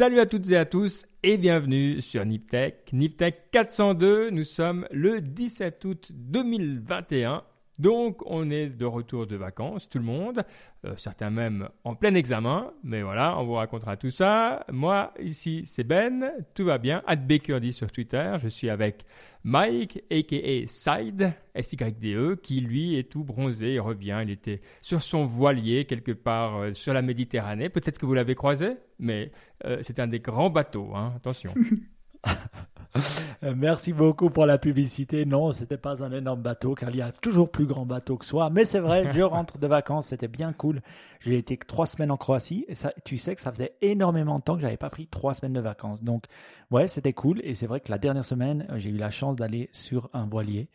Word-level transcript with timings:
Salut 0.00 0.20
à 0.20 0.24
toutes 0.24 0.50
et 0.50 0.56
à 0.56 0.64
tous 0.64 1.04
et 1.22 1.36
bienvenue 1.36 2.00
sur 2.00 2.24
Niptech. 2.24 2.90
Niptech 2.94 3.50
402, 3.50 4.30
nous 4.30 4.44
sommes 4.44 4.88
le 4.90 5.20
17 5.20 5.84
août 5.84 6.08
2021. 6.14 7.42
Donc 7.80 8.20
on 8.26 8.50
est 8.50 8.68
de 8.68 8.84
retour 8.84 9.26
de 9.26 9.36
vacances, 9.36 9.88
tout 9.88 9.96
le 9.96 10.04
monde, 10.04 10.42
euh, 10.84 10.92
certains 10.98 11.30
même 11.30 11.70
en 11.82 11.94
plein 11.94 12.14
examen, 12.14 12.74
mais 12.84 13.00
voilà, 13.00 13.38
on 13.38 13.44
vous 13.46 13.54
racontera 13.54 13.96
tout 13.96 14.10
ça. 14.10 14.66
Moi, 14.70 15.14
ici, 15.18 15.62
c'est 15.64 15.82
Ben, 15.82 16.30
tout 16.54 16.66
va 16.66 16.76
bien, 16.76 17.02
dit 17.26 17.72
sur 17.72 17.90
Twitter, 17.90 18.36
je 18.42 18.48
suis 18.48 18.68
avec 18.68 19.06
Mike, 19.44 20.04
a.k.a. 20.10 20.66
Side, 20.66 21.32
S-Y-D-E, 21.54 22.36
qui 22.42 22.60
lui 22.60 22.98
est 22.98 23.10
tout 23.10 23.24
bronzé, 23.24 23.72
il 23.72 23.80
revient, 23.80 24.20
il 24.24 24.30
était 24.30 24.60
sur 24.82 25.00
son 25.00 25.24
voilier 25.24 25.86
quelque 25.86 26.12
part 26.12 26.56
euh, 26.58 26.72
sur 26.74 26.92
la 26.92 27.00
Méditerranée, 27.00 27.70
peut-être 27.70 27.98
que 27.98 28.04
vous 28.04 28.12
l'avez 28.12 28.34
croisé, 28.34 28.74
mais 28.98 29.30
euh, 29.64 29.78
c'est 29.80 30.00
un 30.00 30.06
des 30.06 30.20
grands 30.20 30.50
bateaux, 30.50 30.90
hein, 30.94 31.14
attention. 31.16 31.54
Euh, 33.44 33.54
merci 33.56 33.92
beaucoup 33.92 34.30
pour 34.30 34.46
la 34.46 34.58
publicité. 34.58 35.24
Non, 35.24 35.52
c'était 35.52 35.76
pas 35.76 36.02
un 36.02 36.12
énorme 36.12 36.42
bateau, 36.42 36.74
car 36.74 36.90
il 36.90 36.96
y 36.96 37.02
a 37.02 37.12
toujours 37.12 37.50
plus 37.50 37.66
grand 37.66 37.86
bateau 37.86 38.16
que 38.16 38.24
soi. 38.24 38.50
Mais 38.50 38.64
c'est 38.64 38.80
vrai, 38.80 39.12
je 39.12 39.22
rentre 39.22 39.58
de 39.58 39.66
vacances, 39.66 40.08
c'était 40.08 40.28
bien 40.28 40.52
cool. 40.52 40.80
J'ai 41.20 41.36
été 41.36 41.56
trois 41.56 41.86
semaines 41.86 42.10
en 42.10 42.16
Croatie, 42.16 42.64
et 42.68 42.74
ça, 42.74 42.92
tu 43.04 43.16
sais 43.16 43.34
que 43.34 43.40
ça 43.40 43.52
faisait 43.52 43.74
énormément 43.80 44.38
de 44.38 44.42
temps 44.42 44.56
que 44.56 44.62
j'avais 44.62 44.76
pas 44.76 44.90
pris 44.90 45.06
trois 45.06 45.34
semaines 45.34 45.52
de 45.52 45.60
vacances. 45.60 46.02
Donc, 46.02 46.24
ouais, 46.70 46.88
c'était 46.88 47.12
cool. 47.12 47.40
Et 47.44 47.54
c'est 47.54 47.66
vrai 47.66 47.80
que 47.80 47.90
la 47.90 47.98
dernière 47.98 48.24
semaine, 48.24 48.66
euh, 48.70 48.78
j'ai 48.78 48.90
eu 48.90 48.96
la 48.96 49.10
chance 49.10 49.36
d'aller 49.36 49.68
sur 49.72 50.10
un 50.12 50.26
voilier, 50.26 50.68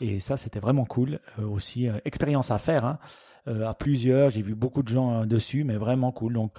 et 0.00 0.18
ça, 0.18 0.36
c'était 0.36 0.60
vraiment 0.60 0.84
cool. 0.84 1.20
Euh, 1.38 1.46
aussi, 1.46 1.88
expérience 2.04 2.50
à 2.50 2.58
faire, 2.58 2.84
hein. 2.84 2.98
à 3.46 3.74
plusieurs. 3.74 4.30
J'ai 4.30 4.42
vu 4.42 4.54
beaucoup 4.54 4.82
de 4.82 4.88
gens 4.88 5.24
dessus, 5.26 5.64
mais 5.64 5.76
vraiment 5.76 6.12
cool. 6.12 6.34
Donc 6.34 6.52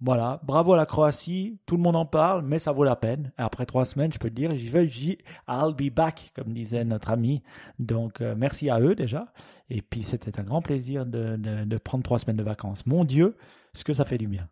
voilà, 0.00 0.40
bravo 0.44 0.72
à 0.72 0.76
la 0.76 0.86
Croatie, 0.86 1.58
tout 1.66 1.76
le 1.76 1.82
monde 1.82 1.96
en 1.96 2.06
parle, 2.06 2.42
mais 2.44 2.58
ça 2.58 2.72
vaut 2.72 2.84
la 2.84 2.96
peine. 2.96 3.32
Après 3.36 3.66
trois 3.66 3.84
semaines, 3.84 4.12
je 4.12 4.18
peux 4.18 4.28
te 4.28 4.34
dire, 4.34 4.56
j'y 4.56 4.68
vais, 4.68 4.86
j'y, 4.86 5.18
I'll 5.48 5.74
be 5.74 5.92
back, 5.92 6.32
comme 6.34 6.52
disait 6.52 6.84
notre 6.84 7.10
ami. 7.10 7.42
Donc, 7.78 8.20
euh, 8.20 8.34
merci 8.36 8.70
à 8.70 8.80
eux 8.80 8.94
déjà. 8.94 9.32
Et 9.70 9.82
puis, 9.82 10.02
c'était 10.02 10.40
un 10.40 10.44
grand 10.44 10.62
plaisir 10.62 11.06
de, 11.06 11.78
prendre 11.78 12.02
trois 12.02 12.18
semaines 12.18 12.36
de 12.36 12.42
vacances. 12.42 12.86
Mon 12.86 13.04
Dieu, 13.04 13.36
ce 13.72 13.84
que 13.84 13.92
ça 13.92 14.04
fait 14.04 14.18
du 14.18 14.26
bien. 14.26 14.48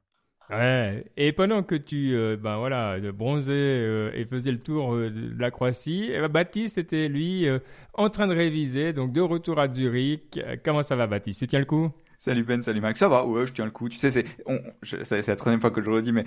Ouais. 0.49 1.05
Et 1.17 1.33
pendant 1.33 1.65
que 1.65 1.75
tu, 1.75 2.15
euh, 2.15 2.37
ben 2.37 2.59
voilà, 2.59 3.01
bronzais 3.11 3.53
euh, 3.53 4.13
et 4.15 4.25
faisais 4.27 4.53
le 4.53 4.61
tour 4.61 4.95
de 4.95 5.35
la 5.37 5.51
Croatie, 5.51 6.09
eh 6.09 6.21
ben, 6.21 6.29
Baptiste 6.29 6.79
était 6.79 7.09
lui 7.09 7.47
en 7.95 8.11
train 8.11 8.29
de 8.29 8.35
réviser, 8.35 8.93
donc 8.93 9.13
de 9.13 9.21
retour 9.21 9.59
à 9.59 9.73
Zurich. 9.73 10.39
Comment 10.65 10.85
ça 10.85 10.95
va, 10.95 11.09
Baptiste? 11.09 11.41
Tu 11.41 11.49
tiens 11.49 11.59
le 11.59 11.65
coup? 11.65 11.91
Salut 12.19 12.45
Ben, 12.45 12.63
salut 12.63 12.81
Max. 12.81 12.99
Ça 12.99 13.09
va, 13.09 13.27
ouais, 13.27 13.47
je 13.47 13.53
tiens 13.53 13.65
le 13.65 13.71
coup. 13.71 13.89
Tu 13.89 13.99
sais, 13.99 14.11
c'est, 14.11 14.27
c'est 14.83 15.27
la 15.29 15.37
troisième 15.37 15.61
fois 15.61 15.71
que 15.71 15.81
je 15.81 15.87
le 15.87 15.97
redis, 15.97 16.13
mais 16.13 16.25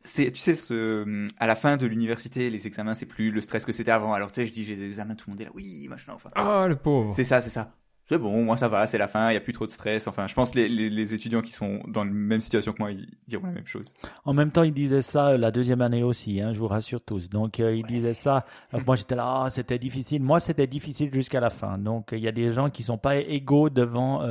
c'est, 0.00 0.30
tu 0.30 0.38
sais, 0.38 0.54
ce, 0.54 1.26
à 1.38 1.46
la 1.46 1.56
fin 1.56 1.76
de 1.76 1.86
l'université, 1.86 2.50
les 2.50 2.66
examens, 2.66 2.94
c'est 2.94 3.06
plus 3.06 3.30
le 3.30 3.40
stress 3.40 3.64
que 3.64 3.72
c'était 3.72 3.90
avant. 3.90 4.12
Alors, 4.14 4.32
tu 4.32 4.40
sais, 4.40 4.46
je 4.46 4.52
dis, 4.52 4.64
j'ai 4.64 4.76
des 4.76 4.86
examens, 4.86 5.14
tout 5.14 5.24
le 5.28 5.32
monde 5.32 5.40
est 5.40 5.46
là, 5.46 5.50
oui, 5.54 5.86
machin, 5.88 6.12
enfin. 6.14 6.30
Ah, 6.34 6.66
le 6.68 6.76
pauvre. 6.76 7.12
C'est 7.12 7.24
ça, 7.24 7.40
c'est 7.40 7.50
ça 7.50 7.74
c'est 8.08 8.18
bon, 8.18 8.44
moi 8.44 8.56
ça 8.56 8.68
va, 8.68 8.86
c'est 8.86 8.98
la 8.98 9.08
fin, 9.08 9.30
il 9.30 9.34
y 9.34 9.36
a 9.36 9.40
plus 9.40 9.52
trop 9.52 9.66
de 9.66 9.72
stress. 9.72 10.06
Enfin, 10.06 10.28
je 10.28 10.34
pense 10.34 10.52
que 10.52 10.58
les, 10.58 10.68
les, 10.68 10.90
les, 10.90 11.14
étudiants 11.14 11.42
qui 11.42 11.52
sont 11.52 11.80
dans 11.88 12.04
la 12.04 12.10
même 12.10 12.40
situation 12.40 12.72
que 12.72 12.80
moi, 12.80 12.92
ils 12.92 13.08
diront 13.26 13.46
la 13.46 13.52
même 13.52 13.66
chose. 13.66 13.94
En 14.24 14.32
même 14.32 14.52
temps, 14.52 14.62
ils 14.62 14.72
disaient 14.72 15.02
ça 15.02 15.30
euh, 15.30 15.38
la 15.38 15.50
deuxième 15.50 15.80
année 15.80 16.04
aussi, 16.04 16.40
hein, 16.40 16.52
je 16.52 16.60
vous 16.60 16.68
rassure 16.68 17.02
tous. 17.02 17.28
Donc, 17.28 17.58
euh, 17.58 17.74
ils 17.74 17.84
disaient 17.84 18.14
ça. 18.14 18.46
Euh, 18.74 18.78
moi, 18.86 18.94
j'étais 18.94 19.16
là, 19.16 19.42
ah, 19.46 19.50
c'était 19.50 19.78
difficile. 19.80 20.22
Moi, 20.22 20.38
c'était 20.38 20.68
difficile 20.68 21.12
jusqu'à 21.12 21.40
la 21.40 21.50
fin. 21.50 21.78
Donc, 21.78 22.10
il 22.12 22.20
y 22.20 22.28
a 22.28 22.32
des 22.32 22.52
gens 22.52 22.70
qui 22.70 22.84
sont 22.84 22.98
pas 22.98 23.16
égaux 23.16 23.70
devant 23.70 24.24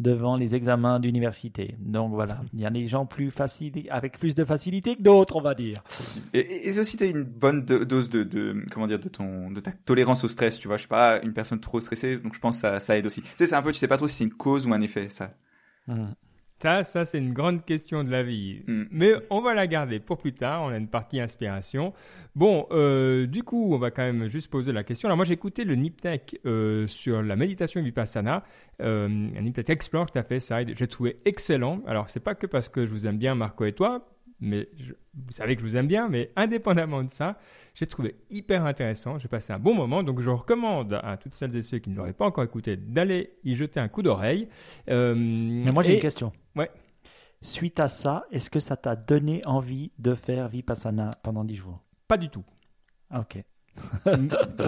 devant 0.00 0.36
les 0.36 0.54
examens 0.54 0.98
d'université. 0.98 1.76
Donc 1.78 2.12
voilà, 2.12 2.40
il 2.54 2.60
y 2.60 2.66
a 2.66 2.70
des 2.70 2.86
gens 2.86 3.06
plus 3.06 3.30
faciles, 3.30 3.86
avec 3.90 4.18
plus 4.18 4.34
de 4.34 4.44
facilité 4.44 4.96
que 4.96 5.02
d'autres, 5.02 5.36
on 5.36 5.42
va 5.42 5.54
dire. 5.54 5.82
Et, 6.32 6.68
et 6.68 6.78
aussi, 6.78 6.96
tu 6.96 7.04
as 7.04 7.06
une 7.06 7.22
bonne 7.22 7.64
dose 7.64 8.08
de, 8.08 8.24
de, 8.24 8.64
comment 8.72 8.86
dire, 8.86 8.98
de 8.98 9.08
ton 9.08 9.50
de 9.50 9.60
ta 9.60 9.72
tolérance 9.72 10.24
au 10.24 10.28
stress. 10.28 10.58
Tu 10.58 10.68
vois, 10.68 10.78
je 10.78 10.82
suis 10.82 10.88
pas 10.88 11.20
une 11.22 11.34
personne 11.34 11.60
trop 11.60 11.80
stressée, 11.80 12.16
donc 12.16 12.34
je 12.34 12.40
pense 12.40 12.56
que 12.56 12.62
ça, 12.62 12.80
ça 12.80 12.96
aide 12.96 13.06
aussi. 13.06 13.20
Tu 13.20 13.28
sais, 13.38 13.46
c'est 13.46 13.54
un 13.54 13.62
peu, 13.62 13.72
tu 13.72 13.78
sais 13.78 13.88
pas 13.88 13.98
trop 13.98 14.08
si 14.08 14.16
c'est 14.16 14.24
une 14.24 14.32
cause 14.32 14.66
ou 14.66 14.72
un 14.72 14.80
effet, 14.80 15.08
ça. 15.10 15.34
Mmh. 15.86 16.06
Ça, 16.60 16.84
ça 16.84 17.06
c'est 17.06 17.18
une 17.18 17.32
grande 17.32 17.64
question 17.64 18.04
de 18.04 18.10
la 18.10 18.22
vie. 18.22 18.62
Mmh. 18.66 18.82
Mais 18.90 19.12
on 19.30 19.40
va 19.40 19.54
la 19.54 19.66
garder 19.66 19.98
pour 19.98 20.18
plus 20.18 20.34
tard. 20.34 20.62
On 20.62 20.68
a 20.68 20.76
une 20.76 20.88
partie 20.88 21.18
inspiration. 21.18 21.94
Bon, 22.34 22.66
euh, 22.70 23.26
du 23.26 23.42
coup, 23.42 23.72
on 23.72 23.78
va 23.78 23.90
quand 23.90 24.02
même 24.02 24.28
juste 24.28 24.50
poser 24.50 24.72
la 24.72 24.84
question. 24.84 25.08
Alors 25.08 25.16
moi, 25.16 25.24
j'ai 25.24 25.32
écouté 25.34 25.64
le 25.64 25.74
Niptech 25.74 26.38
euh, 26.44 26.86
sur 26.86 27.22
la 27.22 27.34
méditation 27.34 27.82
Vipassana, 27.82 28.44
euh, 28.82 29.06
un 29.08 29.40
Niptech 29.40 29.70
Explore 29.70 30.06
que 30.06 30.12
tu 30.12 30.18
as 30.18 30.22
fait, 30.22 30.38
ça. 30.38 30.58
J'ai 30.64 30.86
trouvé 30.86 31.16
excellent. 31.24 31.80
Alors, 31.86 32.10
c'est 32.10 32.20
pas 32.20 32.34
que 32.34 32.46
parce 32.46 32.68
que 32.68 32.84
je 32.84 32.90
vous 32.90 33.06
aime 33.06 33.18
bien, 33.18 33.34
Marco 33.34 33.64
et 33.64 33.72
toi, 33.72 34.06
mais 34.40 34.68
vous 35.14 35.32
savez 35.32 35.54
que 35.54 35.62
je 35.62 35.66
vous 35.66 35.76
aime 35.76 35.86
bien, 35.86 36.08
mais 36.08 36.32
indépendamment 36.36 37.02
de 37.04 37.10
ça, 37.10 37.38
j'ai 37.74 37.86
trouvé 37.86 38.16
hyper 38.30 38.64
intéressant. 38.64 39.18
J'ai 39.18 39.28
passé 39.28 39.52
un 39.52 39.58
bon 39.58 39.74
moment, 39.74 40.02
donc 40.02 40.20
je 40.20 40.30
recommande 40.30 41.00
à 41.02 41.16
toutes 41.16 41.34
celles 41.34 41.54
et 41.56 41.62
ceux 41.62 41.78
qui 41.78 41.90
ne 41.90 41.96
l'auraient 41.96 42.12
pas 42.12 42.26
encore 42.26 42.44
écouté 42.44 42.76
d'aller 42.76 43.34
y 43.44 43.54
jeter 43.54 43.80
un 43.80 43.88
coup 43.88 44.02
d'oreille. 44.02 44.48
Euh, 44.88 45.14
mais 45.16 45.72
moi 45.72 45.82
j'ai 45.82 45.94
une 45.94 46.00
question. 46.00 46.32
Ouais. 46.56 46.70
Suite 47.42 47.80
à 47.80 47.88
ça, 47.88 48.26
est-ce 48.30 48.50
que 48.50 48.60
ça 48.60 48.76
t'a 48.76 48.96
donné 48.96 49.40
envie 49.46 49.92
de 49.98 50.14
faire 50.14 50.48
Vipassana 50.48 51.12
pendant 51.22 51.44
10 51.44 51.54
jours? 51.54 51.80
Pas 52.06 52.18
du 52.18 52.28
tout. 52.28 52.44
Ah, 53.08 53.20
ok. 53.20 53.42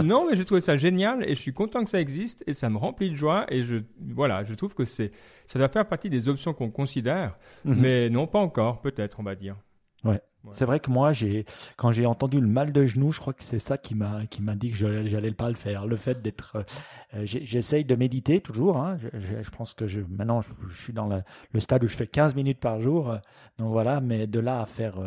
Non, 0.05 0.27
mais 0.29 0.37
j'ai 0.37 0.45
trouvé 0.45 0.61
ça 0.61 0.77
génial 0.77 1.25
et 1.29 1.35
je 1.35 1.41
suis 1.41 1.53
content 1.53 1.85
que 1.85 1.91
ça 1.91 2.01
existe 2.01 2.45
et 2.47 2.53
ça 2.53 2.71
me 2.71 2.79
remplit 2.79 3.11
de 3.11 3.17
joie 3.17 3.47
et 3.49 3.63
je 3.63 3.77
voilà, 4.15 4.45
je 4.45 4.55
trouve 4.55 4.75
que 4.75 4.85
c'est 4.85 5.13
ça 5.47 5.59
doit 5.59 5.69
faire 5.69 5.87
partie 5.87 6.09
des 6.09 6.29
options 6.29 6.55
qu'on 6.55 6.71
considère, 6.71 7.37
mhm. 7.65 7.75
mais 7.81 8.11
non 8.11 8.27
pas 8.27 8.39
encore, 8.39 8.81
peut-être 8.81 9.21
on 9.21 9.23
va 9.23 9.35
dire. 9.35 9.57
Ouais. 10.05 10.21
C'est 10.51 10.65
vrai 10.65 10.81
que 10.81 10.91
moi, 10.91 11.13
j'ai 11.13 11.45
quand 11.77 11.93
j'ai 11.93 12.05
entendu 12.05 12.41
le 12.41 12.49
mal 12.49 12.73
de 12.73 12.85
genou, 12.85 13.13
je 13.13 13.21
crois 13.21 13.33
que 13.33 13.45
c'est 13.45 13.61
ça 13.61 13.79
qui 13.79 13.95
m'a 13.95 14.27
qui 14.27 14.43
m'a 14.43 14.57
dit 14.57 14.73
que 14.73 15.07
j'allais 15.07 15.31
pas 15.31 15.49
le 15.49 15.55
faire. 15.55 15.87
Le 15.87 15.95
fait 15.95 16.21
d'être, 16.21 16.57
euh, 16.57 16.63
euh, 17.15 17.23
j'essaye 17.25 17.85
de 17.85 17.95
méditer 17.95 18.41
toujours. 18.41 18.79
Hein. 18.79 18.99
Je, 19.15 19.51
pense 19.51 19.73
que 19.73 19.87
je 19.87 20.01
maintenant 20.01 20.41
je, 20.69 20.83
suis 20.83 20.93
dans 20.93 21.07
le, 21.07 21.61
stade 21.61 21.85
où 21.85 21.87
je 21.87 21.95
fais 21.95 22.09
15 22.09 22.35
minutes 22.35 22.59
par 22.59 22.81
jour. 22.81 23.11
Euh, 23.11 23.19
donc 23.59 23.71
voilà, 23.71 24.01
mais 24.01 24.27
de 24.27 24.41
là 24.41 24.61
à 24.61 24.67
faire 24.67 24.99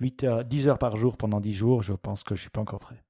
8 0.00 0.24
heures, 0.24 0.44
10 0.44 0.68
heures 0.68 0.78
par 0.78 0.96
jour 0.96 1.16
pendant 1.16 1.40
10 1.40 1.52
jours, 1.52 1.82
je 1.82 1.94
pense 1.94 2.22
que 2.22 2.36
je 2.36 2.42
suis 2.42 2.50
pas 2.50 2.60
encore 2.60 2.80
prêt. 2.80 3.02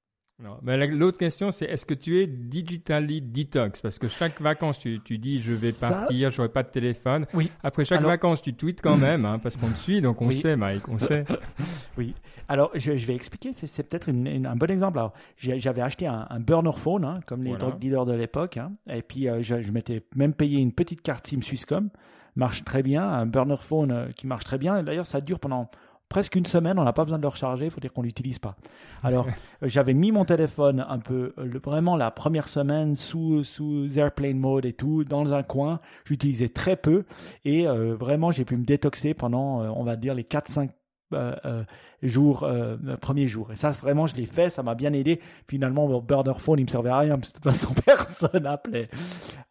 Non. 0.42 0.58
Mais 0.62 0.86
l'autre 0.86 1.16
question, 1.16 1.50
c'est 1.50 1.64
est-ce 1.64 1.86
que 1.86 1.94
tu 1.94 2.20
es 2.20 2.26
digitally 2.26 3.22
detox? 3.22 3.80
Parce 3.80 3.98
que 3.98 4.08
chaque 4.08 4.38
vacances, 4.40 4.78
tu, 4.78 5.00
tu 5.02 5.16
dis 5.16 5.40
je 5.40 5.52
vais 5.52 5.72
partir, 5.72 6.30
je 6.30 6.36
n'aurai 6.36 6.52
pas 6.52 6.62
de 6.62 6.68
téléphone. 6.68 7.26
Oui. 7.32 7.50
Après 7.62 7.86
chaque 7.86 8.02
vacances, 8.02 8.42
tu 8.42 8.52
tweets 8.52 8.82
quand 8.82 8.98
même, 8.98 9.24
hein, 9.24 9.38
parce 9.38 9.56
qu'on 9.56 9.68
te 9.68 9.78
suit, 9.78 10.02
donc 10.02 10.20
on 10.20 10.30
sait, 10.30 10.54
Mike, 10.54 10.88
on 10.88 10.98
sait. 10.98 11.24
oui. 11.98 12.14
Alors, 12.48 12.70
je, 12.74 12.96
je 12.96 13.06
vais 13.06 13.14
expliquer, 13.14 13.52
c'est 13.52 13.82
peut-être 13.88 14.10
un 14.10 14.56
bon 14.56 14.70
exemple. 14.70 14.98
Alors, 14.98 15.14
j'avais 15.38 15.80
acheté 15.80 16.06
un, 16.06 16.38
burner 16.38 16.72
phone, 16.72 17.04
hein, 17.04 17.20
comme 17.26 17.42
les 17.42 17.56
drug 17.56 17.78
dealers 17.78 18.04
de 18.04 18.12
l'époque, 18.12 18.58
hein, 18.58 18.72
et 18.88 19.02
puis 19.02 19.28
euh, 19.28 19.40
je, 19.40 19.62
je 19.62 19.72
m'étais 19.72 20.02
même 20.14 20.34
payé 20.34 20.58
une 20.58 20.72
petite 20.72 21.00
carte 21.00 21.26
SIM 21.26 21.40
Swisscom, 21.40 21.88
marche 22.36 22.62
très 22.62 22.82
bien, 22.82 23.08
un 23.08 23.26
burner 23.26 23.56
phone 23.56 23.90
euh, 23.90 24.08
qui 24.14 24.26
marche 24.26 24.44
très 24.44 24.58
bien. 24.58 24.82
D'ailleurs, 24.82 25.06
ça 25.06 25.20
dure 25.20 25.40
pendant 25.40 25.70
presque 26.08 26.36
une 26.36 26.46
semaine, 26.46 26.78
on 26.78 26.84
n'a 26.84 26.92
pas 26.92 27.04
besoin 27.04 27.18
de 27.18 27.22
le 27.22 27.28
recharger, 27.28 27.66
il 27.66 27.70
faut 27.70 27.80
dire 27.80 27.92
qu'on 27.92 28.02
l'utilise 28.02 28.38
pas. 28.38 28.56
Alors, 29.02 29.26
euh, 29.26 29.68
j'avais 29.68 29.94
mis 29.94 30.12
mon 30.12 30.24
téléphone 30.24 30.84
un 30.88 30.98
peu, 30.98 31.34
euh, 31.38 31.58
vraiment 31.62 31.96
la 31.96 32.10
première 32.10 32.48
semaine 32.48 32.96
sous, 32.96 33.44
sous 33.44 33.98
airplane 33.98 34.38
mode 34.38 34.66
et 34.66 34.72
tout, 34.72 35.04
dans 35.04 35.32
un 35.32 35.42
coin. 35.42 35.78
J'utilisais 36.04 36.48
très 36.48 36.76
peu 36.76 37.04
et 37.44 37.66
euh, 37.66 37.94
vraiment, 37.94 38.30
j'ai 38.30 38.44
pu 38.44 38.56
me 38.56 38.64
détoxer 38.64 39.14
pendant, 39.14 39.60
on 39.60 39.84
va 39.84 39.96
dire, 39.96 40.14
les 40.14 40.22
4-5 40.22 40.70
euh, 41.12 41.36
euh, 41.44 41.64
jour, 42.02 42.42
euh, 42.42 42.76
premier 43.00 43.28
jour. 43.28 43.52
Et 43.52 43.56
ça, 43.56 43.70
vraiment, 43.70 44.06
je 44.06 44.16
l'ai 44.16 44.26
fait, 44.26 44.50
ça 44.50 44.64
m'a 44.64 44.74
bien 44.74 44.92
aidé. 44.92 45.20
Finalement, 45.46 45.86
mon 45.86 46.00
burner 46.00 46.34
phone, 46.36 46.58
il 46.58 46.64
me 46.64 46.68
servait 46.70 46.90
à 46.90 46.98
rien, 46.98 47.16
parce 47.16 47.30
que 47.30 47.38
de 47.38 47.42
toute 47.42 47.52
façon, 47.52 47.74
personne 47.86 48.44
appelait. 48.44 48.88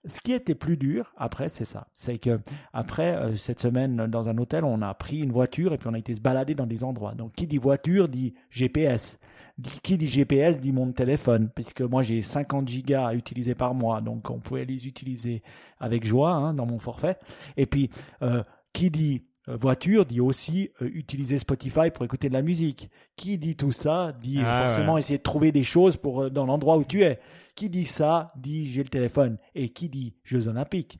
Ce 0.05 0.19
qui 0.19 0.33
était 0.33 0.53
plus 0.53 0.75
dur, 0.75 1.13
après, 1.17 1.47
c'est 1.47 1.65
ça. 1.65 1.87
C'est 1.93 2.17
que, 2.17 2.39
après, 2.73 3.35
cette 3.35 3.61
semaine, 3.61 4.07
dans 4.07 4.27
un 4.27 4.37
hôtel, 4.37 4.65
on 4.65 4.81
a 4.81 4.93
pris 4.93 5.19
une 5.19 5.31
voiture 5.31 5.73
et 5.73 5.77
puis 5.77 5.87
on 5.87 5.93
a 5.93 5.97
été 5.97 6.13
se 6.13 6.21
balader 6.21 6.55
dans 6.55 6.67
des 6.67 6.83
endroits. 6.83 7.13
Donc, 7.13 7.31
qui 7.33 7.47
dit 7.47 7.57
voiture 7.57 8.09
dit 8.09 8.33
GPS. 8.49 9.17
Qui 9.81 9.97
dit 9.97 10.07
GPS 10.07 10.59
dit 10.59 10.73
mon 10.73 10.91
téléphone, 10.91 11.49
puisque 11.55 11.81
moi, 11.81 12.03
j'ai 12.03 12.21
50 12.21 12.67
gigas 12.67 13.07
à 13.07 13.13
utiliser 13.15 13.55
par 13.55 13.73
mois. 13.73 14.01
Donc, 14.01 14.29
on 14.29 14.39
pouvait 14.39 14.65
les 14.65 14.87
utiliser 14.87 15.41
avec 15.79 16.05
joie, 16.05 16.31
hein, 16.31 16.53
dans 16.53 16.65
mon 16.65 16.79
forfait. 16.79 17.17
Et 17.55 17.65
puis, 17.65 17.89
qui 18.73 18.91
dit 18.91 19.23
voiture 19.47 20.05
dit 20.05 20.21
aussi 20.21 20.71
euh, 20.81 20.89
utiliser 20.93 21.37
Spotify 21.37 21.91
pour 21.93 22.05
écouter 22.05 22.29
de 22.29 22.33
la 22.33 22.41
musique. 22.41 22.89
Qui 23.15 23.37
dit 23.37 23.55
tout 23.55 23.71
ça 23.71 24.13
dit 24.21 24.39
ah, 24.43 24.65
forcément 24.65 24.97
essayer 24.97 25.17
de 25.17 25.23
trouver 25.23 25.51
des 25.51 25.63
choses 25.63 25.97
pour 25.97 26.23
euh, 26.23 26.29
dans 26.29 26.45
l'endroit 26.45 26.77
où 26.77 26.83
tu 26.83 27.03
es. 27.03 27.19
Qui 27.55 27.69
dit 27.69 27.85
ça 27.85 28.31
dit 28.35 28.67
j'ai 28.67 28.83
le 28.83 28.89
téléphone. 28.89 29.37
Et 29.53 29.69
qui 29.69 29.89
dit 29.89 30.15
Jeux 30.23 30.47
Olympiques 30.47 30.99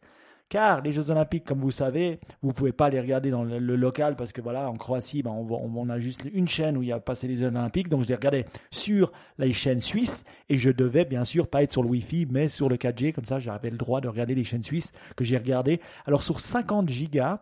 car 0.50 0.82
les 0.82 0.92
Jeux 0.92 1.10
Olympiques, 1.10 1.44
comme 1.44 1.60
vous 1.60 1.72
savez, 1.72 2.20
vous 2.42 2.54
pouvez 2.54 2.72
pas 2.72 2.90
les 2.90 3.00
regarder 3.00 3.32
dans 3.32 3.44
le, 3.44 3.58
local 3.60 4.16
parce 4.16 4.32
que 4.32 4.42
voilà, 4.42 4.70
en 4.70 4.76
Croatie, 4.76 5.24
ben, 5.24 5.32
on, 5.32 5.48
on, 5.52 5.90
a 5.90 6.00
juste 6.00 6.28
une 6.34 6.48
chaîne 6.48 6.78
où 6.78 6.84
il 6.84 6.90
y 6.90 6.92
a 6.92 7.00
passé 7.00 7.28
les 7.28 7.36
Jeux 7.36 7.48
Olympiques. 7.48 7.90
Donc 7.90 8.04
je 8.04 8.08
les 8.08 8.16
regardais 8.16 8.46
sur 8.72 9.12
les 9.38 9.54
chaînes 9.54 9.82
suisses 9.82 10.24
et 10.50 10.58
je 10.58 10.70
devais 10.70 11.06
bien 11.06 11.26
sûr 11.26 11.48
pas 11.48 11.64
être 11.64 11.72
sur 11.72 11.84
le 11.84 11.90
Wi-Fi, 11.90 12.28
mais 12.30 12.48
sur 12.48 12.70
le 12.70 12.78
4G. 12.78 13.14
Comme 13.14 13.26
ça, 13.26 13.40
j'avais 13.40 13.70
le 13.70 13.78
droit 13.78 14.02
de 14.02 14.08
regarder 14.08 14.36
les 14.36 14.44
chaînes 14.44 14.64
suisses 14.64 14.92
que 15.16 15.24
j'ai 15.24 15.38
regardées. 15.38 15.82
Alors 16.06 16.24
sur 16.24 16.40
50 16.40 16.90
gigas, 16.90 17.42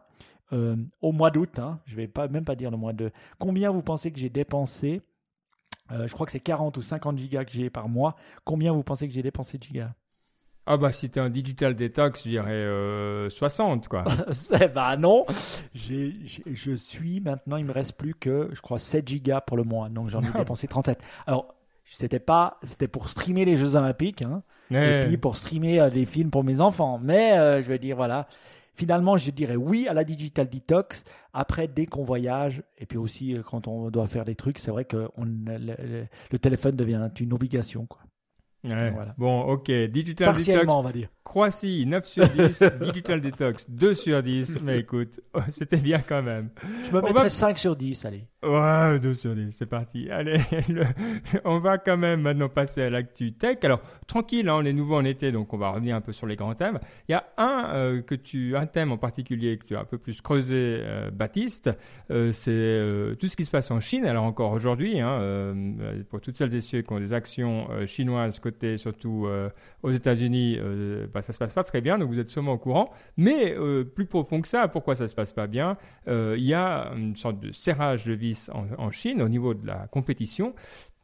au 0.52 1.12
mois 1.12 1.32
d'août, 1.32 1.58
hein, 1.58 1.80
je 1.86 1.96
vais 1.96 2.08
pas, 2.08 2.28
même 2.28 2.46
pas 2.46 2.56
dire 2.56 2.70
le 2.72 2.78
mois 2.78 2.94
de. 2.94 3.12
Combien 3.40 3.72
vous 3.72 3.82
pensez 3.82 4.12
que 4.12 4.20
j'ai 4.20 4.30
dépensé 4.30 5.02
Je 5.90 6.12
crois 6.14 6.26
que 6.26 6.32
c'est 6.32 6.40
40 6.40 6.78
ou 6.78 6.82
50 6.82 7.18
gigas 7.18 7.44
que 7.44 7.52
j'ai 7.52 7.70
par 7.70 7.90
mois. 7.90 8.16
Combien 8.44 8.72
vous 8.72 8.84
pensez 8.84 9.08
que 9.08 9.14
j'ai 9.14 9.24
dépensé 9.24 9.58
de 9.58 9.64
gigas? 9.64 9.94
Ah 10.66 10.78
bah 10.78 10.94
si 10.94 11.10
t'es 11.10 11.20
un 11.20 11.30
digital 11.30 11.76
detox, 11.76 12.24
je 12.24 12.30
dirais 12.30 13.30
60 13.30 13.88
quoi. 13.90 14.06
bah 14.76 14.96
non, 14.96 15.26
je 15.74 16.76
suis 16.76 17.20
maintenant, 17.20 17.58
il 17.58 17.66
me 17.66 17.74
reste 17.74 17.94
plus 17.94 18.14
que 18.14 18.50
je 18.54 18.62
crois 18.62 18.80
7 18.80 19.08
gigas 19.08 19.42
pour 19.42 19.58
le 19.58 19.64
mois, 19.64 19.90
donc 19.90 20.10
j'en 20.10 20.22
ai 20.22 20.32
dépensé 20.32 20.68
37. 20.68 21.02
Alors 21.26 21.54
c'était 21.86 22.20
pas, 22.20 22.60
c'était 22.64 22.88
pour 22.88 23.10
streamer 23.10 23.46
les 23.46 23.58
Jeux 23.58 23.76
Olympiques, 23.76 24.22
hein, 24.22 24.44
et 24.72 25.06
puis 25.06 25.18
pour 25.18 25.36
streamer 25.36 25.82
euh, 25.82 25.90
les 25.90 26.06
films 26.06 26.32
pour 26.32 26.44
mes 26.44 26.62
enfants. 26.62 27.00
Mais 27.02 27.38
euh, 27.38 27.62
je 27.62 27.68
veux 27.70 27.78
dire 27.78 27.98
voilà, 27.98 28.28
finalement 28.76 29.18
je 29.18 29.32
dirais 29.32 29.56
oui 29.56 29.88
à 29.88 29.94
la 29.94 30.04
digital 30.04 30.50
detox. 30.50 31.04
Après 31.34 31.68
dès 31.68 31.86
qu'on 31.86 32.04
voyage 32.04 32.64
et 32.78 32.86
puis 32.86 32.98
aussi 32.98 33.36
euh, 33.36 33.42
quand 33.42 33.68
on 33.68 33.90
doit 33.90 34.08
faire 34.08 34.26
des 34.26 34.36
trucs, 34.36 34.60
c'est 34.60 34.72
vrai 34.72 34.86
que 34.86 35.10
le, 35.18 36.06
le 36.32 36.40
téléphone 36.40 36.76
devient 36.76 37.10
une 37.20 37.34
obligation. 37.34 37.88
Bon, 39.18 39.42
ok. 39.42 39.72
Digital 39.90 40.36
Detox. 40.36 40.68
on 40.70 40.82
va 40.82 40.92
dire. 40.92 41.10
Croissy, 41.24 41.86
9 41.86 42.06
sur 42.06 42.28
10. 42.28 42.64
Digital 42.82 43.22
Detox, 43.22 43.70
2 43.70 43.94
sur 43.94 44.22
10. 44.22 44.60
Mais 44.62 44.80
écoute, 44.80 45.20
c'était 45.50 45.78
bien 45.78 46.00
quand 46.00 46.22
même. 46.22 46.50
Je 46.86 46.96
me 46.96 47.02
mettrais 47.02 47.30
5 47.30 47.58
sur 47.58 47.76
10, 47.76 48.06
allez. 48.06 48.26
Ouais, 48.44 49.00
2 49.00 49.14
sur 49.14 49.34
10, 49.34 49.52
c'est 49.52 49.66
parti. 49.66 50.10
Allez, 50.10 50.42
on 51.46 51.60
va 51.60 51.78
quand 51.78 51.96
même 51.96 52.22
maintenant 52.22 52.50
passer 52.50 52.82
à 52.82 52.90
l'actu 52.90 53.34
tech. 53.34 53.58
Alors, 53.64 53.80
tranquille, 54.06 54.50
hein, 54.50 54.56
on 54.58 54.66
est 54.66 54.74
nouveau 54.74 54.96
en 54.96 55.06
été, 55.06 55.32
donc 55.32 55.54
on 55.54 55.58
va 55.58 55.72
revenir 55.72 55.96
un 55.96 56.02
peu 56.02 56.12
sur 56.12 56.28
les 56.28 56.36
grands 56.36 56.56
thèmes. 56.56 56.80
Il 57.08 57.14
y 57.14 57.16
a 57.16 57.26
un, 57.38 57.74
euh, 57.74 58.02
que 58.02 58.16
tu, 58.16 58.58
un 58.58 58.66
thème 58.66 58.92
en 58.92 58.98
particulier 58.98 59.58
que 59.58 59.66
tu 59.66 59.76
as 59.78 59.80
un 59.80 59.86
peu 59.86 59.98
plus 59.98 60.22
creusé, 60.22 60.80
euh, 60.82 61.10
Baptiste, 61.10 61.70
euh, 62.12 62.34
c'est 62.34 63.18
tout 63.18 63.28
ce 63.28 63.38
qui 63.38 63.46
se 63.46 63.52
passe 63.52 63.72
en 63.72 63.80
Chine. 63.80 64.06
Alors 64.06 64.26
encore 64.26 64.52
aujourd'hui, 64.52 65.00
hein, 65.00 65.56
pour 66.10 66.20
toutes 66.20 66.38
celles 66.38 66.54
et 66.54 66.62
ceux 66.62 66.82
qui 66.82 66.92
ont 66.92 67.00
des 67.00 67.14
actions 67.14 67.68
chinoises 67.88 68.40
côté 68.40 68.53
surtout 68.78 69.28
aux 69.84 69.92
États-Unis, 69.92 70.60
bah, 71.14 71.22
ça 71.22 71.34
se 71.34 71.38
passe 71.38 71.54
pas 71.54 71.64
très 71.64 71.82
bien, 71.82 71.98
donc 71.98 72.10
vous 72.10 72.20
êtes 72.20 72.30
sûrement 72.30 72.54
au 72.54 72.58
courant. 72.58 72.92
Mais 73.18 73.56
plus 73.96 74.06
profond 74.06 74.42
que 74.42 74.48
ça, 74.48 74.68
pourquoi 74.68 74.96
ça 74.96 75.08
se 75.08 75.16
passe 75.16 75.34
pas 75.34 75.48
bien 75.48 75.78
Il 76.08 76.44
y 76.44 76.54
a 76.54 76.92
une 76.96 77.16
sorte 77.16 77.40
de 77.40 77.52
serrage 77.52 78.06
de 78.06 78.14
vis 78.14 78.50
en, 78.54 78.92
Chine 78.92 79.22
au 79.22 79.30
niveau 79.30 79.54
de 79.54 79.66
la 79.66 79.88
compétition. 79.88 80.54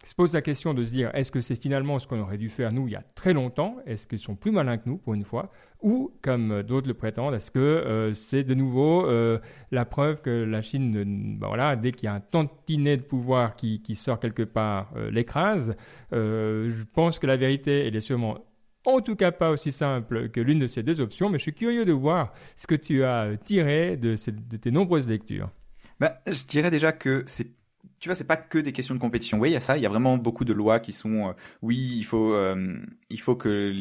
Se 0.06 0.16
pose 0.16 0.34
la 0.34 0.42
question 0.42 0.74
de 0.74 0.84
se 0.86 0.92
dire 0.92 1.12
est-ce 1.13 1.31
que 1.31 1.42
c'est 1.42 1.56
finalement 1.56 2.00
ce 2.00 2.07
qu'on 2.07 2.22
aurait 2.22 2.38
dû 2.38 2.48
faire 2.48 2.72
nous 2.72 2.88
il 2.88 2.94
y 2.94 2.96
a 2.96 3.04
très 3.16 3.34
longtemps? 3.34 3.78
Est-ce 3.86 4.07
qu'ils 4.07 4.19
sont 4.19 4.36
plus 4.36 4.52
malins 4.52 4.78
que 4.78 4.88
nous 4.88 4.98
pour 4.98 5.13
une 5.13 5.25
fois? 5.25 5.52
Ou 5.81 6.12
comme 6.22 6.62
d'autres 6.64 6.88
le 6.90 6.94
prétendent, 6.94 7.34
est-ce 7.34 7.52
que 7.52 7.60
euh, 7.60 8.14
c'est 8.14 8.44
de 8.44 8.54
nouveau 8.54 9.06
euh, 9.08 9.40
la 9.72 9.86
preuve 9.86 10.22
que 10.22 10.30
la 10.30 10.62
Chine, 10.62 11.38
bah 11.40 11.48
voilà, 11.48 11.78
dès 11.78 11.92
qu'il 11.92 12.06
y 12.06 12.10
a 12.10 12.14
un 12.14 12.20
tantinet 12.20 12.98
de 12.98 13.02
pouvoir 13.02 13.56
qui, 13.56 13.81
sort 13.96 14.20
quelque 14.20 14.44
part, 14.44 14.92
euh, 14.98 15.10
l'écrase 15.10 15.76
Je 16.12 16.84
pense 16.94 17.18
que 17.18 17.28
la 17.28 17.38
vérité, 17.38 17.88
elle 17.88 17.96
est 17.96 18.02
sûrement 18.02 18.40
en 18.86 19.02
tout 19.02 19.16
cas 19.16 19.31
pas 19.31 19.52
aussi 19.52 19.72
simple 19.72 20.30
que 20.30 20.40
l'une 20.40 20.60
de 20.60 20.68
ces 20.68 20.84
deux 20.84 21.02
options, 21.02 21.30
mais 21.30 21.38
je 21.38 21.44
suis 21.44 21.54
curieux 21.54 21.86
de 21.86 21.92
voir 21.92 22.34
ce 22.56 22.66
que 22.66 22.76
tu 22.76 23.04
as 23.04 23.38
tiré 23.38 23.98
de, 23.98 24.16
de 24.50 24.58
tes 24.58 24.72
nombreuses 24.72 25.08
lectures. 25.08 25.50
Bah, 26.00 26.22
je 26.28 26.46
dirais 26.46 26.72
déjà 26.72 26.92
que 26.92 27.24
c'est 27.28 27.48
tu 28.00 28.08
vois, 28.08 28.16
c'est 28.16 28.26
pas 28.26 28.38
que 28.38 28.58
des 28.58 28.72
questions 28.72 28.96
de 28.96 29.00
compétition. 29.00 29.40
Oui, 29.40 29.50
il 29.50 29.54
y 29.54 29.58
a 29.58 29.62
ça. 29.62 29.78
Il 29.78 29.84
y 29.84 29.86
a 29.86 29.90
vraiment 29.90 30.18
beaucoup 30.18 30.46
de 30.46 30.54
lois 30.54 30.80
qui 30.80 30.92
sont, 30.92 31.30
euh, 31.30 31.34
oui, 31.62 31.96
il 31.98 32.06
faut, 32.06 32.34
euh, 32.34 32.78
il 33.10 33.20
faut 33.20 33.36
que 33.36 33.50
euh, 33.50 33.72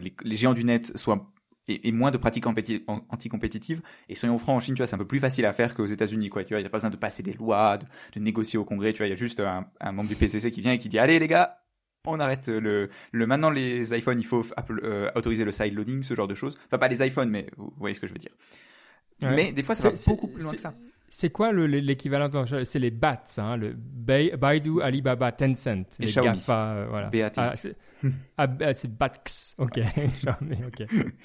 les, 0.00 0.12
les, 0.22 0.36
géants 0.36 0.52
du 0.52 0.64
net 0.64 0.96
soient 0.96 1.32
et, 1.68 1.88
et 1.88 1.92
moins 1.92 2.10
de 2.10 2.16
pratiques 2.16 2.46
anticompétitives. 2.46 3.82
Et 4.08 4.14
soyons 4.14 4.38
francs, 4.38 4.56
en 4.56 4.60
Chine, 4.60 4.74
tu 4.74 4.80
vois, 4.80 4.86
c'est 4.86 4.94
un 4.94 4.98
peu 4.98 5.06
plus 5.06 5.20
facile 5.20 5.46
à 5.46 5.52
faire 5.52 5.74
qu'aux 5.74 5.86
États-Unis, 5.86 6.28
quoi. 6.28 6.44
Tu 6.44 6.54
vois, 6.54 6.60
il 6.60 6.62
n'y 6.62 6.66
a 6.66 6.70
pas 6.70 6.78
besoin 6.78 6.90
de 6.90 6.96
passer 6.96 7.22
des 7.22 7.32
lois, 7.32 7.78
de, 7.78 7.86
de, 8.14 8.20
négocier 8.20 8.58
au 8.58 8.64
Congrès. 8.64 8.92
Tu 8.92 8.98
vois, 8.98 9.06
il 9.06 9.10
y 9.10 9.14
a 9.14 9.16
juste 9.16 9.40
un, 9.40 9.66
un, 9.80 9.92
membre 9.92 10.08
du 10.08 10.16
PCC 10.16 10.50
qui 10.50 10.60
vient 10.60 10.72
et 10.72 10.78
qui 10.78 10.88
dit, 10.88 10.98
allez 10.98 11.18
les 11.18 11.28
gars, 11.28 11.58
on 12.06 12.18
arrête 12.18 12.48
le, 12.48 12.90
le 13.12 13.26
maintenant 13.26 13.50
les 13.50 13.96
iPhones, 13.96 14.18
il 14.18 14.26
faut 14.26 14.44
autoriser 15.14 15.44
le 15.44 15.52
side 15.52 15.74
loading, 15.74 16.02
ce 16.02 16.14
genre 16.14 16.28
de 16.28 16.34
choses. 16.34 16.58
Enfin, 16.66 16.78
pas 16.78 16.88
les 16.88 17.06
iPhones, 17.06 17.30
mais 17.30 17.46
vous 17.56 17.72
voyez 17.76 17.94
ce 17.94 18.00
que 18.00 18.06
je 18.06 18.12
veux 18.12 18.18
dire. 18.18 18.32
Mais 19.20 19.52
des 19.52 19.62
fois, 19.62 19.74
ça 19.74 19.88
va 19.88 19.94
beaucoup 20.06 20.28
plus 20.28 20.42
loin 20.42 20.52
que 20.52 20.58
ça. 20.58 20.74
C'est 21.14 21.30
quoi 21.30 21.52
l'équivalent 21.52 22.30
C'est 22.64 22.78
les 22.78 22.90
BATS, 22.90 23.38
hein, 23.38 23.56
le 23.58 23.74
Baidu, 23.74 24.80
Alibaba, 24.80 25.30
Tencent, 25.30 25.84
les 25.98 26.10
GAFA, 26.10 26.72
euh, 26.72 26.86
voilà. 26.88 27.10
BAT. 27.10 27.32
Ah, 27.36 27.52
ah, 28.38 28.46
bah, 28.46 28.74
c'est 28.74 28.88
BATX, 28.88 29.56
ok. 29.58 29.80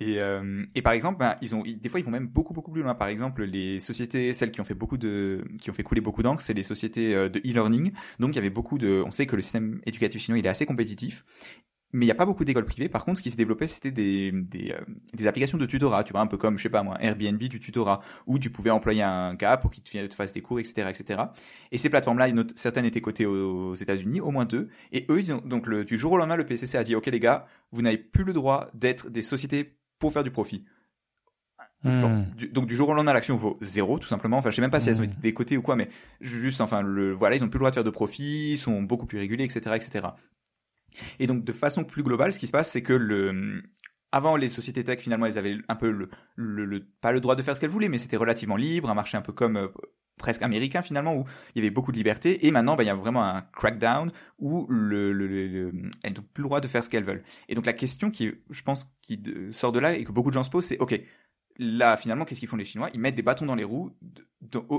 Et, 0.00 0.20
euh, 0.20 0.64
et, 0.74 0.82
par 0.82 0.92
exemple, 0.92 1.18
ben, 1.18 1.36
ils 1.42 1.54
ont, 1.56 1.62
des 1.62 1.88
fois, 1.88 1.98
ils 1.98 2.04
vont 2.04 2.12
même 2.12 2.28
beaucoup, 2.28 2.54
beaucoup 2.54 2.70
plus 2.70 2.82
loin. 2.82 2.94
Par 2.94 3.08
exemple, 3.08 3.42
les 3.42 3.80
sociétés, 3.80 4.32
celles 4.32 4.52
qui 4.52 4.60
ont 4.60 4.64
fait 4.64 4.74
beaucoup 4.74 4.96
de, 4.96 5.44
qui 5.60 5.70
ont 5.70 5.72
fait 5.72 5.82
couler 5.82 6.00
beaucoup 6.00 6.22
d'encre, 6.22 6.40
c'est 6.40 6.54
les 6.54 6.62
sociétés 6.62 7.14
euh, 7.14 7.28
de 7.28 7.40
e-learning. 7.40 7.92
Donc, 8.20 8.32
il 8.32 8.36
y 8.36 8.38
avait 8.38 8.50
beaucoup 8.50 8.78
de, 8.78 9.02
on 9.04 9.10
sait 9.10 9.26
que 9.26 9.34
le 9.34 9.42
système 9.42 9.80
éducatif 9.86 10.22
chinois, 10.22 10.38
il 10.38 10.46
est 10.46 10.50
assez 10.50 10.66
compétitif 10.66 11.24
mais 11.92 12.04
il 12.04 12.08
n'y 12.08 12.12
a 12.12 12.14
pas 12.14 12.26
beaucoup 12.26 12.44
d'écoles 12.44 12.66
privées. 12.66 12.88
Par 12.88 13.04
contre, 13.04 13.18
ce 13.18 13.22
qui 13.22 13.30
se 13.30 13.36
développait, 13.36 13.66
c'était 13.66 13.90
des, 13.90 14.30
des, 14.30 14.72
euh, 14.72 14.80
des, 15.14 15.26
applications 15.26 15.56
de 15.56 15.64
tutorat. 15.64 16.04
Tu 16.04 16.12
vois, 16.12 16.20
un 16.20 16.26
peu 16.26 16.36
comme, 16.36 16.58
je 16.58 16.62
sais 16.62 16.68
pas 16.68 16.82
moi, 16.82 16.96
Airbnb 17.00 17.38
du 17.38 17.60
tutorat, 17.60 18.00
où 18.26 18.38
tu 18.38 18.50
pouvais 18.50 18.70
employer 18.70 19.02
un 19.02 19.34
gars 19.34 19.56
pour 19.56 19.70
qu'il 19.70 19.82
te, 19.82 20.14
fasse 20.14 20.32
des 20.32 20.42
cours, 20.42 20.60
etc., 20.60 20.88
etc. 20.90 21.22
Et 21.72 21.78
ces 21.78 21.88
plateformes-là, 21.88 22.28
certaines 22.56 22.84
étaient 22.84 23.00
cotées 23.00 23.24
aux, 23.26 23.74
États-Unis, 23.74 24.20
au 24.20 24.30
moins 24.30 24.44
deux. 24.44 24.68
Et 24.92 25.06
eux, 25.08 25.18
ils 25.18 25.32
ont, 25.32 25.40
donc 25.44 25.66
le, 25.66 25.84
du 25.84 25.96
jour 25.96 26.12
au 26.12 26.18
lendemain, 26.18 26.36
le 26.36 26.44
PCC 26.44 26.76
a 26.76 26.84
dit, 26.84 26.94
OK 26.94 27.06
les 27.06 27.20
gars, 27.20 27.46
vous 27.72 27.80
n'avez 27.80 27.98
plus 27.98 28.24
le 28.24 28.34
droit 28.34 28.68
d'être 28.74 29.08
des 29.10 29.22
sociétés 29.22 29.78
pour 29.98 30.12
faire 30.12 30.24
du 30.24 30.30
profit. 30.30 30.64
Hmm. 31.84 32.24
donc 32.50 32.66
du 32.66 32.74
jour 32.74 32.88
au 32.88 32.94
lendemain 32.94 33.12
l'action 33.12 33.36
vaut 33.36 33.56
zéro 33.60 34.00
tout 34.00 34.08
simplement 34.08 34.38
enfin 34.38 34.50
je 34.50 34.56
sais 34.56 34.60
même 34.60 34.70
pas 34.70 34.80
si 34.80 34.88
elles 34.88 34.98
ont 34.98 35.02
hmm. 35.02 35.12
été 35.12 35.16
décotées 35.20 35.56
ou 35.56 35.62
quoi 35.62 35.76
mais 35.76 35.88
juste 36.20 36.60
enfin 36.60 36.82
le 36.82 37.12
voilà 37.12 37.36
ils 37.36 37.44
ont 37.44 37.48
plus 37.48 37.58
le 37.58 37.60
droit 37.60 37.70
de 37.70 37.74
faire 37.74 37.84
de 37.84 37.90
profit 37.90 38.54
ils 38.54 38.58
sont 38.58 38.82
beaucoup 38.82 39.06
plus 39.06 39.16
régulés 39.16 39.44
etc 39.44 39.70
etc 39.76 40.08
et 41.18 41.26
donc, 41.26 41.44
de 41.44 41.52
façon 41.52 41.84
plus 41.84 42.02
globale, 42.02 42.32
ce 42.32 42.38
qui 42.38 42.46
se 42.46 42.52
passe, 42.52 42.70
c'est 42.70 42.82
que 42.82 42.92
le, 42.92 43.62
avant, 44.12 44.36
les 44.36 44.48
sociétés 44.48 44.84
tech, 44.84 45.00
finalement, 45.00 45.26
elles 45.26 45.38
avaient 45.38 45.58
un 45.68 45.76
peu 45.76 46.08
le, 46.36 46.86
pas 47.00 47.12
le 47.12 47.20
droit 47.20 47.36
de 47.36 47.42
faire 47.42 47.56
ce 47.56 47.60
qu'elles 47.60 47.70
voulaient, 47.70 47.88
mais 47.88 47.98
c'était 47.98 48.16
relativement 48.16 48.56
libre, 48.56 48.90
un 48.90 48.94
marché 48.94 49.16
un 49.16 49.22
peu 49.22 49.32
comme 49.32 49.56
euh, 49.56 49.68
presque 50.18 50.42
américain 50.42 50.82
finalement, 50.82 51.14
où 51.14 51.24
il 51.54 51.58
y 51.58 51.66
avait 51.66 51.70
beaucoup 51.70 51.92
de 51.92 51.96
liberté. 51.96 52.46
Et 52.46 52.50
maintenant, 52.50 52.76
bah, 52.76 52.82
il 52.82 52.86
y 52.86 52.90
a 52.90 52.94
vraiment 52.94 53.24
un 53.24 53.42
crackdown 53.52 54.10
où 54.38 54.66
le, 54.68 55.12
le, 55.12 55.72
elles 56.02 56.12
n'ont 56.14 56.24
plus 56.34 56.42
le 56.42 56.48
droit 56.48 56.60
de 56.60 56.68
faire 56.68 56.82
ce 56.82 56.90
qu'elles 56.90 57.04
veulent. 57.04 57.22
Et 57.48 57.54
donc 57.54 57.66
la 57.66 57.72
question 57.72 58.10
qui, 58.10 58.32
je 58.50 58.62
pense, 58.62 58.90
qui 59.02 59.22
sort 59.50 59.72
de 59.72 59.78
là 59.78 59.94
et 59.94 60.04
que 60.04 60.12
beaucoup 60.12 60.30
de 60.30 60.34
gens 60.34 60.44
se 60.44 60.50
posent, 60.50 60.66
c'est 60.66 60.78
ok, 60.78 61.00
là, 61.58 61.96
finalement, 61.96 62.24
qu'est-ce 62.24 62.40
qu'ils 62.40 62.48
font 62.48 62.56
les 62.56 62.64
Chinois? 62.64 62.88
Ils 62.94 63.00
mettent 63.00 63.16
des 63.16 63.22
bâtons 63.22 63.46
dans 63.46 63.54
les 63.54 63.64
roues 63.64 63.92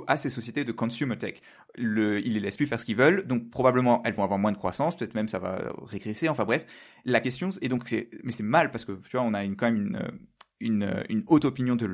à 0.08 0.18
ces 0.18 0.30
sociétés 0.30 0.64
de 0.64 0.72
consumer 0.72 1.18
tech. 1.18 1.42
Ils 1.78 1.94
les 1.96 2.40
laissent 2.40 2.58
plus 2.58 2.68
faire 2.68 2.80
ce 2.80 2.86
qu'ils 2.86 2.96
veulent, 2.96 3.28
donc 3.28 3.50
probablement 3.50 4.02
elles 4.06 4.14
vont 4.14 4.24
avoir 4.24 4.40
moins 4.40 4.54
de 4.54 4.58
croissance, 4.58 4.96
peut-être 4.96 5.14
même 5.14 5.28
ça 5.28 5.40
va 5.40 5.74
régresser. 5.84 6.30
Enfin 6.30 6.46
bref, 6.46 6.66
la 7.06 7.20
question, 7.20 7.50
et 7.62 7.68
donc 7.68 7.84
mais 8.24 8.32
c'est 8.32 8.44
mal 8.44 8.72
parce 8.72 8.86
que 8.86 8.94
tu 8.94 9.18
vois, 9.18 9.22
on 9.22 9.34
a 9.34 9.44
une, 9.44 9.56
quand 9.56 9.66
même 9.66 9.88
une, 9.88 10.02
une, 10.60 11.04
une 11.10 11.24
haute 11.28 11.46
opinion 11.46 11.76
de 11.76 11.88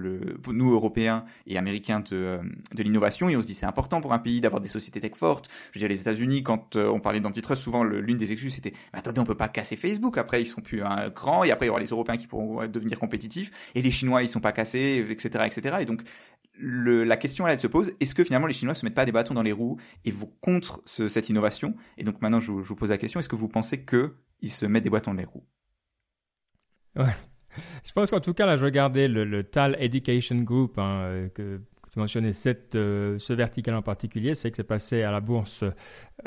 nous 0.47 0.71
Européens 0.71 1.25
et 1.45 1.57
Américains 1.57 1.99
de, 1.99 2.15
euh, 2.15 2.37
de 2.73 2.83
l'innovation 2.83 3.29
et 3.29 3.35
on 3.35 3.41
se 3.41 3.47
dit 3.47 3.53
c'est 3.53 3.65
important 3.65 4.01
pour 4.01 4.13
un 4.13 4.19
pays 4.19 4.41
d'avoir 4.41 4.61
des 4.61 4.69
sociétés 4.69 4.99
tech 4.99 5.13
fortes. 5.15 5.49
Je 5.71 5.77
veux 5.77 5.79
dire 5.79 5.89
les 5.89 6.01
États-Unis 6.01 6.43
quand 6.43 6.75
euh, 6.75 6.87
on 6.89 6.99
parlait 6.99 7.19
d'antitrust 7.19 7.61
souvent 7.61 7.83
l'une 7.83 8.17
des 8.17 8.31
excuses 8.31 8.55
c'était 8.55 8.73
attendez 8.93 9.19
on 9.19 9.23
peut 9.23 9.35
pas 9.35 9.49
casser 9.49 9.75
Facebook. 9.75 10.17
Après 10.17 10.41
ils 10.41 10.45
sont 10.45 10.61
plus 10.61 10.81
un 10.81 11.09
grand 11.09 11.43
et 11.43 11.51
après 11.51 11.65
il 11.65 11.67
y 11.67 11.69
aura 11.69 11.79
les 11.79 11.87
Européens 11.87 12.17
qui 12.17 12.27
pourront 12.27 12.67
devenir 12.67 12.99
compétitifs 12.99 13.71
et 13.75 13.81
les 13.81 13.91
Chinois 13.91 14.23
ils 14.23 14.27
sont 14.27 14.39
pas 14.39 14.51
cassés 14.51 15.05
etc 15.09 15.45
etc 15.45 15.77
et 15.81 15.85
donc 15.85 16.01
la 16.57 17.17
question 17.17 17.47
elle 17.47 17.59
se 17.59 17.67
pose 17.67 17.93
est-ce 17.99 18.15
que 18.15 18.23
finalement 18.23 18.47
les 18.47 18.53
Chinois 18.53 18.75
se 18.75 18.85
mettent 18.85 18.95
pas 18.95 19.05
des 19.05 19.11
bâtons 19.11 19.33
dans 19.33 19.43
les 19.43 19.51
roues 19.51 19.77
et 20.05 20.11
vont 20.11 20.31
contre 20.41 20.81
ce, 20.85 21.07
cette 21.07 21.29
innovation? 21.29 21.75
Et 21.97 22.03
donc 22.03 22.21
maintenant 22.21 22.39
je, 22.39 22.47
je 22.47 22.67
vous 22.67 22.75
pose 22.75 22.89
la 22.89 22.97
question 22.97 23.19
est-ce 23.19 23.29
que 23.29 23.35
vous 23.35 23.49
pensez 23.49 23.83
que 23.83 24.15
ils 24.41 24.51
se 24.51 24.65
mettent 24.65 24.83
des 24.83 24.89
bâtons 24.89 25.11
dans 25.11 25.17
les 25.17 25.25
roues? 25.25 25.45
Ouais, 26.95 27.13
je 27.83 27.91
pense 27.91 28.11
qu'en 28.11 28.19
tout 28.19 28.33
cas, 28.33 28.45
là, 28.45 28.57
je 28.57 28.65
regardais 28.65 29.07
le, 29.07 29.43
TAL 29.43 29.75
Education 29.79 30.37
Group, 30.37 30.77
hein, 30.77 31.01
euh, 31.03 31.27
que, 31.29 31.59
tu 31.91 31.99
mentionnais, 31.99 32.31
euh, 32.75 33.17
ce 33.17 33.33
vertical 33.33 33.75
en 33.75 33.81
particulier, 33.81 34.35
c'est 34.35 34.51
que 34.51 34.57
c'est 34.57 34.63
passé 34.63 35.03
à 35.03 35.11
la 35.11 35.21
bourse 35.21 35.63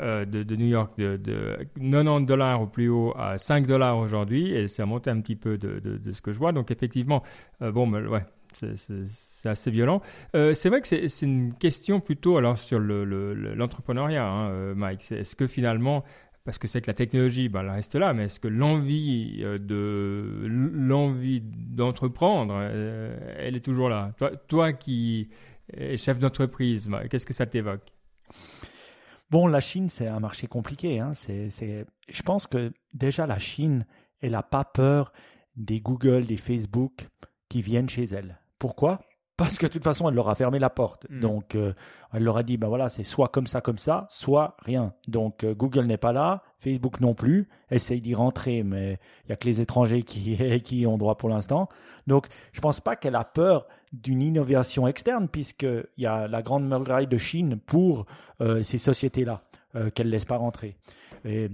euh, 0.01 0.25
de, 0.25 0.55
New 0.55 0.67
York 0.67 0.93
de, 0.97 1.17
de, 1.17 1.57
90 1.79 2.25
dollars 2.25 2.61
au 2.61 2.67
plus 2.67 2.89
haut 2.89 3.13
à 3.17 3.37
5 3.37 3.67
dollars 3.67 3.97
aujourd'hui, 3.97 4.51
et 4.51 4.67
c'est 4.67 4.83
monté 4.85 5.09
un 5.09 5.21
petit 5.21 5.35
peu 5.35 5.57
de, 5.57 5.99
ce 6.11 6.21
que 6.21 6.31
je 6.31 6.39
vois. 6.39 6.51
Donc, 6.51 6.71
effectivement, 6.71 7.23
bon, 7.61 7.85
mais, 7.85 8.05
ouais, 8.07 8.25
c'est 8.53 9.49
assez 9.49 9.71
violent. 9.71 10.01
c'est 10.33 10.69
vrai 10.69 10.81
que 10.81 10.87
c'est 10.87 11.21
une 11.21 11.53
question 11.53 11.99
plutôt 11.99 12.37
alors 12.37 12.57
sur 12.57 12.79
l'entrepreneuriat, 12.79 14.23
le, 14.23 14.71
hein, 14.71 14.75
Mike. 14.75 15.11
Est-ce 15.11 15.35
que 15.35 15.47
finalement 15.47 16.03
parce 16.49 16.57
que 16.57 16.67
c'est 16.67 16.81
que 16.81 16.87
la 16.87 16.95
technologie, 16.95 17.47
ben, 17.47 17.61
elle 17.61 17.69
reste 17.69 17.93
là, 17.93 18.11
mais 18.11 18.23
est-ce 18.23 18.39
que 18.39 18.47
l'envie 18.47 19.41
euh, 19.43 19.59
de 19.59 20.47
l'envie 20.47 21.43
d'entreprendre, 21.43 22.55
euh, 22.57 23.35
elle 23.37 23.55
est 23.55 23.63
toujours 23.63 23.87
là? 23.87 24.15
Toi, 24.17 24.31
toi 24.47 24.73
qui 24.73 25.29
es 25.71 25.95
chef 25.95 26.17
d'entreprise, 26.17 26.89
qu'est-ce 27.11 27.27
que 27.27 27.35
ça 27.35 27.45
t'évoque? 27.45 27.93
Bon, 29.29 29.45
la 29.45 29.59
Chine, 29.59 29.89
c'est 29.89 30.07
un 30.07 30.19
marché 30.19 30.47
compliqué. 30.47 30.99
Hein. 30.99 31.11
C'est, 31.13 31.85
Je 32.09 32.21
pense 32.23 32.47
que 32.47 32.73
déjà 32.95 33.27
la 33.27 33.37
Chine, 33.37 33.85
elle 34.19 34.31
n'a 34.31 34.41
pas 34.41 34.63
peur 34.63 35.13
des 35.55 35.81
Google, 35.81 36.25
des 36.25 36.37
Facebook 36.37 37.09
qui 37.47 37.61
viennent 37.61 37.89
chez 37.89 38.05
elle. 38.05 38.39
Pourquoi? 38.57 39.01
Parce 39.39 39.57
que 39.57 39.67
de 39.67 39.71
toute 39.71 39.85
façon, 39.85 40.09
elle 40.09 40.15
leur 40.15 40.27
a 40.27 40.35
fermé 40.35 40.59
la 40.59 40.69
porte. 40.69 41.07
Hmm. 41.09 41.21
Donc, 41.21 41.55
euh, 41.55 41.73
elle 42.11 42.23
leur 42.23 42.35
a 42.35 42.43
dit, 42.43 42.57
ben 42.57 42.67
voilà, 42.67 42.89
c'est 42.89 43.03
soit 43.03 43.29
comme 43.29 43.47
ça, 43.47 43.61
comme 43.61 43.77
ça, 43.77 44.05
soit 44.09 44.57
rien. 44.65 44.93
Donc, 45.07 45.45
euh, 45.45 45.55
Google 45.55 45.85
n'est 45.85 45.97
pas 45.97 46.11
là, 46.11 46.43
Facebook 46.57 46.99
non 46.99 47.13
plus. 47.13 47.47
Essaye 47.71 48.01
d'y 48.01 48.13
rentrer, 48.13 48.63
mais 48.63 48.99
il 49.23 49.29
y 49.29 49.31
a 49.31 49.37
que 49.37 49.45
les 49.45 49.61
étrangers 49.61 50.03
qui, 50.03 50.37
qui 50.63 50.85
ont 50.85 50.97
droit 50.97 51.15
pour 51.15 51.29
l'instant. 51.29 51.69
Donc, 52.05 52.27
je 52.51 52.59
pense 52.59 52.81
pas 52.81 52.97
qu'elle 52.97 53.15
a 53.15 53.23
peur 53.23 53.65
d'une 53.93 54.21
innovation 54.21 54.87
externe, 54.87 55.29
puisqu'il 55.29 55.87
y 55.97 56.05
a 56.05 56.27
la 56.27 56.41
grande 56.41 56.67
muraille 56.67 57.07
de 57.07 57.17
Chine 57.17 57.61
pour 57.65 58.07
euh, 58.41 58.61
ces 58.61 58.77
sociétés-là, 58.77 59.43
qu'elle 59.95 60.09
laisse 60.09 60.25
pas 60.25 60.37
rentrer. 60.37 60.75
Et 61.23 61.47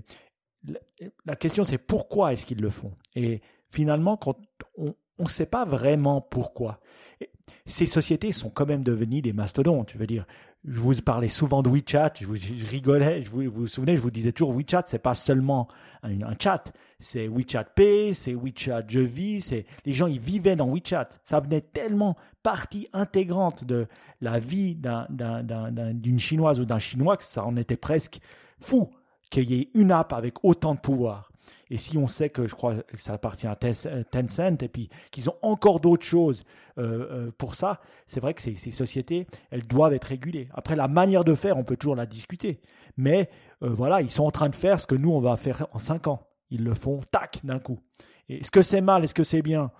la 1.25 1.35
question, 1.35 1.63
c'est 1.63 1.77
pourquoi 1.77 2.33
est-ce 2.33 2.47
qu'ils 2.47 2.61
le 2.61 2.71
font? 2.71 2.93
Et 3.13 3.41
finalement, 3.69 4.17
quand 4.17 4.39
on 4.77 4.95
ne 5.19 5.29
sait 5.29 5.45
pas 5.45 5.65
vraiment 5.65 6.19
pourquoi 6.19 6.79
ces 7.65 7.85
sociétés 7.85 8.31
sont 8.31 8.49
quand 8.49 8.65
même 8.65 8.83
devenues 8.83 9.21
des 9.21 9.33
mastodontes. 9.33 9.91
Je 9.91 9.97
veux 9.97 10.07
dire, 10.07 10.25
je 10.67 10.79
vous 10.79 10.93
parlais 11.01 11.27
souvent 11.27 11.61
de 11.61 11.69
WeChat, 11.69 12.13
je, 12.19 12.67
rigolais, 12.67 13.21
je 13.21 13.29
vous, 13.29 13.49
vous, 13.49 13.67
souvenez, 13.67 13.95
je 13.95 14.01
vous 14.01 14.11
disais 14.11 14.31
toujours 14.31 14.55
WeChat, 14.55 14.83
c'est 14.87 14.99
pas 14.99 15.13
seulement 15.13 15.67
un, 16.03 16.33
chat, 16.41 16.73
c'est 16.99 17.27
WeChat 17.27 17.65
Pay, 17.75 18.13
c'est 18.13 18.33
WeChat 18.33 18.83
Je 18.87 18.99
vis, 18.99 19.41
c'est 19.41 19.65
les 19.85 19.93
gens 19.93 20.07
ils 20.07 20.19
vivaient 20.19 20.55
dans 20.55 20.69
WeChat. 20.69 21.09
Ça 21.23 21.39
venait 21.39 21.61
tellement 21.61 22.15
partie 22.43 22.87
intégrante 22.93 23.63
de 23.63 23.87
la 24.21 24.39
vie 24.39 24.77
d'une 25.09 26.19
chinoise 26.19 26.59
ou 26.59 26.65
d'un 26.65 26.79
chinois 26.79 27.17
que 27.17 27.23
ça 27.23 27.45
en 27.45 27.57
était 27.57 27.77
presque 27.77 28.19
fou 28.59 28.89
qu'il 29.29 29.51
y 29.51 29.59
ait 29.59 29.69
une 29.73 29.91
app 29.91 30.13
avec 30.13 30.43
autant 30.43 30.75
de 30.75 30.79
pouvoir. 30.79 31.31
Et 31.69 31.77
si 31.77 31.97
on 31.97 32.07
sait 32.07 32.29
que 32.29 32.47
je 32.47 32.55
crois 32.55 32.75
que 32.75 33.01
ça 33.01 33.13
appartient 33.13 33.47
à 33.47 33.55
Tencent 33.55 34.61
et 34.61 34.67
puis 34.67 34.89
qu'ils 35.11 35.29
ont 35.29 35.35
encore 35.41 35.79
d'autres 35.79 36.05
choses 36.05 36.43
euh, 36.77 37.27
euh, 37.27 37.31
pour 37.37 37.55
ça, 37.55 37.81
c'est 38.05 38.19
vrai 38.19 38.33
que 38.33 38.41
ces, 38.41 38.55
sociétés, 38.55 39.27
elles 39.49 39.65
doivent 39.65 39.93
être 39.93 40.05
régulées. 40.05 40.49
Après, 40.53 40.75
la 40.75 40.87
manière 40.87 41.23
de 41.23 41.33
faire, 41.33 41.57
on 41.57 41.63
peut 41.63 41.77
toujours 41.77 41.95
la 41.95 42.05
discuter. 42.05 42.61
Mais 42.97 43.29
euh, 43.63 43.69
voilà, 43.69 44.01
ils 44.01 44.11
sont 44.11 44.25
en 44.25 44.31
train 44.31 44.49
de 44.49 44.55
faire 44.55 44.79
ce 44.79 44.87
que 44.87 44.95
nous, 44.95 45.11
on 45.11 45.19
va 45.19 45.35
faire 45.37 45.67
en 45.73 45.79
cinq 45.79 46.07
ans. 46.07 46.27
Ils 46.51 46.63
le 46.63 46.75
font, 46.75 47.01
tac, 47.11 47.39
d'un 47.43 47.59
coup. 47.59 47.79
Est-ce 48.29 48.51
que 48.51 48.61
c'est 48.61 48.81
mal 48.81 49.03
Est-ce 49.03 49.15
que 49.15 49.23
c'est 49.23 49.41
bien? 49.41 49.71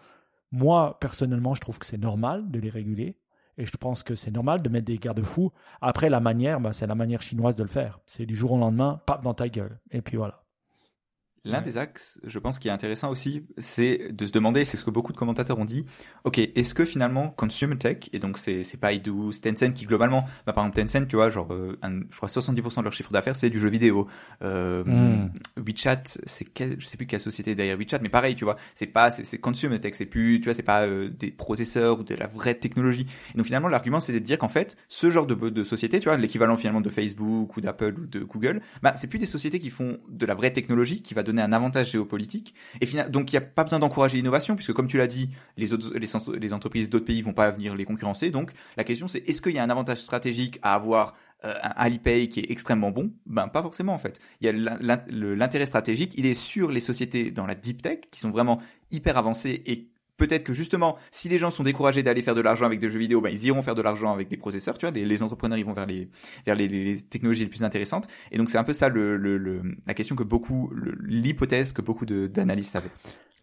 Moi, 0.52 0.98
personnellement, 1.00 1.54
je 1.54 1.62
trouve 1.62 1.80
que 1.80 1.86
c'est 1.86 1.98
normal 1.98 2.50
de 2.50 2.60
les 2.60 2.70
réguler. 2.70 3.18
Et 3.58 3.66
je 3.66 3.78
pense 3.78 4.04
que 4.04 4.16
c'est 4.16 4.32
normal 4.32 4.62
de 4.62 4.70
mettre 4.70 4.86
des 4.86 4.98
garde-fous. 4.98 5.52
Après, 5.82 6.10
la 6.10 6.20
manière, 6.20 6.60
bah, 6.60 6.74
c'est 6.74 6.88
la 6.88 6.96
manière 6.96 7.22
chinoise 7.22 7.56
de 7.56 7.64
le 7.64 7.70
faire. 7.70 8.00
C'est 8.06 8.26
du 8.26 8.36
jour 8.36 8.54
au 8.54 8.58
lendemain, 8.58 9.02
pas 9.06 9.20
dans 9.24 9.34
ta 9.34 9.48
gueule. 9.48 9.80
Et 9.92 10.02
puis 10.02 10.18
voilà. 10.18 10.45
L'un 11.46 11.62
des 11.62 11.78
axes, 11.78 12.20
je 12.26 12.40
pense, 12.40 12.60
qui 12.60 12.68
est 12.68 12.72
intéressant 12.72 13.12
aussi, 13.12 13.46
c'est 13.58 14.12
de 14.12 14.26
se 14.26 14.32
demander, 14.32 14.66
c'est 14.66 14.78
ce 14.78 14.84
que 14.84 14.90
beaucoup 14.90 15.14
de 15.14 15.18
commentateurs 15.18 15.60
ont 15.60 15.66
dit, 15.66 15.86
ok, 16.24 16.40
est-ce 16.40 16.74
que 16.74 16.86
finalement, 16.86 17.30
consumer 17.30 17.78
tech, 17.78 18.10
et 18.14 18.20
donc 18.20 18.38
c'est 18.38 18.64
c'est 18.64 18.80
Baidu, 18.80 19.32
c'est 19.32 19.42
Tencent 19.42 19.74
qui 19.74 19.86
globalement, 19.86 20.26
bah, 20.46 20.54
par 20.54 20.66
exemple 20.66 20.82
Tencent, 20.82 21.08
tu 21.08 21.16
vois, 21.16 21.30
genre, 21.30 21.54
euh, 21.54 21.78
je 22.10 22.18
crois 22.18 22.30
70% 22.30 22.80
de 22.80 22.84
leur 22.84 22.94
chiffre 22.94 23.12
d'affaires, 23.12 23.36
c'est 23.36 23.50
du 23.50 23.60
jeu 23.60 23.70
vidéo. 23.70 24.08
Euh, 24.42 24.84
hmm. 24.84 25.32
WeChat, 25.58 26.04
c'est 26.26 26.46
quel, 26.46 26.80
je 26.80 26.88
sais 26.88 26.98
plus 26.98 27.06
quelle 27.06 27.20
société 27.20 27.54
derrière 27.54 27.78
WeChat, 27.78 28.00
mais 28.02 28.10
pareil, 28.10 28.36
tu 28.36 28.44
vois, 28.44 28.58
c'est 28.74 28.88
pas, 28.88 29.12
c'est 29.12 29.38
consumer 29.38 29.80
tech, 29.80 29.94
c'est 29.94 30.06
plus, 30.06 30.40
tu 30.40 30.46
vois, 30.46 30.54
c'est 30.54 30.64
pas 30.64 30.86
euh, 30.86 31.10
des 31.10 31.32
processeurs 31.32 32.00
ou 32.00 32.04
de 32.04 32.16
la 32.16 32.28
vraie 32.28 32.56
technologie. 32.56 33.06
Et 33.34 33.38
donc 33.38 33.46
finalement, 33.46 33.68
l'argument, 33.68 34.00
c'est 34.00 34.14
de 34.14 34.20
dire 34.20 34.40
qu'en 34.40 34.48
fait, 34.48 34.78
ce 34.88 35.12
genre 35.12 35.28
de, 35.28 35.36
de 35.36 35.64
société, 35.64 36.00
tu 36.00 36.10
vois, 36.10 36.18
l'équivalent 36.18 36.58
finalement 36.58 36.82
de 36.82 36.90
Facebook 36.90 37.56
ou 37.56 37.62
d'Apple 37.62 37.96
ou 38.00 38.06
de 38.08 38.20
Google, 38.24 38.62
bah, 38.82 38.94
c'est 38.96 39.08
plus 39.08 39.20
des 39.20 39.26
sociétés 39.26 39.60
qui 39.60 39.70
font 39.70 40.00
de 40.10 40.26
la 40.26 40.34
vraie 40.34 40.52
technologie, 40.52 41.02
qui 41.02 41.14
va 41.14 41.24
donner 41.24 41.35
un 41.42 41.52
avantage 41.52 41.92
géopolitique. 41.92 42.54
Et 42.82 42.88
donc 43.10 43.32
il 43.32 43.36
n'y 43.36 43.44
a 43.44 43.48
pas 43.48 43.64
besoin 43.64 43.80
d'encourager 43.80 44.18
l'innovation, 44.18 44.56
puisque 44.56 44.74
comme 44.74 44.88
tu 44.88 44.98
l'as 44.98 45.08
dit, 45.08 45.30
les, 45.58 45.74
entreprises 46.54 46.90
d'autres 46.90 47.06
pays 47.06 47.22
vont 47.22 47.34
pas 47.34 47.52
venir 47.52 47.76
les 47.76 47.86
concurrencer. 47.86 48.32
Donc 48.32 48.52
la 48.78 48.84
question 48.84 49.08
c'est 49.08 49.28
est-ce 49.28 49.42
qu'il 49.42 49.54
y 49.54 49.60
a 49.60 49.64
un 49.64 49.70
avantage 49.70 50.00
stratégique 50.00 50.60
à 50.62 50.74
avoir 50.74 51.16
euh, 51.44 51.54
un 51.62 51.74
Alipay 51.76 52.28
qui 52.28 52.40
est 52.40 52.52
extrêmement 52.52 52.92
bon? 52.92 53.12
Ben 53.26 53.48
pas 53.48 53.62
forcément 53.62 53.94
en 53.94 54.00
fait. 54.00 54.20
Il 54.42 54.46
y 54.46 54.50
a 54.50 54.98
l'intérêt 55.10 55.66
stratégique, 55.66 56.14
il 56.18 56.26
est 56.26 56.34
sur 56.34 56.72
les 56.72 56.80
sociétés 56.82 57.32
dans 57.32 57.46
la 57.46 57.56
deep 57.56 57.82
tech 57.82 58.00
qui 58.12 58.20
sont 58.20 58.32
vraiment 58.32 58.62
hyper 58.92 59.18
avancées 59.18 59.64
et 59.66 59.90
peut-être 60.18 60.44
que 60.44 60.54
justement, 60.54 60.98
si 61.12 61.30
les 61.30 61.38
gens 61.38 61.52
sont 61.52 61.64
découragés 61.64 62.04
d'aller 62.04 62.22
faire 62.22 62.36
de 62.36 62.42
l'argent 62.42 62.66
avec 62.66 62.80
des 62.80 62.90
jeux 62.90 63.00
vidéo, 63.00 63.22
ben, 63.22 63.30
ils 63.30 63.46
iront 63.46 63.62
faire 63.62 63.76
de 63.76 63.82
l'argent 63.82 64.14
avec 64.14 64.28
des 64.28 64.38
processeurs, 64.38 64.78
tu 64.78 64.86
vois, 64.86 64.96
les, 64.96 65.24
entrepreneurs 65.24 65.58
ils 65.58 65.66
vont 65.66 65.74
vers 65.74 65.86
les 65.86 66.10
vers 66.46 66.56
les, 66.56 67.02
technologies 67.02 67.44
les 67.44 67.50
plus 67.50 67.64
intéressantes. 67.64 68.08
Et 68.32 68.38
donc 68.38 68.50
c'est 68.50 68.58
un 68.58 68.64
peu 68.64 68.74
ça 68.74 68.90
le, 68.90 69.18
le, 69.18 69.62
la 69.86 69.94
question 69.94 70.16
que 70.16 70.24
beaucoup, 70.24 70.72
l'hypothèse 71.04 71.74
que 71.74 71.82
beaucoup 71.82 72.06
d'analystes 72.06 72.76
avaient. 72.76 72.92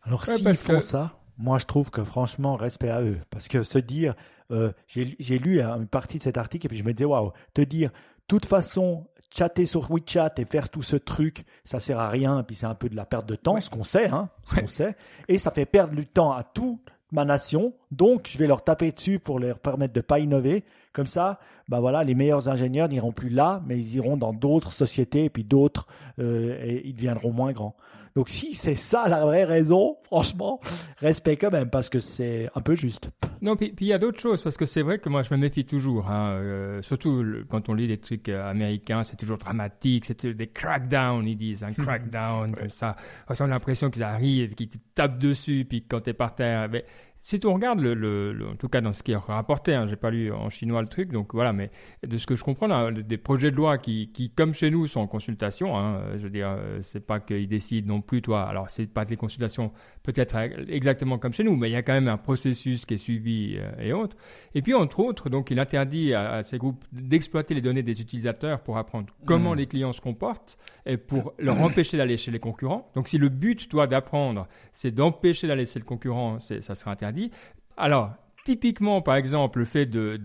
Alors 0.02 0.26
s'ils 0.26 0.54
font 0.56 0.80
ça, 0.80 1.18
moi 1.38 1.58
je 1.58 1.66
trouve 1.66 1.90
que 1.90 2.04
franchement 2.04 2.56
respect 2.56 2.90
à 2.90 3.02
eux, 3.02 3.18
parce 3.30 3.48
que 3.48 3.62
se 3.62 3.78
dire, 3.78 4.14
euh, 4.50 4.72
j'ai 4.86 5.38
lu 5.38 5.60
une 5.60 5.86
partie 5.86 6.18
de 6.18 6.22
cet 6.22 6.38
article 6.38 6.66
et 6.66 6.68
puis 6.68 6.78
je 6.78 6.84
me 6.84 6.92
disais 6.92 7.04
waouh, 7.04 7.32
te 7.54 7.62
dire, 7.62 7.90
toute 8.28 8.46
façon 8.46 9.06
chatter 9.34 9.66
sur 9.66 9.90
WeChat 9.90 10.34
et 10.38 10.44
faire 10.44 10.68
tout 10.68 10.82
ce 10.82 10.96
truc, 10.96 11.44
ça 11.64 11.80
sert 11.80 11.98
à 11.98 12.08
rien, 12.08 12.40
et 12.40 12.42
puis 12.42 12.56
c'est 12.56 12.66
un 12.66 12.74
peu 12.74 12.88
de 12.88 12.96
la 12.96 13.04
perte 13.04 13.26
de 13.26 13.34
temps, 13.34 13.60
ce 13.60 13.70
qu'on 13.70 13.84
sait, 13.84 14.08
hein, 14.08 14.28
ce 14.44 14.60
qu'on 14.60 14.66
sait, 14.66 14.96
et 15.28 15.38
ça 15.38 15.50
fait 15.50 15.66
perdre 15.66 15.94
du 15.94 16.06
temps 16.06 16.32
à 16.32 16.42
toute 16.42 16.80
ma 17.10 17.24
nation, 17.24 17.74
donc 17.90 18.28
je 18.30 18.38
vais 18.38 18.46
leur 18.46 18.64
taper 18.64 18.90
dessus 18.92 19.18
pour 19.18 19.38
leur 19.38 19.58
permettre 19.58 19.92
de 19.92 20.00
pas 20.00 20.18
innover, 20.18 20.64
comme 20.92 21.06
ça, 21.06 21.40
bah 21.68 21.80
voilà, 21.80 22.04
les 22.04 22.14
meilleurs 22.14 22.48
ingénieurs 22.48 22.88
n'iront 22.88 23.12
plus 23.12 23.28
là, 23.28 23.62
mais 23.66 23.78
ils 23.78 23.96
iront 23.96 24.16
dans 24.16 24.32
d'autres 24.32 24.72
sociétés, 24.72 25.24
et 25.24 25.30
puis 25.30 25.44
d'autres, 25.44 25.86
euh, 26.18 26.58
et 26.62 26.86
ils 26.86 26.94
deviendront 26.94 27.32
moins 27.32 27.52
grands. 27.52 27.76
Donc 28.14 28.28
si 28.28 28.54
c'est 28.54 28.74
ça 28.74 29.08
la 29.08 29.24
vraie 29.24 29.44
raison, 29.44 29.96
franchement, 30.02 30.60
respect 30.98 31.36
quand 31.36 31.50
même 31.50 31.70
parce 31.70 31.88
que 31.88 31.98
c'est 31.98 32.50
un 32.54 32.60
peu 32.60 32.74
juste. 32.74 33.10
Non, 33.40 33.56
puis 33.56 33.74
il 33.80 33.86
y 33.86 33.92
a 33.92 33.98
d'autres 33.98 34.20
choses 34.20 34.42
parce 34.42 34.56
que 34.56 34.66
c'est 34.66 34.82
vrai 34.82 34.98
que 34.98 35.08
moi 35.08 35.22
je 35.22 35.32
me 35.34 35.38
méfie 35.38 35.64
toujours, 35.64 36.08
hein, 36.08 36.32
euh, 36.32 36.82
surtout 36.82 37.24
quand 37.48 37.68
on 37.68 37.74
lit 37.74 37.88
des 37.88 37.98
trucs 37.98 38.28
euh, 38.28 38.48
américains, 38.48 39.02
c'est 39.02 39.16
toujours 39.16 39.38
dramatique, 39.38 40.04
c'est 40.04 40.26
des 40.26 40.46
crackdowns, 40.46 41.26
ils 41.26 41.36
disent, 41.36 41.64
un 41.64 41.72
crackdown 41.72 42.54
comme 42.54 42.70
ça. 42.70 42.96
On 43.28 43.34
a 43.44 43.46
l'impression 43.46 43.90
qu'ils 43.90 44.02
arrivent, 44.02 44.54
qu'ils 44.54 44.68
te 44.68 44.76
tapent 44.94 45.18
dessus, 45.18 45.66
puis 45.68 45.84
quand 45.88 46.00
t'es 46.00 46.12
par 46.12 46.34
terre, 46.34 46.68
mais 46.70 46.84
si 47.24 47.38
tu 47.38 47.46
regardes, 47.46 47.80
le, 47.80 48.36
en 48.50 48.56
tout 48.56 48.68
cas 48.68 48.80
dans 48.80 48.92
ce 48.92 49.04
qui 49.04 49.12
est 49.12 49.16
rapporté, 49.16 49.74
hein, 49.74 49.86
j'ai 49.88 49.94
pas 49.94 50.10
lu 50.10 50.32
en 50.32 50.50
chinois 50.50 50.82
le 50.82 50.88
truc, 50.88 51.12
donc 51.12 51.34
voilà, 51.34 51.52
mais 51.52 51.70
de 52.04 52.18
ce 52.18 52.26
que 52.26 52.34
je 52.34 52.42
comprends, 52.42 52.90
des 52.90 53.16
projets 53.16 53.52
de 53.52 53.56
loi 53.56 53.78
qui, 53.78 54.10
qui, 54.12 54.30
comme 54.30 54.52
chez 54.52 54.72
nous, 54.72 54.88
sont 54.88 55.00
en 55.00 55.06
consultation, 55.06 55.78
hein, 55.78 56.02
je 56.16 56.24
veux 56.24 56.30
dire, 56.30 56.48
euh, 56.48 56.80
c'est 56.82 57.06
pas 57.06 57.20
qu'ils 57.20 57.46
décident 57.46 57.94
non 57.94 58.00
plus, 58.00 58.22
toi, 58.22 58.42
alors 58.42 58.68
c'est 58.70 58.86
pas 58.88 59.04
des 59.04 59.16
consultations 59.16 59.72
peut-être 60.02 60.36
exactement 60.68 61.18
comme 61.18 61.32
chez 61.32 61.44
nous, 61.44 61.56
mais 61.56 61.68
il 61.68 61.72
y 61.72 61.76
a 61.76 61.82
quand 61.82 61.92
même 61.92 62.08
un 62.08 62.16
processus 62.16 62.84
qui 62.86 62.94
est 62.94 62.98
suivi 62.98 63.56
euh, 63.58 63.70
et 63.80 63.92
autres. 63.92 64.16
Et 64.54 64.62
puis, 64.62 64.74
entre 64.74 65.00
autres, 65.00 65.30
donc, 65.30 65.50
il 65.50 65.58
interdit 65.58 66.14
à, 66.14 66.42
ces 66.42 66.58
groupes 66.58 66.84
d'exploiter 66.92 67.54
les 67.54 67.60
données 67.60 67.82
des 67.82 68.00
utilisateurs 68.00 68.60
pour 68.60 68.78
apprendre 68.78 69.12
comment 69.26 69.54
mmh. 69.54 69.58
les 69.58 69.66
clients 69.66 69.92
se 69.92 70.00
comportent 70.00 70.58
et 70.86 70.96
pour 70.96 71.34
leur 71.38 71.60
empêcher 71.62 71.96
d'aller 71.96 72.16
chez 72.16 72.30
les 72.30 72.40
concurrents. 72.40 72.90
Donc, 72.94 73.08
si 73.08 73.18
le 73.18 73.28
but, 73.28 73.68
toi, 73.68 73.86
d'apprendre, 73.86 74.48
c'est 74.72 74.90
d'empêcher 74.90 75.46
d'aller 75.46 75.66
chez 75.66 75.78
le 75.78 75.84
concurrent, 75.84 76.38
ça 76.40 76.74
sera 76.74 76.90
interdit. 76.90 77.30
Alors, 77.76 78.10
typiquement, 78.44 79.02
par 79.02 79.16
exemple, 79.16 79.60
le 79.60 79.64
fait 79.64 79.86
de, 79.86 80.20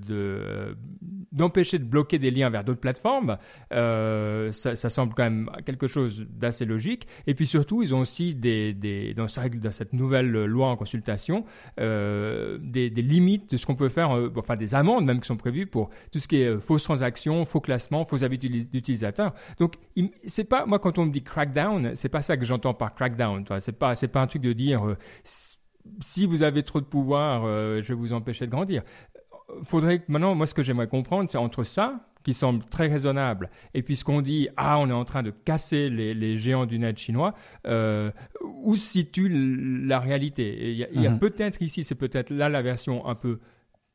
d'empêcher 1.32 1.80
de, 1.80 1.84
bloquer 1.84 2.20
des 2.20 2.32
liens 2.32 2.50
vers 2.50 2.64
d'autres 2.64 2.80
plateformes, 2.80 3.38
euh, 3.74 4.52
ça, 4.52 4.76
semble 4.90 5.14
quand 5.14 5.24
même 5.24 5.50
quelque 5.66 5.88
chose 5.88 6.26
d'assez 6.30 6.66
logique. 6.66 7.08
Et 7.28 7.34
puis 7.34 7.46
surtout, 7.46 7.82
ils 7.84 7.94
ont 7.94 8.00
aussi 8.00 8.36
dans, 8.36 9.28
cette 9.28 9.94
nouvelle 9.94 10.30
loi 10.30 10.68
en 10.68 10.76
consultation 10.76 11.46
euh, 11.80 12.58
des, 12.62 12.90
limites 12.90 13.52
de 13.52 13.58
ce 13.58 13.66
qu'on 13.66 13.76
peut 13.76 13.90
faire, 13.90 14.16
euh, 14.16 14.32
enfin 14.36 14.56
des 14.56 14.76
amendes 14.76 15.06
même 15.06 15.22
qui 15.22 15.28
sont 15.28 15.38
prévues 15.38 15.68
pour 15.68 15.90
tout 16.12 16.20
ce 16.20 16.28
qui 16.28 16.38
est 16.38 16.60
fausses 16.60 16.84
transactions, 16.84 17.46
faux 17.46 17.62
classements, 17.62 18.06
faux 18.06 18.24
habitudes 18.24 18.70
d'utilisateurs. 18.70 19.34
Donc, 19.60 19.76
c'est 20.26 20.44
pas 20.44 20.66
moi 20.66 20.80
quand 20.80 20.98
on 20.98 21.06
me 21.06 21.12
dit 21.12 21.24
crackdown, 21.24 21.96
c'est 21.96 22.10
pas 22.10 22.22
ça 22.22 22.38
que 22.38 22.46
j'entends 22.46 22.74
par 22.74 22.96
crackdown. 22.96 23.46
C'est 23.60 23.78
pas 23.78 23.96
c'est 23.96 24.08
pas 24.08 24.22
un 24.22 24.28
truc 24.28 24.42
de 24.42 24.54
dire 24.54 24.96
si 26.02 26.26
vous 26.26 26.44
avez 26.44 26.64
trop 26.64 26.80
de 26.80 26.86
pouvoir, 26.86 27.44
euh, 27.46 27.82
je 27.82 27.90
vais 27.90 27.94
vous 27.94 28.14
empêcher 28.14 28.46
de 28.46 28.52
grandir. 28.52 28.84
Faudrait 29.64 30.00
que 30.00 30.06
maintenant, 30.12 30.36
moi, 30.36 30.46
ce 30.46 30.54
que 30.54 30.64
j'aimerais 30.64 30.88
comprendre, 30.88 31.30
c'est 31.30 31.38
entre 31.38 31.64
ça, 31.64 32.08
qui 32.24 32.34
semble 32.34 32.66
très 32.66 32.88
raisonnable, 32.88 33.50
et 33.74 33.82
puis 33.82 33.96
ce 33.96 34.04
qu'on 34.04 34.22
dit, 34.22 34.50
ah, 34.58 34.80
on 34.80 34.90
est 34.90 34.94
en 34.94 35.06
train 35.06 35.24
de 35.24 35.32
casser 35.32 35.90
les, 35.90 36.38
géants 36.38 36.66
du 36.66 36.78
net 36.78 36.98
chinois, 36.98 37.34
euh, 37.66 38.12
où 38.42 38.76
se 38.76 38.86
situe 38.86 39.30
la 39.86 40.00
réalité? 40.00 40.72
Il 40.72 41.02
y 41.02 41.08
a, 41.08 41.12
mhm. 41.12 41.20
peut-être 41.20 41.62
ici, 41.62 41.86
c'est 41.86 41.96
peut-être 41.96 42.32
là 42.32 42.50
la 42.50 42.62
version 42.62 43.08
un 43.08 43.16
peu 43.16 43.40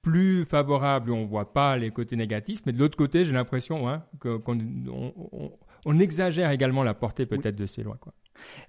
plus 0.01 0.45
favorable 0.47 1.11
où 1.11 1.15
on 1.15 1.27
voit 1.27 1.53
pas 1.53 1.77
les 1.77 1.91
côtés 1.91 2.17
négatifs, 2.17 2.63
mais 2.65 2.73
de 2.73 2.79
l'autre 2.79 2.97
côté, 2.97 3.27
j'ai 3.27 3.33
l'impression 3.33 3.89
hein, 3.89 4.05
qu'on 4.19 4.59
on, 5.85 5.99
exagère 5.99 6.51
également 6.51 6.83
la 6.83 6.95
portée 6.95 7.27
peut-être 7.27 7.57
de 7.57 7.67
ces 7.67 7.83
lois. 7.83 7.99
Quoi. 8.01 8.15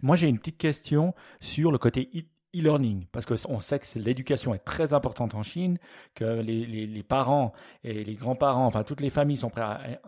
Moi, 0.01 0.15
j'ai 0.15 0.27
une 0.27 0.37
petite 0.37 0.57
question 0.57 1.13
sur 1.39 1.71
le 1.71 1.77
côté 1.77 2.09
e-learning, 2.55 3.05
parce 3.11 3.25
qu'on 3.25 3.59
sait 3.59 3.79
que 3.79 3.85
l'éducation 3.99 4.53
est 4.53 4.59
très 4.63 4.93
importante 4.93 5.35
en 5.35 5.43
Chine, 5.43 5.77
que 6.15 6.41
les, 6.41 7.03
parents 7.03 7.53
et 7.83 8.03
les 8.03 8.15
grands-parents, 8.15 8.65
enfin 8.65 8.83
toutes 8.83 9.01
les 9.01 9.09
familles 9.09 9.37
sont 9.37 9.49
prêts 9.49 9.61
à, 9.61 9.99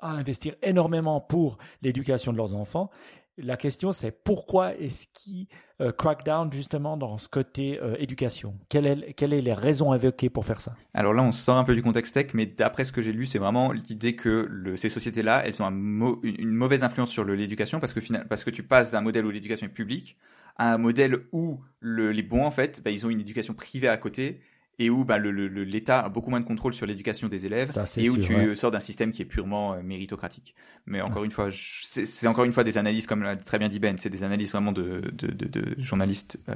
investir 0.00 0.54
énormément 0.62 1.20
pour 1.20 1.58
l'éducation 1.82 2.32
de 2.32 2.36
leurs 2.36 2.54
enfants. 2.54 2.90
la 3.38 3.56
question, 3.56 3.90
c'est 3.90 4.10
pourquoi 4.10 4.74
est-ce 4.76 5.06
qu'il 5.12 5.46
euh, 5.80 5.92
crack 5.92 6.24
down 6.24 6.52
justement 6.52 6.96
dans 6.96 7.16
ce 7.16 7.28
côté 7.28 7.80
euh, 7.80 7.96
éducation? 7.98 8.54
Quelles 8.68 8.86
est, 8.86 9.18
sont 9.18 9.26
les 9.26 9.54
raisons 9.54 9.94
évoquées 9.94 10.28
pour 10.28 10.44
faire 10.44 10.60
ça? 10.60 10.74
Alors 10.92 11.14
là, 11.14 11.22
on 11.22 11.32
sort 11.32 11.56
un 11.56 11.64
peu 11.64 11.74
du 11.74 11.82
contexte 11.82 12.14
tech, 12.14 12.34
mais 12.34 12.46
d'après 12.46 12.84
ce 12.84 12.92
que 12.92 13.02
j'ai 13.02 13.12
lu, 13.12 13.24
c'est 13.26 13.38
vraiment 13.38 13.72
l'idée 13.72 14.14
que 14.14 14.74
ces 14.76 14.90
sociétés-là, 14.90 15.46
elles 15.46 15.62
ont 15.62 15.66
un 15.66 16.20
une 16.22 16.52
mauvaise 16.52 16.84
influence 16.84 17.10
sur 17.10 17.24
l'éducation 17.24 17.80
parce 17.80 17.94
que, 17.94 18.00
parce 18.24 18.44
que 18.44 18.50
tu 18.50 18.62
passes 18.62 18.90
d'un 18.90 19.00
modèle 19.00 19.24
où 19.24 19.30
l'éducation 19.30 19.66
est 19.66 19.70
publique 19.70 20.16
à 20.56 20.72
un 20.72 20.78
modèle 20.78 21.26
où 21.32 21.60
le, 21.80 22.12
les 22.12 22.22
bons, 22.22 22.44
en 22.44 22.50
fait, 22.50 22.82
bah, 22.84 22.90
ils 22.90 23.04
ont 23.06 23.10
une 23.10 23.20
éducation 23.20 23.54
privée 23.54 23.88
à 23.88 23.96
côté 23.96 24.40
et 24.78 24.90
où 24.90 25.04
bah, 25.04 25.18
l'État 25.18 26.00
a 26.00 26.08
beaucoup 26.08 26.30
moins 26.30 26.40
de 26.40 26.46
contrôle 26.46 26.74
sur 26.74 26.86
l'éducation 26.86 27.28
des 27.28 27.46
élèves 27.46 27.72
et 27.96 28.10
où 28.10 28.16
tu 28.18 28.56
sors 28.56 28.70
d'un 28.70 28.80
système 28.80 29.12
qui 29.12 29.22
est 29.22 29.26
purement 29.26 29.74
euh, 29.74 29.82
méritocratique. 29.82 30.54
Mais 30.86 31.00
encore 31.00 31.24
une 31.24 31.30
fois, 31.30 31.48
c'est 31.52 32.26
encore 32.26 32.44
une 32.44 32.52
fois 32.52 32.64
des 32.64 32.76
analyses, 32.76 33.06
comme 33.06 33.22
l'a 33.22 33.36
très 33.36 33.58
bien 33.58 33.68
dit 33.68 33.78
Ben, 33.78 33.96
c'est 33.98 34.10
des 34.10 34.24
analyses 34.24 34.52
vraiment 34.52 34.72
de, 34.72 35.12
de, 35.12 35.28
de, 35.28 35.46
de 35.46 35.80
journalistes 35.80 36.42
euh, 36.48 36.54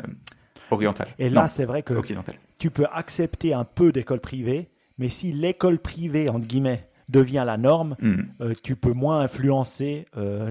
orientales. 0.70 1.08
Et 1.18 1.28
là, 1.28 1.48
c'est 1.48 1.64
vrai 1.64 1.82
que 1.82 1.94
tu 2.58 2.70
peux 2.70 2.86
accepter 2.92 3.54
un 3.54 3.64
peu 3.64 3.92
d'école 3.92 4.20
privée, 4.20 4.70
mais 4.98 5.08
si 5.08 5.30
l'école 5.32 5.78
privée, 5.78 6.28
entre 6.28 6.46
guillemets, 6.46 6.88
devient 7.08 7.44
la 7.46 7.56
norme, 7.56 7.96
hmm. 8.00 8.22
euh, 8.40 8.54
tu 8.62 8.76
peux 8.76 8.92
moins 8.92 9.20
influencer 9.20 10.06
euh, 10.16 10.50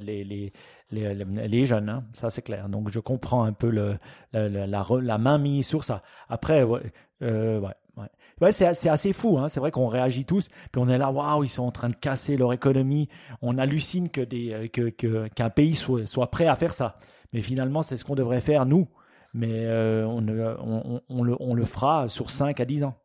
les, 0.00 0.24
les, 0.24 0.52
les, 0.90 1.24
les, 1.24 1.66
jeunes, 1.66 1.88
hein. 1.88 2.04
ça 2.12 2.30
c'est 2.30 2.42
clair. 2.42 2.68
Donc 2.68 2.90
je 2.90 3.00
comprends 3.00 3.44
un 3.44 3.52
peu 3.52 3.70
le, 3.70 3.96
la, 4.32 4.66
la, 4.66 5.18
main 5.18 5.38
mise 5.38 5.66
sur 5.66 5.84
ça. 5.84 6.02
Après, 6.28 6.62
ouais, 6.62 6.80
euh, 7.22 7.60
ouais, 7.60 7.74
ouais. 7.96 8.08
ouais 8.40 8.52
c'est 8.52 8.88
assez 8.88 9.12
fou. 9.12 9.38
Hein. 9.38 9.48
C'est 9.48 9.60
vrai 9.60 9.70
qu'on 9.70 9.88
réagit 9.88 10.24
tous, 10.24 10.48
puis 10.72 10.82
on 10.82 10.88
est 10.88 10.98
là, 10.98 11.10
waouh, 11.10 11.44
ils 11.44 11.48
sont 11.48 11.64
en 11.64 11.72
train 11.72 11.90
de 11.90 11.96
casser 11.96 12.36
leur 12.36 12.52
économie. 12.52 13.08
On 13.42 13.58
hallucine 13.58 14.08
que 14.08 14.20
des 14.20 14.68
que 14.70 14.88
qu'un 15.28 15.50
pays 15.50 15.74
soit, 15.74 16.06
soit 16.06 16.30
prêt 16.30 16.46
à 16.46 16.56
faire 16.56 16.72
ça. 16.72 16.98
Mais 17.32 17.42
finalement, 17.42 17.82
c'est 17.82 17.96
ce 17.96 18.04
qu'on 18.04 18.14
devrait 18.14 18.40
faire 18.40 18.64
nous. 18.64 18.88
Mais 19.34 19.66
euh, 19.66 20.06
on, 20.06 20.24
on, 20.28 21.02
on, 21.08 21.22
le, 21.24 21.36
on 21.40 21.54
le 21.54 21.64
fera 21.64 22.08
sur 22.08 22.30
5 22.30 22.60
à 22.60 22.64
10 22.64 22.84
ans. 22.84 22.96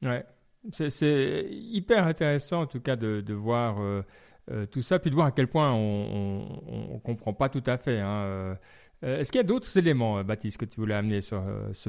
Ouais, 0.00 0.24
c'est 0.70 1.46
hyper 1.50 2.06
intéressant 2.06 2.62
en 2.62 2.66
tout 2.66 2.80
cas 2.80 2.96
de, 2.96 3.20
de 3.20 3.34
voir 3.34 3.80
euh, 3.80 4.02
euh, 4.50 4.66
tout 4.66 4.82
ça, 4.82 4.98
puis 4.98 5.10
de 5.10 5.14
voir 5.14 5.26
à 5.26 5.32
quel 5.32 5.48
point 5.48 5.72
on 5.72 6.92
ne 6.94 6.98
comprend 6.98 7.32
pas 7.32 7.48
tout 7.48 7.62
à 7.66 7.76
fait. 7.76 8.00
Hein. 8.00 8.24
Euh, 8.24 8.54
est-ce 9.02 9.32
qu'il 9.32 9.40
y 9.40 9.44
a 9.44 9.46
d'autres 9.46 9.76
éléments, 9.76 10.22
Baptiste, 10.22 10.58
que 10.58 10.64
tu 10.64 10.78
voulais 10.78 10.94
amener 10.94 11.20
sur 11.20 11.42
ce, 11.72 11.88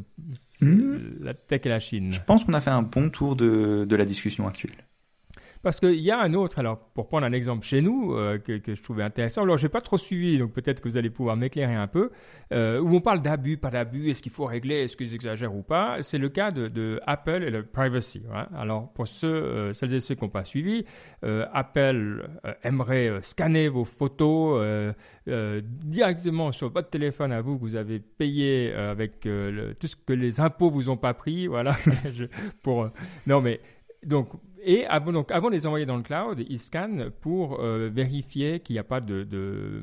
hmm. 0.61 0.97
la 1.21 1.35
tech 1.35 1.61
et 1.65 1.69
la 1.69 1.79
Chine? 1.79 2.11
Je 2.11 2.19
pense 2.19 2.43
qu'on 2.43 2.53
a 2.53 2.61
fait 2.61 2.71
un 2.71 2.81
bon 2.81 3.09
tour 3.11 3.35
de, 3.35 3.85
de 3.87 3.95
la 3.95 4.05
discussion 4.05 4.47
actuelle. 4.47 4.83
Parce 5.63 5.79
qu'il 5.79 6.01
y 6.01 6.11
a 6.11 6.19
un 6.19 6.33
autre, 6.33 6.59
alors 6.59 6.77
pour 6.93 7.07
prendre 7.07 7.25
un 7.25 7.31
exemple 7.31 7.65
chez 7.65 7.79
nous, 7.79 8.13
euh, 8.15 8.37
que, 8.37 8.59
je 8.75 8.81
trouvais 8.83 9.01
intéressant, 9.01 9.43
alors 9.43 9.57
je 9.57 9.63
n'ai 9.63 9.69
pas 9.69 9.79
trop 9.79 9.97
suivi, 9.97 10.37
donc 10.37 10.51
peut-être 10.51 10.81
que 10.81 10.89
vous 10.89 10.97
allez 10.97 11.09
pouvoir 11.09 11.37
m'éclairer 11.37 11.73
un 11.73 11.87
peu, 11.87 12.11
euh, 12.51 12.81
où 12.81 12.93
on 12.93 12.99
parle 12.99 13.21
d'abus, 13.21 13.55
pas 13.55 13.69
d'abus, 13.69 14.09
est-ce 14.09 14.21
qu'il 14.21 14.33
faut 14.33 14.43
régler, 14.43 14.81
est-ce 14.81 14.97
qu'ils 14.97 15.15
exagèrent 15.15 15.55
ou 15.55 15.61
pas, 15.61 16.01
c'est 16.01 16.17
le 16.17 16.27
cas 16.27 16.51
de, 16.51 16.99
Apple 17.07 17.43
et 17.43 17.49
le 17.49 17.63
privacy. 17.63 18.23
Hein. 18.33 18.47
Alors 18.53 18.91
pour 18.91 19.07
ceux, 19.07 19.27
euh, 19.27 19.71
celles 19.71 19.93
et 19.93 20.01
ceux 20.01 20.15
qui 20.15 20.25
n'ont 20.25 20.29
pas 20.29 20.43
suivi, 20.43 20.83
Apple 21.21 22.27
aimerait 22.63 23.19
scanner 23.21 23.69
vos 23.69 23.85
photos 23.85 24.93
directement 25.25 26.51
sur 26.51 26.69
votre 26.69 26.89
téléphone 26.89 27.31
à 27.31 27.39
vous, 27.39 27.55
que 27.55 27.61
vous 27.61 27.75
avez 27.75 27.99
payé 27.99 28.73
avec 28.73 29.21
tout 29.21 29.87
ce 29.87 29.95
que 29.95 30.11
les 30.11 30.41
impôts 30.41 30.69
vous 30.69 30.89
ont 30.89 30.97
pas 30.97 31.13
pris, 31.13 31.47
voilà. 31.47 31.73
pour, 32.63 32.89
non 33.25 33.39
mais 33.39 33.61
donc 34.05 34.27
et 34.65 34.85
avant, 34.85 35.11
donc, 35.11 35.31
avant 35.31 35.49
de 35.49 35.55
les 35.55 35.67
envoyer 35.67 35.85
dans 35.85 35.97
le 35.97 36.03
cloud, 36.03 36.43
ils 36.49 36.59
scannent 36.59 37.09
pour 37.21 37.59
euh, 37.59 37.89
vérifier 37.93 38.59
qu'il 38.59 38.75
n'y 38.75 38.79
a 38.79 38.83
pas 38.83 39.01
de, 39.01 39.27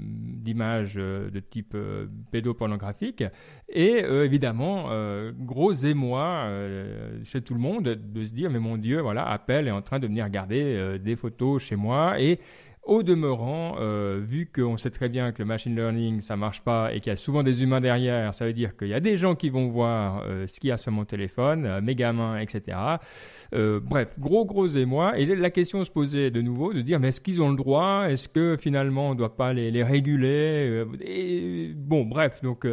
d'image 0.01 0.95
de, 0.95 1.01
euh, 1.01 1.31
de, 1.31 1.41
type 1.41 1.75
euh, 1.75 2.07
pédopornographique. 2.31 3.25
Et 3.69 3.99
évidemment, 4.01 4.89
gros 5.39 5.73
émoi 5.73 6.49
chez 7.23 7.41
tout 7.41 7.55
le 7.55 7.61
monde 7.61 7.85
de 7.85 8.25
se 8.25 8.33
dire, 8.33 8.51
mais 8.51 8.59
mon 8.59 8.77
Dieu, 8.77 9.01
voilà, 9.01 9.29
Apple 9.29 9.69
est 9.69 9.71
en 9.71 9.83
train 9.83 10.01
de 10.01 10.09
venir 10.09 10.25
regarder 10.25 10.99
des 10.99 11.15
photos 11.15 11.63
chez 11.63 11.77
moi. 11.77 12.21
Et 12.21 12.41
au 12.83 13.03
demeurant, 13.03 13.77
euh, 13.79 14.21
vu 14.23 14.51
qu'on 14.53 14.77
sait 14.77 14.91
très 14.91 15.09
bien 15.09 15.33
que 15.33 15.43
le 15.43 15.45
machine 15.45 15.77
learning, 15.77 16.23
ça 16.23 16.37
marche 16.37 16.63
pas 16.63 16.93
et 16.93 17.01
qu'il 17.01 17.11
y 17.11 17.13
a 17.13 17.17
souvent 17.17 17.43
des 17.43 17.63
humains 17.63 17.81
derrière, 17.81 18.33
ça 18.33 18.47
veut 18.47 18.53
dire 18.53 18.77
qu'il 18.77 18.89
y 18.89 18.95
a 18.95 19.01
des 19.01 19.19
gens 19.19 19.35
qui 19.35 19.51
vont 19.51 19.69
voir 19.69 20.25
euh, 20.27 20.47
ce 20.47 20.59
qu'il 20.59 20.71
y 20.71 20.73
a 20.73 20.79
sur 20.79 20.91
mon 20.91 21.05
téléphone, 21.05 21.67
euh, 21.67 21.81
mes 21.83 21.95
gamins, 21.95 22.39
etc. 22.39 22.79
Euh, 23.55 23.81
bref, 23.81 24.19
gros, 24.19 24.47
gros 24.47 24.67
émoi. 24.67 25.19
Et 25.19 25.27
la 25.27 25.51
question 25.51 25.85
se 25.85 25.91
posait 25.91 26.31
de 26.31 26.41
nouveau 26.41 26.73
de 26.73 26.81
dire, 26.81 26.99
mais 27.01 27.09
est-ce 27.09 27.21
qu'ils 27.21 27.43
ont 27.43 27.51
le 27.51 27.57
droit? 27.57 28.07
Est-ce 28.09 28.29
que 28.29 28.57
finalement 28.57 29.11
on 29.11 29.15
ne 29.15 29.19
doit 29.19 29.37
pas 29.37 29.53
les, 29.53 29.71
les 29.71 29.83
réguler? 29.83 30.85
Et, 31.01 31.75
Bon, 31.77 32.05
bref, 32.05 32.41
donc 32.43 32.67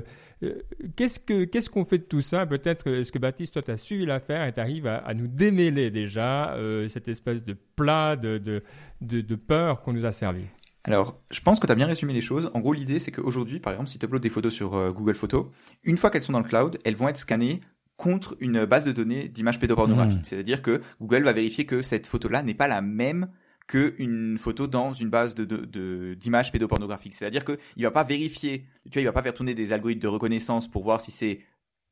qu'est-ce 0.96 1.20
que 1.20 1.46
qu'est-ce 1.46 1.70
qu'on 1.70 1.86
fait 1.86 1.98
de 1.98 2.04
tout 2.04 2.22
ça? 2.22 2.46
Peut-être 2.46 2.88
est-ce 2.88 3.12
que 3.12 3.20
Baptiste, 3.20 3.54
toi, 3.54 3.62
tu 3.62 3.72
as 3.72 3.78
suivi 3.78 4.06
l'affaire 4.06 4.46
et 4.46 4.54
tu 4.54 4.60
arrives 4.60 4.88
à, 4.88 5.14
nous 5.14 5.28
démêler 5.28 5.90
déjà 5.90 6.54
euh, 6.54 6.88
cette 6.88 7.08
espèce 7.08 7.44
de 7.44 7.56
plat 7.76 8.16
de, 8.16 8.38
de, 8.38 8.62
de, 9.02 9.36
peur 9.36 9.82
qu'on 9.82 9.94
nous 9.94 10.06
a 10.06 10.12
servi? 10.12 10.44
Alors, 10.84 11.20
je 11.32 11.42
pense 11.42 11.60
que 11.60 11.66
tu 11.66 11.72
as 11.72 11.76
bien 11.76 11.88
résumé 11.88 12.14
les 12.14 12.22
choses. 12.22 12.50
En 12.54 12.60
gros, 12.60 12.74
l'idée, 12.74 13.00
c'est 13.00 13.12
qu'aujourd'hui, 13.12 13.60
par 13.60 13.74
exemple, 13.74 13.90
si 13.90 14.00
tu 14.00 14.06
uploades 14.06 14.24
des 14.24 14.30
photos 14.30 14.54
sur 14.54 14.76
euh, 14.76 14.92
Google 14.92 15.16
Photos, 15.16 15.48
une 15.84 15.98
fois 15.98 16.10
qu'elles 16.10 16.24
sont 16.24 16.34
dans 16.34 16.40
le 16.40 16.48
cloud, 16.48 16.80
elles 16.86 16.96
vont 16.96 17.10
être 17.10 17.18
scannées 17.18 17.62
contre 17.98 18.38
une 18.40 18.66
base 18.66 18.86
de 18.86 18.92
données 18.92 19.28
d'images 19.28 19.60
pédopornographiques. 19.60 20.20
Mmh. 20.20 20.24
C'est-à-dire 20.26 20.62
que 20.62 20.82
Google 21.02 21.24
va 21.24 21.34
vérifier 21.34 21.66
que 21.66 21.82
cette 21.82 22.08
photo-là 22.08 22.44
n'est 22.44 22.54
pas 22.54 22.68
la 22.68 22.82
même 22.82 23.28
qu'une 23.68 24.38
photo 24.38 24.66
dans 24.66 24.94
une 24.94 25.10
base 25.10 25.36
de, 25.36 25.44
de, 25.44 26.14
d'images 26.14 26.52
pédopornographiques. 26.52 27.14
C'est-à-dire 27.14 27.44
qu'il 27.44 27.84
va 27.84 27.92
pas 27.92 28.04
vérifier, 28.04 28.66
tu 28.86 28.94
vois, 28.94 29.02
il 29.02 29.06
va 29.06 29.12
pas 29.12 29.22
faire 29.22 29.34
tourner 29.34 29.54
des 29.54 29.74
algorithmes 29.74 30.02
de 30.02 30.08
reconnaissance 30.08 30.70
pour 30.70 30.84
voir 30.84 31.02
si 31.02 31.12
c'est 31.12 31.42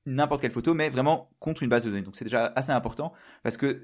n'importe 0.05 0.41
quelle 0.41 0.51
photo, 0.51 0.73
mais 0.73 0.89
vraiment 0.89 1.29
contre 1.39 1.63
une 1.63 1.69
base 1.69 1.83
de 1.83 1.89
données. 1.89 2.01
Donc 2.01 2.15
c'est 2.15 2.25
déjà 2.25 2.45
assez 2.55 2.71
important 2.71 3.11
parce 3.43 3.57
que 3.57 3.81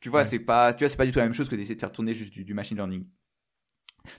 tu 0.00 0.08
vois, 0.08 0.24
c'est 0.24 0.38
pas, 0.38 0.74
tu 0.74 0.84
vois, 0.84 0.88
c'est 0.88 0.96
pas 0.96 1.06
du 1.06 1.12
tout 1.12 1.18
la 1.18 1.24
même 1.24 1.34
chose 1.34 1.48
que 1.48 1.56
d'essayer 1.56 1.74
de 1.74 1.80
faire 1.80 1.92
tourner 1.92 2.14
juste 2.14 2.32
du, 2.32 2.44
du 2.44 2.54
machine 2.54 2.76
learning. 2.76 3.06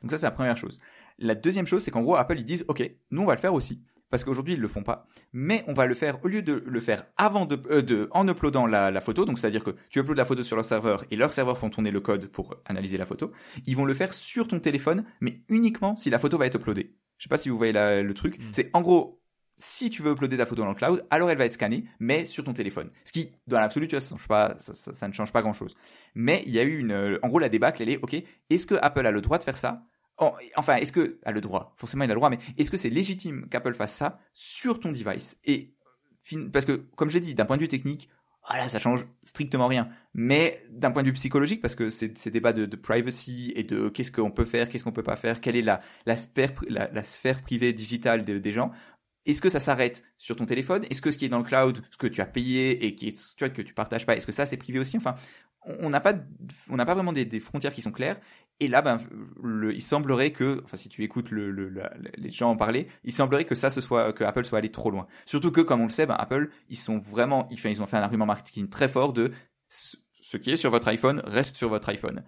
Donc 0.01 0.11
ça, 0.11 0.17
c'est 0.17 0.25
la 0.25 0.31
première 0.31 0.57
chose. 0.57 0.79
La 1.17 1.35
deuxième 1.35 1.65
chose, 1.65 1.83
c'est 1.83 1.91
qu'en 1.91 2.01
gros, 2.01 2.15
Apple, 2.15 2.37
ils 2.39 2.45
disent, 2.45 2.65
OK, 2.67 2.89
nous, 3.09 3.23
on 3.23 3.25
va 3.25 3.35
le 3.35 3.39
faire 3.39 3.53
aussi 3.53 3.81
parce 4.11 4.23
qu'aujourd'hui 4.23 4.53
ils 4.53 4.59
le 4.59 4.67
font 4.67 4.83
pas. 4.83 5.07
Mais 5.33 5.63
on 5.67 5.73
va 5.73 5.87
le 5.87 5.95
faire 5.95 6.23
au 6.23 6.27
lieu 6.27 6.43
de 6.43 6.63
le 6.65 6.79
faire 6.79 7.05
avant 7.17 7.45
de, 7.45 7.59
euh, 7.71 7.81
de 7.81 8.07
en 8.11 8.27
uploadant 8.27 8.67
la, 8.67 8.91
la 8.91 9.01
photo, 9.01 9.25
donc 9.25 9.39
c'est-à-dire 9.39 9.63
que 9.63 9.71
tu 9.89 9.99
uploades 9.99 10.17
la 10.17 10.25
photo 10.25 10.43
sur 10.43 10.55
leur 10.55 10.65
serveur 10.65 11.03
et 11.09 11.15
leurs 11.15 11.33
serveurs 11.33 11.57
font 11.57 11.69
tourner 11.69 11.89
le 11.89 12.01
code 12.01 12.27
pour 12.27 12.55
analyser 12.65 12.97
la 12.97 13.07
photo. 13.07 13.31
Ils 13.65 13.75
vont 13.75 13.85
le 13.85 13.95
faire 13.95 14.13
sur 14.13 14.47
ton 14.47 14.59
téléphone, 14.59 15.05
mais 15.21 15.41
uniquement 15.49 15.95
si 15.95 16.11
la 16.11 16.19
photo 16.19 16.37
va 16.37 16.45
être 16.45 16.55
uploadée. 16.55 16.95
Je 17.17 17.23
sais 17.23 17.29
pas 17.29 17.37
si 17.37 17.49
vous 17.49 17.57
voyez 17.57 17.73
le 17.73 18.13
truc. 18.13 18.37
Mm. 18.37 18.43
C'est 18.51 18.69
en 18.73 18.81
gros 18.81 19.21
si 19.61 19.89
tu 19.89 20.01
veux 20.01 20.11
uploader 20.11 20.37
ta 20.37 20.45
photo 20.45 20.63
dans 20.63 20.69
le 20.69 20.75
cloud, 20.75 21.05
alors 21.09 21.29
elle 21.29 21.37
va 21.37 21.45
être 21.45 21.53
scannée, 21.53 21.85
mais 21.99 22.25
sur 22.25 22.43
ton 22.43 22.53
téléphone. 22.53 22.89
Ce 23.05 23.11
qui, 23.11 23.31
dans 23.47 23.59
l'absolu, 23.59 23.87
tu 23.87 23.95
vois, 23.95 24.01
ça, 24.01 24.15
pas, 24.27 24.55
ça, 24.57 24.73
ça, 24.73 25.07
ne 25.07 25.13
change 25.13 25.31
pas 25.31 25.41
grand-chose. 25.41 25.75
Mais 26.15 26.43
il 26.47 26.51
y 26.51 26.59
a 26.59 26.63
eu 26.63 26.79
une, 26.79 27.19
en 27.21 27.27
gros, 27.27 27.39
la 27.39 27.49
débâcle, 27.49 27.81
elle 27.81 27.89
est, 27.89 27.99
ok, 28.01 28.15
est-ce 28.49 28.65
que 28.65 28.75
Apple 28.81 29.05
a 29.05 29.11
le 29.11 29.21
droit 29.21 29.37
de 29.37 29.43
faire 29.43 29.57
ça? 29.57 29.83
Enfin, 30.55 30.75
est-ce 30.75 30.91
que 30.91 31.19
a 31.23 31.31
le 31.31 31.41
droit 31.41 31.73
Forcément, 31.77 32.03
il 32.03 32.11
a 32.11 32.13
le 32.13 32.19
droit, 32.19 32.29
mais 32.29 32.39
est-ce 32.57 32.71
que 32.71 32.77
c'est 32.77 32.89
légitime 32.89 33.47
qu'Apple 33.49 33.73
fasse 33.73 33.93
ça 33.93 34.19
sur 34.33 34.79
ton 34.79 34.91
device? 34.91 35.39
Et 35.45 35.73
parce 36.51 36.65
que, 36.65 36.73
comme 36.95 37.09
j'ai 37.09 37.19
dit, 37.19 37.33
d'un 37.33 37.45
point 37.45 37.57
de 37.57 37.61
vue 37.61 37.67
technique, 37.67 38.09
voilà, 38.47 38.67
ça 38.69 38.79
change 38.79 39.05
strictement 39.23 39.67
rien. 39.67 39.89
Mais 40.13 40.63
d'un 40.69 40.91
point 40.91 41.03
de 41.03 41.07
vue 41.07 41.13
psychologique, 41.13 41.61
parce 41.61 41.75
que 41.75 41.89
c'est 41.89 42.17
ces 42.17 42.31
débats 42.31 42.53
de, 42.53 42.75
privacy 42.75 43.53
et 43.55 43.63
de 43.63 43.89
qu'est-ce 43.89 44.11
qu'on 44.11 44.31
peut 44.31 44.45
faire, 44.45 44.69
qu'est-ce 44.69 44.83
qu'on 44.83 44.91
peut 44.91 45.03
pas 45.03 45.15
faire, 45.15 45.41
quelle 45.41 45.55
est 45.55 45.61
la, 45.61 45.81
la, 46.05 46.17
sphère, 46.17 46.51
la, 46.67 47.03
sphère 47.03 47.41
privée 47.41 47.73
digitale 47.73 48.23
des 48.23 48.53
gens, 48.53 48.71
est-ce 49.25 49.41
que 49.41 49.49
ça 49.49 49.59
s'arrête 49.59 50.03
sur 50.17 50.35
ton 50.35 50.45
téléphone? 50.45 50.83
Est-ce 50.89 51.01
que 51.01 51.11
ce 51.11 51.17
qui 51.17 51.25
est 51.25 51.29
dans 51.29 51.37
le 51.37 51.43
cloud, 51.43 51.83
ce 51.91 51.97
que 51.97 52.07
tu 52.07 52.21
as 52.21 52.25
payé 52.25 52.85
et 52.85 52.95
qui 52.95 53.13
tu 53.13 53.19
vois, 53.39 53.49
que 53.49 53.61
tu 53.61 53.73
partages 53.73 54.05
pas, 54.05 54.15
est-ce 54.15 54.25
que 54.25 54.31
ça 54.31 54.45
c'est 54.45 54.57
privé 54.57 54.79
aussi? 54.79 54.97
Enfin, 54.97 55.15
on 55.63 55.89
n'a 55.89 55.99
pas, 55.99 56.15
on 56.69 56.75
n'a 56.75 56.85
pas 56.85 56.95
vraiment 56.95 57.13
des, 57.13 57.39
frontières 57.39 57.73
qui 57.73 57.81
sont 57.81 57.91
claires. 57.91 58.19
Et 58.61 58.67
là, 58.67 58.83
ben, 58.83 58.99
il 59.73 59.81
semblerait 59.81 60.29
que, 60.29 60.61
enfin, 60.63 60.77
si 60.77 60.87
tu 60.87 61.03
écoutes 61.03 61.31
le, 61.31 61.49
les 62.15 62.29
gens 62.29 62.51
en 62.51 62.55
parler, 62.55 62.87
il 63.03 63.11
semblerait 63.11 63.45
que 63.45 63.55
ça 63.55 63.71
se 63.71 63.81
soit, 63.81 64.13
que 64.13 64.23
Apple 64.23 64.45
soit 64.45 64.59
allé 64.59 64.69
trop 64.69 64.91
loin. 64.91 65.07
Surtout 65.25 65.51
que, 65.51 65.61
comme 65.61 65.81
on 65.81 65.85
le 65.85 65.89
sait, 65.89 66.05
ben, 66.05 66.13
Apple, 66.13 66.51
ils 66.69 66.77
sont 66.77 66.99
vraiment, 66.99 67.49
ils 67.49 67.81
ont 67.81 67.87
fait 67.87 67.97
un 67.97 68.03
argument 68.03 68.27
marketing 68.27 68.69
très 68.69 68.87
fort 68.87 69.13
de 69.13 69.31
ce 69.67 70.37
qui 70.37 70.51
est 70.51 70.57
sur 70.57 70.69
votre 70.69 70.87
iPhone 70.89 71.23
reste 71.25 71.55
sur 71.55 71.69
votre 71.69 71.89
iPhone. 71.89 72.23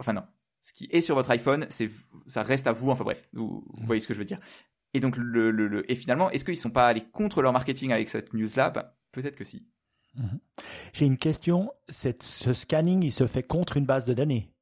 Enfin 0.00 0.12
non, 0.12 0.24
ce 0.60 0.72
qui 0.72 0.88
est 0.90 1.00
sur 1.00 1.14
votre 1.14 1.30
iPhone, 1.30 1.68
ça 2.26 2.42
reste 2.42 2.66
à 2.66 2.72
vous. 2.72 2.90
Enfin 2.90 3.04
bref, 3.04 3.28
vous, 3.32 3.64
voyez 3.84 4.00
ce 4.00 4.08
que 4.08 4.14
je 4.14 4.18
veux 4.18 4.24
dire. 4.24 4.40
Et 4.92 4.98
donc, 4.98 5.16
et 5.86 5.94
finalement, 5.94 6.30
est-ce 6.30 6.44
qu'ils 6.44 6.56
sont 6.56 6.70
pas 6.70 6.88
allés 6.88 7.04
contre 7.12 7.42
leur 7.42 7.52
marketing 7.52 7.92
avec 7.92 8.10
cette 8.10 8.34
news-là? 8.34 8.70
Ben, 8.70 8.90
Peut-être 9.12 9.36
que 9.36 9.44
si. 9.44 9.68
Mhm. 10.16 10.40
J'ai 10.92 11.06
une 11.06 11.16
question. 11.16 11.72
ce 11.88 12.52
scanning, 12.52 13.04
il 13.04 13.12
se 13.12 13.28
fait 13.28 13.44
contre 13.44 13.76
une 13.76 13.86
base 13.86 14.04
de 14.04 14.14
données 14.14 14.52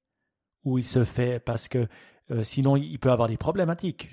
ou 0.65 0.79
il 0.79 0.85
se 0.85 1.05
fait 1.05 1.41
parce 1.41 1.69
que 1.69 1.87
euh, 2.31 2.45
sinon 2.45 2.77
il 2.77 2.99
peut 2.99 3.11
avoir 3.11 3.29
des 3.29 3.37
problématiques. 3.37 4.11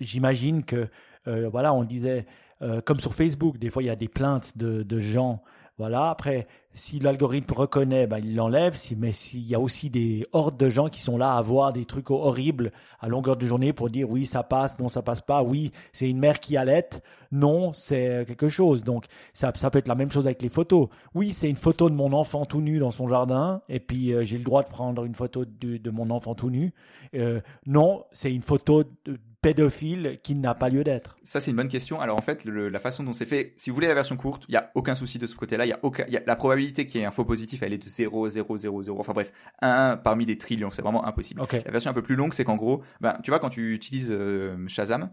J'imagine 0.00 0.64
que 0.64 0.88
euh, 1.26 1.48
voilà, 1.48 1.74
on 1.74 1.84
disait 1.84 2.26
euh, 2.62 2.80
comme 2.80 3.00
sur 3.00 3.14
Facebook, 3.14 3.58
des 3.58 3.70
fois 3.70 3.82
il 3.82 3.86
y 3.86 3.90
a 3.90 3.96
des 3.96 4.08
plaintes 4.08 4.56
de 4.56 4.98
gens. 4.98 5.42
Voilà. 5.78 6.08
Après, 6.10 6.46
si 6.72 6.98
l'algorithme 6.98 7.52
reconnaît, 7.52 8.06
ben, 8.06 8.18
il 8.18 8.34
l'enlève. 8.34 8.74
Si, 8.74 8.96
mais 8.96 9.12
s'il 9.12 9.46
y 9.46 9.54
a 9.54 9.60
aussi 9.60 9.90
des 9.90 10.26
hordes 10.32 10.56
de 10.56 10.68
gens 10.68 10.88
qui 10.88 11.00
sont 11.00 11.18
là 11.18 11.34
à 11.34 11.42
voir 11.42 11.72
des 11.72 11.84
trucs 11.84 12.10
horribles 12.10 12.72
à 13.00 13.08
longueur 13.08 13.36
de 13.36 13.44
journée 13.44 13.72
pour 13.72 13.90
dire 13.90 14.10
oui, 14.10 14.24
ça 14.24 14.42
passe, 14.42 14.78
non, 14.78 14.88
ça 14.88 15.02
passe 15.02 15.20
pas. 15.20 15.42
Oui, 15.42 15.72
c'est 15.92 16.08
une 16.08 16.18
mère 16.18 16.40
qui 16.40 16.56
allait. 16.56 16.88
Non, 17.30 17.72
c'est 17.74 18.24
quelque 18.26 18.48
chose. 18.48 18.84
Donc, 18.84 19.06
ça, 19.34 19.52
peut 19.52 19.78
être 19.78 19.88
la 19.88 19.94
même 19.94 20.10
chose 20.10 20.26
avec 20.26 20.40
les 20.40 20.48
photos. 20.48 20.88
Oui, 21.14 21.32
c'est 21.32 21.50
une 21.50 21.56
photo 21.56 21.90
de 21.90 21.94
mon 21.94 22.12
enfant 22.12 22.46
tout 22.46 22.60
nu 22.60 22.78
dans 22.78 22.90
son 22.90 23.08
jardin. 23.08 23.60
Et 23.68 23.80
puis, 23.80 24.12
euh, 24.12 24.24
j'ai 24.24 24.38
le 24.38 24.44
droit 24.44 24.62
de 24.62 24.68
prendre 24.68 25.04
une 25.04 25.14
photo 25.14 25.44
de, 25.44 25.76
de 25.76 25.90
mon 25.90 26.08
enfant 26.10 26.34
tout 26.34 26.50
nu. 26.50 26.72
Euh, 27.14 27.40
non, 27.66 28.04
c'est 28.12 28.32
une 28.32 28.42
photo 28.42 28.84
de, 29.04 29.18
pédophile 29.46 30.18
qui 30.24 30.34
n'a 30.34 30.56
pas 30.56 30.68
lieu 30.68 30.82
d'être 30.82 31.18
Ça, 31.22 31.40
c'est 31.40 31.52
une 31.52 31.56
bonne 31.56 31.68
question. 31.68 32.00
Alors, 32.00 32.18
en 32.18 32.20
fait, 32.20 32.44
la 32.44 32.80
façon 32.80 33.04
dont 33.04 33.12
c'est 33.12 33.26
fait, 33.26 33.54
si 33.56 33.70
vous 33.70 33.74
voulez 33.76 33.86
la 33.86 33.94
version 33.94 34.16
courte, 34.16 34.44
il 34.48 34.52
n'y 34.52 34.56
a 34.56 34.72
aucun 34.74 34.96
souci 34.96 35.20
de 35.20 35.26
ce 35.28 35.36
côté-là. 35.36 35.66
Il 35.66 35.68
y 35.68 35.72
a 35.72 35.78
aucun, 35.82 36.04
y 36.08 36.16
a, 36.16 36.22
la 36.26 36.34
probabilité 36.34 36.88
qu'il 36.88 37.00
y 37.00 37.04
ait 37.04 37.06
un 37.06 37.12
faux 37.12 37.24
positif, 37.24 37.62
elle 37.62 37.72
est 37.72 37.78
de 37.78 37.88
0, 37.88 38.28
0, 38.28 38.56
0, 38.56 38.82
0. 38.82 38.98
Enfin 38.98 39.12
bref, 39.12 39.32
1 39.62 39.98
parmi 39.98 40.26
des 40.26 40.36
trillions. 40.36 40.72
C'est 40.72 40.82
vraiment 40.82 41.06
impossible. 41.06 41.42
La 41.52 41.70
version 41.70 41.92
un 41.92 41.94
peu 41.94 42.02
plus 42.02 42.16
longue, 42.16 42.34
c'est 42.34 42.42
qu'en 42.42 42.56
gros, 42.56 42.82
ben, 43.00 43.20
tu 43.22 43.30
vois, 43.30 43.38
quand 43.38 43.50
tu 43.50 43.72
utilises 43.72 44.10
euh, 44.10 44.56
Shazam, 44.66 45.10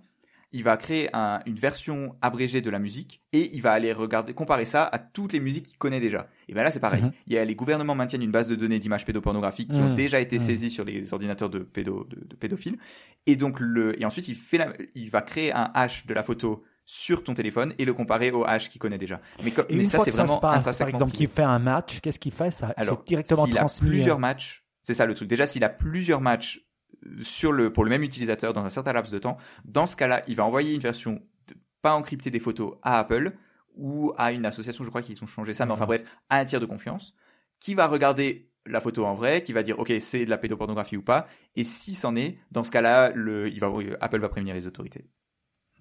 il 0.53 0.63
va 0.63 0.77
créer 0.77 1.09
une 1.45 1.55
version 1.55 2.15
abrégée 2.21 2.61
de 2.61 2.69
la 2.69 2.79
musique 2.79 3.21
et 3.33 3.53
il 3.55 3.61
va 3.61 3.71
aller 3.71 3.91
regarder, 3.91 4.33
comparer 4.33 4.65
ça 4.65 4.83
à 4.83 4.99
toutes 4.99 5.33
les 5.33 5.39
musiques 5.39 5.65
qu'il 5.65 5.77
connaît 5.77 5.99
déjà. 5.99 6.27
Et 6.47 6.53
bien 6.53 6.63
là, 6.63 6.71
c'est 6.71 6.79
pareil. 6.79 7.03
Il 7.27 7.33
y 7.33 7.37
a, 7.37 7.43
les 7.43 7.55
gouvernements 7.55 7.95
maintiennent 7.95 8.21
une 8.21 8.31
base 8.31 8.47
de 8.47 8.55
données 8.55 8.79
d'images 8.79 9.05
pédopornographiques 9.05 9.71
qui 9.71 9.81
ont 9.81 9.89
mhm. 9.89 9.95
déjà 9.95 10.19
été 10.19 10.37
mhm. 10.37 10.43
saisies 10.43 10.69
sur 10.69 10.85
les 10.85 11.11
ordinateurs 11.11 11.49
de, 11.49 11.59
pédo, 11.59 12.07
de, 12.09 12.35
pédophiles. 12.35 12.77
Et 13.25 13.35
donc, 13.35 13.59
le, 13.59 13.99
et 13.99 14.05
ensuite, 14.05 14.27
il, 14.27 14.35
fait 14.35 14.91
il 14.93 15.09
va 15.09 15.21
créer 15.21 15.51
un 15.53 15.71
hash 15.73 16.05
de 16.05 16.13
la 16.13 16.21
photo 16.21 16.63
sur 16.85 17.23
ton 17.23 17.33
téléphone 17.33 17.73
et 17.79 17.85
le 17.85 17.93
comparer 17.93 18.29
au 18.31 18.45
hash 18.45 18.69
qu'il 18.69 18.79
connaît 18.79 18.97
déjà. 18.97 19.21
Mais, 19.43 19.53
mais 19.71 19.83
ça, 19.85 19.99
c'est 19.99 20.11
vraiment 20.11 20.37
passe, 20.37 20.77
Par 20.77 20.87
exemple, 20.87 21.13
qui 21.13 21.27
fait 21.27 21.41
un 21.41 21.59
match, 21.59 21.99
qu'est-ce 22.01 22.19
qu'il 22.19 22.33
fait? 22.33 22.51
Ça 22.51 22.73
Alors, 22.77 23.03
directement 23.03 23.45
s'il 23.47 23.57
a 23.57 23.65
plusieurs 23.79 24.19
matchs, 24.19 24.65
c'est 24.83 24.93
ça 24.93 25.05
le 25.05 25.15
truc. 25.15 25.27
Déjà, 25.27 25.47
s'il 25.47 25.63
a 25.63 25.69
plusieurs 25.69 26.21
matchs 26.21 26.63
sur 27.21 27.51
le, 27.51 27.71
pour 27.71 27.83
le 27.83 27.89
même 27.89 28.03
utilisateur 28.03 28.53
dans 28.53 28.63
un 28.63 28.69
certain 28.69 28.93
laps 28.93 29.11
de 29.11 29.19
temps, 29.19 29.37
dans 29.65 29.85
ce 29.85 29.95
cas-là, 29.95 30.23
il 30.27 30.35
va 30.35 30.45
envoyer 30.45 30.73
une 30.73 30.81
version 30.81 31.21
pas 31.81 31.93
encryptée 31.93 32.31
des 32.31 32.39
photos 32.39 32.77
à 32.81 32.99
Apple 32.99 33.33
ou 33.75 34.13
à 34.17 34.31
une 34.31 34.45
association, 34.45 34.83
je 34.83 34.89
crois 34.89 35.01
qu'ils 35.01 35.21
ont 35.23 35.27
changé 35.27 35.53
ça, 35.53 35.65
mais 35.65 35.71
enfin 35.71 35.85
bref, 35.85 36.03
à 36.29 36.39
un 36.39 36.45
tiers 36.45 36.61
de 36.61 36.65
confiance, 36.65 37.13
qui 37.59 37.73
va 37.73 37.87
regarder 37.87 38.49
la 38.65 38.79
photo 38.79 39.05
en 39.05 39.15
vrai, 39.15 39.41
qui 39.41 39.51
va 39.51 39.63
dire 39.63 39.79
ok 39.79 39.91
c'est 39.99 40.25
de 40.25 40.29
la 40.29 40.37
pédopornographie 40.37 40.97
ou 40.97 41.01
pas, 41.01 41.27
et 41.55 41.63
si 41.63 41.93
c'en 41.95 42.15
est, 42.15 42.37
dans 42.51 42.63
ce 42.63 42.71
cas-là, 42.71 43.11
le, 43.13 43.49
il 43.49 43.59
va, 43.59 43.71
Apple 43.99 44.19
va 44.19 44.29
prévenir 44.29 44.53
les 44.55 44.67
autorités. 44.67 45.05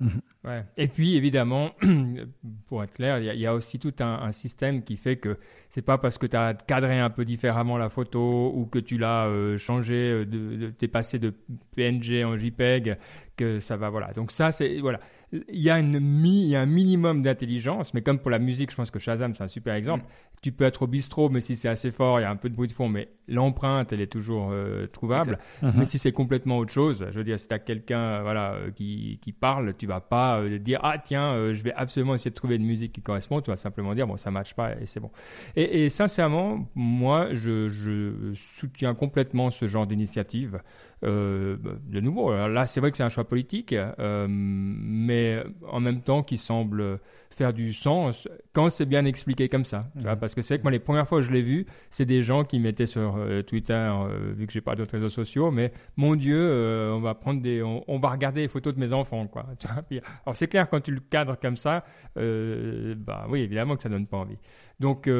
Mhm. 0.03 0.65
Et 0.77 0.89
puis 0.89 1.15
évidemment, 1.17 1.71
pour 2.67 2.83
être 2.83 2.95
clair, 2.95 3.21
il 3.21 3.41
y, 3.41 3.47
a 3.47 3.55
aussi 3.55 3.79
tout 3.79 3.95
un, 4.01 4.33
système 4.33 4.83
qui 4.83 4.97
fait 4.97 5.17
que 5.17 5.39
c'est 5.71 5.83
pas 5.83 5.99
parce 5.99 6.19
que 6.19 6.27
tu 6.27 6.37
as 6.37 6.55
cadré 6.55 6.99
un 6.99 7.11
peu 7.11 7.25
différemment 7.25 7.79
la 7.79 7.89
photo 7.89 8.53
ou 8.53 8.67
que 8.67 8.81
tu 8.81 8.99
l'as 8.99 9.27
euh, 9.27 9.57
changé, 9.57 9.95
euh, 9.95 10.27
de, 10.27 10.73
de, 10.77 10.87
passé 10.89 11.21
de 11.21 11.33
PNG 11.77 12.25
en 12.25 12.37
JPEG 12.37 12.99
que 13.37 13.61
ça 13.61 13.77
va 13.77 13.91
voilà. 13.91 14.13
Donc 14.13 14.33
ça 14.33 14.51
c'est 14.51 14.81
voilà 14.81 14.99
il 15.33 15.61
y 15.61 15.71
a, 15.71 15.79
une 15.79 15.95
il 16.25 16.49
y 16.49 16.57
a 16.57 16.61
un 16.61 16.67
minimum 16.67 17.23
d'intelligence, 17.23 17.95
mais 17.95 18.03
comme 18.03 18.19
pour 18.19 18.31
la 18.31 18.39
musique, 18.39 18.71
je 18.71 18.77
pense 18.77 18.91
que 18.91 18.99
Shazam, 18.99 19.35
c'est 19.35 19.43
un 19.43 19.49
super 19.49 19.75
exemple. 19.75 20.05
Tu 20.43 20.53
peux 20.53 20.65
être 20.65 20.83
au 20.83 20.87
bistrot, 20.87 21.31
mais 21.31 21.41
si 21.41 21.57
c'est 21.57 21.69
assez 21.69 21.91
fort, 21.91 22.21
il 22.21 22.25
y 22.25 22.27
a 22.27 22.31
un 22.31 22.37
peu 22.37 22.51
de 22.51 22.55
bruit 22.55 22.69
de 22.69 22.73
fond, 22.73 22.89
mais 22.89 23.09
l'empreinte, 23.29 23.93
elle 23.93 24.01
est 24.03 24.13
toujours 24.13 24.51
euh, 24.53 24.87
trouvable. 24.89 25.39
Mais 25.63 25.73
mhm. 25.73 25.85
si 25.87 25.99
c'est 25.99 26.13
complètement 26.13 26.59
autre 26.59 26.73
chose, 26.73 27.07
je 27.11 27.17
veux 27.17 27.25
dire, 27.25 27.41
si 27.41 27.49
tu 27.49 27.55
as 27.55 27.59
quelqu'un 27.59 28.23
voilà, 28.23 28.55
euh, 28.55 28.71
qui, 28.73 29.19
qui, 29.23 29.33
parle, 29.33 29.75
tu 29.75 29.87
vas 29.87 30.01
pas 30.01 30.41
euh, 30.41 30.59
dire 30.59 30.81
Ah, 30.83 30.99
tiens, 30.99 31.53
je 31.53 31.63
vais 31.63 31.73
absolument 31.73 32.15
essayer 32.15 32.31
de 32.31 32.37
trouver 32.37 32.57
une 32.57 32.67
musique 32.67 32.93
qui 32.93 33.01
correspond. 33.01 33.41
Tu 33.41 33.51
vas 33.51 33.57
simplement 33.57 33.95
dire 33.95 34.07
Bon, 34.07 34.19
ça 34.19 34.31
ne 34.31 34.35
matche 34.35 34.55
pas 34.55 34.73
et 34.73 34.87
c'est 34.87 35.01
bon. 35.01 35.11
Et, 35.57 35.85
et, 35.85 35.89
sincèrement, 35.89 36.69
moi, 36.75 37.29
je, 37.33 37.69
je 37.69 38.35
soutiens 38.35 38.95
complètement 38.95 39.51
ce 39.51 39.67
genre 39.67 39.87
d'initiative. 39.87 40.61
Euh, 41.05 41.57
de 41.89 42.01
nouveau, 42.01 42.33
là, 42.33 42.67
c'est 42.67 42.81
vrai 42.81 42.91
que 42.91 42.97
c'est 42.97 43.03
un 43.03 43.09
choix 43.09 43.25
politique, 43.25 43.73
euh, 43.73 44.27
mais 44.29 45.43
en 45.69 45.81
même 45.81 46.01
temps 46.01 46.23
qui 46.23 46.39
semble 46.39 47.01
faire 47.31 47.53
du 47.55 47.73
sens 47.73 48.29
quand 48.53 48.69
c'est 48.69 48.85
bien 48.85 49.05
expliqué 49.05 49.49
comme 49.49 49.65
ça. 49.65 49.91
Mhm. 49.95 50.17
parce 50.17 50.35
que 50.35 50.43
c'est 50.43 50.55
vrai 50.55 50.59
que 50.59 50.63
moi, 50.65 50.71
les 50.71 50.79
premières 50.79 51.09
fois 51.09 51.19
que 51.19 51.25
je 51.25 51.33
l'ai 51.33 51.43
vu, 51.43 51.67
c'est 51.91 52.05
des 52.05 52.23
gens 52.23 52.45
qui 52.45 52.61
mettaient 52.61 52.87
sur 52.87 53.17
euh, 53.17 53.43
Twitter, 53.43 53.91
vu 54.37 54.47
que 54.47 54.53
j'ai 54.53 54.61
pas 54.61 54.77
d'autres 54.77 54.93
réseaux 54.93 55.09
sociaux, 55.09 55.51
mais 55.51 55.73
mon 55.97 56.15
Dieu, 56.15 56.93
on 56.93 57.01
va 57.01 57.15
prendre 57.15 57.41
des, 57.41 57.63
on, 57.63 57.99
va 57.99 58.11
regarder 58.11 58.43
les 58.43 58.49
photos 58.49 58.75
de 58.75 58.81
mes 58.81 58.93
enfants, 58.93 59.27
quoi. 59.27 59.47
alors 60.27 60.37
c'est 60.37 60.49
clair 60.49 60.69
quand 60.69 60.81
tu 60.81 60.93
le 60.93 61.01
cadres 61.01 61.37
comme 61.41 61.57
ça, 61.57 61.85
bah 62.15 63.27
oui, 63.29 63.41
évidemment 63.41 63.77
que 63.77 63.83
ça 63.83 63.89
donne 63.89 64.07
pas 64.07 64.19
envie. 64.19 64.39
Donc 64.79 65.11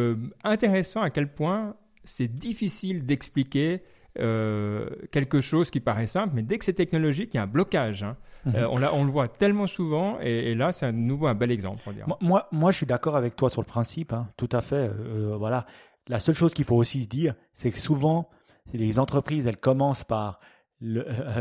intéressant 0.45 1.03
à 1.03 1.11
quel 1.11 1.33
point 1.33 1.75
c'est 2.05 2.29
difficile 2.29 3.07
d'expliquer 3.07 3.83
euh, 4.19 4.89
quelque 5.11 5.41
chose 5.41 5.71
qui 5.71 5.81
paraît 5.81 6.07
simple, 6.07 6.33
mais 6.35 6.43
dès 6.43 6.59
que 6.59 6.65
c'est 6.65 6.75
technologique, 6.75 7.31
il 7.33 7.39
y 7.39 7.41
a 7.41 7.45
un 7.45 7.47
blocage. 7.47 8.03
Hein. 8.03 8.17
Mhm. 8.45 8.57
Euh, 8.57 8.69
on, 8.69 8.83
on, 8.83 9.05
le 9.05 9.11
voit 9.11 9.29
tellement 9.29 9.67
souvent, 9.67 10.19
et, 10.21 10.55
là, 10.55 10.73
c'est 10.73 10.87
à 10.87 10.93
nouveau 10.93 11.27
un 11.29 11.35
bel 11.35 11.51
exemple. 11.51 11.83
Moi, 12.21 12.49
moi, 12.53 12.71
je 12.71 12.77
suis 12.77 12.87
d'accord 12.87 13.17
avec 13.17 13.37
toi 13.37 13.49
sur 13.49 13.63
le 13.63 13.67
principe, 13.67 14.13
hein, 14.13 14.29
tout 14.37 14.49
à 14.53 14.61
fait. 14.61 14.91
Euh, 14.91 15.35
voilà. 15.39 15.67
La 16.09 16.19
seule 16.19 16.35
chose 16.35 16.53
qu'il 16.53 16.65
faut 16.65 16.77
aussi 16.77 17.03
se 17.03 17.09
dire, 17.09 17.35
c'est 17.55 17.71
que 17.71 17.79
souvent, 17.79 18.29
les 18.75 18.99
entreprises, 18.99 19.47
elles 19.47 19.57
commencent 19.57 20.05
par 20.05 20.39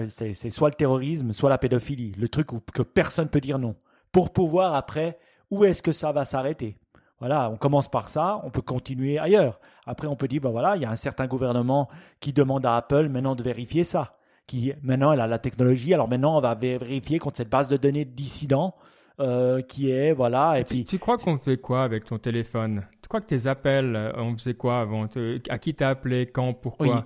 c'est 0.07 0.49
soit 0.51 0.69
le 0.69 0.75
terrorisme, 0.75 1.33
soit 1.33 1.49
la 1.49 1.57
pédophilie, 1.57 2.13
le 2.15 2.29
truc 2.29 2.53
où, 2.53 2.59
que 2.73 2.83
personne 2.83 3.27
peut 3.27 3.41
dire 3.41 3.57
non, 3.57 3.75
pour 4.11 4.31
pouvoir 4.31 4.75
après, 4.75 5.17
où 5.49 5.65
est-ce 5.65 5.81
que 5.81 5.91
ça 5.91 6.11
va 6.11 6.25
s'arrêter? 6.25 6.77
Voilà, 7.21 7.51
on 7.51 7.55
commence 7.55 7.87
par 7.87 8.09
ça, 8.09 8.41
on 8.43 8.49
peut 8.49 8.63
continuer 8.63 9.19
ailleurs. 9.19 9.59
Après, 9.85 10.07
on 10.07 10.15
peut 10.15 10.27
dire, 10.27 10.41
ben 10.41 10.49
voilà, 10.49 10.75
il 10.75 10.81
y 10.81 10.85
a 10.85 10.89
un 10.89 10.95
certain 10.95 11.27
gouvernement 11.27 11.87
qui 12.19 12.33
demande 12.33 12.65
à 12.65 12.75
Apple 12.75 13.09
maintenant 13.09 13.35
de 13.35 13.43
vérifier 13.43 13.83
ça. 13.83 14.17
Qui, 14.47 14.73
maintenant, 14.81 15.11
elle 15.13 15.21
a 15.21 15.27
la 15.27 15.37
technologie, 15.37 15.93
alors 15.93 16.09
maintenant, 16.09 16.35
on 16.35 16.41
va 16.41 16.55
vérifier 16.55 17.19
contre 17.19 17.37
cette 17.37 17.51
base 17.51 17.69
de 17.69 17.77
données 17.77 18.05
dissidents 18.05 18.73
euh, 19.19 19.61
qui 19.61 19.91
est, 19.91 20.13
voilà. 20.13 20.59
Et 20.59 20.63
tu, 20.63 20.73
puis, 20.73 20.85
tu 20.85 20.97
crois 20.97 21.19
qu'on 21.19 21.37
fait 21.37 21.57
quoi 21.57 21.83
avec 21.83 22.05
ton 22.05 22.17
téléphone? 22.17 22.87
Tu 23.03 23.07
crois 23.07 23.21
que 23.21 23.27
tes 23.27 23.45
appels, 23.45 23.95
euh, 23.95 24.11
on 24.15 24.35
faisait 24.35 24.55
quoi 24.55 24.79
avant? 24.79 25.07
À 25.47 25.59
qui 25.59 25.75
t'as 25.75 25.89
appelé? 25.89 26.25
Quand? 26.25 26.53
Pourquoi? 26.53 27.05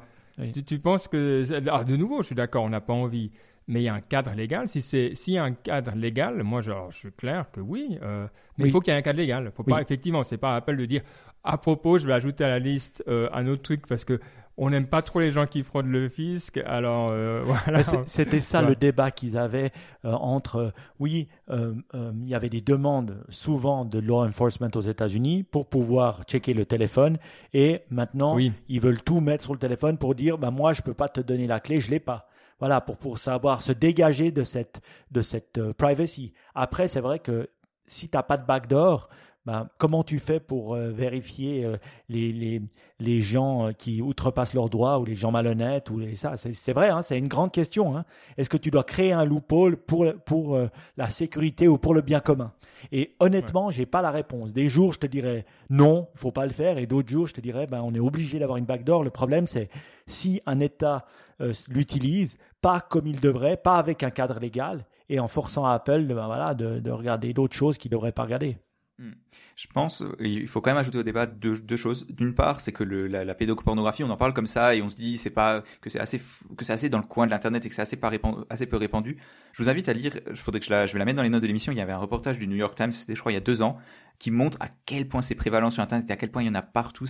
Tu, 0.54 0.64
tu, 0.64 0.80
penses 0.80 1.10
que. 1.10 1.44
Alors, 1.54 1.84
de 1.84 1.98
nouveau, 1.98 2.22
je 2.22 2.28
suis 2.28 2.36
d'accord, 2.36 2.64
on 2.64 2.70
n'a 2.70 2.80
pas 2.80 2.94
envie 2.94 3.32
mais 3.68 3.82
il 3.82 3.84
y 3.84 3.90
a 3.90 3.94
un 3.94 4.02
cadre 4.02 4.32
légal. 4.34 4.68
Si 4.68 4.82
c'est 4.82 5.16
s'il 5.16 5.34
y 5.34 5.38
a 5.38 5.44
un 5.44 5.54
cadre 5.54 5.96
légal, 5.96 6.44
moi 6.44 6.62
je, 6.62 6.72
suis 6.92 7.12
clair 7.12 7.46
que 7.52 7.60
oui, 7.60 7.98
euh, 8.02 8.28
mais 8.58 8.66
il 8.66 8.72
faut 8.72 8.80
qu'il 8.80 8.94
y 8.94 8.96
ait 8.96 9.00
un 9.00 9.04
cadre 9.04 9.20
légal. 9.20 9.52
Faut 9.56 9.64
pas 9.64 9.82
effectivement, 9.82 10.24
c'est 10.24 10.38
pas 10.38 10.56
appel 10.56 10.78
de 10.78 10.86
dire 10.86 11.02
à 11.44 11.58
propos, 11.58 12.00
je 12.00 12.08
vais 12.08 12.14
ajouter 12.14 12.44
à 12.44 12.50
la 12.50 12.60
liste 12.60 13.04
euh, 13.08 13.30
un 13.34 13.48
autre 13.48 13.62
truc 13.62 13.88
parce 13.88 14.06
que 14.06 14.20
on 14.58 14.70
n'aime 14.70 14.88
pas 14.88 15.02
trop 15.02 15.20
les 15.20 15.32
gens 15.32 15.48
qui 15.48 15.64
fraudent 15.64 15.88
le 15.88 16.08
fisc. 16.08 16.62
Alors 16.66 17.10
euh, 17.10 17.44
voilà. 17.46 17.84
C'était 18.06 18.40
ça 18.40 18.62
le 18.62 18.76
débat 18.76 19.12
qu'ils 19.12 19.38
avaient 19.38 19.72
entre. 20.04 20.72
oui, 21.00 21.28
il 21.50 22.28
y 22.28 22.36
avait 22.36 22.50
des 22.50 22.62
demandes 22.62 23.24
souvent 23.30 23.84
de 23.84 24.00
law 24.00 24.24
enforcement 24.24 24.70
aux 24.76 24.82
États-Unis 24.82 25.44
pour 25.44 25.68
pouvoir 25.68 26.24
checker 26.24 26.54
le 26.54 26.66
téléphone, 26.66 27.18
et 27.54 27.82
maintenant 27.90 28.38
ils 28.38 28.80
veulent 28.80 29.02
tout 29.02 29.20
mettre 29.20 29.44
sur 29.44 29.54
le 29.54 29.60
téléphone 29.60 29.98
pour 29.98 30.16
dire, 30.16 30.38
bah 30.38 30.52
moi 30.52 30.72
je 30.72 30.82
peux 30.82 30.94
pas 30.94 31.10
te 31.10 31.20
donner 31.20 31.48
la 31.48 31.60
clé, 31.60 31.80
je 31.80 31.92
l'ai 31.92 32.00
pas 32.00 32.28
voilà, 32.60 32.82
pour, 32.82 32.98
pour 32.98 33.18
savoir 33.18 33.62
se 33.62 33.72
dégager 33.72 34.32
de 34.32 34.44
cette, 34.44 34.82
de 35.12 35.22
cette 35.22 35.58
euh, 35.58 35.74
privacy. 35.74 36.34
Après, 36.54 36.88
c'est 36.88 37.02
vrai 37.02 37.20
que 37.20 37.50
si 37.86 38.10
tu 38.10 38.18
n'as 38.18 38.24
pas 38.24 38.38
de 38.38 38.46
backdoor, 38.46 39.10
ben, 39.46 39.70
comment 39.78 40.04
tu 40.04 40.20
fais 40.20 40.40
pour 40.40 40.76
euh, 40.76 40.90
vérifier 40.92 41.64
euh, 41.64 41.78
les, 42.10 42.32
les, 42.32 42.62
les, 43.00 43.22
gens 43.22 43.72
qui 43.78 44.02
outrepassent 44.02 44.54
leurs 44.54 44.70
droits 44.70 45.00
ou 45.00 45.06
les 45.06 45.16
gens 45.16 45.32
malhonnêtes 45.32 45.90
ou 45.90 46.00
les, 46.00 46.16
ça 46.16 46.36
C'est 46.38 46.74
vrai, 46.74 46.90
hein, 46.90 47.02
c'est 47.02 47.18
une 47.18 47.28
grande 47.28 47.52
question. 47.52 47.96
Hein. 47.96 48.06
Est-ce 48.38 48.50
que 48.50 48.58
tu 48.58 48.72
dois 48.72 48.84
créer 48.84 49.14
un 49.14 49.26
loophole 49.26 49.78
pour, 49.78 50.06
pour 50.26 50.60
la 50.98 51.10
sécurité 51.10 51.68
ou 51.68 51.78
pour 51.78 51.94
le 51.94 52.02
bien 52.02 52.20
commun? 52.20 52.52
Et 52.92 53.16
honnêtement, 53.20 53.72
je 53.72 53.78
j'ai 53.78 53.86
pas 53.86 54.02
la 54.02 54.12
réponse. 54.12 54.54
Des 54.54 54.68
jours, 54.68 54.94
je 54.94 55.00
te 55.00 55.08
dirais 55.08 55.46
non, 55.70 56.08
il 56.16 56.20
faut 56.20 56.32
pas 56.32 56.46
le 56.46 56.52
faire, 56.52 56.78
et 56.78 56.88
d'autres 56.88 57.10
jours, 57.10 57.28
je 57.28 57.34
te 57.34 57.42
dirais 57.42 57.68
ben, 57.68 57.82
on 57.82 57.94
est 57.94 58.00
obligé 58.00 58.40
d'avoir 58.40 58.58
une 58.58 58.66
backdoor. 58.66 59.04
Le 59.04 59.10
problème, 59.10 59.48
c'est 59.48 59.70
si 60.08 60.42
un 60.46 60.60
État 60.60 61.06
euh, 61.42 61.54
l'utilise 61.68 62.38
pas 62.62 62.80
comme 62.80 63.08
il 63.08 63.20
devrait, 63.20 63.58
pas 63.58 63.76
avec 63.76 64.04
un 64.04 64.10
cadre 64.10 64.40
légal, 64.40 64.86
et 65.10 65.20
en 65.20 65.28
forçant 65.28 65.66
Apple 65.66 66.06
ben 66.06 66.26
voilà, 66.26 66.54
de, 66.54 66.80
de 66.80 66.92
regarder 66.92 67.34
d'autres 67.34 67.56
choses 67.56 67.78
qu'il 67.78 67.92
ne 67.92 67.96
devrait 67.98 68.12
pas 68.12 68.24
regarder. 68.24 68.58
Hmm. 68.98 69.12
Je 69.58 69.68
pense, 69.68 70.02
euh, 70.02 70.16
il 70.22 70.48
faut 70.48 70.62
quand 70.62 70.70
même 70.70 70.78
ajouter 70.78 71.00
au 71.00 71.04
débat 71.04 71.26
deux, 71.26 71.76
choses. 71.76 72.08
D'une 72.08 72.34
part, 72.34 72.62
c'est 72.62 72.72
que 72.72 72.84
la, 72.84 73.36
pédopornographie, 73.36 74.06
on 74.06 74.10
en 74.10 74.16
parle 74.16 74.34
comme 74.34 74.48
ça 74.48 74.74
et 74.74 74.82
on 74.82 74.88
se 74.88 74.96
dit 74.96 75.18
c'est 75.18 75.32
pas 75.32 75.64
que 75.82 75.90
c'est 75.90 76.00
assez 76.00 76.22
que 76.58 76.64
c'est 76.64 76.72
assez 76.72 76.88
dans 76.88 77.00
le 77.00 77.06
coin 77.06 77.26
de 77.26 77.32
l'internet 77.32 77.66
et 77.66 77.70
que 77.70 77.76
c'est 77.76 77.82
assez 77.82 77.98
peu 77.98 78.78
répandu. 78.78 79.18
Je 79.52 79.64
vous 79.64 79.70
invite 79.70 79.90
à 79.90 79.94
lire. 79.94 80.14
Faudrait 80.36 80.62
que 80.62 80.66
je, 80.66 80.72
la, 80.72 80.88
je 80.88 80.94
vais 80.94 81.00
la 81.00 81.06
mettre 81.06 81.18
dans 81.18 81.24
les 81.24 81.30
notes 81.30 81.42
de 81.42 81.48
l'émission. 81.48 81.74
Il 81.74 81.78
y 81.78 81.82
avait 81.82 81.92
un 81.92 81.98
reportage 81.98 82.40
du 82.40 82.48
New 82.48 82.56
York 82.56 82.76
Times, 82.76 82.94
c'était 82.94 83.16
je 83.16 83.20
crois 83.20 83.34
il 83.34 83.36
y 83.36 83.38
a 83.38 83.42
deux 83.42 83.62
ans, 83.62 83.78
qui 84.18 84.32
montre 84.32 84.58
à 84.62 84.70
quel 84.86 85.10
point 85.10 85.22
c'est 85.22 85.36
prévalent 85.36 85.70
sur 85.70 85.84
internet 85.84 86.10
et 86.10 86.14
à 86.14 86.18
quel 86.18 86.32
point 86.32 86.44
il 86.44 86.46
y 86.46 86.50
en 86.50 86.56
a 86.56 86.62
partout. 86.62 87.06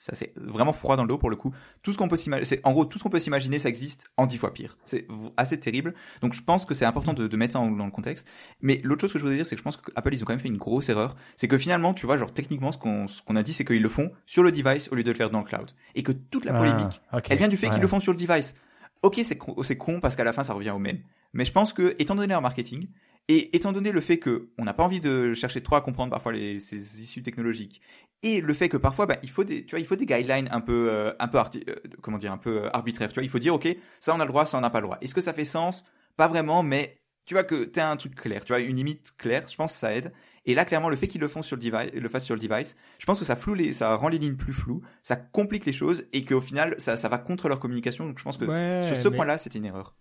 Ça 0.00 0.14
c'est 0.14 0.32
vraiment 0.38 0.72
froid 0.72 0.96
dans 0.96 1.02
le 1.02 1.08
dos 1.08 1.18
pour 1.18 1.28
le 1.28 1.36
coup. 1.36 1.54
Tout 1.82 1.92
ce 1.92 1.98
qu'on 1.98 2.08
peut 2.08 2.16
s'imaginer, 2.16 2.60
en 2.64 2.72
gros 2.72 2.86
tout 2.86 2.98
ce 2.98 3.02
qu'on 3.02 3.10
peut 3.10 3.20
s'imaginer, 3.20 3.58
ça 3.58 3.68
existe 3.68 4.10
en 4.16 4.26
dix 4.26 4.38
fois 4.38 4.54
pire. 4.54 4.78
C'est 4.86 5.06
assez 5.36 5.60
terrible. 5.60 5.94
Donc 6.22 6.32
je 6.32 6.42
pense 6.42 6.64
que 6.64 6.72
c'est 6.72 6.86
important 6.86 7.12
de, 7.12 7.36
mettre 7.36 7.52
ça 7.52 7.58
dans 7.58 7.84
le 7.84 7.90
contexte. 7.90 8.26
Mais 8.62 8.80
l'autre 8.82 9.02
chose 9.02 9.12
que 9.12 9.18
je 9.18 9.24
voudrais 9.24 9.36
dire, 9.36 9.46
c'est 9.46 9.56
que 9.56 9.58
je 9.58 9.62
pense 9.62 9.76
qu'Apple 9.76 10.14
ils 10.14 10.22
ont 10.22 10.24
quand 10.24 10.32
même 10.32 10.40
fait 10.40 10.48
une 10.48 10.56
grosse 10.56 10.88
erreur. 10.88 11.16
C'est 11.36 11.48
que 11.48 11.58
finalement, 11.58 11.92
tu 11.92 12.06
vois, 12.06 12.16
genre 12.16 12.32
techniquement, 12.32 12.72
ce 12.72 12.78
qu'on 12.78 13.04
qu'on 13.26 13.36
a 13.36 13.42
dit, 13.42 13.52
c'est 13.52 13.66
qu'ils 13.66 13.82
le 13.82 13.88
font 13.90 14.10
sur 14.24 14.42
le 14.42 14.52
device 14.52 14.88
au 14.90 14.94
lieu 14.94 15.04
de 15.04 15.10
le 15.10 15.16
faire 15.16 15.28
dans 15.28 15.40
le 15.40 15.44
cloud. 15.44 15.70
Et 15.94 16.02
que 16.02 16.12
toute 16.12 16.46
la 16.46 16.56
ah, 16.56 16.58
polémique, 16.58 17.02
elle 17.28 17.38
vient 17.38 17.48
du 17.48 17.58
fait 17.58 17.68
qu'ils 17.68 17.82
le 17.82 17.88
font 17.88 18.00
sur 18.00 18.12
le 18.12 18.18
device. 18.18 18.54
Ok, 19.02 19.20
c'est 19.22 19.38
c'est 19.62 19.76
con 19.76 20.00
parce 20.00 20.16
qu'à 20.16 20.24
la 20.24 20.32
fin 20.32 20.44
ça 20.44 20.54
revient 20.54 20.70
au 20.70 20.78
même. 20.78 21.00
Mais 21.34 21.44
je 21.44 21.52
pense 21.52 21.74
que 21.74 21.94
étant 21.98 22.14
donné 22.14 22.28
leur 22.28 22.40
marketing, 22.42 22.88
et 23.28 23.54
étant 23.56 23.70
donné 23.70 23.92
le 23.92 24.00
fait 24.00 24.18
que 24.18 24.50
on 24.58 24.64
n'a 24.64 24.74
pas 24.74 24.82
envie 24.82 25.00
de 25.00 25.34
chercher 25.34 25.62
trop 25.62 25.76
à 25.76 25.80
comprendre 25.80 26.10
parfois 26.10 26.32
les, 26.32 26.58
ces 26.58 27.00
issues 27.00 27.22
technologiques, 27.22 27.80
et 28.22 28.40
le 28.40 28.54
fait 28.54 28.68
que 28.68 28.76
parfois 28.76 29.06
bah, 29.06 29.16
il 29.22 29.30
faut 29.30 29.44
des, 29.44 29.64
tu 29.64 29.70
vois, 29.70 29.80
il 29.80 29.86
faut 29.86 29.96
des 29.96 30.06
guidelines 30.06 30.48
un 30.50 30.60
peu, 30.60 30.88
euh, 30.90 31.12
un 31.18 31.28
peu 31.28 31.38
euh, 31.38 31.74
comment 32.02 32.18
dire, 32.18 32.32
un 32.32 32.38
peu 32.38 32.64
euh, 32.64 32.70
arbitraires. 32.76 33.08
Tu 33.08 33.14
vois, 33.14 33.22
il 33.22 33.30
faut 33.30 33.38
dire 33.38 33.54
ok, 33.54 33.68
ça 33.98 34.14
on 34.14 34.20
a 34.20 34.24
le 34.24 34.28
droit, 34.28 34.46
ça 34.46 34.58
on 34.58 34.60
n'a 34.60 34.70
pas 34.70 34.80
le 34.80 34.86
droit. 34.86 34.98
Est-ce 35.00 35.14
que 35.14 35.20
ça 35.20 35.32
fait 35.32 35.44
sens? 35.44 35.84
Pas 36.16 36.28
vraiment, 36.28 36.62
mais 36.62 36.98
tu 37.24 37.34
vois 37.34 37.44
que 37.44 37.64
tu 37.64 37.80
as 37.80 37.90
un 37.90 37.96
truc 37.96 38.14
clair, 38.14 38.44
tu 38.44 38.52
vois, 38.52 38.60
une 38.60 38.76
limite 38.76 39.12
claire. 39.16 39.44
Je 39.48 39.56
pense 39.56 39.72
que 39.72 39.78
ça 39.78 39.94
aide. 39.94 40.12
Et 40.46 40.54
là, 40.54 40.64
clairement, 40.64 40.88
le 40.88 40.96
fait 40.96 41.06
qu'ils 41.06 41.20
le 41.20 41.28
font 41.28 41.42
sur 41.42 41.56
le 41.56 41.62
device, 41.62 41.92
le 41.92 42.08
fassent 42.08 42.24
sur 42.24 42.34
le 42.34 42.40
device, 42.40 42.76
je 42.98 43.06
pense 43.06 43.18
que 43.18 43.26
ça 43.26 43.36
floue 43.36 43.54
les, 43.54 43.72
ça 43.72 43.94
rend 43.94 44.08
les 44.08 44.18
lignes 44.18 44.36
plus 44.36 44.54
floues, 44.54 44.80
ça 45.02 45.16
complique 45.16 45.66
les 45.66 45.72
choses 45.72 46.04
et 46.12 46.24
qu'au 46.24 46.40
final, 46.40 46.74
ça, 46.78 46.96
ça 46.96 47.08
va 47.08 47.18
contre 47.18 47.48
leur 47.48 47.60
communication. 47.60 48.06
Donc, 48.06 48.18
je 48.18 48.24
pense 48.24 48.38
que 48.38 48.46
sur 48.82 49.00
ce 49.00 49.08
point-là, 49.08 49.38
c'était 49.38 49.58
une 49.58 49.66
erreur. 49.66 49.94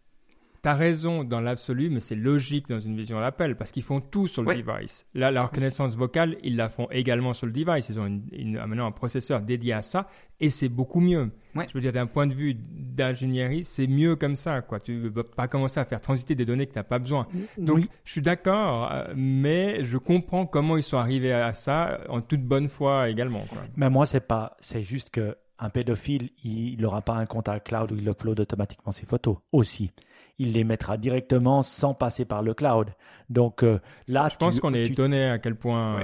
T'as 0.61 0.73
raison 0.73 1.23
dans 1.23 1.39
l'absolu, 1.39 1.89
mais 1.89 2.01
c'est 2.01 2.15
logique 2.15 2.67
dans 2.67 2.81
une 2.81 2.97
vision 2.97 3.17
à 3.17 3.21
l'appel 3.21 3.55
parce 3.55 3.71
qu'ils 3.71 3.83
font 3.83 4.01
tout 4.01 4.27
sur 4.27 4.43
le 4.43 4.55
device. 4.55 5.05
Là, 5.13 5.31
la 5.31 5.43
reconnaissance 5.43 5.95
vocale, 5.95 6.37
ils 6.43 6.57
la 6.57 6.67
font 6.67 6.87
également 6.91 7.33
sur 7.33 7.47
le 7.47 7.53
device. 7.53 7.87
Ils 7.87 7.99
ont 7.99 8.05
une, 8.05 8.59
maintenant 8.67 8.87
un 8.87 8.91
processeur 8.91 9.41
dédié 9.41 9.71
à 9.71 9.83
ça 9.83 10.09
et 10.41 10.49
c'est 10.49 10.67
beaucoup 10.67 10.99
mieux. 10.99 11.31
Je 11.55 11.73
veux 11.73 11.81
dire, 11.81 11.93
d'un 11.93 12.07
point 12.07 12.27
de 12.27 12.33
vue 12.33 12.55
d'ingénierie, 12.55 13.63
c'est 13.63 13.87
mieux 13.87 14.17
comme 14.17 14.35
ça. 14.35 14.61
Quoi. 14.61 14.81
Tu 14.81 14.95
ne 14.95 15.09
vas 15.09 15.23
pas 15.23 15.47
commencer 15.47 15.79
à 15.79 15.85
faire 15.85 16.01
transiter 16.01 16.35
des 16.35 16.45
données 16.45 16.67
que 16.67 16.73
tu 16.73 16.79
n'as 16.79 16.83
pas 16.83 16.99
besoin. 16.99 17.25
Donc, 17.57 17.85
je 18.03 18.11
suis 18.11 18.21
d'accord, 18.21 18.91
euh, 18.91 19.13
mais 19.15 19.83
je 19.85 19.97
comprends 19.97 20.45
comment 20.45 20.75
ils 20.75 20.83
sont 20.83 20.97
arrivés 20.97 21.31
à 21.31 21.53
ça 21.53 22.01
en 22.09 22.21
toute 22.21 22.43
bonne 22.43 22.67
foi 22.67 23.09
également. 23.09 23.45
Mais 23.77 23.89
moi, 23.89 24.05
c'est 24.05 24.27
pas, 24.27 24.57
c'est 24.59 24.83
juste 24.83 25.09
que 25.09 25.37
un 25.61 25.69
pédophile, 25.69 26.29
il 26.43 26.79
n'aura 26.81 27.01
pas 27.01 27.15
un 27.15 27.25
compte 27.25 27.49
à 27.49 27.59
cloud 27.59 27.91
où 27.91 27.95
il 27.95 28.07
upload 28.07 28.39
automatiquement 28.39 28.93
ses 28.93 29.05
photos 29.05 29.37
aussi 29.51 29.91
il 30.39 30.54
les 30.54 30.63
mettra 30.63 30.97
directement 30.97 31.62
sans 31.62 31.93
passer 31.93 32.25
par 32.25 32.41
le 32.41 32.54
cloud. 32.54 32.88
Donc 33.30 33.62
euh, 33.62 33.80
là, 34.08 34.30
je 34.32 34.38
pense 34.38 34.60
qu'on 34.60 34.73
est 34.73 34.86
étonné 34.86 35.25
à 35.25 35.38
quel 35.38 35.56
point. 35.56 35.97
Ouais. 35.97 36.04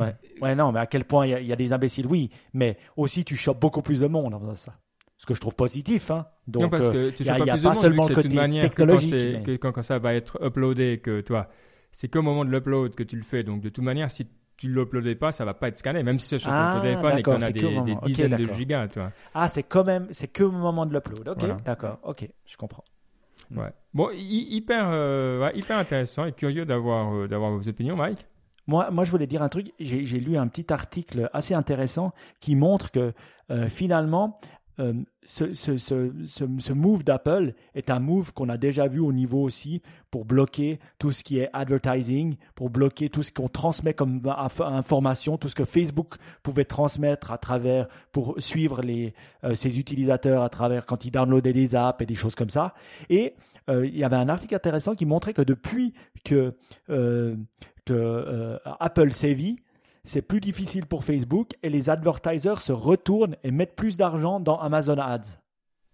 Euh, 0.00 0.14
ouais. 0.42 0.54
non, 0.54 0.70
mais 0.70 0.80
à 0.80 0.86
quel 0.86 1.04
point 1.04 1.26
il 1.26 1.46
y, 1.46 1.52
a 1.52 1.56
des 1.56 1.72
imbéciles, 1.72 2.06
oui, 2.06 2.30
mais 2.52 2.76
aussi 2.96 3.24
tu 3.24 3.34
chopes 3.34 3.60
beaucoup 3.60 3.82
plus 3.82 4.00
de 4.00 4.06
monde 4.06 4.34
en 4.34 4.40
faisant 4.40 4.54
ça. 4.54 4.74
Ce 5.16 5.26
que 5.26 5.34
je 5.34 5.40
trouve 5.40 5.56
positif, 5.56 6.12
hein. 6.12 6.26
Donc, 6.46 6.62
non, 6.62 6.68
parce 6.68 6.90
que 6.90 7.10
tu 7.10 7.24
il 7.24 7.42
n'y 7.42 7.50
a, 7.50 7.58
pas 7.58 7.74
seulement 7.74 8.06
le 8.06 8.14
côté 8.14 8.28
technologique. 8.60 9.42
Que 9.42 9.56
quand, 9.56 9.82
ça 9.82 9.98
va 9.98 10.14
être 10.14 10.38
uploadé, 10.40 11.00
que 11.02 11.22
toi, 11.22 11.48
c'est 11.90 12.08
qu'au 12.08 12.22
moment 12.22 12.44
de 12.44 12.50
l'upload 12.50 12.94
que 12.94 13.02
tu 13.02 13.16
le 13.16 13.24
fais. 13.24 13.42
Donc 13.42 13.60
de 13.60 13.68
toute 13.68 13.82
manière, 13.82 14.12
si 14.12 14.28
tu 14.56 14.68
ne 14.68 14.74
l'uploadais 14.74 15.16
pas, 15.16 15.32
ça 15.32 15.44
va 15.44 15.54
pas 15.54 15.68
être 15.68 15.78
scanné, 15.78 16.04
même 16.04 16.20
si 16.20 16.28
c'est 16.28 16.38
sur 16.38 16.50
ton 16.50 16.56
ah, 16.56 16.78
téléphone 16.80 17.18
et 17.18 17.22
qu'on 17.22 17.40
a 17.40 17.50
des, 17.50 17.96
dizaines 18.04 18.36
de 18.36 18.52
gigas. 18.54 18.88
Toi. 18.88 19.10
Ah, 19.34 19.48
c'est 19.48 19.64
quand 19.64 19.84
même, 19.84 20.06
c'est 20.12 20.28
que 20.28 20.44
au 20.44 20.52
moment 20.52 20.86
de 20.86 20.94
l'upload. 20.94 21.28
Ok, 21.28 21.64
d'accord, 21.64 21.98
ok, 22.04 22.28
je 22.46 22.56
comprends. 22.56 22.84
Ouais. 23.54 23.72
Bon, 23.94 24.10
hyper, 24.12 24.88
euh, 24.90 25.50
hyper 25.54 25.78
intéressant 25.78 26.24
et 26.24 26.32
curieux 26.32 26.64
d'avoir 26.64 27.14
euh, 27.14 27.28
d'avoir 27.28 27.52
vos 27.52 27.68
opinions, 27.68 27.96
Mike. 27.96 28.26
Moi, 28.66 28.90
moi, 28.90 29.04
je 29.04 29.10
voulais 29.10 29.26
dire 29.26 29.42
un 29.42 29.48
truc. 29.48 29.72
J'ai 29.80 30.20
lu 30.20 30.36
un 30.36 30.46
petit 30.46 30.70
article 30.72 31.30
assez 31.32 31.54
intéressant 31.54 32.12
qui 32.38 32.54
montre 32.54 32.90
que 32.90 33.14
euh, 33.50 33.66
finalement, 33.66 34.36
euh, 34.80 34.92
ce, 35.24 35.52
ce, 35.52 35.76
ce, 35.76 36.12
ce, 36.26 36.72
move 36.72 37.04
d'Apple 37.04 37.54
est 37.74 37.90
un 37.90 37.98
move 37.98 38.32
qu'on 38.32 38.48
a 38.48 38.56
déjà 38.56 38.86
vu 38.86 39.00
au 39.00 39.12
niveau 39.12 39.42
aussi 39.42 39.82
pour 40.10 40.24
bloquer 40.24 40.78
tout 40.98 41.10
ce 41.10 41.24
qui 41.24 41.38
est 41.38 41.50
advertising, 41.52 42.36
pour 42.54 42.70
bloquer 42.70 43.10
tout 43.10 43.22
ce 43.22 43.32
qu'on 43.32 43.48
transmet 43.48 43.92
comme 43.92 44.22
information, 44.60 45.36
tout 45.36 45.48
ce 45.48 45.54
que 45.54 45.64
Facebook 45.64 46.14
pouvait 46.42 46.64
transmettre 46.64 47.32
à 47.32 47.38
travers, 47.38 47.88
pour 48.12 48.36
suivre 48.38 48.80
les, 48.80 49.14
euh, 49.44 49.54
ses 49.54 49.78
utilisateurs 49.78 50.42
à 50.42 50.48
travers 50.48 50.86
quand 50.86 51.04
ils 51.04 51.10
downloadaient 51.10 51.52
des 51.52 51.74
apps 51.74 52.00
et 52.00 52.06
des 52.06 52.14
choses 52.14 52.34
comme 52.34 52.50
ça. 52.50 52.74
Et 53.10 53.34
euh, 53.68 53.84
il 53.84 53.96
y 53.96 54.04
avait 54.04 54.16
un 54.16 54.28
article 54.28 54.54
intéressant 54.54 54.94
qui 54.94 55.06
montrait 55.06 55.34
que 55.34 55.42
depuis 55.42 55.92
que, 56.24 56.54
que 57.84 58.58
Apple 58.80 59.12
sévit, 59.12 59.58
c'est 60.04 60.22
plus 60.22 60.40
difficile 60.40 60.86
pour 60.86 61.04
Facebook 61.04 61.50
et 61.62 61.70
les 61.70 61.90
advertisers 61.90 62.60
se 62.60 62.72
retournent 62.72 63.36
et 63.42 63.50
mettent 63.50 63.76
plus 63.76 63.96
d'argent 63.96 64.40
dans 64.40 64.58
Amazon 64.58 64.98
Ads. 64.98 65.38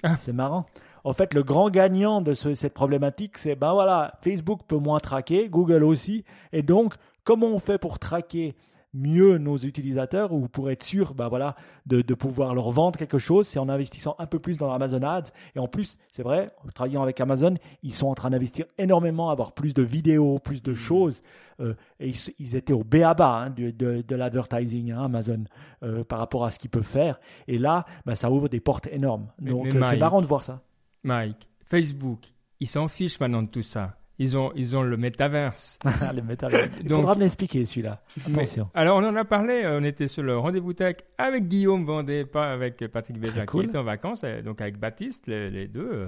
Ah. 0.03 0.17
C'est 0.21 0.33
marrant. 0.33 0.67
En 1.05 1.12
fait, 1.12 1.35
le 1.35 1.43
grand 1.43 1.71
gagnant 1.71 2.23
de 2.23 2.33
cette 2.33 2.75
problématique, 2.75 3.37
c'est 3.37 3.57
ben 3.57 3.73
voilà, 3.73 4.14
Facebook 4.23 4.61
peut 4.67 4.79
moins 4.79 5.01
traquer, 5.01 5.49
Google 5.49 5.85
aussi, 5.85 6.25
et 6.53 6.62
donc 6.62 6.95
comment 7.25 7.49
on 7.49 7.59
fait 7.59 7.79
pour 7.79 7.99
traquer 7.99 8.55
mieux 8.94 9.38
nos 9.38 9.57
utilisateurs 9.57 10.33
ou 10.33 10.48
pour 10.48 10.70
être 10.70 10.85
sûr 10.85 11.14
bah 11.14 11.28
voilà, 11.28 11.57
de, 11.87 12.00
de 12.00 12.14
pouvoir 12.14 12.54
leur 12.54 12.70
vendre 12.70 12.98
quelque 12.98 13.18
chose, 13.18 13.46
c'est 13.48 13.59
en 13.59 13.68
investissant 13.68 14.14
un 14.18 14.26
peu 14.26 14.38
plus 14.38 14.57
dans 14.57 14.72
Amazon 14.72 15.02
Ads. 15.02 15.33
Et 15.54 15.59
en 15.59 15.66
plus, 15.66 15.98
c'est 16.11 16.22
vrai, 16.22 16.50
en 16.64 16.68
travaillant 16.70 17.02
avec 17.02 17.20
Amazon, 17.20 17.54
ils 17.83 17.92
sont 17.92 18.07
en 18.07 18.14
train 18.14 18.30
d'investir 18.30 18.66
énormément, 18.78 19.30
avoir 19.30 19.52
plus 19.52 19.74
de 19.74 19.83
vidéos, 19.83 20.38
plus 20.38 20.62
de 20.62 20.72
mmh. 20.72 20.76
choses. 20.76 21.22
Euh, 21.61 21.74
et 22.00 22.12
ils, 22.38 22.57
étaient 22.57 22.72
au 22.72 22.85
béaba 22.85 23.28
hein, 23.28 23.50
de, 23.50 23.70
de, 23.70 24.02
de 24.02 24.16
l'advertising, 24.16 24.92
hein, 24.92 25.04
Amazon, 25.04 25.44
euh, 25.83 26.04
par 26.04 26.18
rapport 26.18 26.44
à 26.44 26.50
ce 26.50 26.59
qu'ils 26.59 26.70
peuvent 26.70 26.83
faire. 26.83 27.20
Et 27.48 27.59
là, 27.59 27.85
bah, 28.07 28.14
ça 28.14 28.30
ouvre 28.30 28.48
des 28.48 28.61
portes 28.61 28.88
énormes. 28.90 29.28
Donc 29.38 29.68
c'est 29.72 29.96
marrant 29.96 30.22
de 30.22 30.26
voir 30.26 30.42
ça. 30.42 30.62
Mike, 31.02 31.48
Facebook, 31.68 32.20
ils 32.61 32.68
s'en 32.68 32.88
fichent 32.88 33.20
maintenant 33.20 33.42
de 33.42 33.48
tout 33.48 33.62
ça. 33.62 33.96
Ils 34.18 34.37
ont, 34.37 34.53
ils 34.55 34.77
ont 34.77 34.83
le 34.83 34.96
métaverse. 34.96 35.79
le 36.14 36.22
métaverse. 36.22 36.79
Il 36.83 36.88
faudra 36.88 37.14
me 37.16 37.20
l'expliquer 37.20 37.64
celui-là. 37.64 38.00
Attention. 38.29 38.70
Alors 38.74 38.98
on 38.98 39.05
en 39.05 39.16
a 39.16 39.24
parlé, 39.24 39.62
on 39.66 39.83
était 39.83 40.07
sur 40.07 40.22
le 40.22 40.38
rendez-vous 40.38 40.72
tech 40.72 40.96
avec 41.18 41.48
Guillaume 41.48 41.85
Vendée, 41.85 42.24
pas 42.24 42.53
avec 42.53 42.87
Patrick 42.88 43.18
Béja 43.18 43.44
qui 43.46 43.61
était 43.61 43.79
en 43.79 43.83
vacances, 43.83 44.22
euh, 44.24 44.42
donc 44.42 44.61
avec 44.61 44.79
Baptiste, 44.79 45.27
les, 45.27 45.66
deux. 45.66 45.90
Euh. 45.92 46.07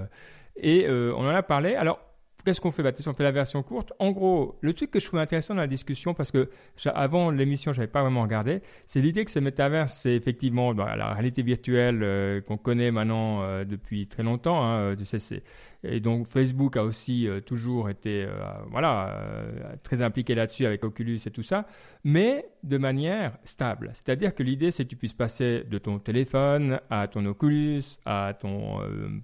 Et 0.55 0.87
euh, 0.87 1.13
on 1.15 1.25
en 1.25 1.35
a 1.35 1.43
parlé. 1.43 1.75
Alors 1.75 1.99
qu'est-ce 2.45 2.61
qu'on 2.61 2.71
fait, 2.71 2.83
Baptiste? 2.83 3.07
On 3.07 3.13
fait 3.13 3.23
la 3.23 3.31
version 3.31 3.63
courte. 3.63 3.93
En 3.99 4.11
gros, 4.11 4.57
le 4.61 4.73
truc 4.73 4.91
que 4.91 4.99
je 4.99 5.05
trouve 5.05 5.19
intéressant 5.19 5.55
dans 5.55 5.61
la 5.61 5.67
discussion, 5.67 6.13
parce 6.13 6.31
que 6.31 6.49
avant 6.85 7.31
l'émission, 7.31 7.73
j'avais 7.73 7.87
pas 7.87 8.01
vraiment 8.01 8.21
regardé, 8.21 8.61
c'est 8.85 9.01
l'idée 9.01 9.25
que 9.25 9.31
ce 9.31 9.39
métaverse, 9.39 9.93
c'est 9.93 10.15
effectivement 10.15 10.73
bah, 10.73 10.95
la 10.95 11.13
réalité 11.13 11.41
virtuelle 11.41 12.43
qu'on 12.47 12.57
connaît 12.57 12.91
maintenant 12.91 13.63
depuis 13.63 14.07
très 14.07 14.23
longtemps. 14.23 14.63
Hein, 14.63 14.95
tu 14.97 15.05
sais, 15.05 15.19
c'est 15.19 15.43
et 15.83 15.99
donc 15.99 16.27
Facebook 16.27 16.75
a 16.75 16.83
aussi 16.83 17.27
euh, 17.27 17.39
toujours 17.39 17.89
été 17.89 18.23
euh, 18.23 18.31
voilà, 18.71 19.09
euh, 19.09 19.75
très 19.83 20.01
impliqué 20.01 20.33
là-dessus 20.33 20.65
avec 20.65 20.83
Oculus 20.83 21.19
et 21.25 21.31
tout 21.31 21.43
ça, 21.43 21.67
mais 22.03 22.45
de 22.63 22.77
manière 22.77 23.37
stable. 23.43 23.91
C'est-à-dire 23.93 24.33
que 24.33 24.43
l'idée, 24.43 24.71
c'est 24.71 24.85
que 24.85 24.89
tu 24.89 24.95
puisses 24.95 25.13
passer 25.13 25.63
de 25.69 25.77
ton 25.77 25.99
téléphone 25.99 26.79
à 26.89 27.07
ton 27.07 27.25
Oculus, 27.25 27.83
à 28.05 28.33
ton 28.39 28.79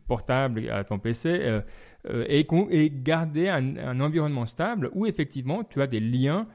portable, 0.08 0.70
à 0.70 0.84
ton 0.84 1.00
PC, 1.00 1.62
et, 2.10 2.46
et, 2.72 2.90
garder 2.92 3.50
un, 3.50 4.00
environnement 4.00 4.46
stable 4.46 4.90
où 4.94 5.06
effectivement 5.06 5.64
tu 5.64 5.82
as 5.82 5.88
des 5.88 6.00
liens 6.00 6.48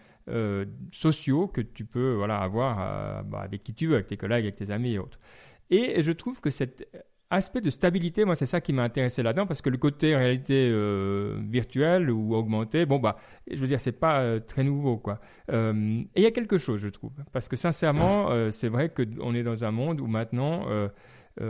sociaux 0.93 1.47
que 1.47 1.63
tu 1.63 1.87
peux 1.87 2.13
voilà, 2.13 2.39
avoir 2.39 3.25
bah, 3.25 3.41
avec 3.41 3.63
qui 3.63 3.73
tu 3.73 3.87
veux, 3.87 3.95
avec 3.95 4.09
tes 4.09 4.19
collègues, 4.19 4.45
avec 4.45 4.57
tes 4.57 4.71
amis 4.71 4.95
et 4.95 4.99
autres. 4.99 5.19
Et 5.71 6.03
je 6.03 6.13
trouve 6.13 6.41
que 6.41 6.51
cette 6.51 6.87
aspect 7.31 7.61
de 7.61 7.71
stabilité, 7.71 8.25
moi, 8.25 8.35
c'est 8.37 8.47
ça 8.47 8.61
qui 8.61 8.73
m'a 8.73 8.83
intéressé 8.83 9.23
là-dedans, 9.23 9.47
parce 9.47 9.61
que 9.61 9.69
le 9.69 9.77
côté 9.77 10.17
réalité 10.17 10.69
euh, 10.71 11.39
virtuelle 11.43 12.11
ou 12.11 12.35
augmentée, 12.35 12.87
bon, 12.87 12.99
bah, 12.99 13.19
je 13.51 13.57
veux 13.57 13.67
dire, 13.67 13.81
c'est 13.81 13.93
pas 13.93 14.21
euh, 14.21 14.41
très 14.41 14.65
nouveau, 14.65 14.97
quoi. 14.97 15.21
Euh, 15.53 16.01
et 16.15 16.21
il 16.21 16.23
y 16.23 16.27
a 16.27 16.31
quelque 16.31 16.57
chose, 16.57 16.81
je 16.81 16.89
trouve, 16.89 17.13
parce 17.33 17.49
que 17.49 17.57
sincèrement, 17.57 18.51
c'est 18.51 18.69
vrai 18.69 18.91
qu'on 18.91 19.35
est 19.35 19.43
dans 19.43 19.65
un 19.65 19.71
monde 19.71 20.01
où 20.01 20.07
maintenant, 20.07 20.67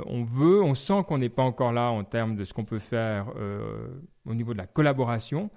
on 0.07 0.25
veut, 0.25 0.63
on 0.63 0.75
sent 0.75 1.05
qu'on 1.07 1.19
n'est 1.19 1.29
pas 1.29 1.43
encore 1.43 1.73
là 1.73 1.91
en 1.91 2.05
termes 2.05 2.37
de 2.37 2.45
ce 2.45 2.53
qu'on 2.53 2.65
peut 2.65 2.79
faire 2.79 3.33
au 4.27 4.35
niveau 4.35 4.53
de 4.53 4.59
la 4.59 4.67
collaboration. 4.67 5.51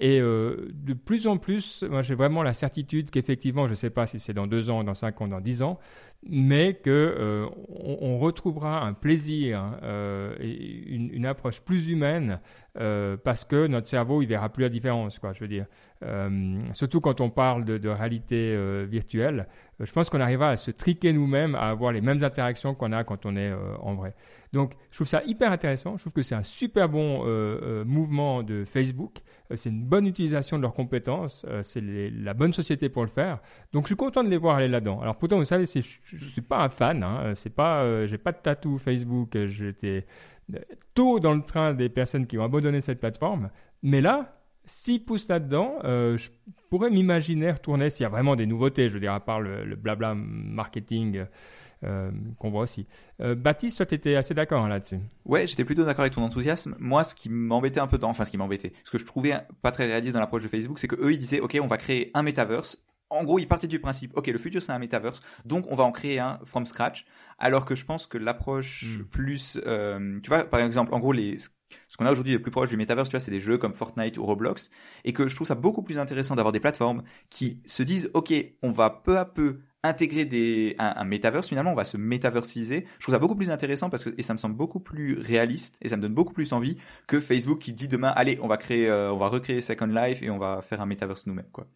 Et 0.00 0.20
de 0.20 0.92
plus 0.92 1.26
en 1.26 1.38
plus, 1.38 1.82
moi 1.82 2.02
j'ai 2.02 2.14
vraiment 2.14 2.42
la 2.42 2.52
certitude 2.52 3.10
qu'effectivement, 3.10 3.66
je 3.66 3.72
ne 3.72 3.76
sais 3.76 3.90
pas 3.90 4.06
si 4.06 4.18
c'est 4.18 4.34
dans 4.34 4.46
deux 4.46 4.70
ans, 4.70 4.84
dans 4.84 4.94
cinq 4.94 5.20
ans, 5.20 5.28
dans 5.28 5.40
dix 5.40 5.62
ans, 5.62 5.78
mais 6.26 6.74
que 6.74 6.90
euh, 6.90 7.46
on, 7.68 8.18
retrouvera 8.18 8.84
un 8.84 8.92
plaisir 8.92 9.78
euh, 9.82 10.34
et 10.40 10.88
une, 10.88 11.26
approche 11.26 11.60
plus 11.60 11.90
humaine 11.90 12.40
euh, 12.78 13.16
parce 13.16 13.44
que 13.44 13.66
notre 13.66 13.88
cerveau 13.88 14.20
il 14.22 14.26
verra 14.26 14.50
plus 14.50 14.62
la 14.62 14.68
différence 14.68 15.18
quoi 15.18 15.32
je 15.32 15.40
veux 15.40 15.48
dire 15.48 15.66
surtout 16.74 17.00
quand 17.00 17.20
on 17.20 17.28
parle 17.28 17.64
de, 17.64 17.88
réalité 17.88 18.56
virtuelle 18.86 19.48
je 19.80 19.90
pense 19.90 20.08
qu'on 20.10 20.20
arrivera 20.20 20.50
à 20.50 20.56
se 20.56 20.70
triquer 20.70 21.12
nous-mêmes 21.12 21.56
à 21.56 21.70
avoir 21.70 21.90
les 21.90 22.00
mêmes 22.00 22.22
interactions 22.22 22.74
qu'on 22.74 22.92
a 22.92 23.02
quand 23.02 23.26
on 23.26 23.34
est 23.36 23.52
en 23.80 23.94
vrai 23.94 24.14
Donc, 24.52 24.74
je 24.90 24.96
trouve 24.96 25.08
ça 25.08 25.24
hyper 25.24 25.50
intéressant. 25.50 25.96
Je 25.96 26.02
trouve 26.02 26.12
que 26.12 26.22
c'est 26.22 26.36
un 26.36 26.44
super 26.44 26.88
bon 26.88 27.24
mouvement 27.84 28.44
de 28.44 28.64
Facebook. 28.64 29.22
c'est 29.56 29.70
une 29.70 29.82
bonne 29.82 30.06
utilisation 30.06 30.56
de 30.56 30.62
leurs 30.62 30.74
compétences. 30.74 31.44
c'est 31.62 31.82
la 31.82 32.32
bonne 32.32 32.52
société 32.52 32.88
pour 32.88 33.02
le 33.02 33.08
faire. 33.08 33.40
Donc, 33.72 33.84
je 33.84 33.88
suis 33.88 33.96
content 33.96 34.22
de 34.22 34.28
les 34.28 34.36
voir 34.36 34.56
aller 34.56 34.68
là-dedans. 34.68 35.00
Alors, 35.00 35.16
pourtant, 35.16 35.36
vous 35.36 35.44
savez, 35.44 35.64
je 35.66 35.78
ne 35.78 36.20
suis 36.20 36.42
pas 36.42 36.62
un 36.62 36.68
fan. 36.68 37.02
Hein. 37.02 37.32
C'est 37.34 37.54
pas, 37.54 38.06
j'ai 38.06 38.18
pas 38.18 38.30
de 38.30 38.38
tatou 38.38 38.78
Facebook. 38.78 39.36
J'étais 39.46 40.06
tôt 40.94 41.20
dans 41.20 41.34
le 41.34 41.42
train 41.42 41.74
des 41.74 41.88
personnes 41.88 42.26
qui 42.26 42.38
ont 42.38 42.44
abandonné 42.44 42.80
cette 42.80 43.00
plateforme. 43.00 43.50
Mais 43.82 44.00
là, 44.00 44.38
s'ils 44.68 45.04
poussent 45.04 45.28
là-dedans, 45.28 45.78
euh, 45.84 46.16
je 46.16 46.28
pourrais 46.70 46.90
m'imaginer 46.90 47.50
retourner 47.50 47.90
s'il 47.90 48.04
y 48.04 48.06
a 48.06 48.10
vraiment 48.10 48.36
des 48.36 48.46
nouveautés, 48.46 48.88
je 48.88 48.94
veux 48.94 49.00
dire, 49.00 49.12
à 49.12 49.20
part 49.20 49.40
le, 49.40 49.74
blabla 49.76 50.14
marketing 50.14 51.24
euh, 51.84 52.10
qu'on 52.38 52.50
voit 52.50 52.62
aussi. 52.62 52.86
Euh, 53.20 53.34
Baptiste, 53.34 53.78
toi, 53.78 53.86
tu 53.86 53.94
étais 53.94 54.14
assez 54.16 54.34
d'accord 54.34 54.64
hein, 54.64 54.68
là-dessus. 54.68 54.98
Ouais, 55.24 55.46
j'étais 55.46 55.64
plutôt 55.64 55.84
d'accord 55.84 56.02
avec 56.02 56.14
ton 56.14 56.22
enthousiasme. 56.22 56.76
Moi, 56.78 57.04
ce 57.04 57.14
qui 57.14 57.28
m'embêtait 57.28 57.80
un 57.80 57.86
peu, 57.86 57.98
dans, 57.98 58.10
enfin, 58.10 58.24
ce 58.24 58.30
qui 58.30 58.38
m'embêtait, 58.38 58.72
ce 58.84 58.90
que 58.90 58.98
je 58.98 59.06
trouvais 59.06 59.34
pas 59.62 59.70
très 59.70 59.86
réaliste 59.86 60.14
dans 60.14 60.20
l'approche 60.20 60.42
de 60.42 60.48
Facebook, 60.48 60.78
c'est 60.78 60.88
que 60.88 60.96
eux, 60.96 61.12
ils 61.12 61.18
disaient, 61.18 61.40
OK, 61.40 61.58
on 61.62 61.66
va 61.66 61.78
créer 61.78 62.10
un 62.14 62.22
metaverse. 62.22 62.84
En 63.10 63.24
gros, 63.24 63.38
ils 63.38 63.48
partaient 63.48 63.68
du 63.68 63.80
principe, 63.80 64.16
OK, 64.16 64.26
le 64.26 64.38
futur, 64.38 64.62
c'est 64.62 64.72
un 64.72 64.78
metaverse, 64.78 65.22
donc 65.44 65.70
on 65.70 65.74
va 65.74 65.84
en 65.84 65.92
créer 65.92 66.18
un 66.18 66.38
from 66.44 66.66
scratch. 66.66 67.06
Alors 67.38 67.64
que 67.64 67.74
je 67.74 67.84
pense 67.84 68.06
que 68.06 68.18
l'approche 68.18 68.84
hmm. 68.84 69.04
plus, 69.04 69.60
tu 70.22 70.28
vois, 70.28 70.44
par 70.44 70.60
exemple, 70.60 70.92
en 70.92 70.98
gros, 70.98 71.12
les, 71.12 71.38
ce 71.88 71.96
qu'on 71.96 72.06
a 72.06 72.12
aujourd'hui 72.12 72.32
le 72.32 72.42
plus 72.42 72.50
proche 72.50 72.68
du 72.68 72.76
metaverse, 72.76 73.08
tu 73.08 73.14
vois, 73.14 73.20
c'est 73.20 73.30
des 73.30 73.40
jeux 73.40 73.58
comme 73.58 73.74
Fortnite 73.74 74.18
ou 74.18 74.24
Roblox, 74.24 74.70
et 75.04 75.12
que 75.12 75.26
je 75.26 75.34
trouve 75.34 75.46
ça 75.46 75.54
beaucoup 75.54 75.82
plus 75.82 75.98
intéressant 75.98 76.36
d'avoir 76.36 76.52
des 76.52 76.60
plateformes 76.60 77.02
qui 77.30 77.62
se 77.64 77.82
disent, 77.82 78.10
ok, 78.14 78.32
on 78.62 78.70
va 78.70 78.90
peu 78.90 79.18
à 79.18 79.24
peu 79.24 79.60
intégrer 79.82 80.24
des, 80.24 80.74
un, 80.78 80.94
un 80.96 81.04
metaverse 81.04 81.48
finalement, 81.48 81.72
on 81.72 81.76
va 81.76 81.84
se 81.84 81.96
metaversiser. 81.96 82.86
Je 82.98 83.04
trouve 83.04 83.14
ça 83.14 83.18
beaucoup 83.18 83.36
plus 83.36 83.50
intéressant 83.50 83.90
parce 83.90 84.04
que 84.04 84.10
et 84.18 84.22
ça 84.22 84.32
me 84.32 84.38
semble 84.38 84.56
beaucoup 84.56 84.80
plus 84.80 85.18
réaliste 85.18 85.78
et 85.82 85.88
ça 85.88 85.96
me 85.96 86.02
donne 86.02 86.14
beaucoup 86.14 86.32
plus 86.32 86.52
envie 86.52 86.76
que 87.06 87.20
Facebook 87.20 87.58
qui 87.60 87.72
dit 87.72 87.88
demain, 87.88 88.08
allez, 88.08 88.38
on 88.42 88.48
va 88.48 88.56
créer, 88.56 88.88
euh, 88.88 89.12
on 89.12 89.18
va 89.18 89.28
recréer 89.28 89.60
Second 89.60 89.86
Life 89.86 90.22
et 90.22 90.30
on 90.30 90.38
va 90.38 90.62
faire 90.62 90.80
un 90.80 90.86
metaverse 90.86 91.26
nous-mêmes, 91.26 91.50
quoi. 91.52 91.66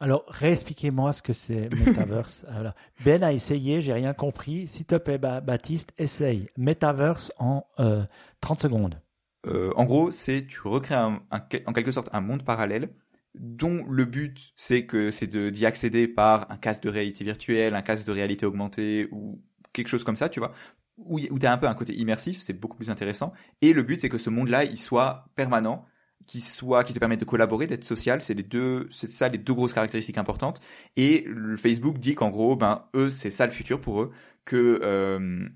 Alors, 0.00 0.24
réexpliquez-moi 0.28 1.12
ce 1.12 1.22
que 1.22 1.32
c'est 1.32 1.68
Metaverse. 1.74 2.46
Alors, 2.48 2.74
ben 3.04 3.24
a 3.24 3.32
essayé, 3.32 3.80
j'ai 3.80 3.92
rien 3.92 4.14
compris. 4.14 4.68
S'il 4.68 4.86
te 4.86 4.94
plaît, 4.94 5.18
Baptiste, 5.18 5.92
essaye. 5.98 6.46
Metaverse 6.56 7.32
en 7.38 7.66
euh, 7.80 8.04
30 8.40 8.60
secondes. 8.60 9.00
Euh, 9.48 9.72
en 9.74 9.84
gros, 9.84 10.12
c'est 10.12 10.46
tu 10.46 10.60
recrées 10.68 10.94
en 10.94 11.72
quelque 11.72 11.90
sorte 11.90 12.08
un 12.12 12.20
monde 12.20 12.44
parallèle 12.44 12.90
dont 13.34 13.84
le 13.88 14.04
but 14.04 14.52
c'est 14.56 14.86
que 14.86 15.10
c'est 15.10 15.34
d'y 15.36 15.66
accéder 15.66 16.08
par 16.08 16.50
un 16.50 16.56
casque 16.56 16.82
de 16.82 16.88
réalité 16.88 17.24
virtuelle, 17.24 17.74
un 17.74 17.82
casque 17.82 18.06
de 18.06 18.12
réalité 18.12 18.46
augmentée 18.46 19.08
ou 19.12 19.42
quelque 19.72 19.88
chose 19.88 20.04
comme 20.04 20.16
ça, 20.16 20.28
tu 20.28 20.40
vois, 20.40 20.52
où, 20.96 21.20
où 21.30 21.38
tu 21.38 21.46
as 21.46 21.52
un 21.52 21.58
peu 21.58 21.66
un 21.68 21.74
côté 21.74 21.94
immersif, 21.94 22.40
c'est 22.40 22.58
beaucoup 22.58 22.76
plus 22.76 22.90
intéressant. 22.90 23.32
Et 23.62 23.72
le 23.72 23.82
but 23.82 24.00
c'est 24.00 24.08
que 24.08 24.18
ce 24.18 24.30
monde-là, 24.30 24.64
il 24.64 24.78
soit 24.78 25.26
permanent, 25.36 25.84
qui 26.26 26.40
soit 26.40 26.84
qui 26.84 26.92
te 26.94 26.98
permette 26.98 27.20
de 27.20 27.24
collaborer, 27.24 27.66
d'être 27.66 27.84
social, 27.84 28.22
c'est 28.22 28.34
les 28.34 28.42
deux, 28.42 28.88
c'est 28.90 29.10
ça 29.10 29.28
les 29.28 29.38
deux 29.38 29.54
grosses 29.54 29.72
caractéristiques 29.74 30.18
importantes. 30.18 30.60
Et 30.96 31.26
Facebook 31.56 31.98
dit 31.98 32.14
qu'en 32.14 32.30
gros, 32.30 32.56
ben 32.56 32.84
eux 32.94 33.10
c'est 33.10 33.30
ça 33.30 33.46
le 33.46 33.52
futur 33.52 33.80
pour 33.80 34.02
eux, 34.02 34.12
que 34.44 34.80
euh, 34.82 35.48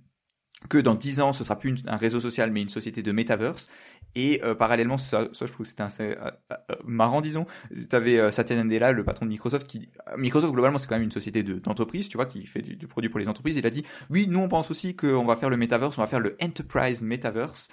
que 0.69 0.79
dans 0.79 0.95
10 0.95 1.21
ans, 1.21 1.33
ce 1.33 1.45
sera 1.45 1.59
plus 1.59 1.83
un 1.87 1.97
réseau 1.97 2.21
social, 2.21 2.51
mais 2.51 2.63
une 2.63 2.69
société 2.69 3.03
de 3.03 3.13
metaverse. 3.13 3.69
Et 4.15 4.41
euh, 4.45 4.55
parallèlement, 4.55 4.99
ça, 4.99 5.29
ça, 5.33 5.47
je 5.47 5.53
trouve 5.53 5.65
que 5.65 5.71
c'était 5.71 5.83
assez 5.83 6.11
euh, 6.11 6.31
euh, 6.53 6.57
marrant, 6.85 7.21
disons. 7.21 7.47
Tu 7.71 7.97
avais 7.97 8.31
Satya 8.31 8.57
Nadella, 8.57 8.93
le 8.93 9.05
patron 9.05 9.25
de 9.25 9.31
Microsoft, 9.31 9.67
qui 9.67 9.89
Microsoft 10.17 10.53
globalement 10.53 10.79
c'est 10.79 10.87
quand 10.87 10.97
même 10.97 11.05
une 11.05 11.13
société 11.13 11.43
d'entreprise, 11.43 12.09
tu 12.09 12.17
vois, 12.19 12.27
qui 12.27 12.47
fait 12.47 12.63
du, 12.63 12.87
produit 12.87 13.09
pour 13.09 13.21
les 13.21 13.29
entreprises. 13.29 13.57
Il 13.57 13.67
a 13.67 13.71
dit 13.71 13.85
oui, 14.11 14.27
nous 14.29 14.39
on 14.39 14.49
pense 14.49 14.71
aussi 14.71 14.95
qu'on 14.95 15.25
va 15.25 15.37
faire 15.37 15.51
le 15.51 15.57
metaverse, 15.57 15.97
on 15.97 16.03
va 16.03 16.07
faire 16.07 16.21
le 16.21 16.37
enterprise 16.43 17.03
metaverse. 17.03 17.69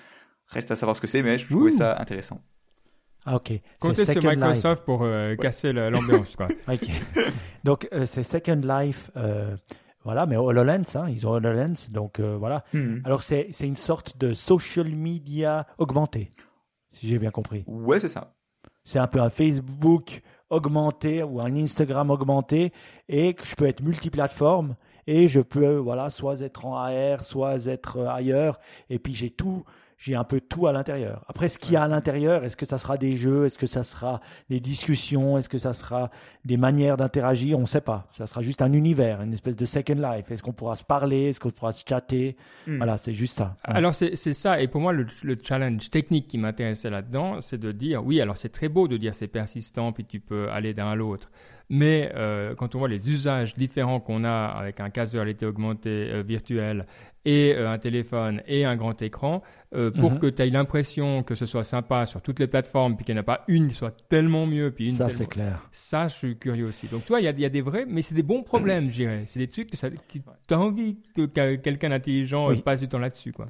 Reste 0.47 0.71
à 0.71 0.75
savoir 0.75 0.95
ce 0.95 1.01
que 1.01 1.07
c'est, 1.07 1.21
mais 1.21 1.37
je 1.37 1.47
trouvais 1.47 1.71
ça 1.71 1.99
intéressant. 1.99 2.41
Ah, 3.25 3.35
ok. 3.35 3.51
Comptez 3.79 4.05
sur 4.05 4.23
Microsoft 4.23 4.85
pour 4.85 5.05
casser 5.39 5.73
l'ambiance, 5.73 6.35
quoi. 6.35 6.47
ok. 6.67 6.89
Donc, 7.63 7.87
c'est 8.05 8.23
Second 8.23 8.61
Life. 8.63 9.11
Voilà, 10.03 10.25
mais 10.25 10.37
HoloLens, 10.37 10.95
hein, 10.95 11.09
ils 11.09 11.27
ont 11.27 11.31
HoloLens, 11.31 11.89
donc 11.91 12.19
euh, 12.19 12.37
voilà. 12.37 12.63
Hmm. 12.73 12.99
Alors 13.03 13.21
c'est 13.21 13.51
une 13.61 13.77
sorte 13.77 14.17
de 14.17 14.33
social 14.33 14.87
media 14.87 15.67
augmenté, 15.77 16.29
si 16.91 17.07
j'ai 17.07 17.19
bien 17.19 17.31
compris. 17.31 17.63
Ouais, 17.67 17.99
c'est 17.99 18.07
ça. 18.07 18.33
C'est 18.85 18.99
un 18.99 19.07
peu 19.07 19.21
un 19.21 19.29
Facebook 19.29 20.21
augmenté 20.49 21.21
ou 21.21 21.41
un 21.41 21.55
Instagram 21.55 22.09
augmenté 22.09 22.73
et 23.07 23.33
que 23.33 23.45
je 23.45 23.55
peux 23.55 23.67
être 23.67 23.81
multiplateforme 23.81 24.75
et 25.05 25.27
je 25.27 25.41
peux 25.41 25.75
voilà 25.75 26.09
soit 26.09 26.41
être 26.41 26.65
en 26.65 26.77
AR, 26.77 27.23
soit 27.23 27.67
être 27.67 27.97
euh, 27.97 28.09
ailleurs 28.09 28.59
et 28.89 28.99
puis 28.99 29.13
j'ai 29.13 29.29
tout 29.29 29.63
j'ai 29.99 30.15
un 30.15 30.23
peu 30.23 30.39
tout 30.39 30.65
à 30.65 30.71
l'intérieur. 30.71 31.25
Après, 31.27 31.49
ce 31.49 31.59
qu'il 31.59 31.73
y 31.73 31.75
a 31.75 31.83
à 31.83 31.87
l'intérieur, 31.89 32.45
est-ce 32.45 32.55
que 32.55 32.65
ça 32.65 32.77
sera 32.77 32.95
des 32.95 33.17
jeux, 33.17 33.45
est-ce 33.45 33.57
que 33.57 33.67
ça 33.67 33.83
sera 33.83 34.21
des 34.49 34.61
discussions, 34.61 35.37
est-ce 35.37 35.49
que 35.49 35.57
ça 35.57 35.73
sera 35.73 36.09
des 36.45 36.55
manières 36.55 36.95
d'interagir, 36.95 37.57
on 37.57 37.63
ne 37.63 37.67
sait 37.67 37.81
pas. 37.81 38.07
Ça 38.11 38.25
sera 38.25 38.41
juste 38.41 38.61
un 38.61 38.71
univers, 38.71 39.21
une 39.21 39.33
espèce 39.33 39.57
de 39.57 39.65
second 39.65 39.95
life. 39.95 40.31
Est-ce 40.31 40.41
qu'on 40.41 40.53
pourra 40.53 40.77
se 40.77 40.85
parler, 40.85 41.25
est-ce 41.25 41.41
qu'on 41.41 41.51
pourra 41.51 41.73
se 41.73 41.83
chatter 41.87 42.37
hmm. 42.65 42.77
Voilà, 42.77 42.95
c'est 42.95 43.13
juste 43.13 43.37
ça. 43.37 43.57
Alors 43.61 43.93
c'est 43.93 44.15
ça, 44.15 44.61
et 44.61 44.69
pour 44.69 44.79
moi 44.79 44.93
le, 44.93 45.05
challenge 45.43 45.89
technique 45.89 46.27
qui 46.27 46.37
m'intéressait 46.37 46.89
là-dedans, 46.89 47.41
c'est 47.41 47.59
de 47.59 47.73
dire 47.73 48.03
oui, 48.03 48.21
alors 48.21 48.37
c'est 48.37 48.49
très 48.49 48.69
beau 48.69 48.87
de 48.87 48.95
dire 48.95 49.13
c'est 49.13 49.27
persistant, 49.27 49.91
puis 49.91 50.05
tu 50.05 50.21
peux 50.21 50.49
aller 50.49 50.73
d'un 50.73 50.87
à 50.87 50.95
l'autre. 50.95 51.29
Mais 51.69 52.11
euh, 52.15 52.55
quand 52.55 52.73
on 52.73 52.79
voit 52.79 52.87
les 52.87 53.11
usages 53.11 53.55
différents 53.55 53.99
qu'on 53.99 54.23
a 54.23 54.45
avec 54.45 54.79
un 54.79 54.89
casque 54.89 55.13
de 55.13 55.19
réalité 55.19 55.45
augmentée 55.45 56.09
euh, 56.11 56.23
virtuelle 56.23 56.87
et 57.25 57.53
euh, 57.55 57.71
un 57.71 57.77
téléphone 57.77 58.41
et 58.47 58.65
un 58.65 58.75
grand 58.75 58.99
écran, 59.01 59.43
pour 59.71 60.13
mhm. 60.13 60.19
que 60.19 60.25
tu 60.25 60.41
aies 60.41 60.49
l'impression 60.49 61.21
que 61.21 61.35
ce 61.35 61.45
soit 61.45 61.63
sympa 61.63 62.07
sur 62.07 62.23
toutes 62.23 62.39
les 62.39 62.47
plateformes, 62.47 62.95
puis 62.95 63.05
qu'il 63.05 63.13
n'y 63.13 63.19
en 63.19 63.21
a 63.21 63.25
pas 63.25 63.43
une 63.47 63.67
qui 63.67 63.75
soit 63.75 63.95
tellement 64.09 64.47
mieux, 64.47 64.71
puis 64.71 64.89
une 64.89 64.95
Ça, 64.95 65.09
c'est 65.09 65.27
clair. 65.27 65.69
Ça, 65.71 66.07
je 66.07 66.15
suis 66.15 66.37
curieux 66.37 66.65
aussi. 66.65 66.87
Donc, 66.87 67.05
toi, 67.05 67.21
il 67.21 67.23
y, 67.23 67.41
y 67.41 67.45
a, 67.45 67.49
des 67.49 67.61
vrais, 67.61 67.85
mais 67.87 68.01
c'est 68.01 68.15
des 68.15 68.23
bons 68.23 68.41
problèmes, 68.41 68.89
je 68.89 68.95
dirais. 68.95 69.23
C'est 69.27 69.37
des 69.37 69.47
trucs 69.47 69.69
que, 69.69 69.77
tu 69.77 70.53
as 70.55 70.59
envie 70.59 70.97
que 71.15 71.27
quelqu'un 71.57 71.89
d'intelligent 71.89 72.49
passe 72.61 72.79
du 72.79 72.89
temps 72.89 72.97
là-dessus, 72.97 73.31
quoi 73.31 73.45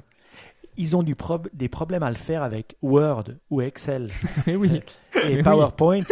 ils 0.80 0.96
ont 0.96 1.02
du 1.02 1.14
des 1.52 1.68
problèmes 1.68 2.02
à 2.02 2.08
le 2.08 2.16
faire 2.16 2.42
avec 2.42 2.76
Word 2.80 3.24
ou 3.50 3.60
Excel 3.60 4.08
et, 4.46 4.56
oui. 4.56 4.80
et 5.28 5.42
PowerPoint. 5.42 6.04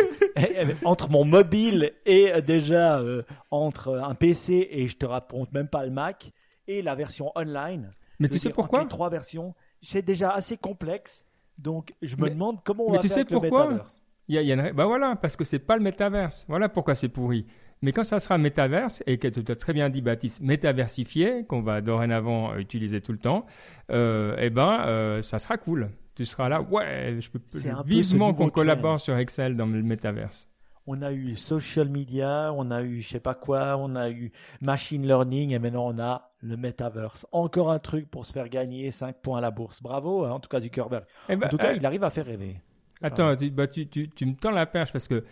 entre 0.84 1.10
mon 1.10 1.24
mobile 1.24 1.94
et 2.04 2.32
euh, 2.32 2.40
déjà 2.42 2.98
euh, 2.98 3.22
entre 3.50 3.98
un 3.98 4.14
PC 4.14 4.68
et 4.70 4.86
je 4.86 4.96
te 4.98 5.06
raconte 5.06 5.52
même 5.52 5.68
pas 5.68 5.84
le 5.86 5.90
Mac 5.90 6.30
et 6.66 6.82
la 6.82 6.94
version 6.94 7.32
online. 7.34 7.90
Mais 8.20 8.28
tu 8.28 8.38
sais 8.38 8.50
pourquoi 8.50 8.84
Trois 8.84 9.08
versions, 9.08 9.54
c'est 9.80 10.02
déjà 10.02 10.30
assez 10.32 10.58
complexe. 10.58 11.24
Donc 11.56 11.94
je 12.02 12.16
me 12.16 12.28
demande 12.28 12.58
comment 12.62 12.84
on 12.88 12.92
va 12.92 12.98
tu 12.98 13.08
faire 13.08 13.16
sais 13.16 13.20
avec 13.20 13.32
pourquoi 13.32 13.64
le 13.64 13.70
metaverse. 13.70 14.02
Il 14.28 14.34
y 14.34 14.38
a, 14.38 14.42
y 14.42 14.52
a 14.52 14.72
bah 14.74 14.84
voilà, 14.84 15.16
parce 15.16 15.34
que 15.34 15.44
c'est 15.44 15.58
pas 15.58 15.76
le 15.76 15.82
métaverse. 15.82 16.44
Voilà 16.46 16.68
pourquoi 16.68 16.94
c'est 16.94 17.08
pourri. 17.08 17.46
Mais 17.82 17.92
quand 17.92 18.02
ça 18.02 18.18
sera 18.18 18.38
métaverse, 18.38 19.02
et 19.06 19.18
que 19.18 19.28
tu 19.28 19.50
as 19.50 19.56
très 19.56 19.72
bien 19.72 19.88
dit, 19.88 20.00
Baptiste, 20.00 20.40
métaversifié, 20.40 21.44
qu'on 21.44 21.62
va 21.62 21.80
dorénavant 21.80 22.56
utiliser 22.56 23.00
tout 23.00 23.12
le 23.12 23.18
temps, 23.18 23.46
euh, 23.90 24.36
eh 24.38 24.50
ben, 24.50 24.80
euh, 24.86 25.22
ça 25.22 25.38
sera 25.38 25.56
cool. 25.58 25.90
Tu 26.14 26.26
seras 26.26 26.48
là, 26.48 26.60
ouais, 26.60 27.16
je 27.20 27.30
peux 27.30 27.40
vivement 27.86 28.34
qu'on 28.34 28.50
collabore 28.50 28.98
sur 28.98 29.16
Excel 29.16 29.56
dans 29.56 29.66
le 29.66 29.82
métaverse. 29.82 30.48
On 30.90 31.02
a 31.02 31.12
eu 31.12 31.36
social 31.36 31.88
media, 31.88 32.50
on 32.56 32.70
a 32.70 32.82
eu 32.82 33.02
je 33.02 33.08
sais 33.08 33.20
pas 33.20 33.34
quoi, 33.34 33.76
on 33.76 33.94
a 33.94 34.08
eu 34.08 34.32
machine 34.62 35.06
learning 35.06 35.50
et 35.52 35.58
maintenant 35.58 35.86
on 35.86 35.98
a 35.98 36.30
le 36.40 36.56
metaverse. 36.56 37.26
Encore 37.30 37.70
un 37.70 37.78
truc 37.78 38.10
pour 38.10 38.24
se 38.24 38.32
faire 38.32 38.48
gagner 38.48 38.90
5 38.90 39.16
points 39.16 39.38
à 39.38 39.40
la 39.42 39.50
bourse. 39.50 39.82
Bravo, 39.82 40.24
hein, 40.24 40.30
en 40.30 40.40
tout 40.40 40.48
cas 40.48 40.60
Zuckerberg. 40.60 41.04
Eh 41.28 41.36
ben, 41.36 41.46
en 41.46 41.50
tout 41.50 41.58
cas, 41.58 41.72
euh, 41.72 41.76
il 41.76 41.84
arrive 41.84 42.04
à 42.04 42.10
faire 42.10 42.24
rêver. 42.24 42.56
Attends, 43.02 43.34
bah, 43.52 43.68
tu, 43.68 43.86
tu, 43.86 44.08
tu, 44.08 44.26
me 44.26 44.34
tends 44.34 44.50
la 44.50 44.66
perche 44.66 44.90
parce 44.92 45.06
que 45.06 45.24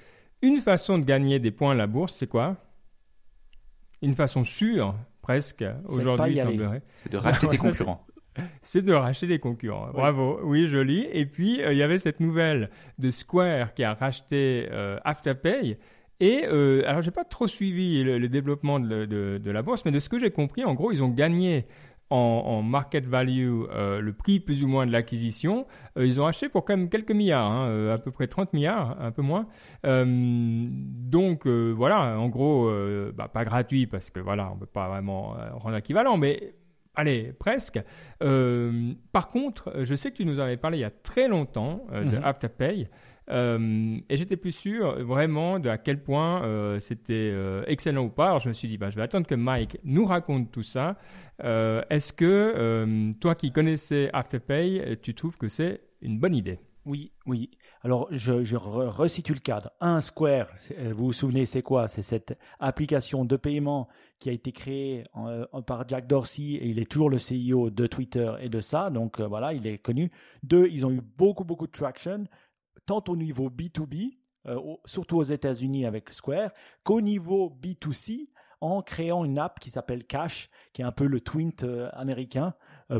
une 0.42 0.59
façon 0.59 0.99
de 0.99 1.05
gagner 1.05 1.38
des 1.38 1.51
points 1.51 1.72
à 1.72 1.75
la 1.75 1.87
bourse, 1.87 2.14
c'est 2.14 2.29
quoi? 2.29 2.57
Une 4.03 4.14
façon 4.14 4.44
sûre, 4.44 4.94
presque, 5.22 5.64
aujourd'hui, 5.88 6.37
semblerait. 6.37 6.83
C'est 6.94 7.11
de 7.11 7.16
racheter 7.16 7.46
des 7.46 7.59
concurrents. 7.59 8.07
C'est 8.61 8.83
de 8.83 8.92
racheter 8.92 9.27
des 9.27 9.38
concurrents. 9.38 9.88
Bravo, 9.92 10.40
oui, 10.42 10.68
joli. 10.68 11.07
Et 11.12 11.27
puis, 11.27 11.62
euh, 11.62 11.72
il 11.72 11.79
y 11.79 11.83
avait 11.83 11.99
cette 11.99 12.20
nouvelle 12.20 12.70
de 12.99 13.11
Square 13.11 13.75
qui 13.75 13.85
a 13.85 13.94
racheté 13.94 14.68
euh, 14.70 14.99
Afterpay. 15.05 15.79
Et 16.20 16.44
euh, 16.46 16.83
alors, 16.87 17.03
j'ai 17.03 17.11
pas 17.11 17.25
trop 17.25 17.46
suivi 17.46 18.03
le, 18.03 18.29
développement 18.29 18.81
de, 18.81 19.05
de, 19.07 19.51
la 19.51 19.62
bourse, 19.62 19.85
mais 19.85 19.90
de 19.90 19.99
ce 19.99 20.09
que 20.09 20.18
j'ai 20.18 20.31
compris, 20.31 20.64
en 20.64 20.75
gros, 20.75 20.92
ils 20.92 21.03
ont 21.03 21.09
gagné 21.09 21.66
en, 22.11 22.62
market 22.62 23.07
value 23.07 23.62
euh, 23.71 24.01
le 24.01 24.12
prix 24.12 24.40
plus 24.40 24.62
ou 24.62 24.69
moins 24.69 24.87
de 24.87 24.92
l'acquisition, 24.92 25.66
euh, 25.99 26.07
ils 26.07 26.21
ont 26.21 26.27
acheté 26.27 26.49
pour 26.49 26.64
quand 26.64 26.77
même 26.77 26.88
quelques 26.88 27.11
milliards, 27.11 27.51
hein, 27.51 27.69
euh, 27.69 27.95
à 27.95 27.99
peu 27.99 28.11
près 28.11 28.27
30 28.27 28.53
milliards, 28.53 28.97
un 29.01 29.11
peu 29.11 29.23
moins. 29.23 29.47
donc 29.85 31.47
voilà, 31.47 32.19
en 32.19 32.29
gros, 32.29 32.71
bah, 33.14 33.29
pas 33.29 33.45
gratuit 33.45 33.87
parce 33.87 34.11
que 34.11 34.21
voilà, 34.21 34.51
on 34.51 34.55
ne 34.55 34.61
peut 34.61 34.66
pas 34.66 34.88
vraiment 34.88 35.37
rendre 35.53 35.76
équivalent, 35.76 36.16
mais 36.16 36.55
allez, 36.95 37.33
presque. 37.39 37.80
par 38.20 39.28
contre, 39.30 39.72
je 39.83 39.95
sais 39.95 40.11
que 40.11 40.16
tu 40.16 40.24
nous 40.24 40.41
avais 40.41 40.57
parlé 40.57 40.78
il 40.78 40.83
y 40.83 40.85
a 40.85 40.91
très 40.91 41.28
longtemps 41.28 41.87
de 41.93 42.16
mm-hmm. 42.16 42.22
Afterpay. 42.22 42.89
Euh, 43.29 43.99
et 44.09 44.16
j'étais 44.16 44.37
plus 44.37 44.53
sûr 44.53 45.05
vraiment 45.05 45.59
de 45.59 45.68
à 45.68 45.79
quel 45.79 46.03
point 46.03 46.45
euh, 46.45 46.79
c'était 46.81 47.35
excellent 47.66 48.05
ou 48.05 48.11
pas. 48.11 48.27
Alors 48.27 48.41
je 48.41 48.49
me 48.49 48.55
suis 48.55 48.68
dit, 48.68 48.79
bah, 48.79 48.91
je 48.91 48.97
vais 48.97 49.03
attendre 49.03 49.27
que 49.27 49.35
Mike 49.35 49.79
nous 49.85 50.07
raconte 50.07 50.51
tout 50.51 50.62
ça. 50.62 50.97
Est-ce 51.39 52.12
que 52.12 53.12
toi 53.20 53.35
qui 53.35 53.53
connaissais 53.53 54.11
Afterpay, 54.12 54.99
tu 55.03 55.14
trouves 55.14 55.39
que 55.39 55.49
c'est 55.49 55.81
une 56.01 56.18
bonne 56.18 56.35
idée? 56.35 56.59
Oui, 56.87 57.11
oui. 57.27 57.51
Alors, 57.83 58.07
je, 58.12 58.45
je 58.45 58.57
resitue 58.57 59.33
le 59.33 59.41
cadre. 59.41 59.72
Un 59.81 60.01
Square, 60.01 60.55
vous 60.93 61.07
vous 61.07 61.12
souvenez, 61.12 61.45
c'est 61.45 61.62
quoi? 61.62 61.89
C'est 61.89 62.03
cette 62.03 62.39
application 62.61 63.24
de 63.24 63.35
paiement 63.35 63.89
qui 64.20 64.29
a 64.29 64.33
été 64.33 64.53
créée 64.53 65.03
par 65.66 65.89
Jack 65.89 66.07
Dorsey 66.07 66.43
et 66.43 66.68
il 66.68 66.79
est 66.79 66.89
toujours 66.89 67.11
le 67.11 67.18
CEO 67.18 67.70
de 67.70 67.89
Twitter 67.89 68.33
et 68.41 68.49
de 68.49 68.61
ça. 68.61 68.91
Donc, 68.91 69.20
voilà, 69.20 69.53
il 69.53 69.66
est 69.66 69.79
connu. 69.79 70.12
Deux, 70.45 70.68
ils 70.70 70.87
ont 70.87 70.93
eu 70.93 71.01
beaucoup, 71.18 71.43
beaucoup 71.45 71.66
de 71.66 71.72
traction, 71.72 72.24
tant 72.87 73.03
au 73.09 73.16
niveau 73.16 73.51
B2B, 73.51 74.16
surtout 74.84 75.16
aux 75.16 75.24
États-Unis 75.24 75.87
avec 75.87 76.12
Square, 76.12 76.51
qu'au 76.84 77.01
niveau 77.01 77.53
B2C 77.61 78.28
en 78.61 78.80
créant 78.80 79.24
une 79.24 79.39
app 79.39 79.59
qui 79.61 79.70
s'appelle 79.70 80.07
Cash, 80.07 80.49
qui 80.72 80.82
est 80.82 80.84
un 80.84 80.93
peu 80.93 81.07
le 81.07 81.20
Twint 81.20 81.66
américain, 81.93 82.55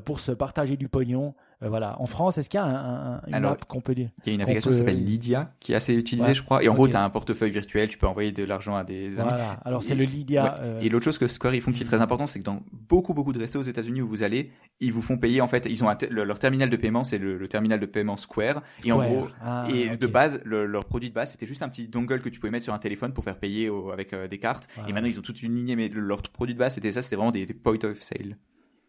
pour 0.05 0.21
se 0.21 0.33
partager 0.33 0.77
du 0.77 0.89
pognon 0.89 1.35
euh, 1.63 1.69
voilà. 1.71 2.01
En 2.01 2.07
France, 2.07 2.37
est-ce 2.37 2.51
qu'il 2.51 2.59
y 2.59 2.63
a 2.63 2.67
un, 2.67 3.23
une 3.27 3.45
app 3.45 3.65
qu'on 3.65 3.81
peut 3.81 3.95
dire 3.95 4.11
Il 4.25 4.29
y 4.29 4.33
a 4.33 4.35
une 4.35 4.43
application 4.43 4.71
qui 4.71 4.77
s'appelle 4.77 5.03
Lydia, 5.03 5.53
qui 5.59 5.73
est 5.73 5.75
assez 5.75 5.95
utilisée, 5.95 6.35
je 6.35 6.43
crois. 6.43 6.63
Et 6.63 6.69
en 6.69 6.75
gros, 6.75 6.87
tu 6.87 6.97
as 6.97 7.03
un 7.03 7.09
portefeuille 7.09 7.51
virtuel, 7.51 7.89
tu 7.89 7.97
peux 7.97 8.07
envoyer 8.07 8.31
de 8.31 8.45
l'argent 8.45 8.77
à 8.77 8.85
des 8.85 9.19
amis. 9.19 9.31
Voilà. 9.31 9.53
Alors, 9.65 9.83
c'est 9.83 9.95
le 9.95 10.05
Lydia. 10.05 10.59
Euh, 10.61 10.81
et 10.81 10.91
l'autre 10.91 11.05
chose 11.05 11.19
que 11.19 11.29
Square 11.29 11.55
ils 11.55 11.63
font 11.63 11.73
qui 11.73 11.83
est 11.83 11.87
très 11.87 12.03
important, 12.03 12.27
c'est 12.27 12.41
que 12.41 12.45
dans 12.45 12.63
beaucoup, 12.73 13.15
beaucoup 13.15 13.33
de 13.33 13.39
restos 13.39 13.61
aux 13.61 13.63
États-Unis 13.63 14.03
où 14.03 14.09
vous 14.09 14.23
allez, 14.23 14.53
ils 14.81 14.93
vous 14.93 15.01
font 15.01 15.17
payer, 15.17 15.41
en 15.41 15.49
fait, 15.49 15.67
ils 15.69 15.83
ont 15.83 15.89
leur 16.11 16.39
terminal 16.39 16.69
de 16.69 16.77
paiement, 16.77 17.05
c'est 17.05 17.19
le, 17.19 17.49
terminal 17.49 17.81
de 17.81 17.87
paiement 17.87 18.19
Square. 18.19 18.63
Et 18.85 18.93
en 18.93 18.99
gros, 18.99 19.29
ah, 19.43 19.65
et 19.73 19.97
de 19.97 20.07
base, 20.07 20.43
leur 20.45 20.85
produit 20.85 21.09
de 21.09 21.15
base, 21.15 21.33
c'était 21.33 21.47
juste 21.47 21.63
un 21.63 21.69
petit 21.69 21.89
dongle 21.89 22.21
que 22.21 22.29
tu 22.29 22.39
pouvais 22.39 22.51
mettre 22.51 22.65
sur 22.65 22.75
un 22.75 22.79
téléphone 22.79 23.15
pour 23.15 23.25
faire 23.25 23.39
payer 23.39 23.71
avec 23.93 24.13
euh, 24.13 24.29
des 24.29 24.39
cartes. 24.39 24.69
Et 24.89 24.93
maintenant, 24.93 25.09
ils 25.09 25.19
ont 25.19 25.23
toute 25.23 25.43
une 25.43 25.55
lignée, 25.55 25.77
mais 25.77 25.89
leur 25.89 26.21
produit 26.23 26.55
de 26.55 26.59
base, 26.59 26.75
c'était 26.75 26.93
ça, 26.93 27.01
c'était 27.01 27.17
vraiment 27.17 27.33
des, 27.33 27.47
des 27.47 27.55
point 27.55 27.79
of 27.85 28.03
sale. 28.03 28.37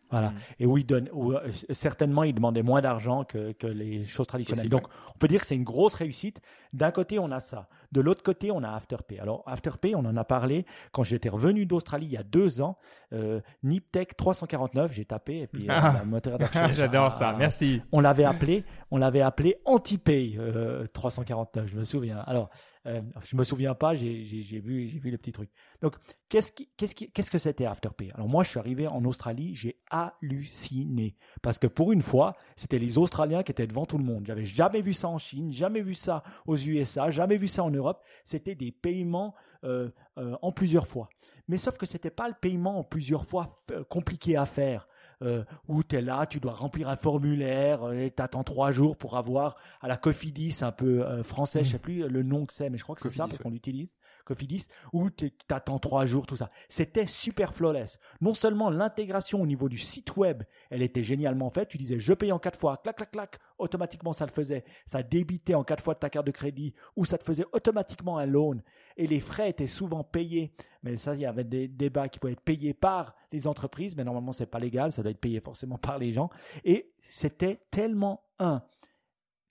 Voilà. 0.09 0.29
Mm. 0.29 0.35
Et 0.59 0.65
où 0.65 0.77
il 0.77 0.85
donne, 0.85 1.09
euh, 1.13 1.51
certainement, 1.71 2.23
il 2.23 2.33
demandait 2.33 2.63
moins 2.63 2.81
d'argent 2.81 3.23
que, 3.23 3.51
que, 3.53 3.67
les 3.67 4.05
choses 4.05 4.27
traditionnelles. 4.27 4.69
Donc, 4.69 4.87
on 5.15 5.17
peut 5.17 5.27
dire 5.27 5.41
que 5.41 5.47
c'est 5.47 5.55
une 5.55 5.63
grosse 5.63 5.93
réussite. 5.93 6.41
D'un 6.73 6.91
côté, 6.91 7.19
on 7.19 7.31
a 7.31 7.39
ça. 7.39 7.67
De 7.91 8.01
l'autre 8.01 8.23
côté, 8.23 8.51
on 8.51 8.63
a 8.63 8.69
Afterpay. 8.69 9.19
Alors, 9.19 9.43
Afterpay, 9.45 9.95
on 9.95 10.05
en 10.05 10.17
a 10.17 10.23
parlé 10.23 10.65
quand 10.91 11.03
j'étais 11.03 11.29
revenu 11.29 11.65
d'Australie 11.65 12.07
il 12.07 12.11
y 12.13 12.17
a 12.17 12.23
deux 12.23 12.61
ans. 12.61 12.77
Euh, 13.13 13.41
Niptech 13.63 14.17
349, 14.17 14.91
j'ai 14.91 15.05
tapé 15.05 15.39
et 15.39 15.47
puis 15.47 15.69
euh, 15.69 15.73
ah. 15.73 16.03
moteur 16.05 16.37
J'adore 16.71 17.11
ça. 17.11 17.33
Merci. 17.37 17.81
On 17.91 17.99
l'avait 17.99 18.25
appelé, 18.25 18.65
on 18.91 18.97
l'avait 18.97 19.21
appelé 19.21 19.57
Antipay 19.65 20.35
euh, 20.37 20.85
349. 20.87 21.67
Je 21.67 21.77
me 21.77 21.83
souviens. 21.83 22.19
Alors, 22.27 22.49
euh, 22.87 23.01
je 23.23 23.35
me 23.35 23.43
souviens 23.43 23.75
pas, 23.75 23.93
j'ai 23.95 24.23
vu, 24.63 24.99
le 25.03 25.17
petit 25.17 25.31
truc. 25.31 25.49
Donc, 25.81 25.95
qu'est-ce 26.29 27.31
que 27.31 27.37
c'était 27.37 27.65
Afterpay 27.65 28.11
Alors 28.13 28.27
moi, 28.27 28.43
je 28.43 28.49
suis 28.49 28.59
arrivé 28.59 28.87
en 28.87 29.03
Australie, 29.05 29.55
j'ai 29.55 29.79
halluciné 29.89 31.15
parce 31.41 31.59
que 31.59 31.67
pour 31.67 31.91
une 31.91 32.01
fois, 32.01 32.35
c'était 32.55 32.79
les 32.79 32.97
Australiens 32.97 33.43
qui 33.43 33.51
étaient 33.51 33.67
devant 33.67 33.85
tout 33.85 33.97
le 33.97 34.03
monde. 34.03 34.25
J'avais 34.25 34.45
jamais 34.45 34.81
vu 34.81 34.93
ça 34.93 35.09
en 35.09 35.17
Chine, 35.17 35.51
jamais 35.51 35.81
vu 35.81 35.93
ça 35.93 36.23
aux 36.45 36.55
USA, 36.55 37.09
jamais 37.09 37.37
vu 37.37 37.47
ça 37.47 37.63
en 37.63 37.71
Europe. 37.71 38.03
C'était 38.23 38.55
des 38.55 38.71
paiements 38.71 39.35
euh, 39.63 39.89
euh, 40.17 40.35
en 40.41 40.51
plusieurs 40.51 40.87
fois. 40.87 41.09
Mais 41.47 41.57
sauf 41.57 41.77
que 41.77 41.85
c'était 41.85 42.09
pas 42.11 42.27
le 42.27 42.35
paiement 42.39 42.79
en 42.79 42.83
plusieurs 42.83 43.25
fois 43.25 43.49
euh, 43.71 43.83
compliqué 43.83 44.35
à 44.37 44.45
faire 44.45 44.87
euh, 45.23 45.43
où 45.67 45.83
tu 45.83 45.95
es 45.95 46.01
là, 46.01 46.25
tu 46.27 46.39
dois 46.39 46.53
remplir 46.53 46.89
un 46.89 46.95
formulaire 46.95 47.83
euh, 47.83 47.93
et 47.93 48.11
tu 48.11 48.21
attends 48.21 48.43
trois 48.43 48.71
jours 48.71 48.97
pour 48.97 49.17
avoir 49.17 49.55
à 49.81 49.87
la 49.87 49.97
Cofidis, 49.97 50.57
un 50.61 50.71
peu 50.71 51.03
euh, 51.03 51.23
français, 51.23 51.63
je 51.63 51.71
sais 51.71 51.77
mm. 51.77 51.81
plus 51.81 52.07
le 52.07 52.23
nom 52.23 52.45
que 52.45 52.53
c'est, 52.53 52.69
mais 52.69 52.77
je 52.77 52.83
crois 52.83 52.95
que 52.95 53.01
c'est 53.01 53.11
ça 53.11 53.25
parce 53.25 53.37
qu'on 53.37 53.49
l'utilise, 53.49 53.95
Cofidis, 54.27 54.67
où 54.93 55.09
tu 55.09 55.31
attends 55.49 55.79
trois 55.79 56.05
jours, 56.05 56.27
tout 56.27 56.35
ça. 56.35 56.51
C'était 56.69 57.05
super 57.05 57.53
flawless. 57.53 57.99
Non 58.21 58.33
seulement 58.33 58.69
l'intégration 58.69 59.41
au 59.41 59.47
niveau 59.47 59.69
du 59.69 59.77
site 59.77 60.15
web, 60.17 60.43
elle 60.69 60.81
était 60.81 61.03
génialement 61.03 61.49
faite, 61.49 61.69
tu 61.69 61.77
disais 61.77 61.99
je 61.99 62.13
paye 62.13 62.31
en 62.31 62.39
quatre 62.39 62.59
fois, 62.59 62.77
clac, 62.77 62.97
clac, 62.97 63.11
clac, 63.11 63.39
automatiquement 63.57 64.13
ça 64.13 64.25
le 64.25 64.31
faisait. 64.31 64.63
Ça 64.85 65.03
débitait 65.03 65.55
en 65.55 65.63
quatre 65.63 65.83
fois 65.83 65.93
de 65.93 65.99
ta 65.99 66.09
carte 66.09 66.27
de 66.27 66.31
crédit 66.31 66.73
ou 66.95 67.05
ça 67.05 67.17
te 67.17 67.23
faisait 67.23 67.45
automatiquement 67.53 68.17
un 68.17 68.25
loan. 68.25 68.57
Et 68.97 69.07
les 69.07 69.19
frais 69.19 69.49
étaient 69.49 69.67
souvent 69.67 70.03
payés. 70.03 70.53
Mais 70.83 70.97
ça, 70.97 71.15
il 71.15 71.21
y 71.21 71.25
avait 71.25 71.43
des 71.43 71.67
débats 71.67 72.09
qui 72.09 72.19
pouvaient 72.19 72.33
être 72.33 72.41
payés 72.41 72.73
par 72.73 73.15
les 73.31 73.47
entreprises, 73.47 73.95
mais 73.95 74.03
normalement 74.03 74.31
c'est 74.31 74.45
pas 74.45 74.59
légal, 74.59 74.91
ça 74.91 75.01
doit 75.01 75.11
être 75.11 75.19
payé 75.19 75.39
forcément 75.39 75.77
par 75.77 75.97
les 75.97 76.11
gens. 76.11 76.29
Et 76.63 76.93
c'était 77.01 77.61
tellement 77.71 78.23
un 78.39 78.61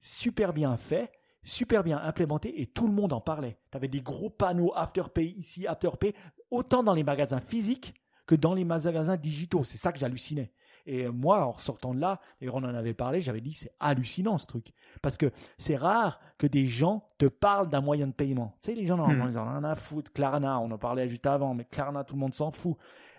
super 0.00 0.52
bien 0.52 0.76
fait, 0.76 1.10
super 1.46 1.82
bien 1.82 1.98
implémenté 1.98 2.60
et 2.60 2.66
tout 2.66 2.86
le 2.86 2.92
monde 2.92 3.12
en 3.12 3.20
parlait. 3.20 3.58
Tu 3.70 3.76
avais 3.76 3.88
des 3.88 4.02
gros 4.02 4.30
panneaux 4.30 4.72
Afterpay 4.74 5.34
ici, 5.36 5.66
Afterpay, 5.66 6.14
autant 6.50 6.82
dans 6.82 6.94
les 6.94 7.04
magasins 7.04 7.40
physiques 7.40 7.94
que 8.26 8.34
dans 8.34 8.54
les 8.54 8.64
magasins 8.64 9.16
digitaux. 9.16 9.64
C'est 9.64 9.78
ça 9.78 9.92
que 9.92 9.98
j'hallucinais. 9.98 10.52
Et 10.86 11.08
moi, 11.08 11.46
en 11.46 11.52
sortant 11.52 11.94
de 11.94 12.00
là, 12.00 12.20
et 12.40 12.48
on 12.48 12.58
en 12.58 12.64
avait 12.64 12.94
parlé, 12.94 13.20
j'avais 13.20 13.40
dit 13.40 13.52
c'est 13.52 13.72
hallucinant 13.80 14.38
ce 14.38 14.46
truc. 14.46 14.72
Parce 15.02 15.16
que 15.16 15.32
c'est 15.58 15.74
rare 15.74 16.20
que 16.38 16.46
des 16.46 16.66
gens 16.66 17.08
te 17.18 17.26
parlent 17.26 17.68
d'un 17.68 17.80
moyen 17.80 18.06
de 18.06 18.12
paiement. 18.12 18.54
Tu 18.62 18.70
sais, 18.70 18.76
les 18.76 18.86
gens, 18.86 18.96
normalement, 18.96 19.26
hmm. 19.26 19.30
ils 19.30 19.38
en 19.38 19.46
ont 19.46 19.50
rien 19.50 19.64
à 19.64 19.74
foutre. 19.74 20.12
Klarna, 20.12 20.60
on 20.60 20.70
en 20.70 20.78
parlait 20.78 21.08
juste 21.08 21.26
avant, 21.26 21.54
mais 21.54 21.64
Klarna, 21.64 22.04
tout 22.04 22.14
le 22.14 22.20
monde 22.20 22.34
s'en 22.34 22.52
fout. 22.52 22.76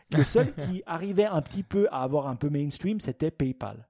Le 0.15 0.23
seul 0.23 0.53
qui 0.53 0.81
arrivait 0.85 1.25
un 1.25 1.41
petit 1.41 1.63
peu 1.63 1.89
à 1.91 2.03
avoir 2.03 2.27
un 2.27 2.37
peu 2.37 2.49
mainstream, 2.49 3.01
c'était 3.01 3.31
PayPal. 3.31 3.85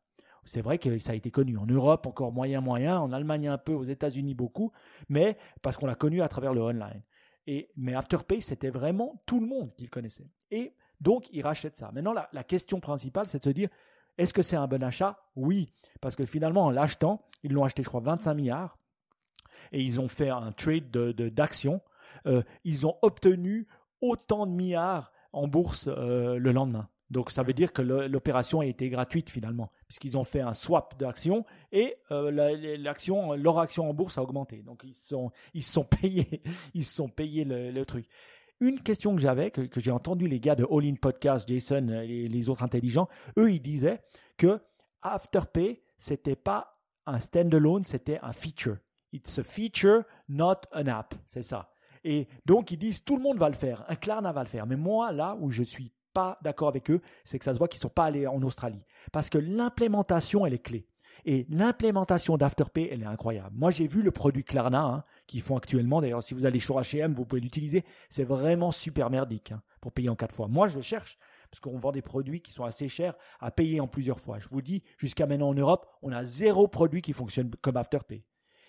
C'est 0.48 0.62
vrai 0.62 0.78
que 0.78 0.98
ça 0.98 1.12
a 1.12 1.16
été 1.16 1.30
connu 1.30 1.58
en 1.58 1.66
Europe, 1.66 2.08
encore 2.08 2.32
moyen 2.32 2.62
moyen, 2.62 3.00
en 3.00 3.12
Allemagne 3.12 3.50
un 3.50 3.58
peu, 3.58 3.74
aux 3.74 3.84
États-Unis 3.84 4.34
beaucoup, 4.34 4.72
mais 5.10 5.38
parce 5.62 5.76
qu'on 5.76 5.86
l'a 5.86 5.96
connu 5.96 6.22
à 6.22 6.30
travers 6.30 6.54
le 6.54 6.62
online. 6.62 7.04
Et, 7.48 7.70
mais 7.76 7.94
Afterpay, 7.94 8.40
c'était 8.40 8.70
vraiment 8.70 9.22
tout 9.26 9.40
le 9.40 9.46
monde 9.46 9.74
qui 9.76 9.84
le 9.84 9.90
connaissait. 9.90 10.30
Et 10.50 10.74
donc, 11.02 11.28
ils 11.34 11.42
rachètent 11.42 11.76
ça. 11.76 11.92
Maintenant, 11.92 12.14
la, 12.14 12.44
question 12.44 12.80
principale, 12.80 13.28
c'est 13.28 13.40
de 13.40 13.44
se 13.44 13.50
dire, 13.50 13.70
est-ce 14.18 14.34
que 14.34 14.42
c'est 14.42 14.56
un 14.56 14.68
bon 14.68 14.84
achat? 14.84 15.20
Oui, 15.36 15.74
parce 16.02 16.16
que 16.16 16.26
finalement, 16.26 16.66
en 16.66 16.72
l'achetant, 16.72 17.26
ils 17.44 17.52
l'ont 17.52 17.66
acheté, 17.66 17.84
je 17.84 17.90
crois, 17.90 18.02
25 18.02 18.34
milliards, 18.34 18.78
et 19.74 19.82
ils 19.82 20.00
ont 20.00 20.08
fait 20.08 20.30
un 20.30 20.52
trade 20.54 20.90
d'actions. 20.90 21.82
De, 22.26 22.32
euh, 22.32 22.42
ils 22.64 22.86
ont 22.86 22.96
obtenu 23.02 23.68
autant 24.02 24.46
de 24.46 24.52
milliards 24.52 25.12
en 25.34 25.48
bourse 25.48 25.88
euh, 25.88 26.38
le 26.38 26.52
lendemain. 26.52 26.90
Donc 27.10 27.32
ça 27.32 27.44
veut 27.44 27.54
dire 27.54 27.72
que 27.72 27.82
l'opération 27.82 28.60
a 28.60 28.66
été 28.66 28.90
gratuite 28.90 29.30
finalement, 29.30 29.70
puisqu'ils 29.88 30.18
ont 30.18 30.24
fait 30.24 30.42
un 30.42 30.54
swap 30.54 30.98
d'actions 31.00 31.46
et 31.72 31.96
euh, 32.12 32.32
l'action, 32.78 33.34
leur 33.34 33.60
action 33.60 33.90
en 33.90 33.94
bourse 33.94 34.18
a 34.18 34.24
augmenté. 34.24 34.62
Donc 34.62 34.82
ils 34.84 34.94
sont, 34.94 35.32
ils 35.54 35.64
sont 35.64 35.84
payés, 36.02 36.42
ils 36.74 36.84
sont 36.84 37.08
payés 37.08 37.46
le 37.46 37.86
truc. 37.86 38.06
Une 38.60 38.82
question 38.82 39.16
que 39.16 39.22
j'avais, 39.22 39.52
que, 39.52 39.68
j'ai 39.80 39.92
entendu 39.92 40.28
les 40.28 40.40
gars 40.40 40.56
de 40.56 40.66
All 40.70 40.86
In 40.86 40.96
Podcast, 40.96 41.48
Jason 41.48 41.90
et 41.90 42.28
les 42.28 42.50
autres 42.50 42.64
intelligents, 42.64 43.08
eux, 43.38 43.52
ils 43.52 43.62
disaient 43.62 44.02
que 44.36 44.60
Afterpay, 45.04 45.84
c'était 45.98 46.36
pas 46.36 46.80
un 47.06 47.20
standalone, 47.20 47.84
c'était 47.84 48.20
un 48.24 48.34
feature. 48.34 48.78
It's 49.14 49.38
a 49.38 49.44
feature, 49.44 50.04
not 50.28 50.62
an 50.74 50.88
app. 50.88 51.14
C'est 51.28 51.44
ça. 51.44 51.72
Et 52.04 52.28
donc, 52.46 52.72
ils 52.72 52.78
disent, 52.78 53.04
tout 53.04 53.16
le 53.16 53.22
monde 53.22 53.38
va 53.38 53.48
le 53.48 53.56
faire. 53.56 53.86
Un 53.90 53.96
Klarna 53.96 54.32
va 54.32 54.42
le 54.42 54.50
faire. 54.50 54.66
Mais 54.66 54.76
moi, 54.76 55.12
là 55.12 55.38
où 55.40 55.52
je 55.52 55.64
suis 55.64 55.94
pas 56.18 56.40
d'accord 56.42 56.68
avec 56.68 56.90
eux, 56.90 57.00
c'est 57.24 57.38
que 57.38 57.46
ça 57.46 57.54
se 57.54 57.60
voit 57.60 57.68
qu'ils 57.68 57.80
sont 57.80 57.90
pas 57.90 58.06
allés 58.06 58.26
en 58.26 58.42
Australie. 58.42 58.84
Parce 59.12 59.30
que 59.30 59.38
l'implémentation, 59.38 60.48
elle 60.48 60.56
est 60.56 60.64
clé. 60.64 60.88
Et 61.26 61.46
l'implémentation 61.52 62.38
d'Afterpay, 62.38 62.90
elle 62.92 63.04
est 63.04 63.06
incroyable. 63.06 63.52
Moi, 63.54 63.70
j'ai 63.70 63.86
vu 63.86 64.02
le 64.02 64.10
produit 64.10 64.44
Klarna 64.44 64.84
hein, 64.84 65.04
qu'ils 65.28 65.44
font 65.44 65.58
actuellement. 65.58 66.02
D'ailleurs, 66.02 66.24
si 66.24 66.34
vous 66.34 66.48
allez 66.48 66.58
sur 66.58 66.80
H&M, 66.80 67.14
vous 67.14 67.24
pouvez 67.24 67.40
l'utiliser. 67.40 67.86
C'est 68.10 68.24
vraiment 68.24 68.72
super 68.72 69.12
merdique 69.12 69.52
hein, 69.52 69.62
pour 69.80 69.92
payer 69.92 70.10
en 70.10 70.16
quatre 70.16 70.34
fois. 70.34 70.48
Moi, 70.48 70.68
je 70.68 70.82
cherche 70.82 71.20
parce 71.52 71.60
qu'on 71.60 71.78
vend 71.78 71.92
des 71.92 72.02
produits 72.02 72.42
qui 72.42 72.52
sont 72.52 72.64
assez 72.64 72.88
chers 72.88 73.14
à 73.40 73.52
payer 73.52 73.80
en 73.80 73.88
plusieurs 73.88 74.20
fois. 74.20 74.40
Je 74.40 74.50
vous 74.50 74.64
dis, 74.64 74.82
jusqu'à 74.98 75.28
maintenant 75.28 75.50
en 75.50 75.54
Europe, 75.54 75.86
on 76.02 76.12
a 76.12 76.26
zéro 76.26 76.68
produit 76.68 77.04
qui 77.04 77.14
fonctionne 77.14 77.52
comme 77.62 77.78
Afterpay. 77.78 78.26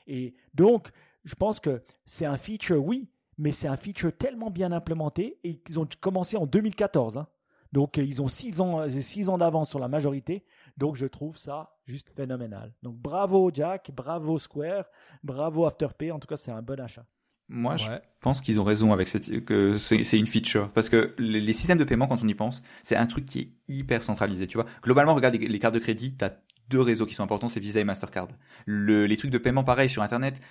Et 0.07 0.35
donc, 0.53 0.91
je 1.25 1.35
pense 1.35 1.61
que 1.61 1.83
c'est 2.05 2.27
un 2.27 2.37
feature, 2.37 2.85
oui, 2.85 3.09
mais 3.39 3.53
c'est 3.53 3.69
un 3.69 3.77
feature 3.79 4.15
tellement 4.15 4.51
bien 4.51 4.71
implémenté 4.71 5.39
et 5.45 5.61
qu'ils 5.61 5.81
ont 5.81 5.89
commencé 6.01 6.37
en 6.37 6.45
2014. 6.45 7.17
Hein. 7.17 7.29
Donc, 7.73 7.97
ils 7.97 8.23
ont 8.23 8.29
six 8.29 8.61
ans, 8.61 8.89
six 8.89 9.29
ans 9.29 9.39
d'avance 9.39 9.69
sur 9.69 9.79
la 9.79 9.89
majorité. 9.89 10.45
Donc 10.79 10.95
je 10.95 11.07
trouve 11.07 11.37
ça 11.37 11.77
juste 11.87 12.11
phénoménal. 12.15 12.73
Donc 12.83 12.97
bravo 12.97 13.51
Jack, 13.53 13.91
bravo 13.95 14.39
Square, 14.39 14.85
bravo 15.25 15.67
Afterpay. 15.67 16.13
En 16.13 16.21
tout 16.21 16.29
cas, 16.29 16.37
c'est 16.37 16.53
un 16.53 16.63
bon 16.63 16.81
achat. 16.81 17.05
Moi, 17.51 17.79
je 17.79 17.87
pense 18.21 18.43
qu'ils 18.43 18.61
ont 18.61 18.65
raison 18.65 18.93
avec 18.93 19.09
cette, 19.09 19.45
que 19.45 19.79
c'est 19.79 20.19
une 20.19 20.27
feature. 20.27 20.71
Parce 20.73 20.91
que 20.91 21.15
les, 21.19 21.53
systèmes 21.55 21.79
de 21.79 21.85
paiement, 21.85 22.07
quand 22.07 22.23
on 22.23 22.29
y 22.29 22.35
pense, 22.35 22.63
c'est 22.83 22.95
un 22.95 23.07
truc 23.07 23.25
qui 23.25 23.39
est 23.41 23.49
hyper 23.69 24.03
centralisé. 24.03 24.47
Tu 24.47 24.59
vois, 24.59 24.67
globalement, 24.83 25.15
regarde 25.15 25.35
les, 25.35 25.59
cartes 25.59 25.75
de 25.75 25.79
crédit, 25.79 26.15
tu 26.15 26.25
as 26.27 26.39
deux 26.69 26.83
réseaux 26.83 27.07
qui 27.07 27.15
sont 27.15 27.23
importants, 27.23 27.49
c'est 27.49 27.59
Visa 27.59 27.81
et 27.81 27.85
Mastercard. 27.85 28.29
les 28.67 29.17
trucs 29.17 29.31
de 29.31 29.39
paiement, 29.39 29.65
pareil, 29.65 29.89
sur 29.89 30.03
Internet, 30.03 30.43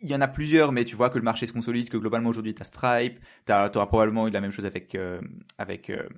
il 0.00 0.08
y 0.08 0.14
en 0.14 0.22
a 0.22 0.28
plusieurs, 0.28 0.72
mais 0.72 0.86
tu 0.86 0.96
vois 0.96 1.10
que 1.10 1.18
le 1.18 1.24
marché 1.24 1.46
se 1.46 1.52
consolide, 1.52 1.90
que 1.90 1.98
globalement 1.98 2.30
aujourd'hui, 2.30 2.54
tu 2.54 2.62
as 2.62 2.64
Stripe, 2.64 3.20
tu 3.44 3.52
auras 3.52 3.86
probablement 3.86 4.26
eu 4.26 4.30
la 4.30 4.40
même 4.40 4.52
chose 4.52 4.64
avec, 4.64 4.94
euh, 4.94 5.20
avec 5.58 5.90
euh, 5.90 6.08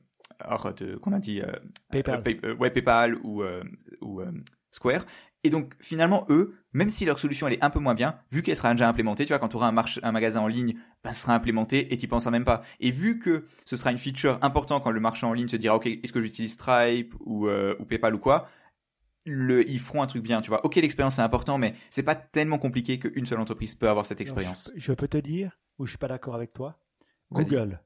qu'on 1.02 1.12
a 1.12 1.18
dit 1.18 1.40
euh, 1.40 1.52
PayPal, 1.90 2.22
euh, 2.44 2.54
ouais, 2.56 2.70
PayPal 2.70 3.16
ou, 3.22 3.42
ou 4.00 4.22
Square. 4.70 5.04
Et 5.42 5.50
donc 5.50 5.74
finalement 5.80 6.26
eux, 6.28 6.54
même 6.72 6.90
si 6.90 7.04
leur 7.04 7.18
solution 7.18 7.48
elle 7.48 7.54
est 7.54 7.64
un 7.64 7.70
peu 7.70 7.78
moins 7.78 7.94
bien, 7.94 8.18
vu 8.30 8.42
qu'elle 8.42 8.56
sera 8.56 8.72
déjà 8.72 8.88
implémentée, 8.88 9.24
tu 9.24 9.30
vois, 9.30 9.38
quand 9.38 9.48
tu 9.48 9.56
auras 9.56 9.68
un, 9.68 9.84
un 10.02 10.12
magasin 10.12 10.40
en 10.40 10.46
ligne, 10.46 10.76
ben, 11.02 11.12
ce 11.12 11.22
sera 11.22 11.34
implémenté 11.34 11.92
et 11.92 11.96
tu 11.96 12.08
penseras 12.08 12.30
même 12.30 12.44
pas. 12.44 12.62
Et 12.78 12.90
vu 12.90 13.18
que 13.18 13.44
ce 13.64 13.76
sera 13.76 13.90
une 13.90 13.98
feature 13.98 14.38
importante 14.42 14.84
quand 14.84 14.90
le 14.90 15.00
marchand 15.00 15.30
en 15.30 15.32
ligne 15.32 15.48
se 15.48 15.56
dira 15.56 15.76
ok 15.76 15.86
est-ce 15.86 16.12
que 16.12 16.20
j'utilise 16.20 16.52
Stripe 16.52 17.14
ou, 17.20 17.48
euh, 17.48 17.74
ou 17.78 17.86
PayPal 17.86 18.14
ou 18.14 18.18
quoi, 18.18 18.48
le, 19.24 19.68
ils 19.68 19.80
feront 19.80 20.02
un 20.02 20.06
truc 20.06 20.22
bien, 20.22 20.42
tu 20.42 20.50
vois. 20.50 20.64
Ok 20.64 20.76
l'expérience 20.76 21.16
c'est 21.16 21.22
important, 21.22 21.56
mais 21.56 21.74
c'est 21.88 22.02
pas 22.02 22.14
tellement 22.14 22.58
compliqué 22.58 22.98
qu'une 22.98 23.24
seule 23.24 23.40
entreprise 23.40 23.74
peut 23.74 23.88
avoir 23.88 24.04
cette 24.04 24.20
expérience. 24.20 24.70
Je, 24.76 24.92
peux 24.92 25.08
te 25.08 25.18
dire 25.18 25.58
où 25.78 25.86
je 25.86 25.92
suis 25.92 25.98
pas 25.98 26.08
d'accord 26.08 26.34
avec 26.34 26.52
toi. 26.52 26.78
Google, 27.32 27.80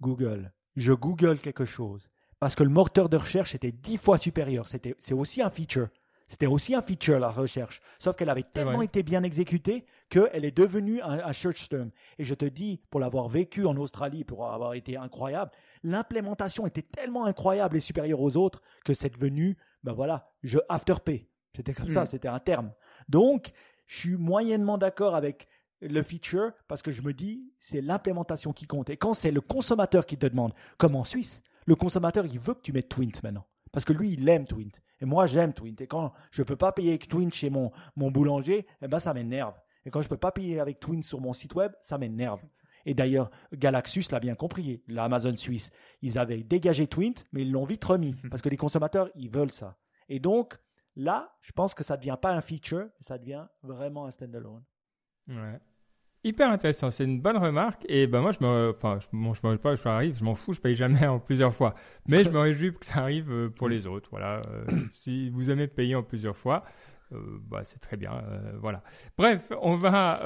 Google, 0.00 0.53
je 0.76 0.92
Google 0.92 1.38
quelque 1.38 1.64
chose 1.64 2.08
parce 2.40 2.54
que 2.54 2.62
le 2.62 2.70
moteur 2.70 3.08
de 3.08 3.16
recherche 3.16 3.54
était 3.54 3.72
dix 3.72 3.96
fois 3.96 4.18
supérieur. 4.18 4.68
C'était 4.68 4.94
c'est 5.00 5.14
aussi 5.14 5.40
un 5.40 5.50
feature. 5.50 5.88
C'était 6.26 6.46
aussi 6.46 6.74
un 6.74 6.82
feature, 6.82 7.18
la 7.18 7.30
recherche. 7.30 7.80
Sauf 7.98 8.16
qu'elle 8.16 8.30
avait 8.30 8.42
tellement 8.44 8.82
été 8.82 9.02
bien 9.02 9.22
exécutée 9.22 9.84
qu'elle 10.08 10.44
est 10.44 10.56
devenue 10.56 11.00
un, 11.02 11.32
search 11.32 11.68
term. 11.68 11.90
Et 12.18 12.24
je 12.24 12.34
te 12.34 12.46
dis, 12.46 12.80
pour 12.90 13.00
l'avoir 13.00 13.28
vécu 13.28 13.66
en 13.66 13.76
Australie, 13.76 14.24
pour 14.24 14.50
avoir 14.50 14.74
été 14.74 14.96
incroyable, 14.96 15.50
l'implémentation 15.82 16.66
était 16.66 16.82
tellement 16.82 17.26
incroyable 17.26 17.76
et 17.76 17.80
supérieure 17.80 18.20
aux 18.20 18.36
autres 18.36 18.62
que 18.84 18.94
c'est 18.94 19.12
devenu, 19.12 19.56
ben 19.82 19.92
voilà, 19.92 20.30
je 20.42 20.58
afterpay. 20.68 21.28
C'était 21.54 21.74
comme 21.74 21.90
ça, 21.90 22.04
hmm. 22.04 22.06
c'était 22.06 22.28
un 22.28 22.40
terme. 22.40 22.72
Donc, 23.08 23.52
je 23.86 23.98
suis 23.98 24.16
moyennement 24.16 24.78
d'accord 24.78 25.14
avec 25.14 25.46
le 25.88 26.02
feature 26.02 26.52
parce 26.68 26.82
que 26.82 26.90
je 26.90 27.02
me 27.02 27.12
dis, 27.12 27.52
c'est 27.58 27.80
l'implémentation 27.80 28.52
qui 28.52 28.66
compte. 28.66 28.90
Et 28.90 28.96
quand 28.96 29.14
c'est 29.14 29.30
le 29.30 29.40
consommateur 29.40 30.06
qui 30.06 30.16
te 30.16 30.26
demande, 30.26 30.52
comme 30.78 30.96
en 30.96 31.04
Suisse, 31.04 31.42
le 31.66 31.74
consommateur, 31.74 32.26
il 32.26 32.38
veut 32.38 32.54
que 32.54 32.62
tu 32.62 32.72
mettes 32.72 32.88
Twint 32.88 33.22
maintenant. 33.22 33.46
Parce 33.72 33.84
que 33.84 33.92
lui, 33.92 34.12
il 34.12 34.28
aime 34.28 34.46
Twint. 34.46 34.70
Et 35.00 35.04
moi, 35.04 35.26
j'aime 35.26 35.52
Twint. 35.52 35.80
Et 35.80 35.86
quand 35.86 36.12
je 36.30 36.42
ne 36.42 36.46
peux 36.46 36.56
pas 36.56 36.72
payer 36.72 36.90
avec 36.90 37.08
Twint 37.08 37.30
chez 37.32 37.50
mon, 37.50 37.72
mon 37.96 38.10
boulanger, 38.10 38.66
eh 38.80 38.88
ben, 38.88 39.00
ça 39.00 39.12
m'énerve. 39.14 39.54
Et 39.84 39.90
quand 39.90 40.00
je 40.00 40.06
ne 40.06 40.10
peux 40.10 40.16
pas 40.16 40.32
payer 40.32 40.60
avec 40.60 40.80
Twint 40.80 41.02
sur 41.02 41.20
mon 41.20 41.32
site 41.32 41.54
web, 41.54 41.72
ça 41.82 41.98
m'énerve. 41.98 42.40
Et 42.86 42.94
d'ailleurs, 42.94 43.30
Galaxus 43.52 44.04
l'a 44.10 44.20
bien 44.20 44.34
compris, 44.34 44.82
l'Amazon 44.88 45.36
suisse. 45.36 45.70
Ils 46.02 46.18
avaient 46.18 46.42
dégagé 46.42 46.86
Twint, 46.86 47.14
mais 47.32 47.42
ils 47.42 47.50
l'ont 47.50 47.64
vite 47.64 47.84
remis. 47.84 48.14
Parce 48.30 48.42
que 48.42 48.48
les 48.48 48.56
consommateurs, 48.56 49.08
ils 49.14 49.30
veulent 49.30 49.52
ça. 49.52 49.76
Et 50.08 50.20
donc, 50.20 50.58
là, 50.96 51.34
je 51.40 51.52
pense 51.52 51.74
que 51.74 51.82
ça 51.82 51.94
ne 51.94 51.98
devient 51.98 52.18
pas 52.20 52.32
un 52.32 52.40
feature, 52.40 52.88
ça 53.00 53.18
devient 53.18 53.46
vraiment 53.62 54.06
un 54.06 54.10
standalone. 54.10 54.62
Ouais. 55.28 55.60
Hyper 56.24 56.50
intéressant, 56.50 56.90
c'est 56.90 57.04
une 57.04 57.20
bonne 57.20 57.36
remarque. 57.36 57.84
Et 57.86 58.06
ben 58.06 58.22
moi, 58.22 58.32
je 58.32 58.44
me, 58.44 58.72
enfin, 58.74 58.98
je, 58.98 59.06
bon, 59.12 59.34
je 59.34 59.40
pas, 59.56 59.76
je 59.76 59.88
arrive, 59.88 60.16
je 60.18 60.24
m'en 60.24 60.34
fous, 60.34 60.54
je 60.54 60.60
paye 60.60 60.74
jamais 60.74 61.06
en 61.06 61.18
plusieurs 61.18 61.54
fois. 61.54 61.74
Mais 62.08 62.24
je 62.24 62.30
me 62.30 62.38
réjouis 62.38 62.72
que 62.72 62.86
ça 62.86 63.00
arrive 63.00 63.30
euh, 63.30 63.50
pour 63.50 63.68
les 63.68 63.86
autres. 63.86 64.08
Voilà, 64.10 64.40
euh, 64.48 64.64
si 64.92 65.28
vous 65.28 65.50
aimez 65.50 65.66
payer 65.66 65.94
en 65.94 66.02
plusieurs 66.02 66.36
fois, 66.36 66.64
euh, 67.12 67.18
bah, 67.46 67.60
c'est 67.64 67.78
très 67.78 67.98
bien. 67.98 68.22
voilà. 68.58 68.82
Bref, 69.18 69.52
on 69.60 69.76
va 69.76 70.20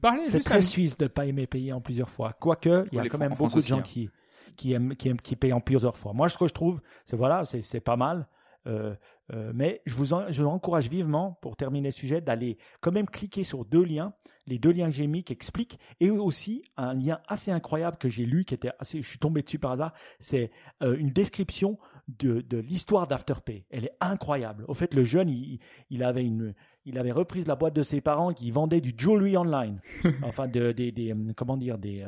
parler. 0.00 0.24
C'est 0.24 0.40
très 0.40 0.62
suisse 0.62 0.96
de 0.96 1.06
pas 1.06 1.26
aimer 1.26 1.46
payer 1.46 1.74
en 1.74 1.80
plusieurs 1.82 2.10
fois. 2.10 2.32
Quoique, 2.32 2.86
il 2.90 2.96
y 2.96 3.00
a 3.00 3.08
quand 3.08 3.18
même 3.18 3.34
beaucoup 3.34 3.60
de 3.60 3.60
gens 3.60 3.78
hein. 3.78 3.82
qui 3.82 4.08
qui 4.56 4.72
aiment, 4.72 4.94
qui 4.96 5.08
aiment, 5.08 5.20
qui 5.20 5.36
payent 5.36 5.52
en 5.52 5.60
plusieurs 5.60 5.96
fois. 5.96 6.12
Moi, 6.12 6.28
ce 6.28 6.38
que 6.38 6.46
je 6.46 6.54
trouve, 6.54 6.80
c'est 7.04 7.16
voilà, 7.16 7.44
c'est 7.44 7.80
pas 7.80 7.96
mal. 7.96 8.28
Euh, 8.66 8.94
euh, 9.32 9.52
mais 9.54 9.82
je 9.86 9.94
vous, 9.94 10.06
je 10.06 10.42
vous 10.42 10.48
encourage 10.48 10.88
vivement, 10.88 11.38
pour 11.40 11.56
terminer 11.56 11.88
le 11.88 11.92
sujet, 11.92 12.20
d'aller 12.20 12.58
quand 12.80 12.92
même 12.92 13.06
cliquer 13.06 13.44
sur 13.44 13.64
deux 13.64 13.82
liens, 13.82 14.14
les 14.46 14.58
deux 14.58 14.72
liens 14.72 14.86
que 14.86 14.96
j'ai 14.96 15.06
mis 15.06 15.24
qui 15.24 15.32
expliquent, 15.32 15.78
et 16.00 16.10
aussi 16.10 16.62
un 16.76 16.94
lien 16.94 17.20
assez 17.28 17.50
incroyable 17.50 17.96
que 17.96 18.08
j'ai 18.08 18.26
lu, 18.26 18.44
qui 18.44 18.54
était 18.54 18.70
assez, 18.78 19.02
je 19.02 19.08
suis 19.08 19.18
tombé 19.18 19.42
dessus 19.42 19.58
par 19.58 19.72
hasard, 19.72 19.92
c'est 20.18 20.50
euh, 20.82 20.96
une 20.96 21.10
description 21.10 21.78
de, 22.08 22.40
de 22.42 22.58
l'histoire 22.58 23.06
d'Afterpay. 23.06 23.64
Elle 23.70 23.86
est 23.86 23.96
incroyable. 24.00 24.64
Au 24.68 24.74
fait, 24.74 24.94
le 24.94 25.04
jeune, 25.04 25.30
il, 25.30 25.58
il 25.90 26.02
avait 26.02 26.24
une, 26.24 26.54
il 26.84 26.98
avait 26.98 27.12
repris 27.12 27.44
la 27.44 27.56
boîte 27.56 27.74
de 27.74 27.82
ses 27.82 28.00
parents 28.00 28.32
qui 28.32 28.50
vendait 28.50 28.80
du 28.80 28.92
jewelry 28.96 29.36
online, 29.36 29.80
enfin 30.22 30.46
de, 30.48 30.72
des, 30.72 30.90
des, 30.90 31.14
comment 31.36 31.56
dire, 31.56 31.78
des, 31.78 32.06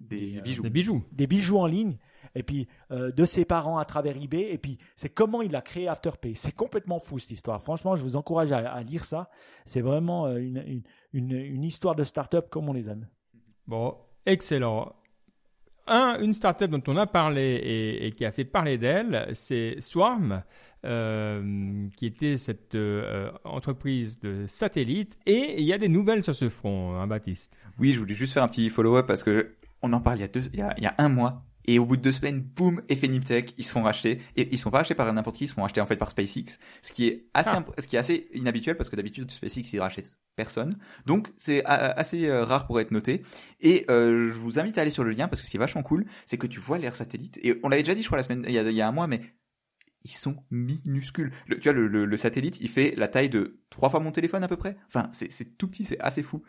des, 0.00 0.40
bijoux. 0.42 0.62
des 0.62 0.70
bijoux, 0.70 1.04
des 1.12 1.26
bijoux 1.26 1.58
en 1.58 1.66
ligne 1.66 1.98
et 2.36 2.42
puis 2.42 2.68
euh, 2.92 3.10
de 3.10 3.24
ses 3.24 3.44
parents 3.44 3.78
à 3.78 3.84
travers 3.84 4.16
eBay, 4.16 4.52
et 4.52 4.58
puis 4.58 4.78
c'est 4.94 5.08
comment 5.08 5.42
il 5.42 5.56
a 5.56 5.62
créé 5.62 5.88
Afterpay. 5.88 6.34
C'est 6.34 6.54
complètement 6.54 7.00
fou 7.00 7.18
cette 7.18 7.32
histoire. 7.32 7.62
Franchement, 7.62 7.96
je 7.96 8.02
vous 8.02 8.14
encourage 8.14 8.52
à, 8.52 8.82
lire 8.82 9.04
ça. 9.04 9.30
C'est 9.64 9.80
vraiment 9.80 10.26
euh, 10.26 10.36
une, 10.36 10.84
une, 11.12 11.32
une, 11.32 11.64
histoire 11.64 11.96
de 11.96 12.04
start-up 12.04 12.48
comme 12.50 12.68
on 12.68 12.74
les 12.74 12.90
aime. 12.90 13.08
Bon, 13.66 13.96
excellent. 14.26 14.94
Un, 15.86 16.18
une 16.20 16.34
start-up 16.34 16.70
dont 16.70 16.82
on 16.88 16.96
a 16.96 17.06
parlé 17.06 18.00
et, 18.02 18.12
qui 18.12 18.24
a 18.24 18.32
fait 18.32 18.44
parler 18.44 18.76
d'elle, 18.76 19.30
c'est 19.34 19.76
Swarm, 19.80 20.42
euh, 20.84 21.88
qui 21.96 22.06
était 22.06 22.36
cette 22.36 22.76
entreprise 23.44 24.18
de 24.18 24.46
satellite. 24.46 25.16
Et 25.24 25.54
il 25.58 25.64
y 25.64 25.72
a 25.72 25.78
des 25.78 25.88
nouvelles 25.88 26.22
sur 26.22 26.34
ce 26.34 26.48
front, 26.48 26.96
hein, 26.96 27.06
Baptiste. 27.06 27.56
Oui, 27.78 27.92
je 27.92 28.00
voulais 28.00 28.14
juste 28.14 28.34
faire 28.34 28.42
un 28.42 28.48
petit 28.48 28.68
follow-up 28.68 29.06
parce 29.06 29.22
que 29.22 29.54
on 29.80 29.92
en 29.92 30.00
parle 30.00 30.18
il 30.18 30.22
y 30.22 30.24
a, 30.24 30.28
deux, 30.28 30.42
il 30.52 30.58
y 30.58 30.62
a, 30.62 30.74
il 30.76 30.82
y 30.82 30.86
a 30.86 30.94
un 30.98 31.08
mois 31.08 31.44
et 31.66 31.78
au 31.78 31.86
bout 31.86 31.96
de 31.96 32.02
deux 32.02 32.12
semaines, 32.12 32.40
boum, 32.40 32.82
effet 32.88 33.08
Niptech, 33.08 33.54
ils 33.58 33.64
se 33.64 33.72
font 33.72 33.82
racheter. 33.82 34.20
Et 34.36 34.48
ils 34.52 34.58
sont 34.58 34.70
pas 34.70 34.78
rachetés 34.78 34.94
par 34.94 35.12
n'importe 35.12 35.36
qui, 35.36 35.44
ils 35.44 35.48
se 35.48 35.54
font 35.54 35.62
racheter 35.62 35.80
en 35.80 35.86
fait 35.86 35.96
par 35.96 36.10
SpaceX. 36.10 36.58
Ce 36.82 36.92
qui 36.92 37.08
est 37.08 37.26
assez, 37.34 37.50
ah. 37.52 37.64
ce 37.78 37.86
qui 37.86 37.96
est 37.96 37.98
assez 37.98 38.28
inhabituel 38.34 38.76
parce 38.76 38.88
que 38.88 38.96
d'habitude, 38.96 39.30
SpaceX, 39.30 39.72
ils 39.72 39.80
rachètent 39.80 40.16
personne. 40.36 40.76
Donc, 41.06 41.28
c'est 41.38 41.64
assez 41.64 42.28
euh, 42.28 42.44
rare 42.44 42.66
pour 42.66 42.78
être 42.80 42.90
noté. 42.90 43.22
Et 43.60 43.84
euh, 43.90 44.30
je 44.30 44.34
vous 44.34 44.58
invite 44.58 44.78
à 44.78 44.82
aller 44.82 44.90
sur 44.90 45.04
le 45.04 45.10
lien 45.10 45.28
parce 45.28 45.40
que 45.40 45.46
ce 45.46 45.50
qui 45.50 45.56
est 45.56 45.60
vachement 45.60 45.82
cool, 45.82 46.06
c'est 46.26 46.38
que 46.38 46.46
tu 46.46 46.60
vois 46.60 46.78
l'air 46.78 46.94
satellite. 46.94 47.38
Et 47.42 47.58
on 47.62 47.68
l'avait 47.68 47.82
déjà 47.82 47.94
dit, 47.94 48.02
je 48.02 48.06
crois, 48.06 48.18
la 48.18 48.22
semaine, 48.22 48.44
il 48.46 48.54
y 48.54 48.58
a, 48.58 48.62
il 48.62 48.76
y 48.76 48.82
a 48.82 48.88
un 48.88 48.92
mois, 48.92 49.06
mais 49.06 49.20
ils 50.06 50.14
sont 50.14 50.36
minuscules. 50.50 51.32
tu 51.48 51.58
vois, 51.60 51.72
le, 51.72 51.86
le, 51.86 52.16
satellite, 52.16 52.60
il 52.60 52.68
fait 52.68 52.94
la 52.96 53.08
taille 53.08 53.28
de 53.28 53.58
trois 53.70 53.88
fois 53.88 54.00
mon 54.00 54.12
téléphone 54.12 54.44
à 54.44 54.48
peu 54.48 54.56
près. 54.56 54.76
Enfin, 54.86 55.08
c'est 55.12 55.58
tout 55.58 55.68
petit, 55.68 55.84
c'est 55.84 55.98
assez 56.00 56.22
fou. 56.22 56.42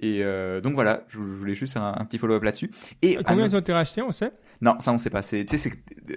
Et 0.00 0.24
euh, 0.24 0.60
donc 0.60 0.74
voilà, 0.74 1.04
je, 1.08 1.18
voulais 1.18 1.54
juste 1.54 1.74
faire 1.74 1.82
un, 1.82 2.04
petit 2.06 2.18
follow-up 2.18 2.42
là-dessus. 2.42 2.70
Et 3.02 3.16
combien 3.24 3.46
ils 3.46 3.54
ont 3.54 3.60
été 3.60 3.72
rachetés, 3.72 4.02
on 4.02 4.10
sait? 4.10 4.32
Non, 4.60 4.80
ça 4.80 4.92
on 4.92 4.98
sait 4.98 5.10
pas. 5.10 5.22
C'est, 5.22 5.46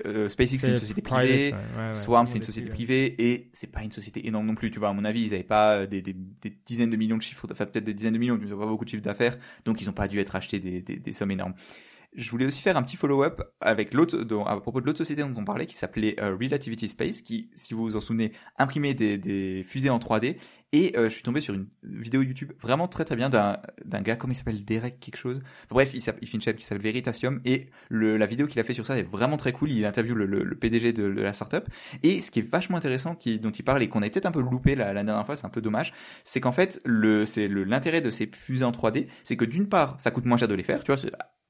euh, 0.05 0.29
SpaceX 0.29 0.59
c'est 0.59 0.69
une 0.69 0.75
société 0.77 1.01
privée, 1.01 1.53
Swarm 1.93 2.25
c'est 2.25 2.37
une 2.37 2.43
société 2.43 2.69
privée 2.69 3.15
et 3.19 3.49
c'est 3.53 3.71
pas 3.71 3.83
une 3.83 3.91
société 3.91 4.25
énorme 4.27 4.47
non 4.47 4.55
plus. 4.55 4.71
Tu 4.71 4.79
vois, 4.79 4.89
à 4.89 4.93
mon 4.93 5.05
avis, 5.05 5.25
ils 5.25 5.33
avaient 5.33 5.43
pas 5.43 5.85
des, 5.85 6.01
des, 6.01 6.15
dizaines 6.65 6.89
de 6.89 6.97
millions 6.97 7.17
de 7.17 7.21
chiffres, 7.21 7.45
enfin 7.51 7.65
peut-être 7.65 7.83
des 7.83 7.93
dizaines 7.93 8.13
de 8.13 8.19
millions, 8.19 8.37
mais 8.39 8.47
ils 8.47 8.51
n'ont 8.51 8.59
pas 8.59 8.65
beaucoup 8.65 8.85
de 8.85 8.89
chiffres 8.89 9.03
d'affaires, 9.03 9.37
donc 9.65 9.81
ils 9.81 9.85
n'ont 9.85 9.93
pas 9.93 10.07
dû 10.07 10.19
être 10.19 10.35
achetés 10.35 10.59
des 10.59 11.13
sommes 11.13 11.31
énormes. 11.31 11.53
Je 12.15 12.31
voulais 12.31 12.45
aussi 12.45 12.61
faire 12.61 12.77
un 12.77 12.83
petit 12.83 12.95
follow-up 12.97 13.41
avec 13.59 13.93
l'autre, 13.93 14.17
à 14.47 14.59
propos 14.61 14.79
de 14.79 14.85
l'autre 14.85 14.97
société 14.97 15.21
dont 15.21 15.33
on 15.35 15.43
parlait, 15.43 15.65
qui 15.65 15.75
s'appelait 15.75 16.19
euh, 16.21 16.35
Relativity 16.35 16.87
Space, 16.87 17.21
qui, 17.21 17.49
si 17.55 17.73
vous 17.73 17.83
vous 17.83 17.95
en 17.95 18.01
souvenez, 18.01 18.31
imprimait 18.57 18.93
des, 18.93 19.17
des 19.17 19.63
fusées 19.67 19.89
en 19.89 19.99
3D. 19.99 20.37
Et 20.71 20.93
euh, 20.97 21.05
je 21.05 21.13
suis 21.13 21.23
tombé 21.23 21.39
sur 21.39 21.53
une 21.53 21.67
vidéo 21.83 22.21
YouTube 22.21 22.51
vraiment 22.59 22.87
très 22.87 23.05
très 23.05 23.15
bien 23.15 23.29
d'un 23.29 24.01
gars, 24.01 24.15
comment 24.17 24.33
il 24.33 24.35
s'appelle, 24.35 24.63
Derek 24.65 24.99
quelque 24.99 25.15
chose. 25.15 25.41
bref, 25.69 25.91
il, 25.93 26.01
il 26.21 26.27
fait 26.27 26.33
une 26.33 26.41
chaîne 26.41 26.55
qui 26.55 26.65
s'appelle 26.65 26.83
Veritasium 26.83 27.39
et 27.45 27.69
le, 27.87 28.17
la 28.17 28.25
vidéo 28.25 28.45
qu'il 28.45 28.59
a 28.59 28.63
fait 28.63 28.73
sur 28.73 28.85
ça 28.85 28.97
est 28.97 29.03
vraiment 29.03 29.37
très 29.37 29.53
cool. 29.53 29.71
Il 29.71 29.85
interviewe 29.85 30.15
le, 30.15 30.25
le, 30.25 30.55
PDG 30.55 30.91
de, 30.91 31.03
de, 31.03 31.21
la 31.21 31.31
startup. 31.33 31.69
Et 32.03 32.19
ce 32.19 32.29
qui 32.29 32.39
est 32.39 32.49
vachement 32.49 32.77
intéressant, 32.77 33.15
qui, 33.15 33.39
dont 33.39 33.51
il 33.51 33.63
parle 33.63 33.83
et 33.83 33.87
qu'on 33.87 34.01
a 34.01 34.09
peut-être 34.09 34.25
un 34.25 34.31
peu 34.31 34.41
loupé 34.41 34.75
la, 34.75 34.93
la 34.93 35.03
dernière 35.03 35.25
fois, 35.25 35.35
c'est 35.35 35.45
un 35.45 35.49
peu 35.49 35.61
dommage, 35.61 35.93
c'est 36.23 36.41
qu'en 36.41 36.51
fait, 36.51 36.81
le, 36.83 37.23
l'intérêt 37.63 38.01
de 38.01 38.09
ces 38.09 38.29
fusées 38.33 38.65
en 38.65 38.71
3D, 38.71 39.07
c'est 39.23 39.37
que 39.37 39.45
d'une 39.45 39.69
part, 39.69 39.95
ça 39.99 40.11
coûte 40.11 40.25
moins 40.25 40.37
cher 40.37 40.47
de 40.47 40.55
les 40.55 40.63
faire. 40.63 40.83
Tu 40.83 40.91
vois, 40.91 41.01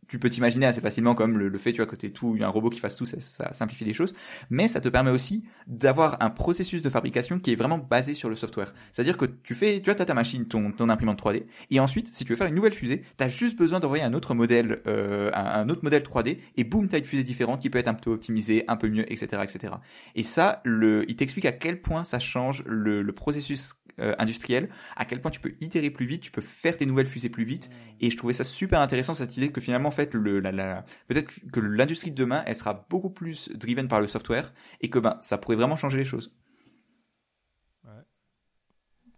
tu 0.07 0.19
peux 0.19 0.29
t'imaginer 0.29 0.65
assez 0.65 0.81
facilement 0.81 1.15
comme 1.15 1.37
le, 1.37 1.57
fait, 1.57 1.71
tu 1.71 1.77
vois, 1.77 1.85
que 1.85 1.95
tu 1.95 2.11
tout, 2.11 2.37
un 2.39 2.47
robot 2.47 2.69
qui 2.69 2.79
fasse 2.79 2.95
tout, 2.95 3.05
ça, 3.05 3.53
simplifie 3.53 3.85
les 3.85 3.93
choses. 3.93 4.13
Mais 4.49 4.67
ça 4.67 4.81
te 4.81 4.89
permet 4.89 5.11
aussi 5.11 5.43
d'avoir 5.67 6.21
un 6.21 6.29
processus 6.29 6.81
de 6.81 6.89
fabrication 6.89 7.39
qui 7.39 7.51
est 7.51 7.55
vraiment 7.55 7.77
basé 7.77 8.13
sur 8.13 8.29
le 8.29 8.35
software. 8.35 8.73
C'est-à-dire 8.91 9.17
que 9.17 9.25
tu 9.25 9.55
fais, 9.55 9.81
tu 9.81 9.89
as 9.89 9.95
ta 9.95 10.13
machine, 10.13 10.45
ton, 10.45 10.71
ton 10.71 10.89
imprimante 10.89 11.21
3D, 11.21 11.45
et 11.71 11.79
ensuite, 11.79 12.13
si 12.13 12.25
tu 12.25 12.31
veux 12.31 12.37
faire 12.37 12.47
une 12.47 12.55
nouvelle 12.55 12.73
fusée, 12.73 13.01
tu 13.17 13.23
as 13.23 13.27
juste 13.27 13.57
besoin 13.57 13.79
d'envoyer 13.79 14.03
un 14.03 14.13
autre 14.13 14.33
modèle, 14.33 14.81
euh, 14.87 15.31
un, 15.33 15.69
autre 15.69 15.83
modèle 15.83 16.03
3D, 16.03 16.37
et 16.57 16.63
boum, 16.63 16.87
tu 16.87 16.95
as 16.95 16.99
une 16.99 17.05
fusée 17.05 17.23
différente 17.23 17.61
qui 17.61 17.69
peut 17.69 17.79
être 17.79 17.87
un 17.87 17.93
peu 17.93 18.11
optimisée, 18.11 18.63
un 18.67 18.77
peu 18.77 18.89
mieux, 18.89 19.11
etc., 19.11 19.41
etc. 19.43 19.73
Et 20.15 20.23
ça, 20.23 20.61
le, 20.63 21.09
il 21.09 21.15
t'explique 21.15 21.45
à 21.45 21.51
quel 21.51 21.81
point 21.81 22.03
ça 22.03 22.19
change 22.19 22.63
le, 22.65 23.01
le 23.01 23.11
processus 23.13 23.73
euh, 23.99 24.15
industriel, 24.19 24.69
à 24.95 25.05
quel 25.05 25.21
point 25.21 25.31
tu 25.31 25.39
peux 25.39 25.53
itérer 25.61 25.89
plus 25.89 26.05
vite, 26.05 26.21
tu 26.21 26.31
peux 26.31 26.41
faire 26.41 26.75
tes 26.77 26.85
nouvelles 26.85 27.07
fusées 27.07 27.29
plus 27.29 27.45
vite. 27.45 27.69
Et 28.01 28.09
je 28.09 28.17
trouvais 28.17 28.33
ça 28.33 28.43
super 28.43 28.81
intéressant 28.81 29.13
cette 29.13 29.37
idée 29.37 29.51
que 29.51 29.61
finalement, 29.61 29.89
en 29.89 29.91
fait, 29.91 30.13
le, 30.13 30.39
la, 30.39 30.51
la, 30.51 30.85
peut-être 31.07 31.31
que 31.51 31.59
l'industrie 31.59 32.11
de 32.11 32.15
demain, 32.15 32.43
elle 32.45 32.55
sera 32.55 32.85
beaucoup 32.89 33.09
plus 33.09 33.49
driven 33.55 33.87
par 33.87 34.01
le 34.01 34.07
software 34.07 34.53
et 34.81 34.89
que 34.89 34.99
ben 34.99 35.17
ça 35.21 35.37
pourrait 35.37 35.55
vraiment 35.55 35.77
changer 35.77 35.97
les 35.97 36.05
choses. 36.05 36.35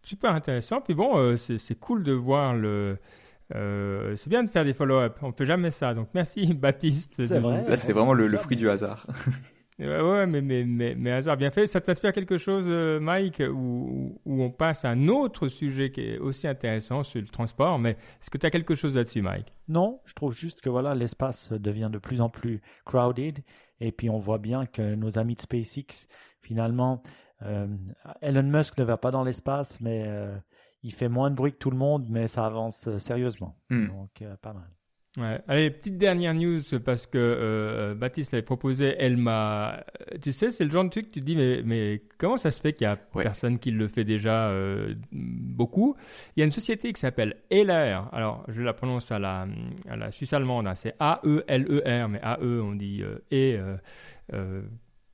Super 0.07 0.31
intéressant. 0.31 0.79
Puis 0.79 0.93
bon, 0.93 1.17
euh, 1.17 1.35
c'est 1.35 1.79
cool 1.79 2.01
de 2.01 2.13
voir 2.13 2.55
le. 2.55 2.97
Euh, 3.53 4.15
c'est 4.15 4.29
bien 4.29 4.41
de 4.41 4.49
faire 4.49 4.63
des 4.63 4.73
follow-up. 4.73 5.17
On 5.21 5.33
fait 5.33 5.45
jamais 5.45 5.69
ça. 5.69 5.93
Donc 5.93 6.07
merci 6.13 6.53
Baptiste. 6.53 7.25
C'est 7.25 7.39
vrai. 7.39 7.65
Là, 7.67 7.75
c'était 7.75 7.91
vraiment 7.91 8.13
le 8.13 8.37
fruit 8.37 8.55
du 8.55 8.69
hasard. 8.69 9.05
Ouais, 9.79 10.25
mais, 10.25 10.41
mais, 10.41 10.63
mais, 10.63 10.95
mais, 10.95 11.11
hasard 11.11 11.37
bien 11.37 11.51
fait. 11.51 11.67
Ça 11.67 11.79
t'inspire 11.79 12.11
quelque 12.11 12.39
chose, 12.39 12.65
euh, 12.67 12.99
Mike, 12.99 13.43
où, 13.47 14.19
où, 14.25 14.41
on 14.41 14.49
passe 14.49 14.85
à 14.85 14.89
un 14.89 15.07
autre 15.07 15.49
sujet 15.49 15.91
qui 15.91 16.01
est 16.01 16.17
aussi 16.17 16.47
intéressant 16.47 17.03
sur 17.03 17.21
le 17.21 17.27
transport. 17.27 17.77
Mais 17.77 17.91
est-ce 17.91 18.31
que 18.31 18.39
tu 18.39 18.45
as 18.47 18.49
quelque 18.49 18.73
chose 18.73 18.95
là-dessus, 18.95 19.21
Mike? 19.21 19.53
Non, 19.67 20.01
je 20.05 20.13
trouve 20.13 20.33
juste 20.33 20.61
que 20.61 20.69
voilà, 20.69 20.95
l'espace 20.95 21.51
devient 21.51 21.89
de 21.91 21.99
plus 21.99 22.21
en 22.21 22.29
plus 22.29 22.61
crowded. 22.85 23.39
Et 23.79 23.91
puis 23.91 24.09
on 24.09 24.17
voit 24.17 24.39
bien 24.39 24.65
que 24.65 24.95
nos 24.95 25.19
amis 25.19 25.35
de 25.35 25.41
SpaceX, 25.41 26.07
finalement, 26.41 27.03
Elon 28.21 28.43
Musk 28.43 28.79
ne 28.79 28.83
va 28.83 28.97
pas 28.97 29.11
dans 29.11 29.23
l'espace, 29.23 29.79
mais 29.79 30.09
il 30.81 30.91
fait 30.91 31.09
moins 31.09 31.29
de 31.29 31.35
bruit 31.35 31.51
que 31.51 31.57
tout 31.57 31.69
le 31.69 31.77
monde, 31.77 32.07
mais 32.09 32.27
ça 32.27 32.47
avance 32.47 32.89
sérieusement. 32.97 33.55
Hmm. 33.69 33.89
Donc, 33.89 34.23
pas 34.41 34.53
mal. 34.53 34.76
Ouais. 35.17 35.41
Allez, 35.47 35.71
petite 35.71 35.97
dernière 35.97 36.35
news 36.35 36.61
parce 36.85 37.07
que 37.07 37.17
euh, 37.17 37.95
Baptiste 37.95 38.35
avait 38.35 38.43
proposé, 38.43 38.95
elle 38.99 39.17
m'a. 39.17 39.83
Tu 40.21 40.31
sais, 40.31 40.51
c'est 40.51 40.63
le 40.63 40.69
genre 40.69 40.83
de 40.83 40.89
truc, 40.89 41.09
tu 41.09 41.21
te 41.21 41.25
dis, 41.25 41.35
mais, 41.35 41.63
mais 41.65 42.03
comment 42.19 42.37
ça 42.37 42.51
se 42.51 42.61
fait 42.61 42.73
qu'il 42.73 42.85
y 42.85 42.87
a 42.87 42.97
personne 42.97 43.57
qui 43.57 43.71
le 43.71 43.87
fait 43.87 44.03
déjà 44.03 44.49
euh, 44.49 44.93
beaucoup? 45.11 45.95
Il 46.35 46.41
y 46.41 46.43
a 46.43 46.45
une 46.45 46.51
société 46.51 46.93
qui 46.93 47.01
s'appelle 47.01 47.37
Ehler. 47.49 47.99
Alors, 48.11 48.45
je 48.47 48.61
la 48.61 48.73
prononce 48.73 49.11
à 49.11 49.17
la, 49.17 49.47
à 49.89 49.95
la 49.95 50.11
suisse 50.11 50.33
allemande, 50.33 50.67
hein. 50.67 50.75
c'est 50.75 50.93
A-E-L-E-R, 50.99 52.09
mais 52.09 52.19
A-E, 52.21 52.61
on 52.61 52.75
dit 52.75 53.01
euh, 53.01 53.77
E. 54.31 54.63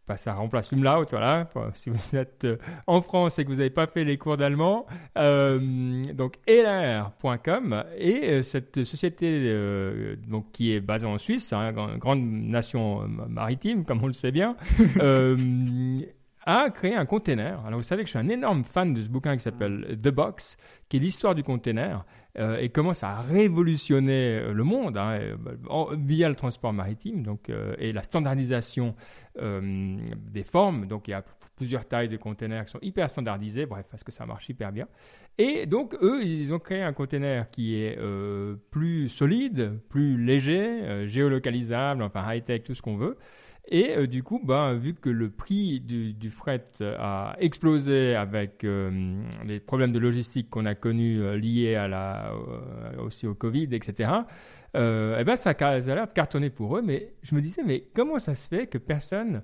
Bah, 0.06 0.18
ça 0.18 0.34
remplace 0.34 0.74
Umlaut, 0.74 1.06
voilà. 1.12 1.50
Si 1.74 1.90
vous 1.90 2.16
êtes 2.16 2.44
euh, 2.44 2.58
en 2.88 3.02
France 3.02 3.40
et 3.40 3.46
que 3.46 3.50
vous 3.50 3.58
n'avez 3.58 3.70
pas 3.70 3.88
fait 3.88 4.04
les 4.04 4.18
cours 4.18 4.36
d'allemand, 4.36 4.86
euh, 5.18 6.04
donc 6.14 6.36
LR.com 6.46 7.86
et 7.98 8.30
euh, 8.30 8.42
cette 8.42 8.84
société 8.84 9.54
donc 10.28 10.52
qui 10.52 10.74
est 10.74 10.82
basée 10.82 11.08
en 11.08 11.18
Suisse, 11.18 11.54
hein, 11.54 11.72
grande 11.72 12.22
nation 12.22 13.08
maritime 13.30 13.86
comme 13.86 14.04
on 14.04 14.08
le 14.08 14.14
sait 14.14 14.32
bien, 14.32 14.58
a 16.46 16.70
créé 16.72 16.96
un 16.96 17.06
container. 17.06 17.66
Alors 17.66 17.80
vous 17.80 17.84
savez 17.84 18.04
que 18.04 18.08
je 18.08 18.18
suis 18.18 18.20
un 18.20 18.28
énorme 18.28 18.66
fan 18.66 18.94
de 18.94 19.02
ce 19.02 19.08
bouquin 19.08 19.38
qui 19.38 19.44
s'appelle 19.44 19.98
The 20.04 20.10
Box, 20.10 20.58
qui 20.90 20.98
est 20.98 21.00
l'histoire 21.00 21.34
du 21.34 21.44
container 21.44 22.04
euh, 22.40 22.58
et 22.58 22.70
commence 22.70 23.04
à 23.04 23.22
révolutionner 23.22 24.40
euh, 24.40 24.54
le 24.54 24.64
monde 24.64 24.98
hein, 24.98 25.20
euh, 25.20 25.96
via 25.98 26.28
le 26.28 26.34
transport 26.34 26.74
maritime 26.74 27.22
donc, 27.22 27.52
et 27.78 27.94
la 27.94 28.04
standardisation 28.04 28.96
des 29.36 30.44
formes. 30.44 30.88
Donc 30.88 31.08
il 31.08 31.12
y 31.12 31.16
a 31.16 31.24
plusieurs 31.56 31.86
tailles 31.86 32.10
de 32.10 32.18
containers 32.18 32.66
qui 32.66 32.72
sont 32.72 32.80
hyper 32.82 33.10
standardisés, 33.10 33.66
bref, 33.66 33.86
parce 33.90 34.04
que 34.04 34.12
ça 34.12 34.26
marche 34.26 34.50
hyper 34.50 34.72
bien. 34.72 34.88
Et 35.38 35.66
donc, 35.66 35.96
eux, 36.02 36.24
ils 36.24 36.54
ont 36.54 36.60
créé 36.60 36.82
un 36.82 36.94
container 36.94 37.50
qui 37.50 37.76
est 37.76 37.98
plus 38.70 39.10
solide, 39.10 39.80
plus 39.90 40.24
léger, 40.24 41.08
géolocalisable, 41.08 42.04
enfin 42.04 42.24
high-tech, 42.32 42.64
tout 42.64 42.76
ce 42.76 42.82
qu'on 42.82 42.98
veut, 42.98 43.18
et 43.68 43.96
euh, 43.96 44.08
du 44.08 44.24
coup, 44.24 44.42
ben, 44.44 44.74
vu 44.74 44.94
que 44.94 45.10
le 45.10 45.30
prix 45.30 45.80
du, 45.80 46.30
fret 46.30 46.70
a 46.82 47.36
explosé 47.40 48.16
avec 48.16 48.64
euh, 48.64 49.22
les 49.46 49.60
problèmes 49.60 49.94
de 49.94 50.00
logistique 50.00 50.50
qu'on 50.50 50.66
a 50.66 50.76
connus 50.76 51.22
euh, 51.22 51.38
liés 51.38 51.76
à 51.76 51.88
la, 51.88 52.34
aussi 53.00 53.26
au 53.26 53.36
Covid, 53.36 53.70
etc., 53.72 54.12
eh 54.76 55.24
ben, 55.24 55.36
ça, 55.36 55.52
a 55.52 55.80
l'air 55.80 56.08
de 56.08 56.14
cartonner 56.14 56.50
pour 56.50 56.78
eux. 56.78 56.82
Mais 56.82 57.14
je 57.22 57.36
me 57.36 57.42
disais, 57.42 57.62
mais 57.64 57.86
comment 57.94 58.18
ça 58.18 58.34
se 58.34 58.48
fait 58.48 58.68
que 58.68 58.80
personne, 58.80 59.44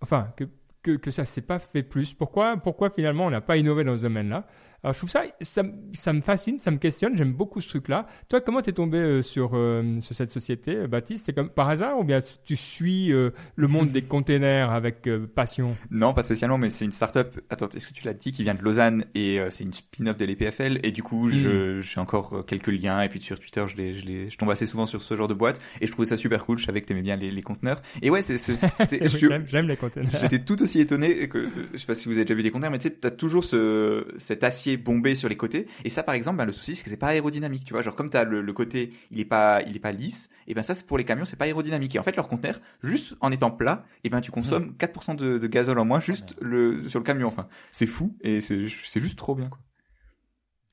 enfin, 0.00 0.32
que, 0.36 0.44
que, 0.82 0.96
que 0.96 1.10
ça 1.12 1.22
ne 1.22 1.26
s'est 1.26 1.42
pas 1.42 1.60
fait 1.60 1.84
plus? 1.84 2.12
Pourquoi, 2.12 2.56
pourquoi 2.56 2.90
finalement 2.90 3.26
on 3.26 3.30
n'a 3.30 3.40
pas 3.40 3.56
innové 3.56 3.84
dans 3.84 3.96
ce 3.96 4.02
domaine-là? 4.02 4.46
Alors 4.84 4.92
je 4.92 4.98
trouve 4.98 5.10
ça, 5.10 5.24
ça, 5.40 6.12
me 6.12 6.20
fascine, 6.20 6.60
ça 6.60 6.70
me 6.70 6.76
questionne, 6.76 7.16
j'aime 7.16 7.32
beaucoup 7.32 7.62
ce 7.62 7.68
truc-là. 7.70 8.06
Toi, 8.28 8.42
comment 8.42 8.60
t'es 8.60 8.72
tombé 8.72 8.98
euh, 8.98 9.22
sur, 9.22 9.52
euh, 9.54 9.98
sur 10.02 10.14
cette 10.14 10.28
société, 10.28 10.76
euh, 10.76 10.86
Baptiste? 10.86 11.24
C'est 11.24 11.32
comme 11.32 11.48
par 11.48 11.70
hasard 11.70 11.98
ou 11.98 12.04
bien 12.04 12.20
tu 12.44 12.54
suis 12.54 13.08
le 13.08 13.68
monde 13.68 13.92
des 13.92 14.02
containers 14.02 14.70
avec 14.70 15.08
passion? 15.34 15.74
Non, 15.90 16.12
pas 16.12 16.22
spécialement, 16.22 16.58
mais 16.58 16.68
c'est 16.68 16.84
une 16.84 16.92
start-up. 16.92 17.40
Attends, 17.48 17.70
est-ce 17.70 17.88
que 17.88 17.94
tu 17.94 18.04
l'as 18.04 18.12
dit 18.12 18.30
qui 18.30 18.42
vient 18.42 18.54
de 18.54 18.60
Lausanne 18.60 19.06
et 19.14 19.40
c'est 19.48 19.64
une 19.64 19.72
spin-off 19.72 20.18
de 20.18 20.26
l'EPFL 20.26 20.80
et 20.82 20.92
du 20.92 21.02
coup, 21.02 21.28
hmm. 21.28 21.80
j'ai 21.80 22.00
encore 22.00 22.44
quelques 22.46 22.68
liens 22.68 23.00
et 23.00 23.08
puis 23.08 23.22
sur 23.22 23.40
Twitter, 23.40 23.64
je, 23.66 23.76
les, 23.76 23.94
je, 23.94 24.04
les, 24.04 24.28
je 24.28 24.36
tombe 24.36 24.50
assez 24.50 24.66
souvent 24.66 24.84
sur 24.84 25.00
ce 25.00 25.16
genre 25.16 25.28
de 25.28 25.34
boîte 25.34 25.60
et 25.80 25.86
je 25.86 25.92
trouvais 25.92 26.06
ça 26.06 26.18
super 26.18 26.44
cool. 26.44 26.58
Je 26.58 26.66
savais 26.66 26.82
que 26.82 26.86
t'aimais 26.86 27.00
bien 27.00 27.16
les, 27.16 27.30
les 27.30 27.42
conteneurs. 27.42 27.80
Et 28.02 28.10
ouais, 28.10 28.20
c'est, 28.20 28.36
j'aime 29.46 29.66
les 29.66 29.76
conteneurs. 29.76 30.10
J'étais 30.20 30.40
tout 30.40 30.62
aussi 30.62 30.80
étonné 30.80 31.26
que 31.28 31.48
je 31.72 31.78
sais 31.78 31.86
pas 31.86 31.94
si 31.94 32.08
vous 32.08 32.16
avez 32.16 32.24
déjà 32.24 32.34
vu 32.34 32.42
des 32.42 32.50
conteneurs, 32.50 32.70
mais 32.70 32.78
tu 32.78 32.88
sais, 32.88 32.94
t'as 32.94 33.10
toujours 33.10 33.44
ce 33.44 34.06
cet 34.18 34.44
acier 34.44 34.73
bombé 34.76 35.14
sur 35.14 35.28
les 35.28 35.36
côtés. 35.36 35.66
Et 35.84 35.88
ça, 35.88 36.02
par 36.02 36.14
exemple, 36.14 36.38
ben, 36.38 36.44
le 36.44 36.52
souci, 36.52 36.74
c'est 36.74 36.84
que 36.84 36.90
c'est 36.90 36.96
pas 36.96 37.08
aérodynamique. 37.08 37.64
Tu 37.64 37.72
vois, 37.72 37.82
genre 37.82 37.96
comme 37.96 38.10
t'as 38.10 38.24
le, 38.24 38.40
le 38.42 38.52
côté, 38.52 38.92
il 39.10 39.20
est 39.20 39.24
pas, 39.24 39.62
il 39.62 39.76
est 39.76 39.80
pas 39.80 39.92
lisse. 39.92 40.30
Et 40.46 40.54
ben 40.54 40.62
ça, 40.62 40.74
c'est 40.74 40.86
pour 40.86 40.98
les 40.98 41.04
camions, 41.04 41.24
c'est 41.24 41.36
pas 41.36 41.46
aérodynamique. 41.46 41.94
Et 41.96 41.98
en 41.98 42.02
fait, 42.02 42.16
leur 42.16 42.28
conteneur, 42.28 42.60
juste 42.82 43.14
en 43.20 43.32
étant 43.32 43.50
plat, 43.50 43.84
et 44.04 44.10
ben 44.10 44.20
tu 44.20 44.30
consommes 44.30 44.74
4% 44.78 45.16
de, 45.16 45.38
de 45.38 45.46
gazole 45.46 45.78
en 45.78 45.84
moins 45.84 46.00
juste 46.00 46.36
le 46.40 46.80
sur 46.80 46.98
le 47.00 47.04
camion. 47.04 47.28
Enfin, 47.28 47.48
c'est 47.72 47.86
fou 47.86 48.16
et 48.20 48.40
c'est 48.40 48.68
c'est 48.84 49.00
juste 49.00 49.18
trop 49.18 49.34
bien 49.34 49.48
quoi. 49.48 49.60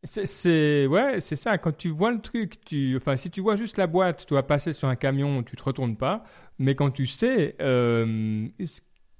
C'est 0.03 0.87
ouais, 0.87 1.19
c'est 1.21 1.35
ça. 1.35 1.59
Quand 1.59 1.77
tu 1.77 1.89
vois 1.89 2.11
le 2.11 2.19
truc, 2.21 2.59
tu, 2.65 2.97
enfin, 2.97 3.15
si 3.17 3.29
tu 3.29 3.39
vois 3.39 3.55
juste 3.55 3.77
la 3.77 3.85
boîte, 3.85 4.25
tu 4.25 4.33
vas 4.33 4.41
passer 4.41 4.73
sur 4.73 4.87
un 4.87 4.95
camion, 4.95 5.43
tu 5.43 5.55
te 5.55 5.63
retournes 5.63 5.95
pas. 5.95 6.23
Mais 6.57 6.73
quand 6.73 6.89
tu 6.89 7.05
sais 7.05 7.55
euh, 7.61 8.47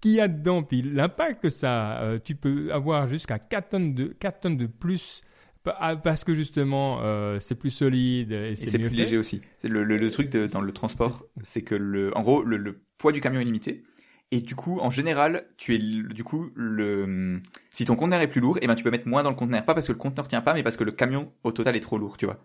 qu'il 0.01 0.11
y 0.11 0.19
a 0.19 0.27
dedans, 0.27 0.63
puis 0.63 0.81
l'impact 0.81 1.41
que 1.41 1.49
ça 1.49 1.91
a, 1.91 2.03
euh, 2.03 2.19
tu 2.23 2.35
peux 2.35 2.73
avoir 2.73 3.07
jusqu'à 3.07 3.39
4 3.39 3.69
tonnes 3.69 3.93
de, 3.93 4.07
4 4.07 4.39
tonnes 4.41 4.57
de 4.57 4.65
plus 4.65 5.21
ah, 5.65 5.95
parce 5.95 6.23
que 6.23 6.33
justement 6.33 7.01
euh, 7.03 7.39
c'est 7.39 7.53
plus 7.53 7.69
solide 7.69 8.31
et 8.31 8.55
c'est 8.55 8.79
plus 8.79 8.89
léger 8.89 9.17
aussi. 9.17 9.41
C'est 9.59 9.67
le, 9.67 9.83
le, 9.83 10.11
truc 10.11 10.29
de, 10.29 10.47
dans 10.47 10.61
le 10.61 10.71
transport, 10.71 11.25
c'est 11.43 11.61
que 11.61 11.75
le, 11.75 12.15
en 12.17 12.21
gros 12.21 12.43
le, 12.43 12.57
le, 12.57 12.81
poids 12.97 13.11
du 13.11 13.21
camion 13.21 13.39
est 13.39 13.45
limité 13.45 13.83
et 14.31 14.41
du 14.41 14.55
coup 14.55 14.79
en 14.79 14.89
général 14.89 15.45
tu 15.57 15.75
es 15.75 15.77
du 15.77 16.23
coup 16.23 16.49
le 16.55 17.39
si 17.69 17.85
ton 17.85 17.95
conteneur 17.95 18.21
est 18.21 18.27
plus 18.27 18.41
lourd, 18.41 18.57
et 18.57 18.61
eh 18.63 18.67
ben 18.67 18.75
tu 18.75 18.83
peux 18.83 18.89
mettre 18.89 19.07
moins 19.07 19.21
dans 19.21 19.29
le 19.29 19.35
conteneur, 19.35 19.63
pas 19.63 19.75
parce 19.75 19.87
que 19.87 19.91
le 19.91 19.99
conteneur 19.99 20.27
tient 20.27 20.41
pas, 20.41 20.55
mais 20.55 20.63
parce 20.63 20.77
que 20.77 20.83
le 20.83 20.91
camion 20.91 21.31
au 21.43 21.51
total 21.51 21.75
est 21.75 21.81
trop 21.81 21.99
lourd, 21.99 22.17
tu 22.17 22.25
vois. 22.25 22.43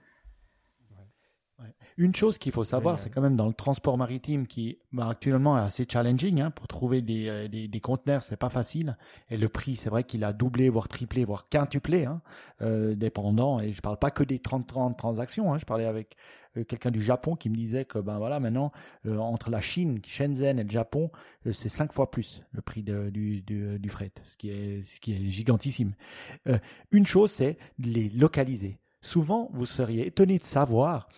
Une 1.99 2.15
chose 2.15 2.37
qu'il 2.37 2.53
faut 2.53 2.65
savoir, 2.65 2.99
c'est 2.99 3.09
quand 3.09 3.23
même 3.23 3.37
dans 3.37 3.49
le 3.49 3.55
transport 3.55 3.97
maritime 3.97 4.47
qui 4.47 4.79
bah, 4.93 5.09
actuellement 5.09 5.57
est 5.57 5.63
assez 5.63 5.87
challenging 5.91 6.43
hein, 6.43 6.51
pour 6.51 6.69
trouver 6.69 7.01
des, 7.01 7.29
euh, 7.29 7.49
des, 7.49 7.69
des 7.69 7.81
conteneurs, 7.81 8.23
c'est 8.23 8.37
pas 8.37 8.51
facile. 8.51 8.99
Et 9.31 9.39
le 9.39 9.49
prix, 9.49 9.77
c'est 9.77 9.89
vrai 9.89 10.05
qu'il 10.05 10.23
a 10.23 10.35
doublé, 10.35 10.69
voire 10.69 10.89
triplé, 10.89 11.25
voire 11.25 11.49
quintuplé, 11.49 12.05
hein, 12.05 12.21
euh, 12.61 12.95
dépendant. 12.95 13.61
Et 13.61 13.73
je 13.73 13.81
parle 13.81 13.99
pas 13.99 14.11
que 14.11 14.25
des 14.25 14.39
30-30 14.39 14.97
transactions. 14.97 15.55
Hein, 15.55 15.59
je 15.59 15.65
parlais 15.65 15.87
avec 15.87 16.17
euh, 16.59 16.65
quelqu'un 16.65 16.91
du 16.91 17.01
Japon 17.01 17.35
qui 17.35 17.49
me 17.49 17.57
disait 17.57 17.87
que 17.87 17.99
ben 17.99 18.19
voilà 18.19 18.41
maintenant 18.41 18.73
euh, 19.07 19.17
entre 19.17 19.49
la 19.49 19.63
Chine, 19.63 20.01
Shenzhen 20.05 20.59
et 20.59 20.65
le 20.65 20.71
Japon, 20.71 21.11
c'est 21.51 21.71
cinq 21.71 21.95
fois 21.95 22.11
plus 22.11 22.43
le 22.53 22.61
prix 22.61 22.83
de, 22.83 23.09
du, 23.09 23.41
du, 23.41 23.79
du, 23.79 23.89
fret, 23.89 24.13
ce 24.25 24.37
qui 24.37 24.51
est 24.51 24.85
ce 24.85 25.01
qui 25.01 25.15
est 25.15 25.29
gigantissime. 25.31 25.95
une 26.93 27.07
chose, 27.07 27.31
c'est 27.31 27.57
de 27.79 27.89
les 27.89 28.11
localiser. 28.11 28.77
Souvent, 29.01 29.49
vous 29.55 29.67
seriez 29.67 30.07
étonné 30.07 30.39
de 30.39 30.45
savoir 30.45 31.09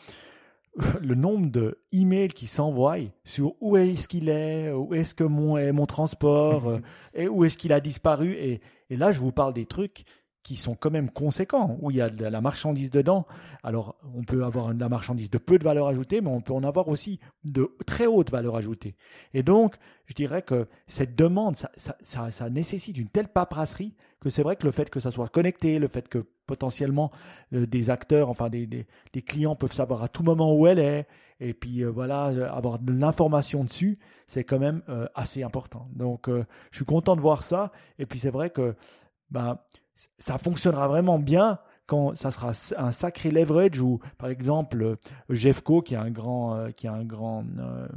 le 1.02 1.14
nombre 1.14 1.50
de 1.50 1.78
emails 1.92 2.28
qui 2.28 2.46
s'envoient 2.46 2.98
sur 3.24 3.54
où 3.60 3.76
est-ce 3.76 4.08
qu'il 4.08 4.28
est, 4.28 4.70
où 4.72 4.94
est-ce 4.94 5.14
que 5.14 5.24
mon, 5.24 5.56
est 5.56 5.72
mon 5.72 5.86
transport, 5.86 6.68
euh, 6.68 6.78
et 7.14 7.28
où 7.28 7.44
est-ce 7.44 7.56
qu'il 7.56 7.72
a 7.72 7.80
disparu. 7.80 8.32
Et, 8.34 8.60
et, 8.90 8.96
là, 8.96 9.12
je 9.12 9.20
vous 9.20 9.32
parle 9.32 9.54
des 9.54 9.66
trucs 9.66 10.04
qui 10.42 10.56
sont 10.56 10.74
quand 10.74 10.90
même 10.90 11.10
conséquents, 11.10 11.76
où 11.82 11.90
il 11.90 11.98
y 11.98 12.00
a 12.00 12.08
de 12.08 12.24
la 12.24 12.40
marchandise 12.40 12.90
dedans. 12.90 13.26
Alors, 13.62 13.96
on 14.14 14.22
peut 14.22 14.44
avoir 14.44 14.72
de 14.72 14.80
la 14.80 14.88
marchandise 14.88 15.28
de 15.28 15.36
peu 15.36 15.58
de 15.58 15.64
valeur 15.64 15.88
ajoutée, 15.88 16.20
mais 16.20 16.30
on 16.30 16.40
peut 16.40 16.54
en 16.54 16.62
avoir 16.62 16.88
aussi 16.88 17.20
de 17.44 17.76
très 17.86 18.06
haute 18.06 18.30
valeur 18.30 18.56
ajoutée. 18.56 18.94
Et 19.34 19.42
donc, 19.42 19.76
je 20.06 20.14
dirais 20.14 20.42
que 20.42 20.66
cette 20.86 21.14
demande, 21.16 21.56
ça, 21.56 21.70
ça, 21.76 21.96
ça, 22.00 22.30
ça 22.30 22.48
nécessite 22.48 22.96
une 22.96 23.08
telle 23.08 23.28
paperasserie 23.28 23.94
que 24.20 24.30
c'est 24.30 24.42
vrai 24.42 24.56
que 24.56 24.64
le 24.64 24.72
fait 24.72 24.88
que 24.88 25.00
ça 25.00 25.10
soit 25.10 25.28
connecté, 25.28 25.78
le 25.78 25.88
fait 25.88 26.08
que 26.08 26.24
potentiellement 26.48 27.12
euh, 27.52 27.66
des 27.66 27.90
acteurs, 27.90 28.28
enfin 28.28 28.48
des, 28.48 28.86
clients 29.24 29.54
peuvent 29.54 29.72
savoir 29.72 30.02
à 30.02 30.08
tout 30.08 30.24
moment 30.24 30.56
où 30.56 30.66
elle 30.66 30.80
est, 30.80 31.06
et 31.38 31.54
puis 31.54 31.84
euh, 31.84 31.90
voilà, 31.90 32.30
euh, 32.30 32.50
avoir 32.50 32.80
de 32.80 32.92
l'information 32.92 33.62
dessus, 33.62 34.00
c'est 34.26 34.42
quand 34.42 34.58
même 34.58 34.82
assez 35.14 35.44
important. 35.44 35.88
Donc 35.94 36.28
je 36.28 36.76
suis 36.76 36.84
content 36.84 37.14
de 37.14 37.20
voir 37.20 37.44
ça, 37.44 37.70
et 37.98 38.06
puis 38.06 38.18
c'est 38.18 38.30
vrai 38.30 38.50
que 38.50 38.74
ben, 39.30 39.58
ça 40.18 40.38
fonctionnera 40.38 40.88
vraiment 40.88 41.18
bien 41.18 41.58
quand 41.88 42.14
ça 42.14 42.30
sera 42.30 42.52
un 42.76 42.92
sacré 42.92 43.30
leverage 43.30 43.80
où, 43.80 43.98
par 44.18 44.28
exemple, 44.28 44.96
Jeffco, 45.30 45.80
qui 45.80 45.94
est 45.94 45.96
un 45.98 46.10
grand, 46.10 46.54
euh, 46.54 46.70
qui 46.70 46.86
est 46.86 46.90
un 46.90 47.02
grand 47.02 47.44
euh, 47.58 47.88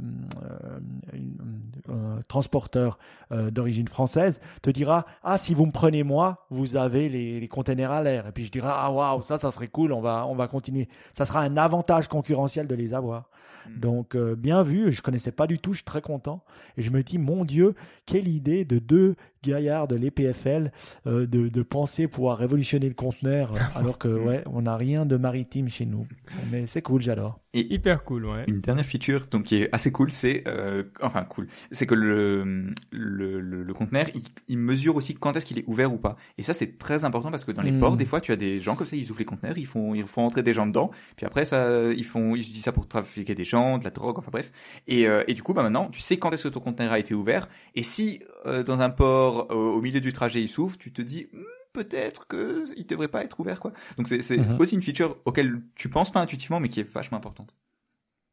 euh, 1.88 2.20
transporteur 2.26 2.98
d'origine 3.30 3.88
française, 3.88 4.40
te 4.60 4.70
dira 4.70 5.06
ah 5.22 5.38
si 5.38 5.54
vous 5.54 5.66
me 5.66 5.72
prenez 5.72 6.02
moi, 6.02 6.46
vous 6.50 6.76
avez 6.76 7.08
les, 7.08 7.38
les 7.38 7.48
containers 7.48 7.90
à 7.90 8.02
l'air. 8.02 8.26
Et 8.26 8.32
puis 8.32 8.44
je 8.44 8.50
dirai 8.50 8.68
ah 8.70 8.90
waouh 8.90 9.22
ça 9.22 9.38
ça 9.38 9.50
serait 9.50 9.68
cool, 9.68 9.92
on 9.92 10.00
va 10.00 10.26
on 10.26 10.34
va 10.34 10.48
continuer. 10.48 10.88
Ça 11.12 11.24
sera 11.24 11.40
un 11.40 11.56
avantage 11.56 12.08
concurrentiel 12.08 12.66
de 12.66 12.74
les 12.74 12.94
avoir. 12.94 13.30
Mm. 13.66 13.80
Donc 13.80 14.14
euh, 14.14 14.34
bien 14.36 14.62
vu, 14.62 14.92
je 14.92 15.02
connaissais 15.02 15.32
pas 15.32 15.46
du 15.46 15.58
tout, 15.58 15.72
je 15.72 15.78
suis 15.78 15.84
très 15.84 16.02
content. 16.02 16.44
Et 16.76 16.82
je 16.82 16.90
me 16.90 17.02
dis, 17.02 17.18
mon 17.18 17.44
Dieu, 17.44 17.74
quelle 18.06 18.28
idée 18.28 18.64
de 18.64 18.78
deux 18.78 19.16
gaillards 19.42 19.88
de 19.88 19.96
l'EPFL 19.96 20.70
euh, 21.06 21.26
de, 21.26 21.48
de, 21.48 21.62
penser 21.62 22.08
pouvoir 22.08 22.38
révolutionner 22.38 22.88
le 22.88 22.94
conteneur, 22.94 23.52
alors 23.74 23.98
que 23.98 24.08
ouais, 24.08 24.42
on 24.46 24.62
n'a 24.62 24.76
rien 24.76 25.06
de 25.06 25.16
maritime 25.16 25.68
chez 25.68 25.86
nous. 25.86 26.06
Mais 26.50 26.66
c'est 26.66 26.82
cool, 26.82 27.02
j'adore. 27.02 27.41
Et 27.54 27.74
hyper 27.74 28.02
cool, 28.04 28.24
ouais. 28.24 28.44
Une 28.48 28.60
dernière 28.60 28.86
feature 28.86 29.26
donc 29.30 29.42
qui 29.42 29.56
est 29.56 29.68
assez 29.72 29.92
cool, 29.92 30.10
c'est 30.10 30.42
euh, 30.46 30.84
enfin 31.02 31.22
cool, 31.24 31.48
c'est 31.70 31.86
que 31.86 31.94
le 31.94 32.72
le, 32.90 33.40
le, 33.40 33.74
conteneur 33.74 34.06
il, 34.14 34.22
il, 34.48 34.58
mesure 34.58 34.96
aussi 34.96 35.14
quand 35.14 35.36
est-ce 35.36 35.44
qu'il 35.44 35.58
est 35.58 35.64
ouvert 35.66 35.92
ou 35.92 35.98
pas. 35.98 36.16
Et 36.38 36.42
ça 36.42 36.54
c'est 36.54 36.78
très 36.78 37.04
important 37.04 37.30
parce 37.30 37.44
que 37.44 37.52
dans 37.52 37.60
les 37.60 37.72
ports 37.72 37.92
hmm. 37.92 37.98
des 37.98 38.06
fois 38.06 38.22
tu 38.22 38.32
as 38.32 38.36
des 38.36 38.60
gens 38.60 38.74
comme 38.74 38.86
ça 38.86 38.96
ils 38.96 39.10
ouvrent 39.10 39.18
les 39.18 39.26
conteneurs, 39.26 39.58
ils 39.58 39.66
font 39.66 39.94
ils 39.94 40.06
font 40.06 40.22
entrer 40.22 40.42
des 40.42 40.54
gens 40.54 40.66
dedans, 40.66 40.90
puis 41.16 41.26
après 41.26 41.44
ça 41.44 41.92
ils 41.92 42.06
font 42.06 42.34
ils 42.34 42.40
utilisent 42.40 42.64
ça 42.64 42.72
pour 42.72 42.88
trafiquer 42.88 43.34
des 43.34 43.44
gens, 43.44 43.76
de 43.76 43.84
la 43.84 43.90
drogue, 43.90 44.18
enfin 44.18 44.30
bref. 44.32 44.50
Et 44.86 45.06
euh, 45.06 45.22
et 45.28 45.34
du 45.34 45.42
coup 45.42 45.52
bah 45.52 45.62
maintenant 45.62 45.90
tu 45.90 46.00
sais 46.00 46.16
quand 46.16 46.30
est-ce 46.32 46.44
que 46.44 46.48
ton 46.48 46.60
conteneur 46.60 46.92
a 46.92 46.98
été 46.98 47.12
ouvert. 47.12 47.48
Et 47.74 47.82
si 47.82 48.20
euh, 48.46 48.62
dans 48.62 48.80
un 48.80 48.88
port 48.88 49.50
au 49.50 49.82
milieu 49.82 50.00
du 50.00 50.14
trajet 50.14 50.40
il 50.40 50.48
s'ouvre, 50.48 50.78
tu 50.78 50.90
te 50.90 51.02
dis 51.02 51.28
peut-être 51.72 52.26
que 52.26 52.64
il 52.76 52.86
devrait 52.86 53.08
pas 53.08 53.24
être 53.24 53.38
ouvert 53.40 53.60
quoi. 53.60 53.72
Donc 53.96 54.08
c'est 54.08 54.36
mhm. 54.36 54.58
aussi 54.60 54.74
une 54.74 54.82
feature 54.82 55.16
auquel 55.24 55.62
tu 55.74 55.88
penses 55.88 56.12
pas 56.12 56.20
intuitivement 56.20 56.60
mais 56.60 56.68
qui 56.68 56.80
est 56.80 56.90
vachement 56.90 57.18
importante. 57.18 57.54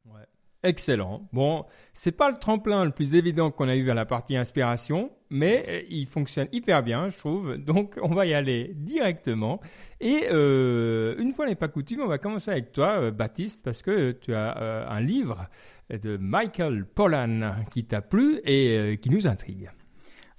Ouais. 0.05 0.25
Excellent. 0.63 1.27
Bon, 1.31 1.65
c'est 1.93 2.11
pas 2.11 2.29
le 2.29 2.37
tremplin 2.37 2.83
le 2.83 2.91
plus 2.91 3.15
évident 3.15 3.49
qu'on 3.49 3.69
a 3.69 3.75
eu 3.75 3.83
vers 3.83 3.95
la 3.95 4.05
partie 4.05 4.35
inspiration, 4.35 5.09
mais 5.29 5.65
euh, 5.69 5.81
il 5.89 6.05
fonctionne 6.05 6.49
hyper 6.51 6.83
bien, 6.83 7.09
je 7.09 7.17
trouve. 7.17 7.55
Donc 7.57 7.97
on 8.01 8.09
va 8.09 8.25
y 8.25 8.33
aller 8.33 8.73
directement. 8.75 9.61
Et 10.01 10.27
euh, 10.29 11.15
une 11.17 11.33
fois 11.33 11.47
n'est 11.47 11.55
pas 11.55 11.69
coutume, 11.69 12.01
on 12.01 12.07
va 12.07 12.17
commencer 12.17 12.51
avec 12.51 12.73
toi, 12.73 12.99
euh, 12.99 13.11
Baptiste, 13.11 13.63
parce 13.63 13.81
que 13.81 14.11
tu 14.11 14.33
as 14.33 14.89
un 14.89 14.99
livre 14.99 15.47
de 15.89 16.17
Michael 16.17 16.85
Pollan 16.85 17.63
qui 17.71 17.85
t'a 17.85 18.01
plu 18.01 18.41
et 18.43 18.99
qui 19.01 19.09
nous 19.09 19.27
intrigue. 19.27 19.71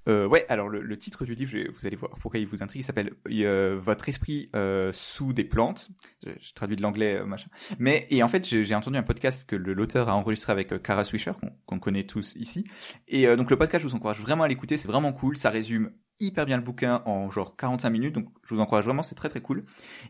Euh, 0.09 0.27
ouais, 0.27 0.47
alors 0.49 0.69
le, 0.69 0.99
titre 0.99 1.25
du 1.25 1.35
livre, 1.35 1.57
vous 1.77 1.87
allez 1.87 1.97
voir 1.97 2.13
pourquoi 2.19 2.41
il 2.41 2.47
vous 2.47 2.63
intrigue, 2.63 2.83
il 2.83 2.85
s'appelle 2.85 3.13
euh, 3.29 3.79
Votre 3.83 4.09
esprit 4.09 4.51
euh, 4.57 4.91
sous 4.93 5.33
des 5.33 5.45
plantes. 5.45 5.91
Je, 6.25 6.53
traduis 6.55 6.77
de 6.77 6.83
l'anglais, 6.83 7.19
euh, 7.19 7.27
machin. 7.27 7.49
Mais 7.79 8.07
et 8.11 8.23
en 8.23 8.29
fait, 8.29 8.47
j'ai 8.47 8.75
entendu 8.75 8.97
un 8.97 9.03
podcast 9.03 9.49
que 9.49 9.57
l'auteur 9.57 10.09
a 10.09 10.17
enregistré 10.17 10.53
avec 10.53 10.83
Kara 10.83 11.05
Swisher, 11.05 11.33
qu'on 11.67 11.79
connaît 11.79 12.05
tous 12.05 12.35
ici. 12.37 12.65
Et 13.09 13.27
donc 13.37 13.51
le 13.51 13.57
podcast, 13.57 13.83
je 13.83 13.89
vous 13.89 13.95
encourage 13.95 14.21
vraiment 14.21 14.45
à 14.45 14.49
l'écouter, 14.49 14.77
c'est 14.77 14.89
vraiment 14.89 15.13
cool. 15.13 15.37
Ça 15.37 15.51
résume 15.51 15.93
hyper 16.21 16.45
bien 16.45 16.57
le 16.59 16.63
bouquin 16.63 17.03
en 17.07 17.31
genre 17.31 17.57
45 17.57 17.91
minutes, 17.91 18.15
donc 18.15 18.29
je 18.45 18.55
vous 18.55 18.61
encourage 18.61 18.85
vraiment, 18.85 19.03
c'est 19.03 19.15
très 19.15 19.29
très 19.29 19.41
cool. 19.41 19.65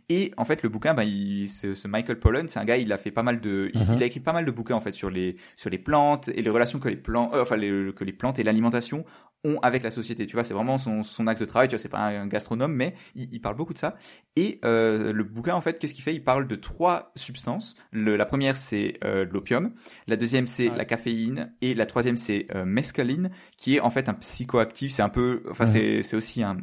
Et 0.09 0.33
en 0.37 0.45
fait, 0.45 0.63
le 0.63 0.69
bouquin, 0.69 0.93
ben, 0.93 1.05
il, 1.05 1.49
ce, 1.49 1.87
Michael 1.87 2.19
Pollan, 2.19 2.45
c'est 2.49 2.59
un 2.59 2.65
gars, 2.65 2.77
il 2.77 2.93
a 2.93 2.99
fait 2.99 3.13
pas 3.13 3.23
mal 3.23 3.41
de, 3.41 3.71
il, 3.73 3.81
uh-huh. 3.81 4.03
a 4.03 4.05
écrit 4.05 4.21
pas 4.21 4.33
mal 4.33 4.45
de 4.45 4.51
bouquins 4.51 4.75
en 4.75 4.81
fait 4.81 4.93
sur 4.93 5.09
les 5.09 5.37
sur 5.57 5.71
les 5.71 5.79
plantes 5.79 6.29
et 6.29 6.43
les 6.43 6.51
relations 6.51 6.81
que 6.81 6.89
les 6.89 6.97
plantes, 6.97 7.31
enfin 7.35 7.57
que 7.57 8.05
les 8.05 8.13
plantes 8.13 8.39
et 8.39 8.43
l'alimentation 8.43 9.05
ont 9.45 9.59
avec 9.61 9.83
la 9.83 9.91
société. 9.91 10.27
Tu 10.27 10.35
vois, 10.35 10.45
c'est 10.45 10.55
vraiment 10.55 10.79
son, 10.79 11.03
son 11.03 11.27
axe 11.27 11.41
de 11.41 11.47
travail. 11.47 11.69
Tu 11.69 11.75
vois, 11.75 11.83
c'est 11.83 11.89
pas 11.89 12.01
un, 12.01 12.27
gastronome, 12.27 12.75
mais 12.75 12.95
il, 13.15 13.29
il, 13.33 13.41
parle 13.41 13.57
beaucoup 13.57 13.73
de 13.73 13.79
ça. 13.79 13.97
Et 14.37 14.61
euh, 14.65 15.13
le 15.13 15.25
bouquin, 15.25 15.55
en 15.55 15.61
fait, 15.61 15.79
qu'est-ce 15.79 15.95
qu'il 15.95 16.05
fait? 16.05 16.15
Il 16.15 16.25
parle 16.25 16.47
de 16.47 16.57
trois 16.57 17.13
substances. 17.17 17.75
Le, 17.91 18.17
la 18.17 18.27
première, 18.27 18.57
c'est 18.57 18.99
euh, 19.05 19.25
l'opium. 19.31 19.73
La 20.07 20.17
deuxième, 20.17 20.47
c'est 20.47 20.69
la 20.69 20.85
caféine. 20.85 21.53
Et 21.61 21.75
la 21.75 21.87
troisième, 21.87 22.17
c'est 22.17 22.47
euh, 22.55 22.65
mescaline, 22.65 23.31
qui 23.57 23.77
est 23.77 23.81
en 23.81 23.91
fait 23.91 24.09
un 24.09 24.15
psychoactif. 24.15 24.93
C'est 24.93 25.03
un 25.03 25.09
peu, 25.09 25.43
enfin, 25.51 25.67
c'est 25.67 26.03
c'est 26.03 26.17
aussi 26.17 26.43
un 26.43 26.59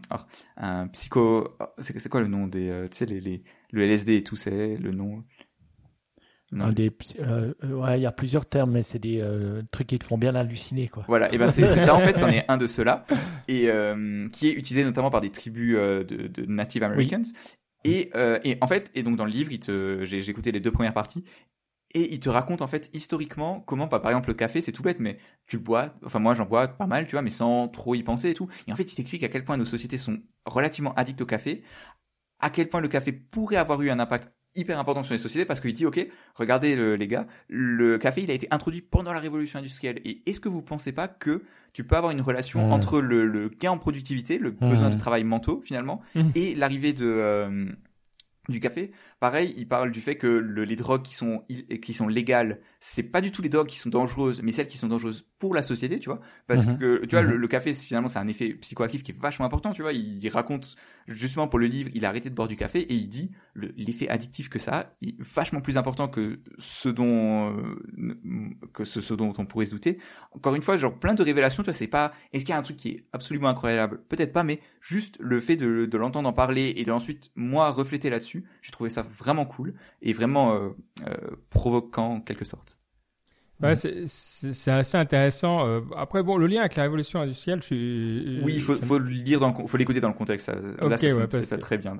un 0.57 0.87
psycho. 0.87 1.55
C'est 1.79 2.09
quoi 2.09 2.21
le 2.21 2.27
nom 2.27 2.47
des, 2.47 2.69
euh, 2.69 2.87
tu 2.87 2.97
sais, 2.97 3.05
les, 3.05 3.19
les 3.19 3.43
le 3.71 3.83
LSD 3.83 4.15
et 4.17 4.23
tout, 4.23 4.35
c'est 4.35 4.77
le 4.77 4.91
nom? 4.91 5.23
Euh, 6.53 7.53
ouais, 7.63 7.99
il 7.99 8.01
y 8.01 8.05
a 8.05 8.11
plusieurs 8.11 8.45
termes, 8.45 8.71
mais 8.71 8.83
c'est 8.83 8.99
des 8.99 9.19
euh, 9.21 9.61
trucs 9.71 9.87
qui 9.87 9.99
te 9.99 10.05
font 10.05 10.17
bien 10.17 10.33
halluciner, 10.35 10.87
quoi. 10.87 11.03
Voilà, 11.07 11.33
et 11.33 11.37
ben 11.37 11.47
c'est 11.47 11.67
ça 11.67 11.93
en 11.93 11.99
fait, 11.99 12.17
c'en 12.17 12.29
est 12.29 12.45
un 12.49 12.57
de 12.57 12.67
ceux-là, 12.67 13.05
et 13.47 13.69
euh, 13.69 14.27
qui 14.29 14.47
est 14.47 14.53
utilisé 14.53 14.85
notamment 14.85 15.09
par 15.09 15.21
des 15.21 15.29
tribus 15.29 15.75
de, 15.75 16.03
de, 16.03 16.45
Native 16.45 16.83
Americans. 16.83 17.25
Et, 17.83 18.11
et 18.43 18.57
en 18.61 18.67
fait, 18.67 18.91
et 18.95 19.03
donc 19.03 19.17
dans 19.17 19.25
le 19.25 19.31
livre, 19.31 19.51
j'ai 20.03 20.29
écouté 20.29 20.51
les 20.51 20.59
deux 20.59 20.71
premières 20.71 20.93
parties, 20.93 21.23
et 21.93 22.13
il 22.13 22.19
te 22.19 22.29
raconte 22.29 22.61
en 22.61 22.67
fait 22.67 22.89
historiquement 22.93 23.61
comment, 23.61 23.87
par 23.87 24.05
exemple, 24.07 24.29
le 24.29 24.35
café, 24.35 24.61
c'est 24.61 24.71
tout 24.71 24.83
bête, 24.83 24.99
mais 24.99 25.19
tu 25.45 25.55
le 25.55 25.61
bois. 25.61 25.93
Enfin, 26.05 26.19
moi, 26.19 26.35
j'en 26.35 26.45
bois 26.45 26.67
pas 26.67 26.85
mal, 26.85 27.07
tu 27.07 27.13
vois, 27.13 27.21
mais 27.21 27.29
sans 27.29 27.69
trop 27.69 27.95
y 27.95 28.03
penser 28.03 28.31
et 28.31 28.33
tout. 28.33 28.47
Et 28.67 28.73
en 28.73 28.75
fait, 28.75 28.91
il 28.91 28.95
t'explique 28.95 29.23
à 29.23 29.29
quel 29.29 29.45
point 29.45 29.57
nos 29.57 29.65
sociétés 29.65 29.97
sont 29.97 30.19
relativement 30.45 30.93
addictes 30.95 31.21
au 31.21 31.25
café, 31.25 31.63
à 32.39 32.49
quel 32.49 32.69
point 32.69 32.81
le 32.81 32.87
café 32.87 33.11
pourrait 33.11 33.55
avoir 33.55 33.81
eu 33.81 33.89
un 33.89 33.99
impact 33.99 34.31
hyper 34.57 34.79
important 34.79 35.03
sur 35.03 35.13
les 35.13 35.19
sociétés 35.19 35.45
parce 35.45 35.59
qu'il 35.61 35.73
dit 35.73 35.85
ok 35.85 36.07
regardez 36.35 36.97
les 36.97 37.07
gars 37.07 37.27
le 37.47 37.97
café 37.97 38.23
il 38.23 38.31
a 38.31 38.33
été 38.33 38.47
introduit 38.51 38.81
pendant 38.81 39.13
la 39.13 39.19
révolution 39.19 39.59
industrielle 39.59 39.99
et 40.05 40.21
est-ce 40.25 40.39
que 40.39 40.49
vous 40.49 40.61
pensez 40.61 40.91
pas 40.91 41.07
que 41.07 41.43
tu 41.77 41.83
peux 41.83 41.95
avoir 41.95 42.11
une 42.11 42.21
relation 42.21 42.67
mmh. 42.67 42.71
entre 42.71 43.01
le, 43.01 43.49
gain 43.49 43.69
en 43.69 43.77
productivité 43.77 44.39
le 44.39 44.49
besoin 44.49 44.89
de 44.89 44.95
mmh. 44.95 44.97
travail 44.97 45.23
mentaux 45.23 45.61
finalement 45.63 46.01
mmh. 46.15 46.29
et 46.33 46.55
l'arrivée 46.55 46.91
de 46.91 47.05
euh, 47.05 47.67
du 48.49 48.59
café? 48.59 48.91
Pareil, 49.19 49.53
il 49.57 49.67
parle 49.67 49.91
du 49.91 50.01
fait 50.01 50.15
que 50.15 50.25
le, 50.25 50.63
les 50.63 50.75
drogues 50.75 51.03
qui 51.03 51.13
sont 51.13 51.43
qui 51.81 51.93
sont 51.93 52.07
légales, 52.07 52.61
c'est 52.79 53.03
pas 53.03 53.21
du 53.21 53.31
tout 53.31 53.41
les 53.43 53.49
drogues 53.49 53.67
qui 53.67 53.77
sont 53.77 53.89
dangereuses, 53.89 54.41
mais 54.41 54.51
celles 54.51 54.67
qui 54.67 54.77
sont 54.77 54.87
dangereuses 54.87 55.27
pour 55.37 55.53
la 55.53 55.61
société, 55.61 55.99
tu 55.99 56.09
vois? 56.09 56.19
Parce 56.47 56.65
que 56.65 57.05
tu 57.05 57.15
vois, 57.15 57.21
le, 57.21 57.47
café 57.47 57.73
finalement 57.73 58.07
c'est 58.07 58.19
un 58.19 58.27
effet 58.27 58.55
psychoactif 58.55 59.03
qui 59.03 59.11
est 59.11 59.19
vachement 59.19 59.45
important, 59.45 59.71
tu 59.71 59.83
vois? 59.83 59.93
Il, 59.93 60.27
raconte 60.29 60.75
justement 61.07 61.47
pour 61.47 61.59
le 61.59 61.67
livre, 61.67 61.89
il 61.93 62.05
a 62.05 62.09
arrêté 62.09 62.29
de 62.29 62.35
boire 62.35 62.47
du 62.47 62.55
café 62.55 62.79
et 62.79 62.93
il 62.93 63.07
dit 63.09 63.31
l'effet 63.55 64.07
addictif 64.09 64.49
que 64.49 64.59
ça 64.59 64.79
a 64.79 64.85
est 65.01 65.19
vachement 65.19 65.61
plus 65.61 65.77
important 65.77 66.07
que 66.07 66.39
ce 66.57 66.89
dont 66.89 67.55
euh, 67.57 68.19
que 68.73 68.85
ce, 68.85 69.13
dont 69.13 69.33
on 69.37 69.45
pourrait 69.45 69.65
se 69.65 69.71
douter. 69.71 69.99
Encore 70.31 70.55
une 70.55 70.61
fois, 70.61 70.77
genre 70.77 70.97
plein 70.97 71.13
de 71.13 71.23
révélations, 71.23 71.63
tu 71.63 71.67
vois. 71.67 71.73
C'est 71.73 71.87
pas 71.87 72.13
est-ce 72.33 72.45
qu'il 72.45 72.53
y 72.53 72.55
a 72.55 72.59
un 72.59 72.63
truc 72.63 72.77
qui 72.77 72.89
est 72.89 73.05
absolument 73.13 73.47
incroyable, 73.47 74.01
peut-être 74.09 74.33
pas, 74.33 74.43
mais 74.43 74.59
juste 74.81 75.15
le 75.19 75.39
fait 75.39 75.55
de, 75.55 75.85
de 75.85 75.97
l'entendre 75.97 76.29
en 76.29 76.33
parler 76.33 76.73
et 76.77 76.83
d'ensuite 76.83 77.31
moi 77.35 77.71
refléter 77.71 78.09
là-dessus 78.09 78.45
j'ai 78.61 78.71
trouvé 78.71 78.89
ça 78.89 79.01
vraiment 79.01 79.45
cool 79.45 79.73
et 80.01 80.13
vraiment 80.13 80.53
euh, 80.53 80.69
euh, 81.07 81.35
provoquant 81.49 82.15
en 82.15 82.21
quelque 82.21 82.45
sorte. 82.45 82.76
Ouais, 83.61 83.73
c'est 83.75 84.71
assez 84.71 84.97
intéressant. 84.97 85.67
Euh, 85.67 85.81
après, 85.95 86.21
bon, 86.21 86.37
le 86.37 86.45
lien 86.45 86.59
avec 86.59 86.75
la 86.75 86.83
révolution 86.83 87.21
industrielle, 87.21 87.61
je 87.63 88.43
Oui, 88.43 88.53
il 88.55 88.61
faut, 88.61 88.75
faut 88.75 88.99
le 88.99 89.09
lire 89.09 89.39
dans 89.39 89.65
faut 89.65 89.77
l'écouter 89.77 89.99
dans 89.99 90.09
le 90.09 90.13
contexte. 90.13 90.51
Là, 90.79 90.97
c'est 90.97 91.13
ouais, 91.13 91.27
très 91.27 91.77
bien. 91.77 91.97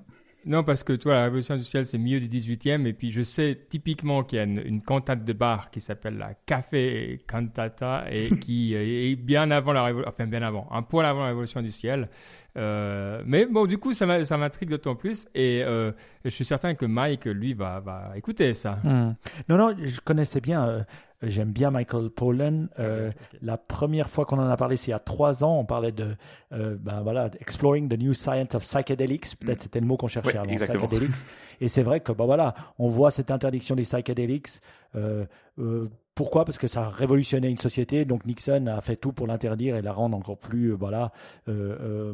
Non, 0.47 0.63
parce 0.63 0.83
que 0.83 0.93
toi, 0.93 1.13
la 1.13 1.23
révolution 1.23 1.55
industrielle, 1.55 1.85
c'est 1.85 1.97
milieu 1.97 2.21
du 2.21 2.29
18e, 2.29 2.85
et 2.85 2.93
puis 2.93 3.11
je 3.11 3.21
sais 3.21 3.59
typiquement 3.69 4.23
qu'il 4.23 4.37
y 4.37 4.39
a 4.39 4.45
une, 4.45 4.81
cantate 4.81 5.25
de 5.25 5.33
bar 5.33 5.71
qui 5.71 5.81
s'appelle 5.81 6.17
la 6.17 6.35
Café 6.45 7.19
Cantata, 7.27 8.05
et 8.09 8.29
qui 8.39 8.73
est 8.73 9.15
bien 9.15 9.51
avant 9.51 9.73
la 9.73 9.83
révolution, 9.83 10.09
enfin 10.09 10.25
bien 10.25 10.43
avant, 10.43 10.67
un 10.71 10.83
poil 10.83 11.05
avant 11.05 11.21
la 11.21 11.27
révolution 11.27 11.59
industrielle. 11.59 12.07
Euh, 12.55 13.21
mais 13.25 13.45
bon, 13.45 13.65
du 13.65 13.77
coup, 13.77 13.93
ça 13.93 14.05
m'intrigue 14.05 14.69
d'autant 14.69 14.95
plus, 14.95 15.27
et 15.35 15.63
euh, 15.63 15.91
je 16.23 16.29
suis 16.29 16.45
certain 16.45 16.75
que 16.75 16.85
Mike, 16.85 17.25
lui, 17.25 17.53
va, 17.53 17.81
va 17.81 18.13
écouter 18.15 18.53
ça. 18.53 18.77
Hmm. 18.83 19.15
Non, 19.49 19.57
non, 19.57 19.75
je 19.83 19.99
connaissais 19.99 20.39
bien. 20.39 20.85
J'aime 21.23 21.51
bien 21.51 21.71
Michael 21.71 22.11
Pollan. 22.11 22.67
Euh, 22.77 23.11
la 23.41 23.57
première 23.57 24.09
fois 24.09 24.25
qu'on 24.25 24.37
en 24.37 24.47
a 24.47 24.57
parlé, 24.57 24.77
c'est 24.77 24.87
il 24.87 24.91
y 24.91 24.93
a 24.93 24.99
trois 24.99 25.43
ans. 25.43 25.57
On 25.59 25.65
parlait 25.65 25.91
de, 25.91 26.15
euh, 26.53 26.77
ben 26.79 27.01
voilà, 27.01 27.31
exploring 27.39 27.89
the 27.89 27.99
new 27.99 28.13
science 28.13 28.53
of 28.53 28.61
psychedelics. 28.63 29.35
Peut-être 29.39 29.59
mm. 29.59 29.63
c'était 29.63 29.79
le 29.79 29.87
mot 29.87 29.97
qu'on 29.97 30.07
cherchait 30.07 30.37
avant, 30.37 30.55
psychedelics. 30.55 31.15
Et 31.59 31.69
c'est 31.69 31.81
vrai 31.81 32.01
que, 32.01 32.11
ben 32.11 32.25
voilà, 32.25 32.53
on 32.77 32.89
voit 32.89 33.09
cette 33.09 33.31
interdiction 33.31 33.75
des 33.75 33.81
psychedelics. 33.81 34.61
Euh, 34.95 35.25
euh, 35.57 35.89
pourquoi? 36.17 36.45
Parce 36.45 36.57
que 36.57 36.67
ça 36.67 36.85
a 36.85 36.89
révolutionné 36.89 37.47
une 37.47 37.59
société. 37.59 38.03
Donc 38.03 38.25
Nixon 38.25 38.65
a 38.65 38.81
fait 38.81 38.95
tout 38.95 39.13
pour 39.13 39.27
l'interdire 39.27 39.75
et 39.75 39.83
la 39.83 39.93
rendre 39.93 40.17
encore 40.17 40.39
plus, 40.39 40.71
euh, 40.71 40.75
voilà, 40.75 41.11
euh, 41.47 42.11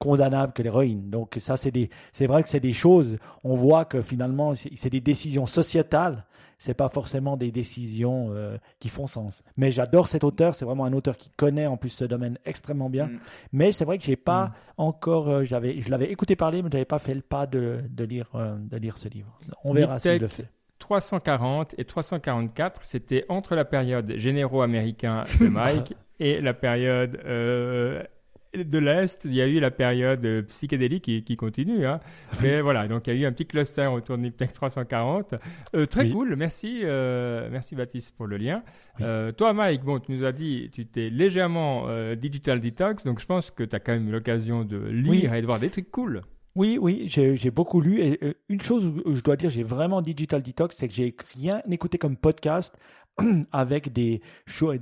condamnable 0.00 0.52
que 0.52 0.62
l'héroïne. 0.62 1.08
Donc 1.08 1.36
ça, 1.38 1.56
c'est 1.56 1.70
des, 1.70 1.88
c'est 2.10 2.26
vrai 2.26 2.42
que 2.42 2.48
c'est 2.48 2.58
des 2.58 2.72
choses. 2.72 3.18
On 3.44 3.54
voit 3.54 3.84
que 3.84 4.02
finalement, 4.02 4.54
c'est 4.54 4.90
des 4.90 5.00
décisions 5.00 5.46
sociétales. 5.46 6.24
C'est 6.58 6.74
pas 6.74 6.88
forcément 6.88 7.36
des 7.36 7.50
décisions 7.50 8.32
qui 8.78 8.88
font 8.88 9.08
sens. 9.08 9.42
Mais 9.56 9.72
j'adore 9.72 10.06
cet 10.06 10.22
auteur. 10.22 10.54
C'est 10.54 10.64
vraiment 10.64 10.84
un 10.84 10.92
auteur 10.92 11.16
qui 11.16 11.28
connaît 11.30 11.66
en 11.66 11.76
plus 11.76 11.88
ce 11.88 12.04
domaine 12.04 12.38
extrêmement 12.44 12.88
bien. 12.88 13.06
Mm. 13.06 13.18
Mais 13.52 13.72
c'est 13.72 13.84
vrai 13.84 13.98
que 13.98 14.04
j'ai 14.04 14.14
pas 14.16 14.46
mm. 14.46 14.52
encore, 14.78 15.44
j'avais, 15.44 15.80
je 15.80 15.90
l'avais 15.90 16.10
écouté 16.12 16.36
parler, 16.36 16.62
mais 16.62 16.68
j'avais 16.70 16.84
pas 16.84 17.00
fait 17.00 17.14
le 17.14 17.20
pas 17.20 17.46
de, 17.48 17.82
de 17.88 18.04
lire, 18.04 18.30
de 18.34 18.76
lire 18.76 18.96
ce 18.96 19.08
livre. 19.08 19.36
On 19.64 19.72
verra 19.72 19.98
s'il 19.98 20.20
le 20.20 20.28
fait. 20.28 20.48
340 20.82 21.76
et 21.78 21.84
344, 21.84 22.84
c'était 22.84 23.24
entre 23.28 23.54
la 23.54 23.64
période 23.64 24.14
généraux 24.16 24.62
américain 24.62 25.20
de 25.40 25.46
Mike 25.48 25.94
et 26.18 26.40
la 26.40 26.54
période 26.54 27.20
euh, 27.24 28.02
de 28.52 28.78
l'Est. 28.78 29.24
Il 29.24 29.32
y 29.32 29.40
a 29.40 29.46
eu 29.46 29.60
la 29.60 29.70
période 29.70 30.26
euh, 30.26 30.42
psychédélique 30.42 31.04
qui, 31.04 31.36
continue. 31.36 31.86
Hein. 31.86 32.00
Mais 32.42 32.60
voilà, 32.60 32.88
donc 32.88 33.06
il 33.06 33.14
y 33.14 33.16
a 33.16 33.20
eu 33.20 33.26
un 33.26 33.32
petit 33.32 33.46
cluster 33.46 33.86
autour 33.86 34.18
de 34.18 34.22
Niptech 34.22 34.52
340. 34.52 35.36
Euh, 35.76 35.86
très 35.86 36.10
cool, 36.10 36.34
merci, 36.34 36.82
merci 36.82 37.76
Baptiste 37.76 38.16
pour 38.16 38.26
le 38.26 38.36
lien. 38.36 38.64
toi 39.36 39.52
Mike, 39.52 39.84
bon, 39.84 40.00
tu 40.00 40.10
nous 40.10 40.24
as 40.24 40.32
dit, 40.32 40.68
tu 40.72 40.84
t'es 40.84 41.10
légèrement 41.10 41.86
digital 42.16 42.60
detox, 42.60 43.04
donc 43.04 43.20
je 43.20 43.26
pense 43.26 43.52
que 43.52 43.62
tu 43.62 43.76
as 43.76 43.78
quand 43.78 43.92
même 43.92 44.10
l'occasion 44.10 44.64
de 44.64 44.78
lire 44.78 45.32
et 45.32 45.40
de 45.40 45.46
voir 45.46 45.60
des 45.60 45.70
trucs 45.70 45.92
cool. 45.92 46.22
Oui, 46.54 46.78
oui, 46.78 47.04
j'ai 47.08 47.50
beaucoup 47.50 47.80
lu. 47.80 48.16
Euh, 48.22 48.34
une 48.50 48.60
chose 48.60 48.92
où 49.06 49.14
je 49.14 49.22
dois 49.22 49.36
dire, 49.36 49.48
j'ai 49.48 49.62
vraiment 49.62 50.02
digital 50.02 50.42
detox, 50.42 50.76
c'est 50.76 50.86
que 50.88 50.94
j'ai 50.94 51.16
rien 51.34 51.62
écouté 51.70 51.96
comme 51.96 52.16
podcast 52.16 52.76
avec 53.52 53.90
des 53.92 54.20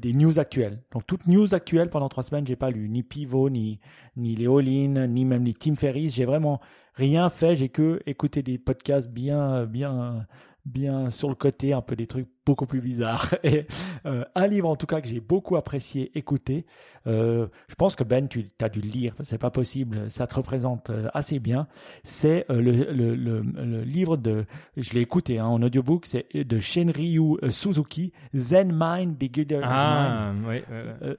des 0.01 0.13
news 0.13 0.41
actuelles. 0.41 0.83
Donc 0.91 1.07
toutes 1.07 1.29
news 1.29 1.55
actuelles 1.55 1.89
pendant 1.89 2.09
trois 2.09 2.25
semaines, 2.25 2.47
j'ai 2.47 2.57
pas 2.57 2.71
lu 2.71 2.89
ni 2.89 3.05
Pivot, 3.05 3.51
ni 3.51 3.79
ni 4.17 4.35
ni 4.37 5.25
même 5.25 5.45
les 5.45 5.55
Tim 5.55 5.77
Ferriss. 5.77 6.15
J'ai 6.15 6.25
vraiment 6.25 6.61
rien 6.95 7.31
fait. 7.31 7.55
J'ai 7.55 7.69
que 7.69 8.01
écouté 8.05 8.43
des 8.43 8.59
podcasts 8.59 9.09
bien 9.09 9.65
bien 9.67 10.27
bien 10.65 11.11
sur 11.11 11.29
le 11.29 11.35
côté, 11.35 11.73
un 11.73 11.83
peu 11.83 11.97
des 11.97 12.07
trucs 12.07 12.29
beaucoup 12.47 12.67
plus 12.67 12.81
bizarres. 12.81 13.35
Et 13.45 13.67
euh, 14.07 14.25
un 14.35 14.47
livre 14.47 14.69
en 14.69 14.77
tout 14.77 14.87
cas 14.87 15.01
que 15.01 15.09
j'ai 15.09 15.21
beaucoup 15.21 15.57
apprécié 15.57 16.17
écouter. 16.19 16.67
Euh, 17.07 17.47
je 17.69 17.75
pense 17.75 17.97
que 17.97 18.05
Ben, 18.05 18.29
tu 18.29 18.51
as 18.61 18.69
dû 18.69 18.81
le 18.81 18.89
lire, 18.89 19.15
c'est 19.23 19.39
pas 19.39 19.51
possible, 19.51 20.11
ça 20.11 20.27
te 20.27 20.35
représente 20.35 20.91
euh, 20.91 21.09
assez 21.15 21.39
bien. 21.39 21.67
C'est 22.05 22.45
le, 22.49 22.61
le, 22.93 23.15
le, 23.15 23.83
livre 23.83 24.17
de, 24.17 24.45
je 24.77 24.93
l'ai 24.93 25.01
écouté 25.01 25.39
hein, 25.39 25.47
en 25.47 25.63
audiobook, 25.63 26.07
c'est 26.07 26.27
de 26.35 26.61
Shenryu 26.61 27.37
Suzuki, 27.51 28.13
Zen 28.35 28.71
Mind, 28.73 29.17
Beginner's 29.17 29.65
ah, 29.67 30.33
Mind. 30.33 30.47
Oui, 30.47 31.17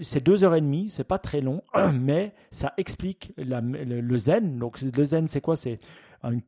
c'est 0.00 0.24
deux 0.24 0.44
heures 0.44 0.54
et 0.54 0.60
demie, 0.60 0.88
c'est 0.90 1.04
pas 1.04 1.18
très 1.18 1.40
long, 1.40 1.62
mais 1.92 2.32
ça 2.50 2.72
explique 2.76 3.32
la, 3.36 3.60
le, 3.60 4.18
zen. 4.18 4.58
Donc 4.58 4.80
le 4.80 5.04
zen, 5.04 5.28
c'est 5.28 5.40
quoi? 5.40 5.56
C'est 5.56 5.80
une 6.24 6.42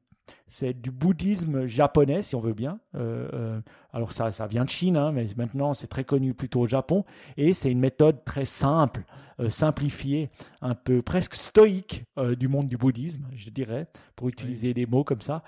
c'est 0.53 0.75
du 0.75 0.91
bouddhisme 0.91 1.65
japonais, 1.65 2.21
si 2.21 2.37
on 2.37 2.41
veut 2.41 2.53
bien. 2.53 2.79
Euh, 2.95 3.29
euh, 3.33 3.61
alors 3.93 4.13
ça, 4.13 4.31
ça 4.33 4.47
vient 4.47 4.65
de 4.65 4.69
Chine, 4.69 4.99
hein, 4.99 5.11
mais 5.11 5.27
maintenant 5.37 5.73
c'est 5.73 5.87
très 5.87 6.05
connu 6.05 6.35
plutôt 6.35 6.61
au 6.61 6.67
Japon. 6.67 7.05
Et 7.39 7.55
c'est 7.55 7.71
une 7.71 7.81
méthode 7.81 8.23
très 8.25 8.45
simple, 8.45 9.05
euh, 9.41 9.49
simplifiée, 9.49 10.31
un 10.61 10.75
peu 10.75 11.01
presque 11.01 11.35
stoïque 11.37 12.05
du 12.39 12.49
monde 12.49 12.69
du 12.69 12.77
bouddhisme, 12.77 13.27
je 13.35 13.49
dirais, 13.49 13.87
pour 14.15 14.29
utiliser 14.29 14.75
des 14.75 14.85
mots 14.85 15.05
comme 15.05 15.23
ça. 15.23 15.43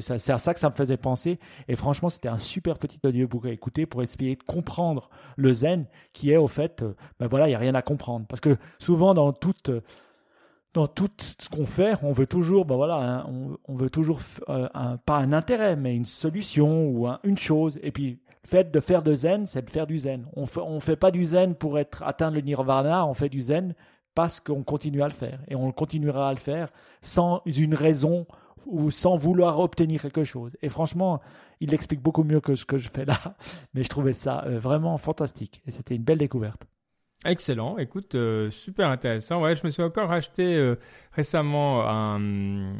c'est 0.00 0.32
à 0.32 0.38
ça 0.38 0.54
que 0.54 0.60
ça 0.60 0.70
me 0.70 0.74
faisait 0.74 0.96
penser. 0.96 1.38
Et 1.68 1.76
franchement, 1.76 2.08
c'était 2.08 2.28
un 2.28 2.40
super 2.40 2.78
petit 2.78 2.98
audiobook 3.04 3.46
à 3.46 3.50
écouter 3.50 3.86
pour 3.86 4.02
essayer 4.02 4.34
de 4.34 4.42
comprendre 4.42 5.08
le 5.36 5.52
zen, 5.52 5.86
qui 6.12 6.32
est 6.32 6.36
au 6.36 6.48
fait, 6.48 6.84
ben 7.20 7.28
voilà, 7.28 7.46
il 7.46 7.50
n'y 7.50 7.54
a 7.54 7.60
rien 7.60 7.76
à 7.76 7.82
comprendre. 7.82 8.26
Parce 8.26 8.40
que 8.40 8.56
souvent 8.80 9.14
dans 9.14 9.32
toute 9.32 9.70
dans 10.74 10.86
tout 10.86 11.08
ce 11.18 11.48
qu'on 11.48 11.66
fait, 11.66 11.94
on 12.02 12.12
veut 12.12 12.26
toujours, 12.26 12.64
ben 12.64 12.76
voilà, 12.76 13.26
on, 13.66 13.74
veut 13.74 13.90
toujours 13.90 14.20
euh, 14.48 14.68
pas 15.04 15.16
un 15.16 15.32
intérêt, 15.32 15.76
mais 15.76 15.96
une 15.96 16.04
solution 16.04 16.88
ou 16.88 17.08
une 17.24 17.38
chose. 17.38 17.78
Et 17.82 17.90
puis, 17.90 18.20
le 18.44 18.48
fait 18.48 18.70
de 18.70 18.80
faire 18.80 19.02
de 19.02 19.14
zen, 19.14 19.46
c'est 19.46 19.64
de 19.64 19.70
faire 19.70 19.86
du 19.86 19.98
zen. 19.98 20.26
On 20.34 20.46
fait, 20.46 20.60
on 20.60 20.80
fait 20.80 20.96
pas 20.96 21.10
du 21.10 21.24
zen 21.24 21.54
pour 21.54 21.78
être 21.78 22.02
atteindre 22.02 22.36
le 22.36 22.42
nirvana, 22.42 23.06
on 23.06 23.14
fait 23.14 23.28
du 23.28 23.40
zen 23.40 23.74
parce 24.14 24.40
qu'on 24.40 24.62
continue 24.62 25.02
à 25.02 25.06
le 25.06 25.12
faire. 25.12 25.40
Et 25.48 25.54
on 25.54 25.70
continuera 25.72 26.28
à 26.28 26.32
le 26.32 26.38
faire 26.38 26.70
sans 27.02 27.40
une 27.46 27.74
raison 27.74 28.26
ou 28.66 28.90
sans 28.90 29.16
vouloir 29.16 29.58
obtenir 29.60 30.02
quelque 30.02 30.24
chose. 30.24 30.56
Et 30.62 30.68
franchement, 30.68 31.20
il 31.60 31.70
l'explique 31.70 32.02
beaucoup 32.02 32.24
mieux 32.24 32.40
que 32.40 32.54
ce 32.54 32.64
que 32.64 32.78
je 32.78 32.88
fais 32.88 33.04
là. 33.04 33.18
Mais 33.74 33.82
je 33.82 33.88
trouvais 33.88 34.12
ça 34.12 34.44
euh, 34.46 34.58
vraiment 34.58 34.98
fantastique. 34.98 35.62
Et 35.66 35.70
c'était 35.70 35.96
une 35.96 36.02
belle 36.02 36.18
découverte. 36.18 36.66
Excellent, 37.24 37.78
écoute, 37.78 38.14
euh, 38.14 38.48
super 38.50 38.88
intéressant. 38.90 39.42
Ouais, 39.42 39.56
je 39.56 39.66
me 39.66 39.70
suis 39.70 39.82
encore 39.82 40.12
acheté 40.12 40.54
euh, 40.56 40.76
récemment 41.12 41.88
un, 41.88 42.72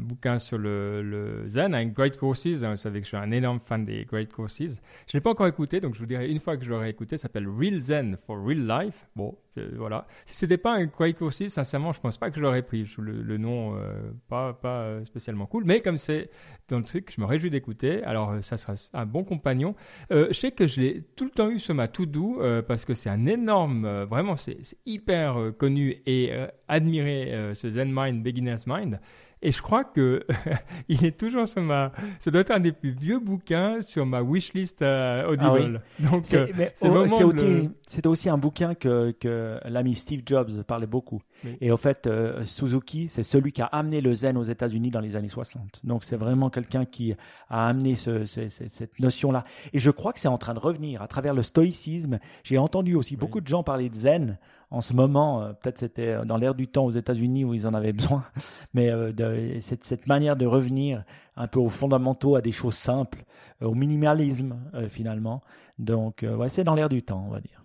bouquin 0.00 0.38
sur 0.38 0.58
le, 0.58 1.44
Zen, 1.46 1.74
un 1.74 1.86
Great 1.86 2.16
Courses. 2.16 2.46
Vous 2.46 2.76
savez 2.76 3.00
que 3.00 3.04
je 3.04 3.08
suis 3.08 3.16
un 3.16 3.30
énorme 3.30 3.60
fan 3.60 3.84
des 3.84 4.04
Great 4.04 4.32
Courses. 4.32 4.58
Je 4.58 4.64
ne 4.64 5.14
l'ai 5.14 5.20
pas 5.20 5.30
encore 5.30 5.46
écouté, 5.46 5.80
donc 5.80 5.94
je 5.94 6.00
vous 6.00 6.06
dirai 6.06 6.28
une 6.28 6.40
fois 6.40 6.56
que 6.56 6.64
je 6.64 6.70
l'aurai 6.70 6.90
écouté, 6.90 7.16
ça 7.16 7.22
s'appelle 7.22 7.48
Real 7.48 7.80
Zen 7.80 8.16
for 8.26 8.42
Real 8.44 8.66
Life. 8.66 9.06
Bon, 9.14 9.36
voilà. 9.76 10.06
Si 10.26 10.34
c'était 10.34 10.58
pas 10.58 10.74
un 10.74 10.86
Great 10.86 11.16
Courses, 11.16 11.46
sincèrement, 11.48 11.92
je 11.92 12.00
pense 12.00 12.16
pas 12.18 12.30
que 12.30 12.36
je 12.36 12.42
l'aurais 12.42 12.62
pris. 12.62 12.88
Le, 12.98 13.36
nom, 13.38 13.76
euh, 13.76 14.10
pas, 14.28 14.52
pas 14.54 15.04
spécialement 15.04 15.46
cool, 15.46 15.64
mais 15.64 15.80
comme 15.80 15.98
c'est 15.98 16.30
dans 16.68 16.78
le 16.78 16.84
truc, 16.84 17.12
je 17.14 17.20
me 17.20 17.26
réjouis 17.26 17.50
d'écouter. 17.50 18.02
Alors, 18.04 18.34
ça 18.42 18.56
sera 18.56 18.74
un 18.94 19.06
bon 19.06 19.24
compagnon. 19.24 19.74
je 20.10 20.32
sais 20.32 20.52
que 20.52 20.66
je 20.66 20.80
l'ai 20.80 21.02
tout 21.16 21.24
le 21.24 21.30
temps 21.30 21.50
eu 21.50 21.58
sur 21.58 21.74
ma 21.74 21.88
to-do 21.88 22.40
parce 22.66 22.84
que 22.84 22.94
c'est 22.94 23.10
un 23.10 23.26
énorme, 23.26 24.04
vraiment, 24.04 24.36
c'est 24.36 24.58
hyper 24.86 25.52
connu 25.58 26.02
et 26.06 26.32
admiré 26.72 27.52
ce 27.54 27.70
Zen 27.70 27.90
Mind, 27.92 28.22
Beginner's 28.22 28.66
Mind. 28.66 28.98
Et 29.42 29.50
je 29.50 29.60
crois 29.60 29.82
que 29.82 30.24
il 30.88 31.04
est 31.04 31.18
toujours 31.18 31.48
sur 31.48 31.60
ma. 31.60 31.90
Ça 32.20 32.30
doit 32.30 32.42
être 32.42 32.52
un 32.52 32.60
des 32.60 32.70
plus 32.70 32.92
vieux 32.92 33.18
bouquins 33.18 33.82
sur 33.82 34.06
ma 34.06 34.22
wishlist 34.22 34.82
euh, 34.82 35.26
Audible. 35.26 35.82
Ah 36.00 36.10
Donc, 36.10 36.22
c'est 36.26 36.48
euh, 36.84 37.04
aussi, 37.26 38.06
aussi, 38.06 38.28
un 38.28 38.38
bouquin 38.38 38.74
que, 38.74 39.10
que 39.18 39.58
l'ami 39.64 39.96
Steve 39.96 40.22
Jobs 40.24 40.62
parlait 40.62 40.86
beaucoup. 40.86 41.20
Et 41.60 41.72
au 41.72 41.76
fait, 41.76 42.06
euh, 42.06 42.44
Suzuki, 42.44 43.08
c'est 43.08 43.24
celui 43.24 43.50
qui 43.50 43.62
a 43.62 43.66
amené 43.66 44.00
le 44.00 44.14
zen 44.14 44.36
aux 44.36 44.44
États-Unis 44.44 44.92
dans 44.92 45.00
les 45.00 45.16
années 45.16 45.28
60. 45.28 45.80
Donc, 45.82 46.04
c'est 46.04 46.16
vraiment 46.16 46.50
quelqu'un 46.50 46.84
qui 46.84 47.12
a 47.50 47.66
amené 47.66 47.96
ce, 47.96 48.26
cette 48.26 49.00
notion-là. 49.00 49.42
Et 49.72 49.80
je 49.80 49.90
crois 49.90 50.12
que 50.12 50.20
c'est 50.20 50.28
en 50.28 50.38
train 50.38 50.54
de 50.54 50.60
revenir 50.60 51.02
à 51.02 51.08
travers 51.08 51.34
le 51.34 51.42
stoïcisme. 51.42 52.20
J'ai 52.44 52.58
entendu 52.58 52.94
aussi 52.94 53.16
beaucoup 53.16 53.40
de 53.40 53.48
gens 53.48 53.64
parler 53.64 53.88
de 53.88 53.94
zen 53.94 54.38
en 54.72 54.80
ce 54.80 54.94
moment, 54.94 55.42
euh, 55.42 55.52
peut-être 55.52 55.78
c'était 55.78 56.08
euh, 56.08 56.24
dans 56.24 56.38
l'ère 56.38 56.54
du 56.54 56.66
temps 56.66 56.86
aux 56.86 56.90
États-Unis 56.90 57.44
où 57.44 57.52
ils 57.52 57.66
en 57.66 57.74
avaient 57.74 57.92
besoin, 57.92 58.24
mais 58.72 58.90
euh, 58.90 59.12
de, 59.12 59.58
cette, 59.60 59.84
cette, 59.84 60.06
manière 60.06 60.34
de 60.34 60.46
revenir 60.46 61.04
un 61.36 61.46
peu 61.46 61.60
aux 61.60 61.68
fondamentaux, 61.68 62.36
à 62.36 62.40
des 62.40 62.52
choses 62.52 62.74
simples, 62.74 63.24
au 63.62 63.74
minimalisme 63.74 64.56
finalement. 64.88 65.40
Donc, 65.78 66.26
ouais, 66.28 66.48
c'est 66.48 66.64
dans 66.64 66.74
l'ère 66.74 66.88
du 66.88 67.02
temps, 67.02 67.24
on 67.26 67.30
va 67.30 67.40
dire. 67.40 67.62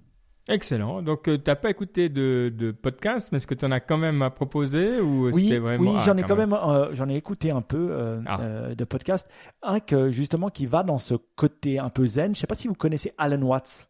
Excellent. 0.47 1.01
Donc, 1.01 1.23
tu 1.23 1.39
n'as 1.45 1.55
pas 1.55 1.69
écouté 1.69 2.07
de, 2.07 2.53
de 2.55 2.71
podcast, 2.71 3.29
mais 3.31 3.37
est-ce 3.37 3.47
que 3.47 3.55
tu 3.55 3.65
en 3.65 3.71
as 3.71 3.81
quand 3.81 3.97
même 3.97 4.21
à 4.21 4.29
proposer 4.29 5.01
ou 5.01 5.29
Oui, 5.29 5.57
vraiment... 5.57 5.91
oui 5.91 5.97
ah, 5.97 6.03
j'en 6.05 6.15
ai 6.15 6.23
quand 6.23 6.37
même, 6.37 6.57
j'en 6.93 7.09
ai 7.09 7.15
écouté 7.15 7.51
un 7.51 7.61
peu 7.61 8.21
ah. 8.25 8.73
de 8.73 8.83
podcast. 8.85 9.29
Un 9.61 9.81
que 9.81 10.09
justement 10.09 10.49
qui 10.49 10.65
va 10.65 10.83
dans 10.83 10.99
ce 10.99 11.15
côté 11.35 11.79
un 11.79 11.89
peu 11.89 12.07
zen. 12.07 12.27
Je 12.27 12.29
ne 12.29 12.35
sais 12.35 12.47
pas 12.47 12.55
si 12.55 12.69
vous 12.69 12.75
connaissez 12.75 13.11
Alan 13.17 13.41
Watts. 13.41 13.89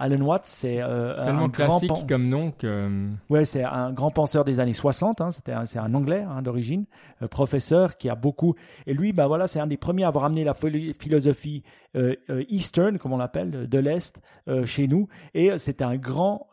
Alan 0.00 0.24
Watts, 0.24 0.46
c'est 0.46 0.80
euh, 0.80 1.22
un 1.22 1.50
classique 1.50 2.08
comme 2.08 2.26
nom 2.26 2.52
que. 2.52 2.66
Euh, 2.66 3.10
ouais, 3.28 3.44
c'est 3.44 3.62
un 3.62 3.92
grand 3.92 4.10
penseur 4.10 4.44
des 4.44 4.58
années 4.58 4.72
60. 4.72 5.20
Hein, 5.20 5.30
c'était 5.30 5.52
c'est 5.66 5.78
un 5.78 5.92
Anglais 5.92 6.24
hein, 6.26 6.40
d'origine, 6.40 6.86
euh, 7.22 7.28
professeur 7.28 7.98
qui 7.98 8.08
a 8.08 8.14
beaucoup. 8.14 8.54
Et 8.86 8.94
lui, 8.94 9.12
bah 9.12 9.26
voilà, 9.26 9.46
c'est 9.46 9.60
un 9.60 9.66
des 9.66 9.76
premiers 9.76 10.04
à 10.04 10.08
avoir 10.08 10.24
amené 10.24 10.42
la 10.42 10.54
philosophie 10.54 11.62
euh, 11.96 12.14
Eastern, 12.48 12.98
comme 12.98 13.12
on 13.12 13.18
l'appelle, 13.18 13.68
de 13.68 13.78
l'est, 13.78 14.20
chez 14.64 14.88
nous. 14.88 15.08
Et 15.34 15.50
c'était 15.58 15.84
un 15.84 15.96
grand 15.96 16.46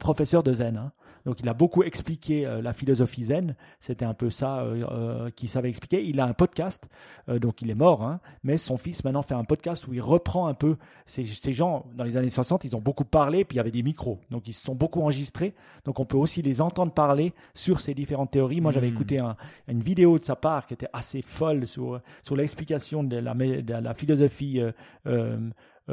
professeur 0.00 0.42
de 0.42 0.52
Zen. 0.52 0.76
Hein. 0.76 0.92
Donc 1.24 1.40
il 1.40 1.48
a 1.48 1.54
beaucoup 1.54 1.82
expliqué 1.82 2.46
euh, 2.46 2.62
la 2.62 2.72
philosophie 2.72 3.24
zen, 3.24 3.54
c'était 3.78 4.04
un 4.04 4.14
peu 4.14 4.30
ça 4.30 4.60
euh, 4.60 4.84
euh, 4.90 5.30
qu'il 5.30 5.48
savait 5.48 5.68
expliquer. 5.68 6.04
Il 6.04 6.20
a 6.20 6.24
un 6.24 6.32
podcast, 6.32 6.88
donc 7.28 7.62
il 7.62 7.70
est 7.70 7.74
mort, 7.74 8.02
hein, 8.02 8.20
mais 8.42 8.56
son 8.56 8.76
fils 8.76 9.04
maintenant 9.04 9.22
fait 9.22 9.34
un 9.34 9.44
podcast 9.44 9.86
où 9.86 9.94
il 9.94 10.00
reprend 10.00 10.46
un 10.46 10.54
peu 10.54 10.76
ces, 11.06 11.24
gens, 11.52 11.86
dans 11.94 12.04
les 12.04 12.16
années 12.16 12.30
60, 12.30 12.64
ils 12.64 12.76
ont 12.76 12.80
beaucoup 12.80 13.04
parlé, 13.04 13.44
puis 13.44 13.56
il 13.56 13.58
y 13.58 13.60
avait 13.60 13.70
des 13.70 13.82
micros, 13.82 14.18
donc 14.30 14.48
ils 14.48 14.52
se 14.52 14.64
sont 14.64 14.74
beaucoup 14.74 15.00
enregistrés, 15.00 15.54
donc 15.84 16.00
on 16.00 16.04
peut 16.04 16.16
aussi 16.16 16.42
les 16.42 16.60
entendre 16.60 16.92
parler 16.92 17.32
sur 17.54 17.80
ces 17.80 17.94
différentes 17.94 18.30
théories. 18.30 18.60
Moi 18.60 18.72
j'avais 18.72 18.90
hmm. 18.90 18.94
écouté 18.94 19.20
une 19.68 19.80
vidéo 19.80 20.18
de 20.18 20.24
sa 20.24 20.36
part 20.36 20.66
qui 20.66 20.74
était 20.74 20.88
assez 20.92 21.22
folle 21.22 21.66
sur, 21.66 22.00
sur 22.22 22.36
l'explication 22.36 23.04
de 23.04 23.16
la, 23.16 23.34
de 23.34 23.74
la 23.74 23.94
philosophie 23.94 24.60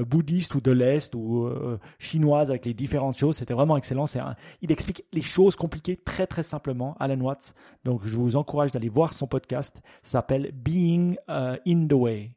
bouddhiste 0.03 0.55
ou 0.55 0.61
de 0.61 0.71
l'Est 0.71 1.15
ou 1.15 1.45
euh, 1.45 1.79
chinoise 1.99 2.49
avec 2.49 2.65
les 2.65 2.73
différentes 2.73 3.17
choses. 3.17 3.37
C'était 3.37 3.53
vraiment 3.53 3.77
excellent. 3.77 4.05
C'est 4.05 4.19
il 4.61 4.71
explique 4.71 5.03
les 5.13 5.21
choses 5.21 5.55
compliquées 5.55 5.97
très 5.97 6.27
très 6.27 6.43
simplement, 6.43 6.95
Alan 6.99 7.19
Watts. 7.19 7.53
Donc 7.83 8.01
je 8.03 8.15
vous 8.17 8.35
encourage 8.35 8.71
d'aller 8.71 8.89
voir 8.89 9.13
son 9.13 9.27
podcast. 9.27 9.81
Ça 10.03 10.11
s'appelle 10.11 10.51
Being 10.53 11.17
euh, 11.29 11.55
in 11.67 11.87
the 11.87 11.93
Way. 11.93 12.31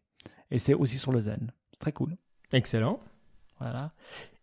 Et 0.50 0.58
c'est 0.58 0.74
aussi 0.74 0.98
sur 0.98 1.12
le 1.12 1.20
zen. 1.20 1.52
Très 1.78 1.92
cool. 1.92 2.16
Excellent. 2.52 3.00
Voilà. 3.58 3.92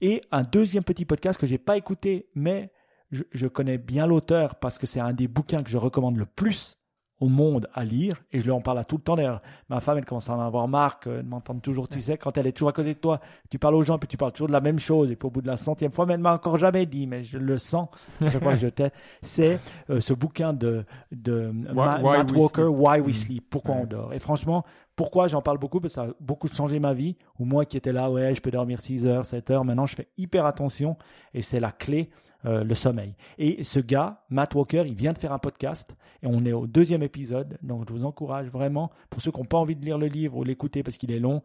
Et 0.01 0.21
un 0.31 0.43
deuxième 0.43 0.83
petit 0.83 1.05
podcast 1.05 1.39
que 1.39 1.47
j'ai 1.47 1.57
pas 1.57 1.75
écouté, 1.75 2.29
mais 2.35 2.71
je, 3.11 3.23
je 3.31 3.47
connais 3.47 3.77
bien 3.77 4.05
l'auteur 4.05 4.55
parce 4.55 4.77
que 4.77 4.85
c'est 4.85 4.99
un 4.99 5.13
des 5.13 5.27
bouquins 5.27 5.63
que 5.63 5.69
je 5.69 5.77
recommande 5.77 6.17
le 6.17 6.25
plus 6.25 6.76
au 7.19 7.29
monde 7.29 7.67
à 7.73 7.83
lire 7.83 8.21
et 8.31 8.39
je 8.39 8.45
lui 8.45 8.51
en 8.51 8.61
parle 8.61 8.79
à 8.79 8.85
tout 8.85 8.97
le 8.97 9.01
temps. 9.01 9.15
D'ailleurs 9.15 9.41
ma 9.69 9.79
femme 9.79 9.97
elle 9.97 10.05
commence 10.05 10.29
à 10.29 10.33
en 10.33 10.41
avoir 10.41 10.67
marre 10.67 10.99
de 11.05 11.21
m'entendre 11.21 11.61
toujours 11.61 11.87
tu 11.87 12.01
sais 12.01 12.17
quand 12.17 12.37
elle 12.37 12.47
est 12.47 12.51
toujours 12.51 12.69
à 12.69 12.73
côté 12.73 12.93
de 12.93 12.99
toi 12.99 13.19
tu 13.49 13.59
parles 13.59 13.75
aux 13.75 13.83
gens 13.83 13.97
puis 13.97 14.07
tu 14.07 14.17
parles 14.17 14.31
toujours 14.31 14.47
de 14.47 14.53
la 14.53 14.61
même 14.61 14.79
chose 14.79 15.11
et 15.11 15.15
puis 15.15 15.27
au 15.27 15.31
bout 15.31 15.41
de 15.41 15.47
la 15.47 15.57
centième 15.57 15.91
fois 15.91 16.05
mais 16.05 16.13
elle 16.13 16.19
m'a 16.19 16.33
encore 16.33 16.57
jamais 16.57 16.85
dit 16.85 17.07
mais 17.07 17.23
je 17.23 17.37
le 17.37 17.57
sens 17.57 17.89
je 18.21 18.37
crois 18.37 18.53
que 18.53 18.59
je 18.59 18.67
t'ai 18.67 18.89
c'est 19.21 19.59
euh, 19.89 19.99
ce 19.99 20.13
bouquin 20.13 20.53
de 20.53 20.85
de 21.11 21.51
Matt 21.73 22.31
Walker 22.31 22.63
Why 22.63 22.99
We 22.99 23.09
mm. 23.09 23.13
Sleep 23.13 23.49
pourquoi 23.49 23.75
on 23.75 23.85
dort. 23.85 24.13
Et 24.13 24.19
franchement 24.19 24.63
pourquoi 24.97 25.27
j'en 25.27 25.43
parle 25.43 25.59
beaucoup? 25.59 25.79
Parce 25.79 25.93
que 25.93 26.01
ça 26.01 26.07
a 26.07 26.13
beaucoup 26.19 26.47
changé 26.47 26.79
ma 26.79 26.93
vie. 26.93 27.17
Ou 27.39 27.45
moi 27.45 27.65
qui 27.65 27.77
étais 27.77 27.93
là, 27.93 28.09
ouais, 28.09 28.33
je 28.33 28.41
peux 28.41 28.49
dormir 28.49 28.81
6 28.81 29.05
heures, 29.05 29.25
7 29.25 29.51
heures. 29.51 29.63
Maintenant, 29.63 29.85
je 29.85 29.95
fais 29.95 30.07
hyper 30.17 30.45
attention 30.45 30.97
et 31.35 31.43
c'est 31.43 31.59
la 31.59 31.71
clé, 31.71 32.09
euh, 32.45 32.63
le 32.63 32.73
sommeil. 32.73 33.15
Et 33.37 33.63
ce 33.63 33.79
gars, 33.79 34.23
Matt 34.31 34.55
Walker, 34.55 34.85
il 34.87 34.95
vient 34.95 35.13
de 35.13 35.19
faire 35.19 35.33
un 35.33 35.37
podcast 35.37 35.95
et 36.23 36.27
on 36.27 36.43
est 36.45 36.51
au 36.51 36.65
deuxième 36.65 37.03
épisode. 37.03 37.59
Donc, 37.61 37.87
je 37.87 37.93
vous 37.93 38.05
encourage 38.05 38.47
vraiment, 38.47 38.91
pour 39.11 39.21
ceux 39.21 39.31
qui 39.31 39.37
n'ont 39.37 39.45
pas 39.45 39.59
envie 39.59 39.75
de 39.75 39.85
lire 39.85 39.99
le 39.99 40.07
livre 40.07 40.35
ou 40.35 40.43
l'écouter 40.43 40.81
parce 40.81 40.97
qu'il 40.97 41.11
est 41.11 41.19
long, 41.19 41.43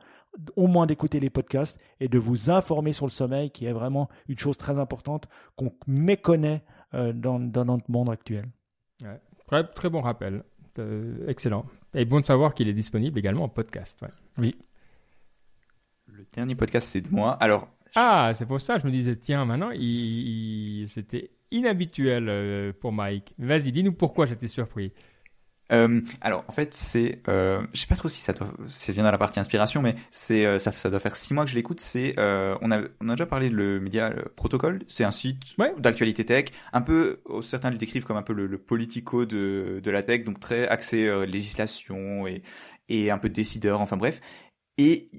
au 0.56 0.66
moins 0.66 0.86
d'écouter 0.86 1.20
les 1.20 1.28
podcasts 1.28 1.78
et 2.00 2.08
de 2.08 2.18
vous 2.18 2.48
informer 2.48 2.94
sur 2.94 3.04
le 3.04 3.10
sommeil 3.10 3.50
qui 3.50 3.66
est 3.66 3.72
vraiment 3.72 4.08
une 4.28 4.38
chose 4.38 4.56
très 4.56 4.78
importante 4.78 5.28
qu'on 5.56 5.74
méconnaît 5.86 6.64
euh, 6.94 7.12
dans, 7.12 7.38
notre 7.38 7.90
monde 7.90 8.08
actuel. 8.08 8.48
Très, 9.46 9.64
très 9.64 9.90
bon 9.90 10.00
rappel. 10.00 10.42
Euh, 10.78 11.28
excellent. 11.28 11.66
Et 11.94 12.04
bon 12.04 12.20
de 12.20 12.24
savoir 12.24 12.54
qu'il 12.54 12.68
est 12.68 12.74
disponible 12.74 13.18
également 13.18 13.44
en 13.44 13.48
podcast. 13.48 14.00
Oui. 14.38 14.56
Le 16.06 16.26
dernier 16.34 16.54
podcast, 16.54 16.88
c'est 16.88 17.00
de 17.00 17.10
moi. 17.10 17.32
Alors. 17.34 17.68
Ah, 17.94 18.32
c'est 18.34 18.46
pour 18.46 18.60
ça. 18.60 18.78
Je 18.78 18.86
me 18.86 18.90
disais, 18.90 19.16
tiens, 19.16 19.44
maintenant, 19.44 19.70
il, 19.70 20.86
c'était 20.88 21.30
inhabituel 21.50 22.28
euh, 22.28 22.72
pour 22.72 22.92
Mike. 22.92 23.34
Vas-y, 23.38 23.72
dis-nous 23.72 23.92
pourquoi 23.92 24.26
j'étais 24.26 24.48
surpris. 24.48 24.92
Euh, 25.72 26.00
alors, 26.20 26.44
en 26.48 26.52
fait, 26.52 26.74
c'est, 26.74 27.22
euh, 27.28 27.62
je 27.72 27.80
sais 27.80 27.86
pas 27.86 27.96
trop 27.96 28.08
si 28.08 28.20
ça, 28.20 28.32
doit, 28.32 28.52
ça 28.70 28.92
vient 28.92 29.04
dans 29.04 29.10
la 29.10 29.18
partie 29.18 29.40
inspiration, 29.40 29.80
mais 29.80 29.96
c'est, 30.10 30.44
euh, 30.44 30.58
ça, 30.58 30.70
ça 30.72 30.90
doit 30.90 31.00
faire 31.00 31.16
six 31.16 31.32
mois 31.32 31.44
que 31.44 31.50
je 31.50 31.54
l'écoute. 31.54 31.80
C'est, 31.80 32.14
euh, 32.18 32.56
on 32.60 32.70
a, 32.70 32.80
on 33.00 33.08
a 33.08 33.12
déjà 33.12 33.26
parlé 33.26 33.48
de 33.48 33.54
le 33.54 33.80
média 33.80 34.10
le 34.10 34.24
Protocol. 34.36 34.80
C'est 34.88 35.04
un 35.04 35.10
site 35.10 35.38
d'actualité 35.78 36.26
tech, 36.26 36.46
un 36.72 36.82
peu, 36.82 37.20
oh, 37.24 37.40
certains 37.42 37.70
le 37.70 37.78
décrivent 37.78 38.04
comme 38.04 38.18
un 38.18 38.22
peu 38.22 38.34
le, 38.34 38.46
le 38.46 38.58
politico 38.58 39.24
de, 39.24 39.80
de 39.82 39.90
la 39.90 40.02
tech, 40.02 40.24
donc 40.24 40.40
très 40.40 40.68
axé 40.68 41.06
euh, 41.06 41.24
législation 41.24 42.26
et, 42.26 42.42
et 42.88 43.10
un 43.10 43.18
peu 43.18 43.28
décideur. 43.30 43.80
Enfin 43.80 43.96
bref. 43.96 44.20
Et 44.78 45.10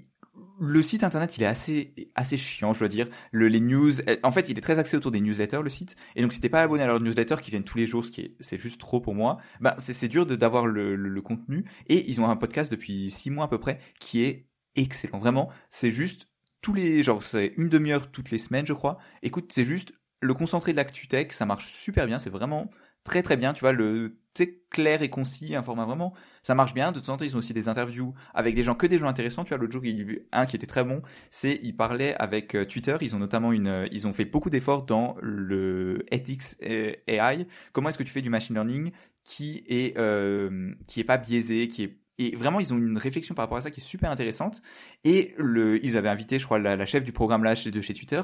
le 0.60 0.82
site 0.82 1.04
internet, 1.04 1.38
il 1.38 1.43
est 1.43 1.47
assez 1.47 1.93
assez 2.16 2.38
chiant, 2.38 2.74
je 2.74 2.80
dois 2.80 2.88
dire. 2.88 3.08
Le, 3.32 3.47
les 3.47 3.60
news, 3.60 3.91
en 4.24 4.32
fait, 4.32 4.49
il 4.49 4.58
est 4.58 4.62
très 4.62 4.80
axé 4.80 4.97
autour 4.97 5.12
des 5.12 5.22
newsletters, 5.22 5.62
le 5.64 5.70
site. 5.70 5.95
Et 6.16 6.22
donc, 6.22 6.34
si 6.34 6.41
t'es 6.41 6.49
pas 6.49 6.62
abonné 6.62 6.84
à 6.84 6.88
leur 6.88 6.99
newsletter 6.99 7.36
qui 7.41 7.51
viennent 7.51 7.64
tous 7.64 7.78
les 7.78 7.88
jours, 7.88 8.06
ce 8.06 8.12
qui 8.12 8.22
est 8.22 8.36
c'est 8.39 8.58
juste 8.58 8.80
trop 8.80 9.01
pour 9.01 9.16
moi, 9.16 9.39
bah 9.60 9.76
c'est 9.80 10.08
dur 10.08 10.26
d'avoir 10.26 10.68
le, 10.68 10.95
le, 10.95 11.22
contenu. 11.22 11.66
Et 11.88 12.10
ils 12.10 12.22
ont 12.22 12.30
un 12.30 12.36
podcast 12.36 12.72
depuis 12.72 13.10
six 13.12 13.30
mois 13.30 13.45
à 13.45 13.47
peu 13.47 13.60
près 13.60 13.80
qui 13.99 14.24
est 14.24 14.47
excellent. 14.76 15.20
Vraiment, 15.20 15.49
c'est 15.70 15.91
juste 15.91 16.28
tous 16.62 16.74
les 16.74 17.04
genre 17.04 17.24
c'est 17.24 17.54
une 17.58 17.70
demi-heure 17.70 18.12
toutes 18.12 18.32
les 18.32 18.39
semaines, 18.39 18.66
je 18.66 18.74
crois. 18.74 18.97
Écoute, 19.22 19.51
c'est 19.54 19.66
juste 19.66 19.93
le 20.22 20.34
concentré 20.34 20.72
de 20.72 20.78
l'actu 20.78 21.08
tech, 21.08 21.32
ça 21.32 21.45
marche 21.45 21.72
super 21.72 22.08
bien. 22.08 22.20
C'est 22.20 22.30
vraiment 22.30 22.70
très 23.04 23.22
très 23.24 23.38
bien. 23.38 23.54
Tu 23.54 23.62
vois, 23.62 23.74
le 23.74 24.18
c'est 24.22 24.22
clair 24.69 25.01
et 25.01 25.09
concis, 25.09 25.55
un 25.55 25.63
format 25.63 25.86
vraiment, 25.86 26.13
ça 26.41 26.55
marche 26.55 26.73
bien. 26.73 26.91
De 26.91 26.99
temps 26.99 27.13
en 27.13 27.17
temps, 27.17 27.25
ils 27.25 27.36
ont 27.36 27.39
aussi 27.39 27.53
des 27.53 27.69
interviews 27.69 28.13
avec 28.34 28.55
des 28.55 28.63
gens, 28.63 28.75
que 28.75 28.88
des 28.88 28.97
gens 28.97 29.07
intéressants. 29.07 29.43
Tu 29.43 29.49
vois, 29.49 29.57
l'autre 29.57 29.71
jour, 29.71 29.86
il, 29.86 30.25
un 30.31 30.45
qui 30.45 30.55
était 30.55 30.67
très 30.67 30.84
bon, 30.84 31.01
c'est 31.29 31.59
ils 31.61 31.75
parlaient 31.75 32.15
avec 32.15 32.55
euh, 32.55 32.65
Twitter. 32.65 32.97
Ils 33.01 33.15
ont 33.15 33.19
notamment 33.19 33.51
une, 33.51 33.67
euh, 33.67 33.88
ils 33.91 34.07
ont 34.07 34.13
fait 34.13 34.25
beaucoup 34.25 34.49
d'efforts 34.49 34.84
dans 34.84 35.15
le 35.21 36.03
ethics 36.11 36.43
AI. 36.61 37.47
Comment 37.71 37.89
est-ce 37.89 37.97
que 37.97 38.03
tu 38.03 38.11
fais 38.11 38.21
du 38.21 38.29
machine 38.29 38.55
learning 38.55 38.91
qui 39.23 39.63
est 39.67 39.97
euh, 39.97 40.73
qui 40.88 40.99
est 40.99 41.05
pas 41.05 41.17
biaisé, 41.17 41.67
qui 41.67 41.84
est 41.84 41.97
et 42.19 42.36
vraiment, 42.36 42.59
ils 42.59 42.71
ont 42.71 42.77
une 42.77 42.97
réflexion 42.97 43.34
par 43.34 43.43
rapport 43.43 43.57
à 43.57 43.61
ça 43.61 43.71
qui 43.71 43.81
est 43.81 43.84
super 43.84 44.11
intéressante. 44.11 44.61
Et 45.03 45.34
le, 45.38 45.84
ils 45.84 45.97
avaient 45.97 46.09
invité, 46.09 46.38
je 46.38 46.45
crois, 46.45 46.59
la, 46.59 46.75
la 46.75 46.86
chef 46.86 47.03
du 47.03 47.11
programme 47.11 47.43
là 47.43 47.55
de 47.55 47.81
chez 47.81 47.93
Twitter 47.95 48.21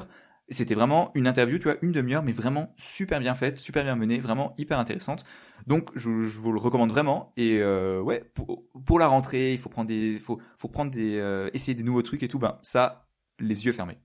c'était 0.50 0.74
vraiment 0.74 1.12
une 1.14 1.26
interview, 1.26 1.58
tu 1.58 1.64
vois, 1.64 1.76
une 1.82 1.92
demi-heure, 1.92 2.22
mais 2.22 2.32
vraiment 2.32 2.74
super 2.76 3.20
bien 3.20 3.34
faite, 3.34 3.58
super 3.58 3.84
bien 3.84 3.94
menée, 3.94 4.18
vraiment 4.18 4.54
hyper 4.58 4.78
intéressante. 4.78 5.24
Donc, 5.66 5.90
je, 5.94 6.08
vous 6.08 6.52
le 6.52 6.58
recommande 6.58 6.90
vraiment. 6.90 7.32
Et 7.36 7.58
euh, 7.60 8.00
ouais, 8.00 8.24
pour, 8.34 8.98
la 8.98 9.06
rentrée, 9.06 9.52
il 9.52 9.58
faut 9.58 9.68
prendre 9.68 9.88
des, 9.88 10.18
faut, 10.18 10.40
faut 10.56 10.68
prendre 10.68 10.90
des, 10.90 11.18
euh, 11.18 11.50
essayer 11.54 11.74
des 11.74 11.84
nouveaux 11.84 12.02
trucs 12.02 12.22
et 12.22 12.28
tout. 12.28 12.38
Ben 12.38 12.58
ça, 12.62 13.06
les 13.38 13.66
yeux 13.66 13.72
fermés. 13.72 13.98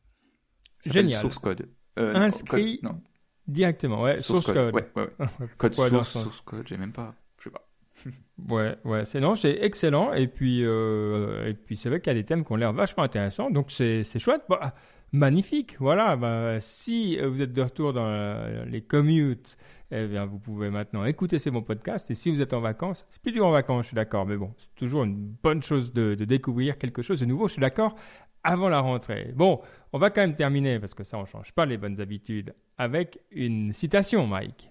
Génial. 0.85 1.19
Source 1.19 1.39
code. 1.39 1.67
Euh, 1.97 2.13
Inscrit 2.13 2.79
non. 2.83 3.01
directement, 3.47 4.01
ouais. 4.01 4.21
Source, 4.21 4.51
code. 4.51 4.73
Ouais, 4.73 4.87
ouais, 4.95 5.09
code 5.57 5.73
source, 5.73 6.09
source 6.09 6.41
code. 6.41 6.67
J'ai 6.67 6.77
même 6.77 6.91
pas, 6.91 7.15
je 7.39 7.45
sais 7.45 7.49
pas. 7.49 7.67
ouais, 8.53 8.77
ouais, 8.83 9.05
c'est 9.05 9.19
non, 9.19 9.35
c'est 9.35 9.57
excellent. 9.61 10.13
Et 10.13 10.27
puis, 10.27 10.63
euh, 10.63 11.47
et 11.47 11.53
puis 11.53 11.77
c'est 11.77 11.89
vrai 11.89 12.01
qu'il 12.01 12.11
y 12.11 12.15
a 12.15 12.19
des 12.19 12.25
thèmes 12.25 12.45
qui 12.45 12.51
ont 12.51 12.57
l'air 12.57 12.73
vachement 12.73 13.03
intéressants. 13.03 13.49
Donc 13.49 13.71
c'est, 13.71 14.03
c'est 14.03 14.19
chouette. 14.19 14.43
Bah, 14.49 14.75
magnifique. 15.15 15.77
Voilà, 15.79 16.15
bah, 16.15 16.59
si 16.59 17.17
vous 17.17 17.41
êtes 17.41 17.53
de 17.53 17.61
retour 17.61 17.93
dans 17.93 18.65
les 18.67 18.81
commutes, 18.81 19.57
eh 19.91 20.07
bien, 20.07 20.25
vous 20.25 20.39
pouvez 20.39 20.69
maintenant 20.69 21.05
écouter 21.05 21.39
ces 21.39 21.51
bons 21.51 21.61
podcasts. 21.61 22.09
Et 22.11 22.15
si 22.15 22.31
vous 22.31 22.41
êtes 22.41 22.53
en 22.53 22.59
vacances, 22.59 23.05
c'est 23.09 23.21
plus 23.21 23.31
dur 23.31 23.45
en 23.45 23.51
vacances, 23.51 23.83
je 23.83 23.87
suis 23.87 23.95
d'accord, 23.95 24.25
mais 24.25 24.37
bon, 24.37 24.51
c'est 24.57 24.75
toujours 24.75 25.03
une 25.03 25.15
bonne 25.15 25.61
chose 25.61 25.93
de, 25.93 26.15
découvrir 26.15 26.77
quelque 26.77 27.01
chose 27.01 27.19
de 27.19 27.25
nouveau, 27.25 27.47
je 27.47 27.53
suis 27.53 27.61
d'accord, 27.61 27.95
avant 28.43 28.69
la 28.69 28.79
rentrée. 28.79 29.31
Bon, 29.35 29.61
on 29.93 29.99
va 29.99 30.09
quand 30.09 30.21
même 30.21 30.35
terminer, 30.35 30.79
parce 30.79 30.93
que 30.93 31.03
ça, 31.03 31.17
on 31.17 31.21
ne 31.21 31.27
change 31.27 31.51
pas 31.53 31.65
les 31.65 31.77
bonnes 31.77 32.01
habitudes, 32.01 32.53
avec 32.77 33.19
une 33.31 33.73
citation, 33.73 34.27
Mike. 34.27 34.69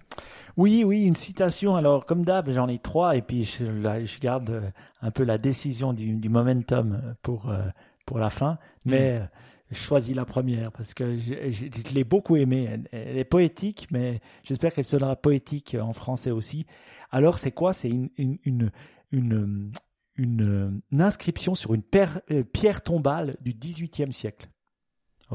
Oui, 0.57 0.83
oui, 0.85 1.05
une 1.05 1.15
citation. 1.15 1.75
Alors, 1.75 2.05
comme 2.05 2.23
d'hab, 2.23 2.49
j'en 2.51 2.67
ai 2.67 2.79
trois, 2.79 3.15
et 3.15 3.21
puis 3.21 3.43
je, 3.43 3.65
je, 4.05 4.19
garde 4.19 4.49
euh, 4.49 4.69
un 5.01 5.11
peu 5.11 5.23
la 5.23 5.37
décision 5.37 5.91
du, 5.91 6.13
du 6.13 6.29
momentum 6.29 7.15
pour, 7.21 7.49
euh, 7.49 7.63
pour 8.05 8.19
la 8.19 8.29
fin. 8.29 8.57
Mais. 8.85 9.19
Hmm 9.19 9.27
je 9.71 9.77
choisis 9.77 10.15
la 10.15 10.25
première 10.25 10.71
parce 10.71 10.93
que 10.93 11.17
je, 11.17 11.93
l'ai 11.93 12.03
beaucoup 12.03 12.35
aimée. 12.35 12.69
Elle, 12.91 13.17
est 13.17 13.23
poétique, 13.23 13.87
mais 13.91 14.19
j'espère 14.43 14.73
qu'elle 14.73 14.85
sera 14.85 15.15
poétique 15.15 15.75
en 15.79 15.93
français 15.93 16.31
aussi. 16.31 16.65
Alors, 17.11 17.37
c'est 17.37 17.51
quoi? 17.51 17.73
C'est 17.73 17.89
une, 17.89 18.09
une, 18.17 18.71
une, 19.11 19.71
une, 20.17 20.81
inscription 20.99 21.55
sur 21.55 21.73
une 21.73 21.83
euh, 22.31 22.43
pierre 22.43 22.81
tombale 22.81 23.35
du 23.41 23.53
XVIIIe 23.53 24.13
siècle. 24.13 24.49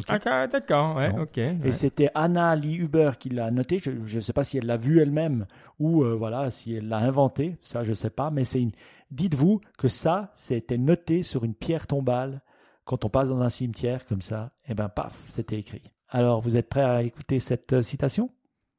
Ah, 0.07 0.47
d'accord, 0.47 0.97
ouais, 0.97 1.13
ok. 1.19 1.39
Et 1.39 1.73
c'était 1.73 2.11
Anna 2.15 2.55
Lee 2.55 2.77
Huber 2.77 3.13
qui 3.19 3.29
l'a 3.29 3.51
noté. 3.51 3.79
Je 3.81 3.91
ne 3.91 4.21
sais 4.21 4.33
pas 4.33 4.45
si 4.45 4.57
elle 4.57 4.67
l'a 4.67 4.77
vu 4.77 5.01
elle-même 5.01 5.47
ou 5.81 6.05
euh, 6.05 6.15
voilà 6.15 6.51
si 6.51 6.75
elle 6.75 6.89
l'a 6.89 6.99
inventé. 6.99 7.57
Ça, 7.61 7.83
je 7.83 7.91
ne 7.91 7.95
sais 7.95 8.11
pas. 8.11 8.31
Mais 8.31 8.45
c'est 8.45 8.63
une. 8.63 8.71
Dites-vous 9.11 9.61
que 9.77 9.89
ça, 9.89 10.31
c'était 10.35 10.79
noté 10.79 11.25
sur 11.25 11.43
une 11.45 11.55
pierre 11.55 11.89
tombale 11.89 12.41
quand 12.91 13.05
on 13.05 13.09
passe 13.09 13.29
dans 13.29 13.41
un 13.41 13.51
cimetière 13.51 14.05
comme 14.05 14.21
ça, 14.21 14.51
et 14.67 14.73
eh 14.73 14.75
ben 14.75 14.89
paf, 14.89 15.17
c'était 15.29 15.57
écrit. 15.57 15.93
Alors, 16.09 16.41
vous 16.41 16.57
êtes 16.57 16.69
prêts 16.69 16.83
à 16.83 17.05
écouter 17.05 17.39
cette 17.39 17.73
euh, 17.73 17.83
citation? 17.83 18.33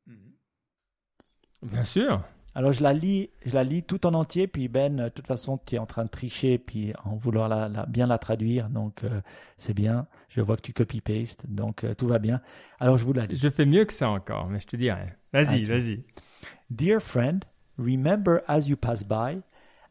Mm-hmm. 0.05 1.70
Bien 1.72 1.84
sûr. 1.86 2.22
Alors 2.53 2.74
je 2.74 2.84
la 2.84 2.91
lis, 2.91 3.30
je 3.45 3.53
la 3.53 3.64
lis 3.64 3.84
tout 3.84 4.05
en 4.05 4.14
entier, 4.14 4.47
puis 4.47 4.68
Ben, 4.68 4.97
de 4.97 5.07
toute 5.07 5.28
façon, 5.28 5.57
tu 5.66 5.76
es 5.76 5.80
en 5.80 5.86
train 5.86 6.03
de 6.03 6.09
tricher, 6.09 6.57
puis 6.57 6.91
en 7.05 7.16
vouloir 7.16 7.47
la, 7.47 7.86
bien 7.86 8.05
la 8.05 8.18
traduire, 8.18 8.68
donc 8.68 9.05
euh, 9.05 9.22
c'est 9.55 9.74
bien. 9.74 10.07
Je 10.28 10.41
vois 10.41 10.57
que 10.57 10.62
tu 10.64 10.74
copy-paste, 10.74 11.45
donc 11.47 11.86
euh, 11.86 11.93
tout 11.93 12.07
va 12.07 12.20
bien. 12.20 12.41
Alors 12.82 12.97
je 12.97 13.05
vous 13.05 13.14
la 13.14 13.28
lis. 13.28 13.38
Je 13.38 13.49
fais 13.49 13.66
mieux 13.66 13.86
que 13.86 13.93
ça 13.93 14.09
encore, 14.09 14.47
mais 14.49 14.59
je 14.59 14.68
te 14.68 14.76
dirai. 14.76 15.14
Vas-y, 15.32 15.64
vas-y. 15.64 16.03
Dear 16.70 16.99
friend, 16.99 17.45
remember 17.78 18.41
as 18.49 18.68
you 18.68 18.76
pass 18.76 19.05
by, 19.05 19.39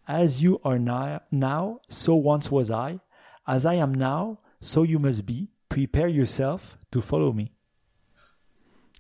as 0.07 0.43
you 0.43 0.61
are 0.63 0.79
now, 0.79 1.81
so 1.89 2.15
once 2.15 2.51
was 2.51 2.71
I. 2.71 2.99
As 3.47 3.65
I 3.67 3.77
am 3.77 3.95
now, 3.95 4.39
so 4.61 4.83
you 4.85 4.99
must 4.99 5.25
be. 5.25 5.49
Prepare 5.69 6.09
yourself 6.09 6.79
to 6.91 7.01
follow 7.01 7.33
me. 7.33 7.53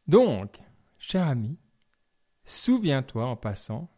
Donc, 0.06 0.58
cher 0.98 1.26
ami, 1.26 1.58
souviens-toi 2.44 3.26
en 3.26 3.36
passant, 3.36 3.90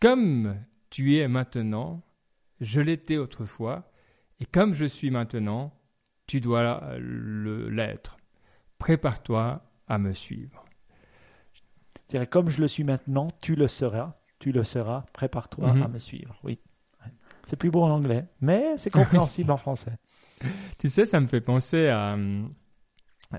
comme 0.00 0.56
tu 0.90 1.18
es 1.18 1.28
maintenant, 1.28 2.02
je 2.60 2.80
l'étais 2.80 3.18
autrefois, 3.18 3.90
et 4.40 4.46
comme 4.46 4.74
je 4.74 4.86
suis 4.86 5.10
maintenant, 5.10 5.72
tu 6.26 6.40
dois 6.40 6.96
l'être. 6.98 8.16
Prépare-toi 8.78 9.62
à 9.88 9.98
me 9.98 10.12
suivre. 10.12 10.64
Je 11.54 12.16
dirais, 12.16 12.26
comme 12.26 12.48
je 12.48 12.60
le 12.60 12.68
suis 12.68 12.84
maintenant, 12.84 13.28
tu 13.40 13.54
le 13.54 13.66
seras. 13.66 14.14
Tu 14.38 14.52
le 14.52 14.64
seras. 14.64 15.04
Prépare-toi 15.12 15.74
mhm. 15.74 15.82
à 15.82 15.88
me 15.88 15.98
suivre. 15.98 16.38
Oui. 16.42 16.60
C'est 17.50 17.56
plus 17.56 17.72
beau 17.72 17.82
en 17.82 17.90
anglais, 17.90 18.26
mais 18.40 18.76
c'est 18.76 18.90
compréhensible 18.90 19.50
en 19.50 19.56
français. 19.56 19.98
Tu 20.78 20.86
sais, 20.86 21.04
ça 21.04 21.18
me 21.18 21.26
fait 21.26 21.40
penser 21.40 21.88
à, 21.88 22.16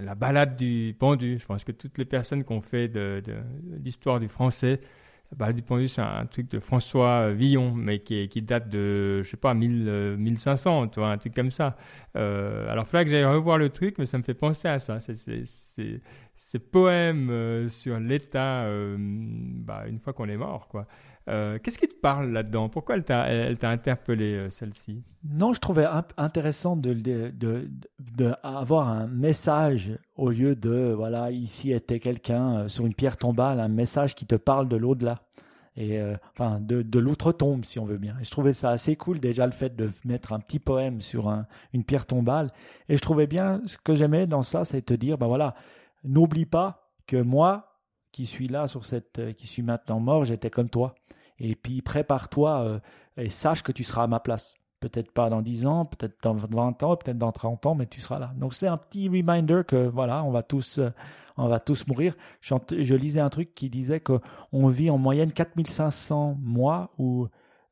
la 0.02 0.16
balade 0.16 0.58
du 0.58 0.94
pendu. 1.00 1.40
Je 1.40 1.46
pense 1.46 1.64
que 1.64 1.72
toutes 1.72 1.98
les 1.98 2.04
personnes 2.04 2.44
qui 2.44 2.52
ont 2.52 2.60
fait 2.60 2.90
de, 2.90 3.24
l'histoire 3.82 4.20
du 4.20 4.28
français, 4.28 4.82
la 5.32 5.38
balade 5.38 5.56
du 5.56 5.62
pendu, 5.62 5.88
c'est 5.88 6.02
un 6.02 6.26
truc 6.26 6.52
de 6.52 6.60
François 6.60 7.32
Villon, 7.32 7.74
mais 7.74 8.00
qui, 8.00 8.28
qui 8.28 8.42
date 8.42 8.68
de, 8.68 9.24
je 9.24 9.30
sais 9.30 9.38
pas, 9.38 9.54
1000, 9.54 10.18
1500, 10.18 10.90
tu 10.90 11.00
vois, 11.00 11.10
un 11.10 11.18
truc 11.18 11.34
comme 11.34 11.50
ça. 11.50 11.78
Euh, 12.18 12.70
alors, 12.70 12.84
il 12.84 12.88
faudrait 12.88 13.06
que 13.06 13.12
j'aille 13.12 13.24
revoir 13.24 13.58
le 13.58 13.70
truc, 13.70 13.98
mais 13.98 14.06
ça 14.06 14.18
me 14.18 14.24
fait 14.24 14.34
penser 14.34 14.68
à 14.68 14.80
ça. 14.80 15.00
C'est 15.00 16.02
ces 16.42 16.58
poèmes 16.58 17.30
euh, 17.30 17.70
sur 17.70 18.00
l'État, 18.00 18.64
euh, 18.64 18.98
bah, 19.00 19.84
une 19.88 20.00
fois 20.00 20.12
qu'on 20.12 20.28
est 20.28 20.38
mort, 20.38 20.68
quoi. 20.68 20.88
Euh, 21.30 21.60
qu'est-ce 21.60 21.78
qui 21.78 21.88
te 21.88 21.96
parle 21.96 22.32
là-dedans? 22.32 22.68
Pourquoi 22.68 22.96
elle 22.96 23.04
t'a, 23.04 23.28
elle, 23.28 23.56
interpellé, 23.62 24.48
celle-ci? 24.50 25.04
Non, 25.24 25.54
je 25.54 25.60
trouvais 25.60 25.86
intéressant 26.18 26.76
de, 26.76 26.94
de, 26.94 27.32
de, 27.32 28.34
avoir 28.42 28.90
un 28.90 29.06
message 29.06 29.92
au 30.16 30.32
lieu 30.32 30.56
de, 30.56 30.94
voilà, 30.98 31.30
ici 31.30 31.72
était 31.72 32.00
quelqu'un 32.00 32.68
sur 32.68 32.88
une 32.88 32.96
pierre 32.96 33.18
tombale, 33.18 33.60
un 33.60 33.68
message 33.68 34.16
qui 34.16 34.26
te 34.26 34.34
parle 34.36 34.68
de 34.68 34.78
l'au-delà. 34.78 35.22
Et 35.78 36.02
enfin, 36.34 36.60
de, 36.60 36.82
de 36.82 37.00
l'outre-tombe, 37.00 37.66
si 37.66 37.78
on 37.78 37.86
veut 37.86 38.00
bien. 38.00 38.16
Et 38.20 38.24
je 38.24 38.32
trouvais 38.32 38.54
ça 38.54 38.72
assez 38.72 38.96
cool, 38.96 39.20
déjà, 39.20 39.46
le 39.46 39.54
fait 39.54 39.76
de 39.76 39.92
mettre 40.04 40.34
un 40.34 40.40
petit 40.40 40.60
poème 40.60 41.02
sur 41.02 41.30
un, 41.30 41.46
une 41.72 41.84
pierre 41.84 42.08
tombale. 42.08 42.48
Et 42.90 42.98
je 42.98 43.02
trouvais 43.02 43.28
bien, 43.28 43.62
ce 43.68 43.78
que 43.78 43.96
j'aimais 43.96 44.26
dans 44.26 44.42
ça, 44.42 44.66
c'est 44.66 44.82
te 44.82 44.94
dire, 44.96 45.20
ben 45.20 45.28
voilà, 45.28 45.54
n'oublie 46.04 46.46
pas 46.46 46.92
que 47.08 47.18
moi, 47.18 47.72
qui 48.12 48.26
suis 48.26 48.48
là 48.48 48.68
sur 48.68 48.86
cette, 48.86 49.20
euh, 49.20 49.34
qui 49.34 49.48
suis 49.48 49.64
maintenant 49.64 50.00
mort, 50.00 50.26
j'étais 50.26 50.50
comme 50.50 50.70
toi. 50.70 50.96
Et 51.40 51.56
puis 51.56 51.82
prépare-toi 51.82 52.62
euh, 52.62 52.80
et 53.18 53.30
sache 53.30 53.64
que 53.64 53.72
tu 53.72 53.84
seras 53.84 54.04
à 54.04 54.08
ma 54.08 54.20
place. 54.20 54.56
Peut-être 54.80 55.12
pas 55.12 55.30
dans 55.30 55.42
10 55.42 55.66
ans, 55.68 55.86
peut-être 55.86 56.18
dans 56.24 56.34
20 56.34 56.84
ans, 56.84 56.96
peut-être 56.96 57.18
dans 57.18 57.32
30 57.32 57.66
ans, 57.68 57.76
mais 57.76 57.86
tu 57.86 58.02
seras 58.02 58.20
là. 58.20 58.32
Donc 58.36 58.54
c'est 58.54 58.68
un 58.68 58.78
petit 58.78 59.10
reminder 59.10 59.62
que 59.68 59.88
voilà, 59.88 60.24
on 60.24 60.32
va 60.32 60.44
tous, 60.44 60.80
euh, 60.80 60.90
on 61.38 61.48
va 61.48 61.60
tous 61.60 61.88
mourir. 61.88 62.16
Je, 62.42 62.96
lisais 62.96 63.20
un 63.20 63.30
truc 63.30 63.54
qui 63.54 63.70
disait 63.70 64.00
qu'on 64.00 64.68
vit 64.68 64.90
en 64.90 64.98
moyenne 64.98 65.32
4500 65.32 66.38
mois 66.40 66.92
ou 66.98 67.28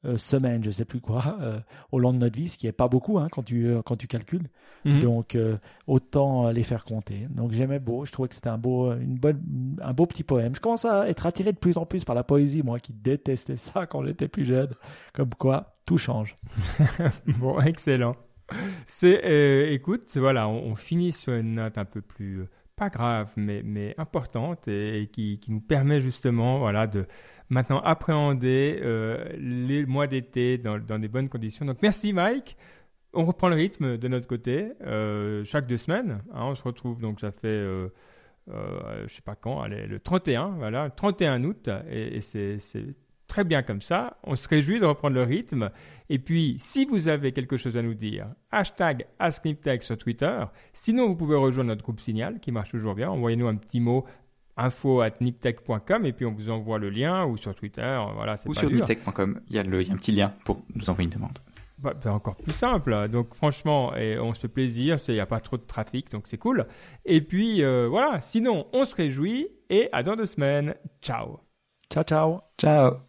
euh, 0.06 0.16
semaines, 0.16 0.64
je 0.64 0.72
sais 0.72 0.86
plus 0.86 1.02
quoi, 1.02 1.38
euh, 1.42 1.60
au 1.92 2.00
long 2.00 2.14
de 2.14 2.20
notre 2.20 2.38
vie, 2.38 2.48
ce 2.48 2.58
qui 2.58 2.68
est 2.68 2.72
pas 2.72 2.88
beaucoup 2.88 3.20
hein, 3.20 3.28
quand 3.30 3.44
tu 3.44 3.68
euh, 3.68 3.82
quand 3.82 3.98
tu 3.98 4.08
calcules. 4.08 4.48
Mhm. 4.86 5.02
Donc 5.02 5.38
autant 5.88 6.52
les 6.52 6.64
faire 6.64 6.86
compter. 6.86 7.28
Donc 7.30 7.52
j'aimais 7.52 7.80
beau, 7.80 8.06
je 8.06 8.12
trouvais 8.14 8.30
que 8.30 8.36
c'était 8.36 8.48
un 8.50 8.58
beau 8.58 8.94
une 8.94 9.16
bonne 9.16 9.78
un 9.82 9.92
beau 9.92 10.06
petit 10.06 10.24
poème. 10.24 10.56
Je 10.56 10.62
commence 10.62 10.86
à 10.86 11.10
être 11.10 11.26
attiré 11.26 11.52
de 11.52 11.58
plus 11.58 11.78
en 11.78 11.86
plus 11.86 12.06
par 12.06 12.16
la 12.16 12.24
poésie, 12.24 12.64
moi 12.64 12.80
qui 12.80 12.94
détestais 12.94 13.58
ça 13.58 13.88
quand 13.88 14.06
j'étais 14.06 14.30
plus 14.30 14.46
jeune. 14.46 14.70
Comme 15.14 15.32
quoi, 15.32 15.74
tout 15.86 15.98
change. 15.98 16.38
bon, 17.28 17.60
excellent. 17.60 18.16
C'est 18.86 19.74
écoute, 19.74 20.06
voilà, 20.16 20.48
on, 20.48 20.72
on, 20.72 20.76
finit 20.76 21.12
sur 21.12 21.34
une 21.34 21.56
note 21.56 21.78
un 21.78 21.86
peu 21.86 22.02
plus 22.02 22.48
pas 22.78 22.90
grave, 22.90 23.32
mais 23.36 23.62
mais 23.66 23.94
importante 23.98 24.68
et, 24.70 25.10
qui, 25.12 25.40
qui 25.40 25.52
nous 25.52 25.60
permet 25.60 26.00
justement, 26.00 26.60
voilà, 26.60 26.88
de 26.88 27.06
maintenant 27.50 27.80
appréhender 27.82 28.80
euh, 28.82 29.26
les 29.38 29.86
mois 29.86 30.08
d'été 30.08 30.58
dans, 30.58 30.80
des 30.80 31.08
bonnes 31.08 31.30
conditions. 31.30 31.66
Donc 31.66 31.78
merci 31.82 32.14
Mike. 32.14 32.58
On 33.14 33.26
reprend 33.26 33.50
le 33.50 33.56
rythme 33.56 33.98
de 33.98 34.08
notre 34.08 34.28
côté 34.28 34.72
euh, 34.82 35.44
chaque 35.44 35.68
deux 35.68 35.78
semaines. 35.78 36.22
Hein, 36.34 36.46
on 36.46 36.56
se 36.56 36.64
retrouve 36.64 37.02
donc 37.02 37.20
ça 37.20 37.32
fait 37.32 37.48
euh, 37.48 37.90
euh, 38.52 39.08
je 39.08 39.14
sais 39.14 39.22
pas 39.22 39.36
quand, 39.36 39.62
allez, 39.62 39.86
le 39.86 40.00
31, 40.00 40.50
voilà, 40.58 40.90
31 40.90 41.44
août 41.44 41.70
et, 41.90 42.18
et 42.18 42.22
c'est 42.22 42.58
très 43.28 43.44
bien 43.44 43.62
comme 43.64 43.82
ça. 43.82 44.18
On 44.24 44.36
se 44.36 44.48
réjouit 44.48 44.80
de 44.80 44.86
reprendre 44.86 45.16
le 45.16 45.24
rythme. 45.24 45.70
Et 46.10 46.20
puis, 46.20 46.56
si 46.60 46.86
vous 46.86 47.08
avez 47.08 47.32
quelque 47.32 47.58
chose 47.58 47.78
à 47.78 47.82
nous 47.82 47.94
dire, 47.94 48.28
hashtag 48.52 49.06
AskNipTech 49.20 49.84
sur 49.84 49.98
Twitter. 49.98 50.44
Sinon, 50.74 51.08
vous 51.08 51.16
pouvez 51.16 51.36
rejoindre 51.38 51.70
notre 51.70 51.84
groupe 51.84 52.00
Signal 52.00 52.40
qui 52.40 52.52
marche 52.52 52.72
toujours 52.72 52.96
bien. 52.96 53.10
Envoyez-nous 53.10 53.48
un 53.48 53.56
petit 53.56 53.80
mot 53.80 54.06
info 54.60 55.02
at 55.02 55.14
niptech.com 55.22 56.06
et 56.06 56.14
puis 56.14 56.26
on 56.26 56.34
vous 56.34 56.50
envoie 56.50 56.78
le 56.78 56.90
lien 56.90 57.26
ou 57.26 57.38
sur 57.38 57.56
Twitter. 57.56 58.00
Voilà, 58.16 58.36
ou 58.46 58.54
sur 58.54 58.70
niptech.com, 58.70 59.42
il 59.50 59.56
y, 59.56 59.60
a 59.60 59.62
un 59.62 59.98
petit 59.98 60.12
lien 60.12 60.34
pour 60.46 60.62
nous 60.76 60.90
envoyer 60.90 61.06
une 61.06 61.16
demande. 61.16 61.40
Bah, 61.78 61.94
bah, 62.04 62.14
encore 62.14 62.36
plus 62.36 62.54
simple. 62.54 63.08
Donc 63.10 63.34
franchement, 63.34 63.96
et 63.96 64.20
on 64.20 64.34
se 64.34 64.42
fait 64.42 64.48
plaisir, 64.50 64.98
il 65.08 65.14
n'y 65.14 65.20
a 65.20 65.26
pas 65.26 65.40
trop 65.40 65.58
de 65.58 65.64
trafic, 65.64 66.12
donc 66.12 66.28
c'est 66.28 66.38
cool. 66.38 66.68
Et 67.06 67.22
puis 67.22 67.64
euh, 67.64 67.88
voilà, 67.90 68.20
sinon 68.20 68.68
on 68.74 68.86
se 68.86 68.96
réjouit 68.96 69.48
et 69.70 69.90
à 69.92 70.04
dans 70.04 70.16
deux 70.16 70.26
semaines. 70.26 70.76
Ciao. 71.02 71.40
Ciao, 71.90 72.04
ciao. 72.04 72.42
Ciao. 72.58 73.09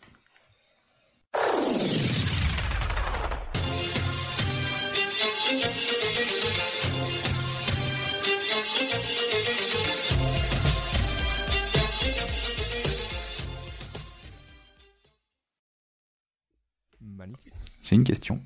J'ai 17.83 17.97
une 17.97 18.05
question. 18.05 18.41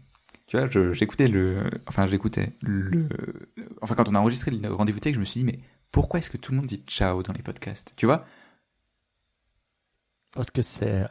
Tu 0.46 0.58
vois, 0.58 0.68
j'écoutais 0.92 1.28
le, 1.28 1.70
enfin 1.86 2.06
j'écoutais 2.06 2.52
le, 2.60 3.08
enfin 3.80 3.94
quand 3.94 4.08
on 4.08 4.14
a 4.14 4.18
enregistré 4.18 4.50
le 4.50 4.72
rendez-vous 4.72 5.00
tech, 5.00 5.14
je 5.14 5.20
me 5.20 5.24
suis 5.24 5.40
dit 5.40 5.46
mais 5.46 5.58
pourquoi 5.90 6.20
est-ce 6.20 6.30
que 6.30 6.36
tout 6.36 6.52
le 6.52 6.58
monde 6.58 6.66
dit 6.66 6.82
ciao 6.86 7.22
dans 7.22 7.32
les 7.32 7.42
podcasts 7.42 7.94
Tu 7.96 8.06
vois? 8.06 8.26
Parce 10.34 10.50
que 10.50 10.62
c'est 10.62 11.06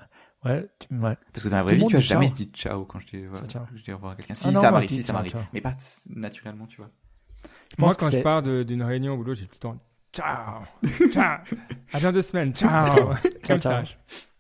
Ouais, 0.45 0.68
ouais. 0.91 1.18
Parce 1.32 1.43
que 1.43 1.49
dans 1.49 1.57
la 1.57 1.64
vraie 1.64 1.76
vie, 1.76 1.88
tu 1.88 1.95
as 1.95 2.01
jamais 2.01 2.30
dit 2.30 2.49
ciao 2.53 2.84
quand 2.86 2.99
je 2.99 3.07
dis, 3.07 3.26
voilà, 3.26 3.47
je 3.74 3.82
dis 3.82 3.91
au 3.91 3.95
revoir 3.95 4.11
à 4.11 4.16
quelqu'un. 4.16 4.34
Si, 4.34 4.49
ah 4.49 4.51
ça 4.51 4.72
m'arrive, 4.72 4.89
si, 4.89 5.03
ça 5.03 5.14
m'arrive. 5.14 5.36
Mais 5.53 5.61
pas 5.61 5.74
naturellement, 6.09 6.68
tu 6.68 6.78
vois. 6.78 6.89
Moi, 7.78 7.95
quand 7.95 8.09
je 8.09 8.20
pars 8.20 8.41
d'une 8.41 8.84
réunion 8.84 9.14
au 9.14 9.18
boulot, 9.18 9.36
j'ai 9.36 9.45
tout 9.45 9.55
le 9.55 9.59
temps 9.59 9.80
ciao, 10.14 10.64
ciao, 11.11 11.39
à 11.91 11.99
dans 11.99 12.11
deux 12.11 12.22
semaines, 12.22 12.53
ciao. 12.53 13.14
Comme 13.47 13.61
ça, 13.61 13.84
je, 13.84 13.93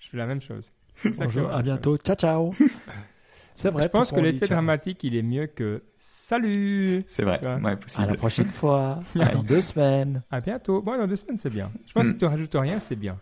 fais 0.09 0.17
la 0.17 0.27
même 0.27 0.41
chose. 0.41 0.71
Bonjour, 1.17 1.51
à 1.51 1.61
bientôt, 1.61 1.97
ciao, 1.97 2.15
ciao. 2.15 2.53
C'est 3.55 3.69
vrai. 3.69 3.83
Je 3.83 3.87
pense 3.87 4.11
que 4.11 4.19
l'effet 4.19 4.47
dramatique, 4.47 5.03
il 5.03 5.15
est 5.15 5.21
mieux 5.21 5.47
que 5.47 5.83
salut. 5.97 7.03
C'est 7.07 7.23
vrai. 7.23 7.39
Ouais, 7.61 7.75
possible. 7.75 8.03
À 8.03 8.07
la 8.07 8.15
prochaine 8.15 8.47
fois. 8.47 9.01
dans 9.15 9.43
deux 9.43 9.61
semaines. 9.61 10.21
À 10.31 10.41
bientôt. 10.41 10.81
Bon, 10.81 10.97
dans 10.97 11.07
deux 11.07 11.15
semaines, 11.15 11.37
c'est 11.37 11.49
bien. 11.49 11.71
Je 11.87 11.93
pense 11.93 12.03
que 12.03 12.09
si 12.09 12.17
tu 12.17 12.25
rajoutes 12.25 12.55
rien, 12.55 12.79
c'est 12.79 12.95
bien. 12.95 13.17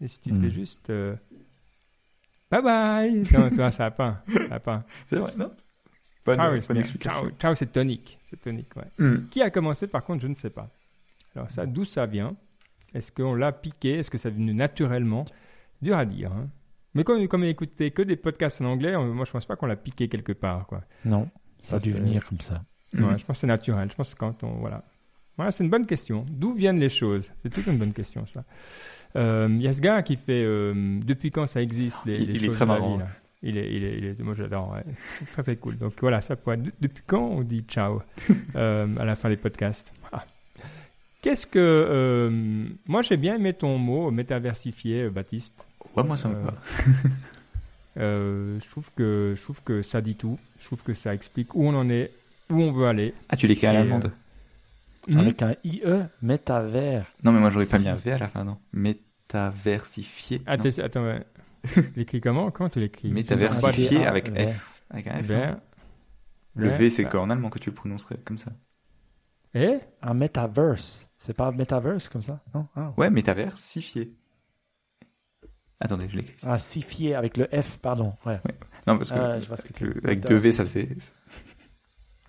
Et 0.00 0.08
si 0.08 0.20
tu 0.20 0.30
fais 0.30 0.36
hmm. 0.36 0.50
juste 0.50 0.90
euh, 0.90 1.16
bye 2.50 2.62
bye, 2.62 3.22
non, 3.32 3.50
toi, 3.50 3.70
ça 3.70 3.84
n'a 3.84 3.90
pas. 3.90 4.22
Ça 4.48 4.60
pas. 4.60 4.84
C'est 5.10 5.18
vrai, 5.18 5.32
non? 5.36 5.50
Bonne, 6.24 6.36
ciao, 6.36 6.60
bonne 6.68 6.76
explication. 6.76 7.20
Ciao, 7.22 7.30
ciao 7.38 7.54
c'est 7.54 7.72
tonique. 7.72 8.18
C'est 8.30 8.40
tonique, 8.40 8.74
ouais. 8.76 8.84
Hmm. 8.98 9.26
Qui 9.28 9.42
a 9.42 9.50
commencé, 9.50 9.86
par 9.86 10.04
contre, 10.04 10.22
je 10.22 10.28
ne 10.28 10.34
sais 10.34 10.50
pas. 10.50 10.68
Alors 11.34 11.50
ça, 11.50 11.66
d'où 11.66 11.84
ça 11.84 12.06
vient? 12.06 12.36
Est-ce 12.94 13.12
qu'on 13.12 13.34
l'a 13.34 13.52
piqué? 13.52 13.98
Est-ce 13.98 14.10
que 14.10 14.18
ça 14.18 14.30
venu 14.30 14.54
naturellement? 14.54 15.24
Dur 15.82 15.96
à 15.96 16.04
dire. 16.04 16.32
Hein. 16.32 16.48
Mais 16.98 17.04
comme, 17.04 17.28
comme 17.28 17.44
il 17.44 17.50
écoutait 17.50 17.92
que 17.92 18.02
des 18.02 18.16
podcasts 18.16 18.60
en 18.60 18.64
anglais, 18.64 18.96
moi 18.96 19.24
je 19.24 19.30
pense 19.30 19.46
pas 19.46 19.54
qu'on 19.54 19.66
l'a 19.66 19.76
piqué 19.76 20.08
quelque 20.08 20.32
part. 20.32 20.66
Quoi. 20.66 20.82
Non, 21.04 21.28
ça, 21.60 21.76
a 21.76 21.78
dû 21.78 21.92
venir 21.92 22.24
comme 22.26 22.40
ça. 22.40 22.64
Ouais, 22.92 23.16
Je 23.16 23.24
pense 23.24 23.36
que 23.36 23.40
c'est 23.42 23.46
naturel. 23.46 23.88
Je 23.88 23.94
pense 23.94 24.12
que 24.14 24.18
quand 24.18 24.42
on. 24.42 24.54
Voilà. 24.56 24.82
Voilà, 25.36 25.52
c'est 25.52 25.62
une 25.62 25.70
bonne 25.70 25.86
question. 25.86 26.26
D'où 26.28 26.54
viennent 26.54 26.80
les 26.80 26.88
choses? 26.88 27.30
C'est 27.40 27.50
toute 27.50 27.68
une 27.68 27.78
bonne 27.78 27.92
question, 27.92 28.26
ça. 28.26 28.42
Euh, 29.14 29.46
il 29.48 29.62
y 29.62 29.68
a 29.68 29.72
ce 29.72 29.80
gars 29.80 30.02
qui 30.02 30.16
fait. 30.16 30.42
Euh, 30.42 30.98
depuis 31.04 31.30
quand 31.30 31.46
ça 31.46 31.62
existe 31.62 32.04
les, 32.04 32.16
il, 32.16 32.32
les 32.32 32.36
il 32.38 32.44
est 32.46 32.50
très 32.50 32.66
marrant. 32.66 32.98
il 33.44 33.56
est, 33.56 33.72
il 33.72 33.84
est, 33.84 33.98
il 33.98 34.04
est, 34.06 34.18
moi 34.18 34.34
j'adore, 34.34 34.72
ouais. 34.72 34.82
très 35.32 35.44
très 35.44 35.56
cool. 35.56 35.78
Donc 35.78 35.92
voilà, 36.00 36.20
ça 36.20 36.34
pourrait. 36.34 36.58
Depuis 36.80 37.04
quand 37.06 37.24
on 37.24 37.42
dit 37.42 37.64
ciao 37.68 38.02
euh, 38.56 38.88
à 38.98 39.04
la 39.04 39.14
fin 39.14 39.28
des 39.28 39.36
podcasts? 39.36 39.92
Ah. 40.10 40.24
Qu'est-ce 41.22 41.46
que. 41.46 42.28
moi 42.88 43.02
j'ai 43.02 43.16
bien 43.16 43.36
aimé 43.36 43.54
ton 43.54 43.78
mot 43.78 44.10
métaversifié, 44.10 45.08
Baptiste. 45.10 45.67
Ouais, 45.96 46.04
moi 46.04 46.16
ça 46.16 46.28
me 46.28 46.34
va. 46.34 46.54
Euh, 47.96 48.60
je 48.62 48.70
trouve 48.70 48.92
que 48.94 49.34
je 49.36 49.42
trouve 49.42 49.60
que 49.64 49.82
ça 49.82 50.00
dit 50.00 50.14
tout. 50.14 50.38
Je 50.60 50.66
trouve 50.66 50.82
que 50.84 50.94
ça 50.94 51.12
explique 51.12 51.56
où 51.56 51.66
on 51.66 51.74
en 51.74 51.88
est, 51.88 52.12
où 52.48 52.60
on 52.60 52.70
veut 52.70 52.86
aller. 52.86 53.12
Ah, 53.28 53.36
tu 53.36 53.48
l'écris 53.48 53.66
à 53.66 53.72
l'allemande 53.72 54.12
euh, 55.10 55.18
Avec 55.18 55.42
un 55.42 55.56
IE, 55.64 55.82
métavers. 56.22 57.06
Non, 57.24 57.32
mais 57.32 57.40
moi 57.40 57.50
j'aurais 57.50 57.66
pas 57.66 57.80
mis 57.80 57.88
un 57.88 57.96
V 57.96 58.12
à 58.12 58.18
la 58.18 58.28
fin, 58.28 58.44
non. 58.44 58.56
Métaversifié. 58.72 60.42
Ah, 60.46 60.52
attends, 60.52 61.02
ouais. 61.02 61.24
tu 61.74 61.82
l'écris 61.96 62.20
comment? 62.20 62.52
Comment 62.52 62.68
tu 62.68 62.78
l'écris? 62.78 63.10
Métaversifié 63.10 64.06
avec 64.06 64.28
F. 64.28 64.82
Avec 64.90 65.06
un 65.08 65.20
F. 65.20 65.32
Le 66.54 66.68
V, 66.68 66.90
c'est 66.90 67.04
qu'en 67.04 67.30
allemand 67.30 67.50
que 67.50 67.58
tu 67.58 67.70
le 67.70 67.74
prononcerais 67.74 68.18
comme 68.24 68.38
ça. 68.38 68.52
Et? 69.54 69.78
Un 70.02 70.14
metaverse. 70.14 71.06
C'est 71.18 71.34
pas 71.34 71.50
metaverse 71.50 72.08
comme 72.08 72.22
ça 72.22 72.40
non? 72.54 72.66
Ah. 72.76 72.92
Ouais, 72.96 73.10
métaversifié. 73.10 74.14
Attendez, 75.80 76.08
je 76.08 76.16
l'écris. 76.16 76.34
Ah, 76.44 76.58
sifié 76.58 77.14
avec 77.14 77.36
le 77.36 77.46
F, 77.46 77.78
pardon. 77.78 78.14
Ouais. 78.26 78.38
Non, 78.86 78.98
parce 78.98 79.10
que, 79.10 79.18
ah, 79.18 79.38
je 79.38 79.46
vois 79.46 79.56
ce 79.56 79.62
que 79.62 80.04
avec 80.04 80.26
deux 80.26 80.36
V, 80.36 80.52
ça 80.52 80.64
faisait. 80.64 80.88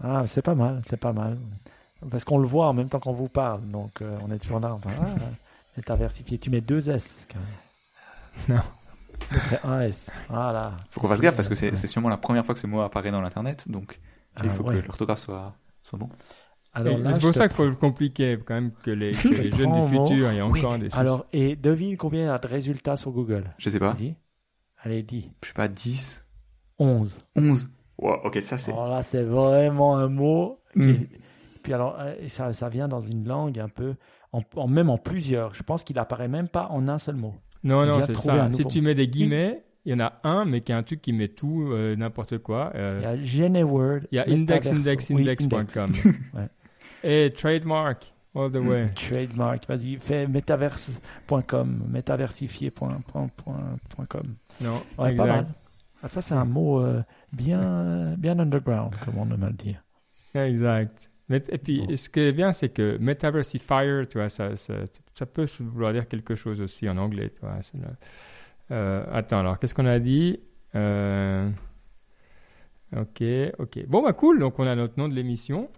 Ah, 0.02 0.24
c'est 0.28 0.42
pas 0.42 0.56
mal, 0.56 0.82
c'est 0.88 0.98
pas 0.98 1.14
mal. 1.14 1.38
Parce 2.10 2.24
qu'on 2.24 2.38
le 2.38 2.48
voit 2.48 2.68
en 2.68 2.74
même 2.74 2.88
temps 2.88 3.00
qu'on 3.00 3.14
vous 3.14 3.28
parle, 3.28 3.62
donc 3.70 4.02
euh, 4.02 4.18
on 4.24 4.32
est 4.32 4.40
toujours 4.40 4.60
là. 4.60 4.74
Enfin, 4.74 4.90
ah. 5.02 5.06
Tu 6.42 6.50
mets 6.50 6.62
deux 6.62 6.90
S. 6.90 7.28
Quand 7.32 8.54
Non. 8.54 8.62
un 9.64 9.82
S. 9.82 10.10
Voilà. 10.30 10.74
Faut 10.92 11.02
qu'on 11.02 11.08
fasse 11.08 11.22
gaffe 11.22 11.36
parce 11.36 11.48
que 11.48 11.56
c'est 11.56 11.88
sûrement 11.88 12.10
la 12.10 12.18
première 12.18 12.46
fois 12.46 12.54
que 12.54 12.62
ce 12.62 12.68
mot 12.68 12.82
apparaît 12.82 13.12
dans 13.12 13.22
l'internet, 13.22 13.70
donc 13.70 14.00
il 14.44 14.50
faut 14.50 14.64
que 14.64 14.74
l'orthographe 14.74 15.20
soit, 15.20 15.54
soit 15.84 16.00
bon 16.00 16.10
c'est 16.78 17.22
pour 17.22 17.34
ça 17.34 17.48
qu'il 17.48 17.58
faut 17.58 17.66
le 17.66 17.76
compliquer 17.76 18.38
quand 18.46 18.54
même 18.54 18.72
que 18.84 18.92
les, 18.92 19.14
jeunes 19.14 19.82
du 19.82 19.88
futur 19.88 20.30
aient 20.30 20.42
encore 20.42 20.78
des 20.78 20.94
Alors, 20.94 21.26
et 21.34 21.56
devine 21.56 21.98
combien 21.98 22.22
il 22.22 22.26
y 22.26 22.30
a 22.30 22.38
de 22.38 22.48
résultats 22.48 22.98
sur 22.98 23.12
Google? 23.12 23.54
Je 23.58 23.70
sais 23.70 23.80
pas. 23.80 23.94
Vas-y. 23.94 24.16
Allez, 24.82 25.04
dis. 25.04 25.32
Je 25.44 25.48
sais 25.48 25.54
pas, 25.54 25.68
10 25.68 26.24
11. 26.80 27.26
11. 27.36 27.70
ok, 27.98 28.42
ça 28.42 28.58
c'est. 28.58 28.72
Alors 28.72 28.90
là, 28.90 29.04
c'est 29.04 29.24
vraiment 29.24 29.98
un 29.98 30.08
mot. 30.08 30.62
Hmm. 30.76 30.94
Puis 31.64 31.74
alors, 31.74 31.98
euh, 32.00 32.16
ça, 32.28 32.54
ça 32.54 32.70
vient 32.70 32.88
dans 32.88 33.02
une 33.02 33.28
langue 33.28 33.60
un 33.60 33.68
peu, 33.68 33.96
en, 34.32 34.68
même 34.68 34.90
en 34.90 34.98
plusieurs. 34.98 35.54
Je 35.54 35.64
pense 35.64 35.84
qu'il 35.84 36.00
apparaît 36.00 36.30
même 36.30 36.48
pas 36.48 36.68
en 36.70 36.88
un 36.88 37.00
seul 37.00 37.16
mot. 37.16 37.36
Non, 37.64 37.86
non, 37.86 38.02
c'est 38.02 38.16
ça. 38.16 38.50
Si 38.52 38.64
tu 38.66 38.82
mets 38.82 38.96
des 38.96 39.08
guillemets, 39.08 39.66
il 39.86 39.92
y 39.92 39.96
en 39.96 40.00
a 40.00 40.20
un, 40.24 40.46
mais 40.46 40.62
qui 40.62 40.72
a 40.72 40.78
un 40.78 40.84
truc 40.84 41.02
qui 41.02 41.12
met 41.12 41.28
tout, 41.28 41.70
euh, 41.72 41.96
n'importe 41.96 42.38
quoi. 42.38 42.72
Euh, 42.76 43.02
il 43.02 43.06
y 43.06 43.08
a 43.08 43.22
GeneWord. 43.22 44.02
Il 44.12 44.16
y 44.16 44.20
a 44.20 44.30
indexindexindex.com. 44.30 45.92
ouais. 46.36 46.48
Et 47.04 47.34
trademark, 47.36 48.14
all 48.36 48.52
the 48.52 48.58
way. 48.58 48.86
Mm, 48.86 48.94
trademark, 48.94 49.68
vas-y, 49.68 49.98
fais 49.98 50.28
metaverse.com, 50.28 51.84
metaversifié.com. 51.90 54.36
Non, 54.62 54.82
ouais, 54.98 55.16
pas 55.16 55.26
mal. 55.26 55.48
Ah, 56.02 56.08
ça, 56.08 56.22
c'est 56.22 56.34
un 56.34 56.46
mot 56.46 56.82
euh, 56.82 57.04
bien, 57.34 58.16
bien 58.18 58.40
underground, 58.40 58.96
comme 59.04 59.18
on 59.18 59.30
aime 59.32 59.48
le 59.48 59.54
dire. 59.54 59.84
Exact. 60.34 61.12
Et 61.30 61.58
puis, 61.58 61.86
ce 61.96 62.10
qui 62.10 62.22
est 62.22 62.32
bien, 62.32 62.52
c'est 62.52 62.70
que 62.70 62.98
metaversifier, 63.00 64.06
tu 64.10 64.18
vois, 64.18 64.30
ça, 64.30 64.56
ça, 64.56 64.74
ça, 65.14 65.26
peut 65.26 65.48
vouloir 65.60 65.94
dire 65.94 66.08
quelque 66.08 66.36
chose 66.36 66.60
aussi 66.62 66.90
en 66.90 66.98
anglais, 66.98 67.30
tu 67.30 67.42
vois. 67.42 67.60
Euh, 68.72 69.06
attends, 69.12 69.40
alors, 69.40 69.60
qu'est-ce 69.60 69.76
qu'on 69.76 69.86
a 69.86 70.00
dit? 70.00 70.40
Euh, 70.76 71.50
Ok, 72.96 73.24
ok. 73.60 73.86
Bon, 73.88 74.02
bah 74.02 74.14
cool, 74.14 74.40
donc 74.40 74.58
on 74.58 74.66
a 74.66 74.76
notre 74.76 74.98
nom 74.98 75.08
de 75.08 75.14
l'émission. 75.14 75.70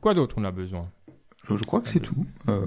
Quoi 0.00 0.14
d'autre 0.14 0.36
on 0.38 0.44
a 0.44 0.50
besoin? 0.50 0.88
Je, 1.48 1.54
crois 1.64 1.80
que 1.80 1.88
c'est 1.88 2.00
tout. 2.00 2.24
Euh, 2.48 2.66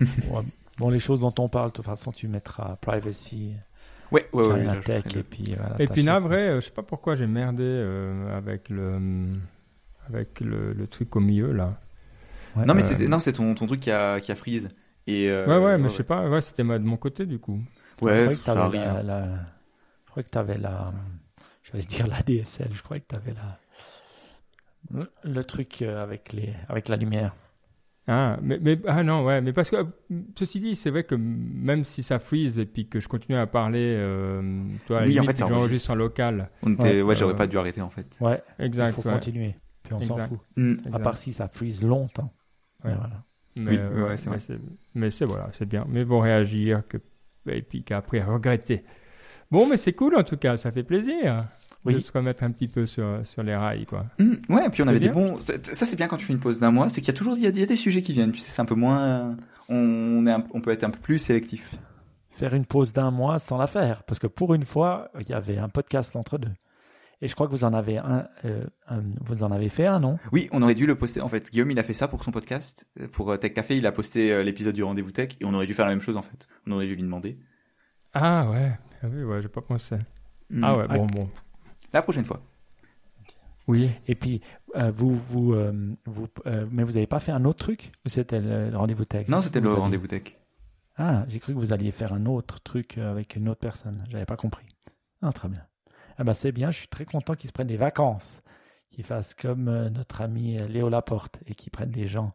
bon, 0.78 0.90
les 0.90 0.98
choses 1.00 1.20
dont 1.20 1.34
on 1.38 1.48
parle, 1.48 1.68
de 1.68 1.74
toute 1.74 1.84
façon, 1.84 2.10
tu 2.12 2.26
mettras 2.28 2.76
privacy. 2.76 3.52
Ouais, 4.10 4.26
ouais, 4.32 4.46
ouais. 4.48 4.64
Là, 4.64 4.74
je 4.74 4.80
Tech, 4.80 5.04
et 5.16 5.22
puis 5.22 5.54
voilà. 5.56 5.76
Et 5.78 5.86
puis 5.86 6.02
ça, 6.02 6.12
navré, 6.14 6.48
euh, 6.48 6.60
je 6.60 6.66
sais 6.66 6.72
pas 6.72 6.82
pourquoi 6.82 7.14
j'ai 7.14 7.28
merdé 7.28 7.62
euh, 7.62 8.36
avec 8.36 8.68
le 8.68 8.98
avec 10.08 10.40
le, 10.40 10.72
le 10.72 10.86
truc 10.88 11.14
au 11.14 11.20
milieu 11.20 11.52
là. 11.52 11.80
Ouais. 12.56 12.64
Non, 12.64 12.74
mais 12.74 12.82
Euh, 12.84 12.96
c'est 12.96 13.06
non, 13.06 13.20
c'est 13.20 13.34
ton, 13.34 13.54
ton 13.54 13.66
truc 13.66 13.78
qui 13.78 13.92
a, 13.92 14.18
qui 14.20 14.32
a 14.32 14.34
freeze. 14.34 14.68
Et, 15.06 15.30
euh, 15.30 15.46
ouais, 15.46 15.64
ouais, 15.64 15.78
mais 15.78 15.88
je 15.88 15.94
sais 15.94 16.02
pas, 16.02 16.28
ouais, 16.28 16.40
c'était 16.40 16.64
de 16.64 16.78
mon 16.78 16.96
côté 16.96 17.26
du 17.26 17.38
coup. 17.38 17.60
Je 18.00 18.04
Ouais, 18.04 18.12
croyais 18.22 18.36
que 18.36 18.44
t'avais 18.44 18.78
la, 18.78 19.02
la- 19.04 19.26
Je 20.06 20.10
croyais 20.10 20.24
que 20.24 20.30
t'avais 20.30 20.58
la. 20.58 20.92
J'allais 21.62 21.84
dire 21.84 22.06
la 22.08 22.20
DSL. 22.22 22.70
Je 22.72 22.82
croyais 22.82 23.00
que 23.00 23.06
t'avais 23.06 23.32
la. 23.32 23.58
Le 25.24 25.44
truc 25.44 25.82
euh, 25.82 26.02
avec 26.02 26.32
les 26.32 26.52
avec 26.68 26.88
la 26.88 26.96
lumière. 26.96 27.34
Ah, 28.08 28.38
mais, 28.42 28.58
mais 28.60 28.80
ah 28.88 29.04
non, 29.04 29.24
ouais, 29.24 29.40
mais 29.40 29.52
parce 29.52 29.70
que 29.70 29.76
ceci 30.36 30.58
dit, 30.58 30.74
c'est 30.74 30.90
vrai 30.90 31.04
que 31.04 31.14
même 31.14 31.84
si 31.84 32.02
ça 32.02 32.18
freeze 32.18 32.58
et 32.58 32.66
puis 32.66 32.88
que 32.88 32.98
je 32.98 33.06
continue 33.06 33.36
à 33.38 33.46
parler, 33.46 33.94
euh, 33.96 34.62
toi, 34.86 35.02
Oui, 35.04 35.20
en 35.20 35.22
fait, 35.24 35.36
j'enregistre 35.36 35.52
enregistre. 35.60 35.90
en 35.92 35.94
local. 35.94 36.50
On 36.62 36.72
était, 36.72 36.82
ouais, 36.82 37.02
Ouais, 37.02 37.14
j'aurais 37.16 37.34
euh, 37.34 37.36
pas 37.36 37.46
dû 37.46 37.56
arrêter 37.56 37.82
en 37.82 37.90
fait. 37.90 38.16
Ouais. 38.20 38.42
Exact. 38.58 38.88
il 38.88 38.92
faut 39.02 39.08
ouais. 39.08 39.14
continuer. 39.14 39.54
Puis 39.84 39.94
on 39.94 40.00
s'en 40.00 40.16
fout. 40.18 40.38
Mm. 40.56 40.76
À 40.92 40.98
part 40.98 41.16
si 41.18 41.32
ça 41.32 41.46
freeze 41.48 41.82
longtemps. 41.84 42.32
Ouais. 42.84 42.90
Mais 42.90 42.96
voilà. 42.96 43.22
Mais, 43.58 43.70
Oui, 43.72 43.76
euh, 43.78 44.08
ouais, 44.08 44.16
c'est 44.16 44.30
mais 44.30 44.36
vrai. 44.36 44.44
c'est- 44.44 44.60
Mais 44.94 45.10
c'est 45.10 45.24
voilà, 45.24 45.48
c'est 45.52 45.66
bien. 45.66 45.84
Mais 45.88 46.04
bon, 46.04 46.20
réagir 46.20 46.82
que, 46.88 46.96
et 47.48 47.62
puis 47.62 47.84
qu'après 47.84 48.22
regretter. 48.22 48.82
Bon, 49.52 49.68
mais 49.68 49.76
c'est 49.76 49.92
cool 49.92 50.16
en 50.16 50.24
tout 50.24 50.36
cas, 50.36 50.56
ça 50.56 50.72
fait 50.72 50.82
plaisir 50.84 51.46
Oui. 51.84 51.94
de 51.94 52.00
se 52.00 52.12
remettre 52.12 52.42
un 52.42 52.50
petit 52.50 52.68
peu 52.68 52.84
sur, 52.84 53.20
sur 53.24 53.42
les 53.42 53.56
rails, 53.56 53.86
quoi. 53.86 54.04
Mm. 54.18 54.34
Ouais, 54.50 54.66
et 54.66 54.68
puis 54.68 54.82
on 54.82 54.86
avait 54.88 55.00
des 55.00 55.08
bons. 55.08 55.38
Ça, 55.38 55.86
c'est 55.86 55.96
bien 55.96 56.08
quand 56.08 56.18
tu 56.18 56.26
fais 56.26 56.32
une 56.34 56.38
pause 56.40 56.60
d'un 56.60 56.70
mois, 56.70 56.88
c'est 56.90 57.00
qu'il 57.00 57.08
y 57.08 57.16
a 57.16 57.18
toujours 57.18 57.36
il 57.38 57.42
y 57.42 57.46
a, 57.46 57.50
il 57.50 57.58
y 57.58 57.62
a 57.62 57.66
des 57.66 57.76
sujets 57.76 58.02
qui 58.02 58.12
viennent. 58.12 58.32
Tu 58.32 58.40
sais, 58.40 58.50
c'est 58.50 58.60
un 58.62 58.66
peu 58.66 58.74
moins. 58.74 59.36
On, 59.68 60.26
est 60.26 60.32
un- 60.32 60.44
on 60.52 60.60
peut 60.60 60.70
être 60.72 60.84
un 60.84 60.90
peu 60.90 60.98
plus 61.00 61.18
sélectif. 61.18 61.76
Faire 62.30 62.54
une 62.54 62.66
pause 62.66 62.92
d'un 62.92 63.10
mois 63.10 63.38
sans 63.38 63.56
la 63.56 63.66
faire. 63.66 64.02
Parce 64.04 64.18
que 64.18 64.26
pour 64.26 64.52
une 64.54 64.64
fois, 64.64 65.10
il 65.20 65.28
y 65.28 65.32
avait 65.32 65.58
un 65.58 65.68
podcast 65.68 66.14
entre 66.16 66.36
deux. 66.38 66.52
Et 67.22 67.28
je 67.28 67.34
crois 67.34 67.46
que 67.46 67.52
vous 67.52 67.64
en 67.64 67.72
avez 67.74 67.98
un, 67.98 68.26
euh, 68.44 68.64
un- 68.88 69.02
vous 69.20 69.42
en 69.42 69.50
avez 69.50 69.68
fait 69.68 69.86
un, 69.86 70.00
non? 70.00 70.18
Oui, 70.32 70.48
on 70.52 70.62
aurait 70.62 70.74
dû 70.74 70.86
le 70.86 70.96
poster. 70.96 71.20
En 71.22 71.28
fait, 71.28 71.50
Guillaume, 71.50 71.70
il 71.70 71.78
a 71.78 71.82
fait 71.82 71.92
ça 71.94 72.08
pour 72.08 72.24
son 72.24 72.30
podcast. 72.30 72.86
Pour 73.12 73.30
euh, 73.30 73.36
Tech 73.36 73.52
Café, 73.54 73.76
il 73.76 73.86
a 73.86 73.92
posté 73.92 74.32
euh, 74.32 74.42
l'épisode 74.42 74.74
du 74.74 74.82
rendez-vous 74.82 75.10
tech 75.12 75.30
et 75.40 75.44
on 75.44 75.52
aurait 75.54 75.66
dû 75.66 75.74
faire 75.74 75.84
la 75.86 75.92
même 75.92 76.00
chose 76.00 76.16
en 76.16 76.22
fait. 76.22 76.46
On 76.66 76.72
aurait 76.72 76.86
dû 76.86 76.94
lui 76.94 77.02
demander. 77.02 77.38
Ah 78.14 78.50
ouais, 78.50 78.72
ah 79.02 79.06
oui, 79.12 79.22
ouais, 79.22 79.40
j'ai 79.42 79.48
pas 79.48 79.60
pensé. 79.62 79.96
Mm. 80.50 80.64
Ah 80.64 80.76
ouais, 80.76 80.84
Ah, 80.88 80.96
bon, 80.96 81.06
bon. 81.06 81.28
La 81.92 82.02
prochaine 82.02 82.24
fois. 82.24 82.40
Oui. 83.68 83.90
Et 84.06 84.14
puis, 84.14 84.40
euh, 84.76 84.90
vous, 84.90 85.14
vous, 85.14 85.54
euh, 85.54 85.94
vous, 86.06 86.26
euh, 86.46 86.66
mais 86.70 86.82
vous 86.82 86.92
n'avez 86.92 87.06
pas 87.06 87.20
fait 87.20 87.32
un 87.32 87.44
autre 87.44 87.64
truc? 87.64 87.92
Ou 88.04 88.08
c'était 88.08 88.40
le, 88.40 88.76
rendez-vous 88.76 89.04
tech? 89.04 89.28
Non, 89.28 89.42
c'était 89.42 89.60
le 89.60 89.72
rendez-vous 89.72 90.06
tech. 90.06 90.36
Ah, 90.96 91.24
j'ai 91.28 91.38
cru 91.38 91.54
que 91.54 91.58
vous 91.58 91.72
alliez 91.72 91.92
faire 91.92 92.12
un 92.12 92.26
autre 92.26 92.60
truc 92.60 92.98
avec 92.98 93.36
une 93.36 93.48
autre 93.48 93.60
personne. 93.60 94.04
J'avais 94.10 94.26
pas 94.26 94.36
compris. 94.36 94.66
Ah, 95.22 95.32
très 95.32 95.48
bien. 95.48 95.64
Ah 96.18 96.24
ben 96.24 96.34
c'est 96.34 96.52
bien, 96.52 96.70
je 96.70 96.78
suis 96.78 96.88
très 96.88 97.06
content 97.06 97.34
qu'ils 97.34 97.48
se 97.48 97.52
prennent 97.52 97.66
des 97.66 97.78
vacances. 97.78 98.42
Qu'ils 98.90 99.04
fassent 99.04 99.34
comme 99.34 99.64
notre 99.88 100.20
ami 100.20 100.58
Léo 100.68 100.90
Laporte 100.90 101.38
et 101.46 101.54
qu'ils 101.54 101.70
prennent 101.70 101.92
des 101.92 102.06
gens 102.06 102.34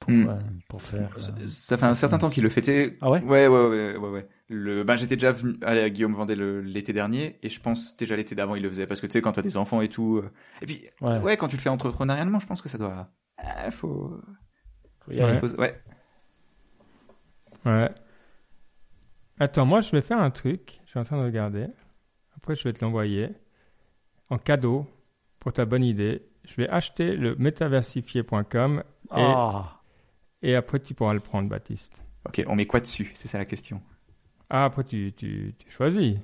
pour, 0.00 0.10
Mm. 0.10 0.28
euh, 0.28 0.34
pour 0.68 0.80
faire... 0.82 1.10
Ça, 1.22 1.32
euh, 1.32 1.48
ça 1.48 1.76
fait 1.78 1.86
un 1.86 1.94
certain 1.94 2.18
temps 2.18 2.30
qu'il 2.30 2.42
le 2.42 2.50
sais. 2.50 2.96
Ah 3.00 3.10
ouais? 3.10 3.20
Ouais, 3.22 3.46
ouais, 3.48 3.66
ouais, 3.68 3.96
ouais, 3.96 4.08
ouais. 4.10 4.28
Le, 4.48 4.82
ben, 4.84 4.96
j'étais 4.96 5.16
déjà 5.16 5.32
venu 5.32 5.58
à 5.62 5.90
Guillaume 5.90 6.14
Vendée 6.14 6.36
l'été 6.36 6.92
dernier 6.92 7.38
et 7.42 7.48
je 7.48 7.60
pense 7.60 7.96
déjà 7.96 8.16
l'été 8.16 8.34
d'avant 8.34 8.54
il 8.54 8.62
le 8.62 8.68
faisait 8.70 8.86
parce 8.86 9.00
que 9.00 9.06
tu 9.06 9.12
sais 9.12 9.20
quand 9.20 9.32
t'as 9.32 9.42
des 9.42 9.56
enfants 9.58 9.80
et 9.82 9.88
tout. 9.88 10.18
euh, 10.24 10.30
Et 10.62 10.66
puis 10.66 10.84
Ouais. 11.00 11.18
ouais. 11.18 11.36
quand 11.36 11.48
tu 11.48 11.56
le 11.56 11.60
fais 11.62 11.68
entrepreneurialement, 11.68 12.38
je 12.38 12.46
pense 12.46 12.62
que 12.62 12.68
ça 12.68 12.78
doit. 12.78 13.08
Ah, 13.36 13.70
faut. 13.70 14.18
faut 15.00 15.12
y 15.12 15.20
aller. 15.20 15.38
Ouais. 17.64 17.90
Attends, 19.40 19.66
moi 19.66 19.80
je 19.80 19.90
vais 19.92 20.00
faire 20.00 20.20
un 20.20 20.30
truc. 20.30 20.80
Je 20.84 20.90
suis 20.90 20.98
en 20.98 21.04
train 21.04 21.18
de 21.18 21.24
regarder. 21.24 21.66
Après, 22.36 22.54
je 22.54 22.64
vais 22.64 22.72
te 22.72 22.84
l'envoyer 22.84 23.28
en 24.30 24.38
cadeau 24.38 24.86
pour 25.40 25.52
ta 25.52 25.64
bonne 25.64 25.84
idée. 25.84 26.22
Je 26.44 26.54
vais 26.56 26.68
acheter 26.68 27.14
le 27.16 27.34
métaversifié.com 27.36 28.82
et, 28.82 28.82
Ah, 29.10 29.77
et 30.42 30.54
après 30.54 30.80
tu 30.80 30.94
pourras 30.94 31.14
le 31.14 31.20
prendre, 31.20 31.48
Baptiste. 31.48 32.02
Ok, 32.26 32.42
on 32.46 32.56
met 32.56 32.66
quoi 32.66 32.80
dessus? 32.80 33.10
C'est 33.14 33.28
ça 33.28 33.38
la 33.38 33.44
question. 33.44 33.80
Ah, 34.50 34.64
après 34.64 34.84
tu, 34.84 35.12
tu, 35.16 35.54
tu 35.58 35.70
choisis. 35.70 36.14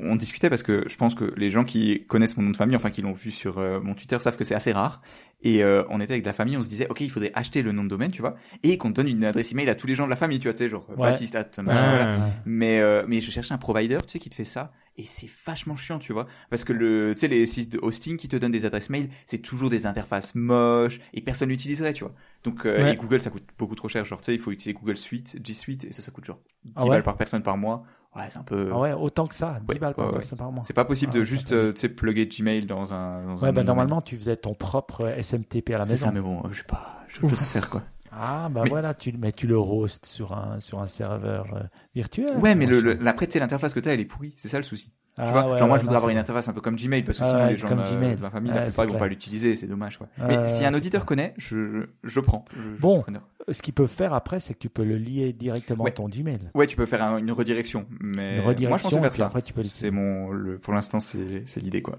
On 0.00 0.16
discutait 0.16 0.50
parce 0.50 0.64
que 0.64 0.84
je 0.88 0.96
pense 0.96 1.14
que 1.14 1.32
les 1.36 1.50
gens 1.50 1.64
qui 1.64 2.04
connaissent 2.08 2.36
mon 2.36 2.42
nom 2.42 2.50
de 2.50 2.56
famille, 2.56 2.74
enfin 2.74 2.90
qui 2.90 3.00
l'ont 3.00 3.12
vu 3.12 3.30
sur 3.30 3.58
euh, 3.58 3.80
mon 3.80 3.94
Twitter, 3.94 4.18
savent 4.18 4.36
que 4.36 4.42
c'est 4.42 4.54
assez 4.56 4.72
rare. 4.72 5.02
Et 5.42 5.62
euh, 5.62 5.84
on 5.88 6.00
était 6.00 6.14
avec 6.14 6.26
la 6.26 6.32
famille, 6.32 6.56
on 6.56 6.62
se 6.62 6.68
disait, 6.68 6.88
ok, 6.88 7.00
il 7.00 7.10
faudrait 7.10 7.30
acheter 7.34 7.62
le 7.62 7.70
nom 7.70 7.84
de 7.84 7.88
domaine, 7.88 8.10
tu 8.10 8.20
vois, 8.20 8.34
et 8.64 8.76
qu'on 8.76 8.90
te 8.90 8.94
donne 8.94 9.06
une 9.06 9.24
adresse 9.24 9.52
email 9.52 9.70
à 9.70 9.76
tous 9.76 9.86
les 9.86 9.94
gens 9.94 10.04
de 10.04 10.10
la 10.10 10.16
famille, 10.16 10.40
tu 10.40 10.48
vois, 10.48 10.52
tu 10.52 10.58
sais, 10.58 10.68
genre 10.68 10.84
Ouais. 10.90 10.96
Baptiste, 10.96 11.36
at, 11.36 11.62
machin, 11.62 11.90
voilà. 11.90 12.18
Mais 12.44 12.80
euh, 12.80 13.04
mais 13.06 13.20
je 13.20 13.30
cherchais 13.30 13.54
un 13.54 13.58
provider, 13.58 13.98
tu 13.98 14.08
sais, 14.08 14.18
qui 14.18 14.30
te 14.30 14.34
fait 14.34 14.44
ça, 14.44 14.72
et 14.98 15.04
c'est 15.06 15.28
vachement 15.46 15.76
chiant, 15.76 15.98
tu 15.98 16.12
vois, 16.12 16.26
parce 16.50 16.64
que 16.64 16.72
le, 16.74 17.12
tu 17.14 17.20
sais, 17.20 17.28
les 17.28 17.46
sites 17.46 17.72
de 17.72 17.78
hosting 17.80 18.16
qui 18.16 18.28
te 18.28 18.36
donnent 18.36 18.52
des 18.52 18.64
adresses 18.66 18.90
mail, 18.90 19.08
c'est 19.26 19.38
toujours 19.38 19.70
des 19.70 19.86
interfaces 19.86 20.34
moches 20.34 21.00
et 21.14 21.20
personne 21.22 21.48
l'utiliserait, 21.48 21.92
tu 21.94 22.04
vois. 22.04 22.14
Donc 22.44 22.66
euh, 22.66 22.82
Ouais. 22.82 22.92
et 22.92 22.96
Google, 22.96 23.20
ça 23.22 23.30
coûte 23.30 23.44
beaucoup 23.58 23.74
trop 23.76 23.88
cher, 23.88 24.04
genre 24.04 24.20
tu 24.20 24.26
sais, 24.26 24.34
il 24.34 24.40
faut 24.40 24.50
utiliser 24.50 24.78
Google 24.78 24.96
Suite, 24.96 25.38
G 25.44 25.54
Suite, 25.54 25.84
et 25.84 25.92
ça, 25.92 26.02
ça 26.02 26.10
coûte 26.10 26.24
genre 26.24 26.40
10 26.64 26.72
Ah 26.76 26.84
ouais 26.84 26.90
balles 26.90 27.02
par 27.02 27.16
personne 27.16 27.42
par 27.42 27.56
mois. 27.56 27.84
Ouais, 28.16 28.24
c'est 28.30 28.38
un 28.38 28.42
peu. 28.42 28.70
Ah 28.72 28.78
ouais, 28.80 28.92
autant 28.92 29.26
que 29.26 29.34
ça, 29.34 29.60
10 29.62 29.74
Ouais, 29.74 29.78
balles 29.78 29.94
par 29.94 30.10
personne 30.10 30.38
par 30.38 30.50
mois. 30.50 30.64
C'est 30.64 30.72
pas 30.72 30.84
possible 30.84 31.12
Ah, 31.12 31.16
de 31.16 31.24
ça 31.24 31.30
juste, 31.30 31.52
euh, 31.52 31.72
tu 31.72 31.80
sais, 31.80 31.88
plugger 31.88 32.26
Gmail 32.26 32.66
dans 32.66 32.92
un. 32.94 33.24
Dans 33.36 33.42
Ouais, 33.42 33.48
un 33.50 33.52
bah 33.52 33.62
normalement, 33.62 34.02
tu 34.02 34.16
faisais 34.16 34.36
ton 34.36 34.54
propre 34.54 35.06
SMTP 35.06 35.70
à 35.74 35.78
la 35.78 35.84
C'est 35.84 35.90
maison. 35.92 36.06
ça, 36.06 36.12
mais 36.12 36.20
bon, 36.20 36.40
euh, 36.44 36.48
je 36.50 36.58
sais 36.58 36.64
pas, 36.64 37.04
je 37.08 37.20
peux 37.20 37.28
faire 37.28 37.70
quoi. 37.70 37.82
Ah, 38.20 38.48
bah 38.50 38.62
Mais- 38.64 38.70
voilà, 38.70 38.94
tu, 38.94 39.12
mais 39.18 39.32
tu 39.32 39.46
le 39.46 39.56
hostes 39.56 40.06
sur 40.06 40.32
un, 40.32 40.58
sur 40.60 40.80
un 40.80 40.86
serveur 40.88 41.46
euh, 41.54 41.60
virtuel. 41.94 42.36
Ouais, 42.38 42.54
mais 42.54 42.66
le, 42.66 42.82
machin. 42.82 42.98
le- 43.00 43.08
après, 43.08 43.26
tu 43.26 43.34
sais, 43.34 43.38
l'interface 43.38 43.72
que 43.74 43.80
t'as, 43.80 43.92
elle 43.92 44.00
est 44.00 44.04
pourrie. 44.04 44.34
C'est 44.36 44.48
ça 44.48 44.56
le 44.58 44.64
souci. 44.64 44.92
Ah, 45.20 45.26
tu 45.26 45.32
vois, 45.32 45.50
ouais, 45.50 45.58
genre 45.58 45.66
moi, 45.68 45.78
je 45.78 45.82
non, 45.82 45.86
voudrais 45.86 45.96
avoir 45.96 46.10
une 46.10 46.18
interface 46.18 46.48
un 46.48 46.52
peu 46.52 46.60
comme 46.60 46.76
Gmail 46.76 47.02
parce 47.02 47.18
que 47.18 47.24
Ah 47.24 47.28
sinon 47.30 47.42
ouais, 47.44 47.50
les 47.50 47.56
gens 47.56 47.68
comme 47.68 47.78
de, 47.78 48.20
ma 48.20 48.30
famille, 48.30 48.52
c'est 48.54 48.66
plupart, 48.66 48.84
ils 48.84 48.92
vont 48.92 48.98
pas 49.00 49.08
l'utiliser, 49.08 49.56
c'est 49.56 49.66
dommage 49.66 49.98
quoi. 49.98 50.06
Euh, 50.20 50.24
mais 50.28 50.46
si 50.46 50.64
un 50.64 50.72
auditeur 50.74 51.04
connaît, 51.04 51.34
je, 51.38 51.56
je, 51.72 51.82
je 52.04 52.20
prends. 52.20 52.44
Je, 52.54 52.80
Bon. 52.80 53.04
Ce 53.50 53.60
qu'ils 53.62 53.74
peuvent 53.74 53.88
faire 53.90 54.14
après, 54.14 54.38
c'est 54.38 54.54
que 54.54 54.58
tu 54.60 54.68
peux 54.68 54.84
le 54.84 54.96
lier 54.96 55.32
directement 55.32 55.84
à 55.84 55.90
ton 55.90 56.08
Gmail. 56.08 56.38
Ouais, 56.54 56.66
tu 56.68 56.76
peux 56.76 56.86
faire 56.86 57.02
un- 57.02 57.18
une 57.18 57.32
redirection, 57.32 57.86
mais 58.00 58.36
Une 58.36 58.42
redirection, 58.42 58.68
moi 58.68 58.78
je 58.78 58.82
pensais 58.84 58.96
et 58.96 59.00
faire 59.00 59.12
ça. 59.12 59.26
après 59.26 59.42
tu 59.42 59.52
peux 59.52 59.62
le 59.62 59.66
C'est 59.68 59.90
mon, 59.90 60.30
le, 60.30 60.58
pour 60.58 60.72
l'instant, 60.72 61.00
c'est, 61.00 61.42
c'est 61.46 61.60
l'idée 61.60 61.82
quoi. 61.82 61.98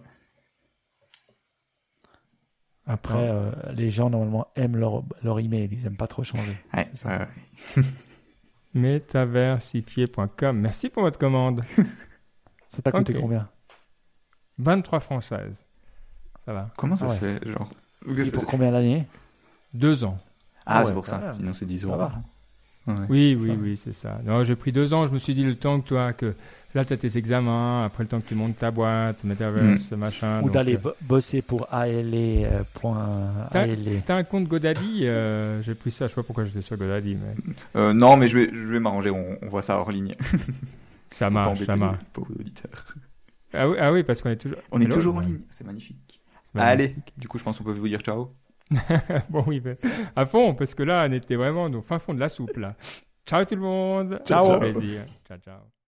Après, 2.91 3.29
euh, 3.29 3.51
les 3.71 3.89
gens 3.91 4.09
normalement 4.09 4.47
aiment 4.55 4.75
leur, 4.75 5.03
leur 5.23 5.39
email, 5.39 5.69
ils 5.71 5.85
aiment 5.85 5.95
pas 5.95 6.07
trop 6.07 6.23
changer. 6.23 6.57
Ouais, 6.73 6.83
C'est 6.85 6.95
ça. 6.97 7.09
ouais, 7.09 7.27
ouais. 7.77 7.83
Métaversifié.com. 8.73 10.57
Merci 10.59 10.89
pour 10.89 11.03
votre 11.03 11.19
commande. 11.19 11.61
Ça 12.69 12.81
t'a 12.81 12.91
coûté 12.91 13.15
Ok. 13.15 13.21
combien? 13.21 13.47
23 14.57 14.99
françaises. 14.99 15.65
Ça 16.45 16.53
va. 16.53 16.69
Comment 16.77 16.95
ça 16.95 17.05
Ah 17.09 17.13
se 17.13 17.19
fait, 17.19 17.47
genre? 17.47 17.69
Et 18.17 18.31
pour 18.31 18.45
combien 18.45 18.71
d'années 18.71 19.07
Deux 19.73 20.03
ans. 20.03 20.17
Ah, 20.65 20.79
Ah 20.79 20.85
c'est 20.85 20.93
pour 20.93 21.05
ça. 21.07 21.17
même. 21.19 21.33
Sinon, 21.33 21.53
c'est 21.53 21.65
10 21.65 21.79
Ça 21.81 21.87
euros. 21.87 22.09
Oui, 23.09 23.35
Ça. 23.37 23.43
oui, 23.43 23.57
oui, 23.59 23.77
c'est 23.77 23.93
ça. 23.93 24.19
Non, 24.23 24.43
j'ai 24.43 24.55
pris 24.55 24.71
deux 24.71 24.93
ans. 24.93 25.07
Je 25.07 25.13
me 25.13 25.19
suis 25.19 25.33
dit 25.35 25.43
le 25.43 25.55
temps 25.55 25.79
que 25.81 25.87
toi, 25.87 26.13
que 26.13 26.35
là, 26.73 26.85
tu 26.85 26.93
as 26.93 26.97
tes 26.97 27.17
examens, 27.17 27.83
après 27.85 28.03
le 28.03 28.09
temps 28.09 28.19
que 28.21 28.27
tu 28.27 28.35
montes 28.35 28.57
ta 28.57 28.71
boîte, 28.71 29.23
Metaverse, 29.23 29.91
machin. 29.93 30.41
Ou 30.43 30.49
d'aller 30.49 30.75
euh, 30.75 30.79
bo- 30.79 30.93
bosser 31.01 31.41
pour 31.41 31.67
ALE. 31.73 32.11
euh, 32.13 32.63
point 32.73 33.47
T'as- 33.51 33.61
ALE. 33.61 34.01
T'as 34.05 34.15
un 34.15 34.23
compte 34.23 34.47
Godaddy 34.47 35.01
euh, 35.07 35.61
J'ai 35.61 35.75
pris 35.75 35.91
ça, 35.91 36.05
je 36.05 36.09
sais 36.11 36.15
pas 36.15 36.23
pourquoi 36.23 36.45
j'étais 36.45 36.61
sur 36.61 36.77
Godaddy, 36.77 37.15
mais 37.15 37.53
Euh, 37.75 37.93
non, 37.93 38.17
mais 38.17 38.27
je 38.27 38.37
vais, 38.37 38.49
je 38.53 38.67
vais 38.67 38.79
m'arranger. 38.79 39.09
On, 39.09 39.37
on 39.41 39.47
voit 39.47 39.61
ça 39.61 39.77
hors 39.79 39.91
ligne. 39.91 40.13
ça 41.11 41.29
marche, 41.29 41.63
ça 41.65 41.75
marche. 41.75 41.99
Ah 43.53 43.67
oui, 43.67 43.77
ah 43.79 43.91
oui 43.91 44.03
parce 44.03 44.21
qu'on 44.21 44.29
est 44.29 44.35
toujours. 44.35 44.59
On 44.71 44.79
est 44.79 44.85
Hello. 44.85 44.95
toujours 44.95 45.15
en 45.15 45.21
ligne. 45.21 45.39
C'est 45.49 45.65
magnifique. 45.65 46.21
Allez, 46.55 46.95
du 47.17 47.27
coup, 47.27 47.37
je 47.39 47.43
pense 47.43 47.57
qu'on 47.57 47.63
peut 47.63 47.71
vous 47.73 47.87
dire 47.87 48.01
ciao. 48.01 48.33
bon, 49.29 49.43
oui, 49.47 49.61
mais 49.65 49.77
à 50.15 50.25
fond, 50.27 50.53
parce 50.53 50.75
que 50.75 50.83
là, 50.83 51.07
on 51.09 51.11
était 51.11 51.35
vraiment 51.35 51.65
au 51.65 51.81
fin 51.81 51.97
fond 51.97 52.13
de 52.13 52.19
la 52.19 52.29
soupe, 52.29 52.57
là. 52.57 52.75
Ciao 53.25 53.43
tout 53.45 53.55
le 53.55 53.61
monde. 53.61 54.21
Ciao. 54.25 54.45
Au 54.45 54.59
plaisir. 54.59 55.01
Ciao, 55.27 55.37
ciao. 55.39 55.78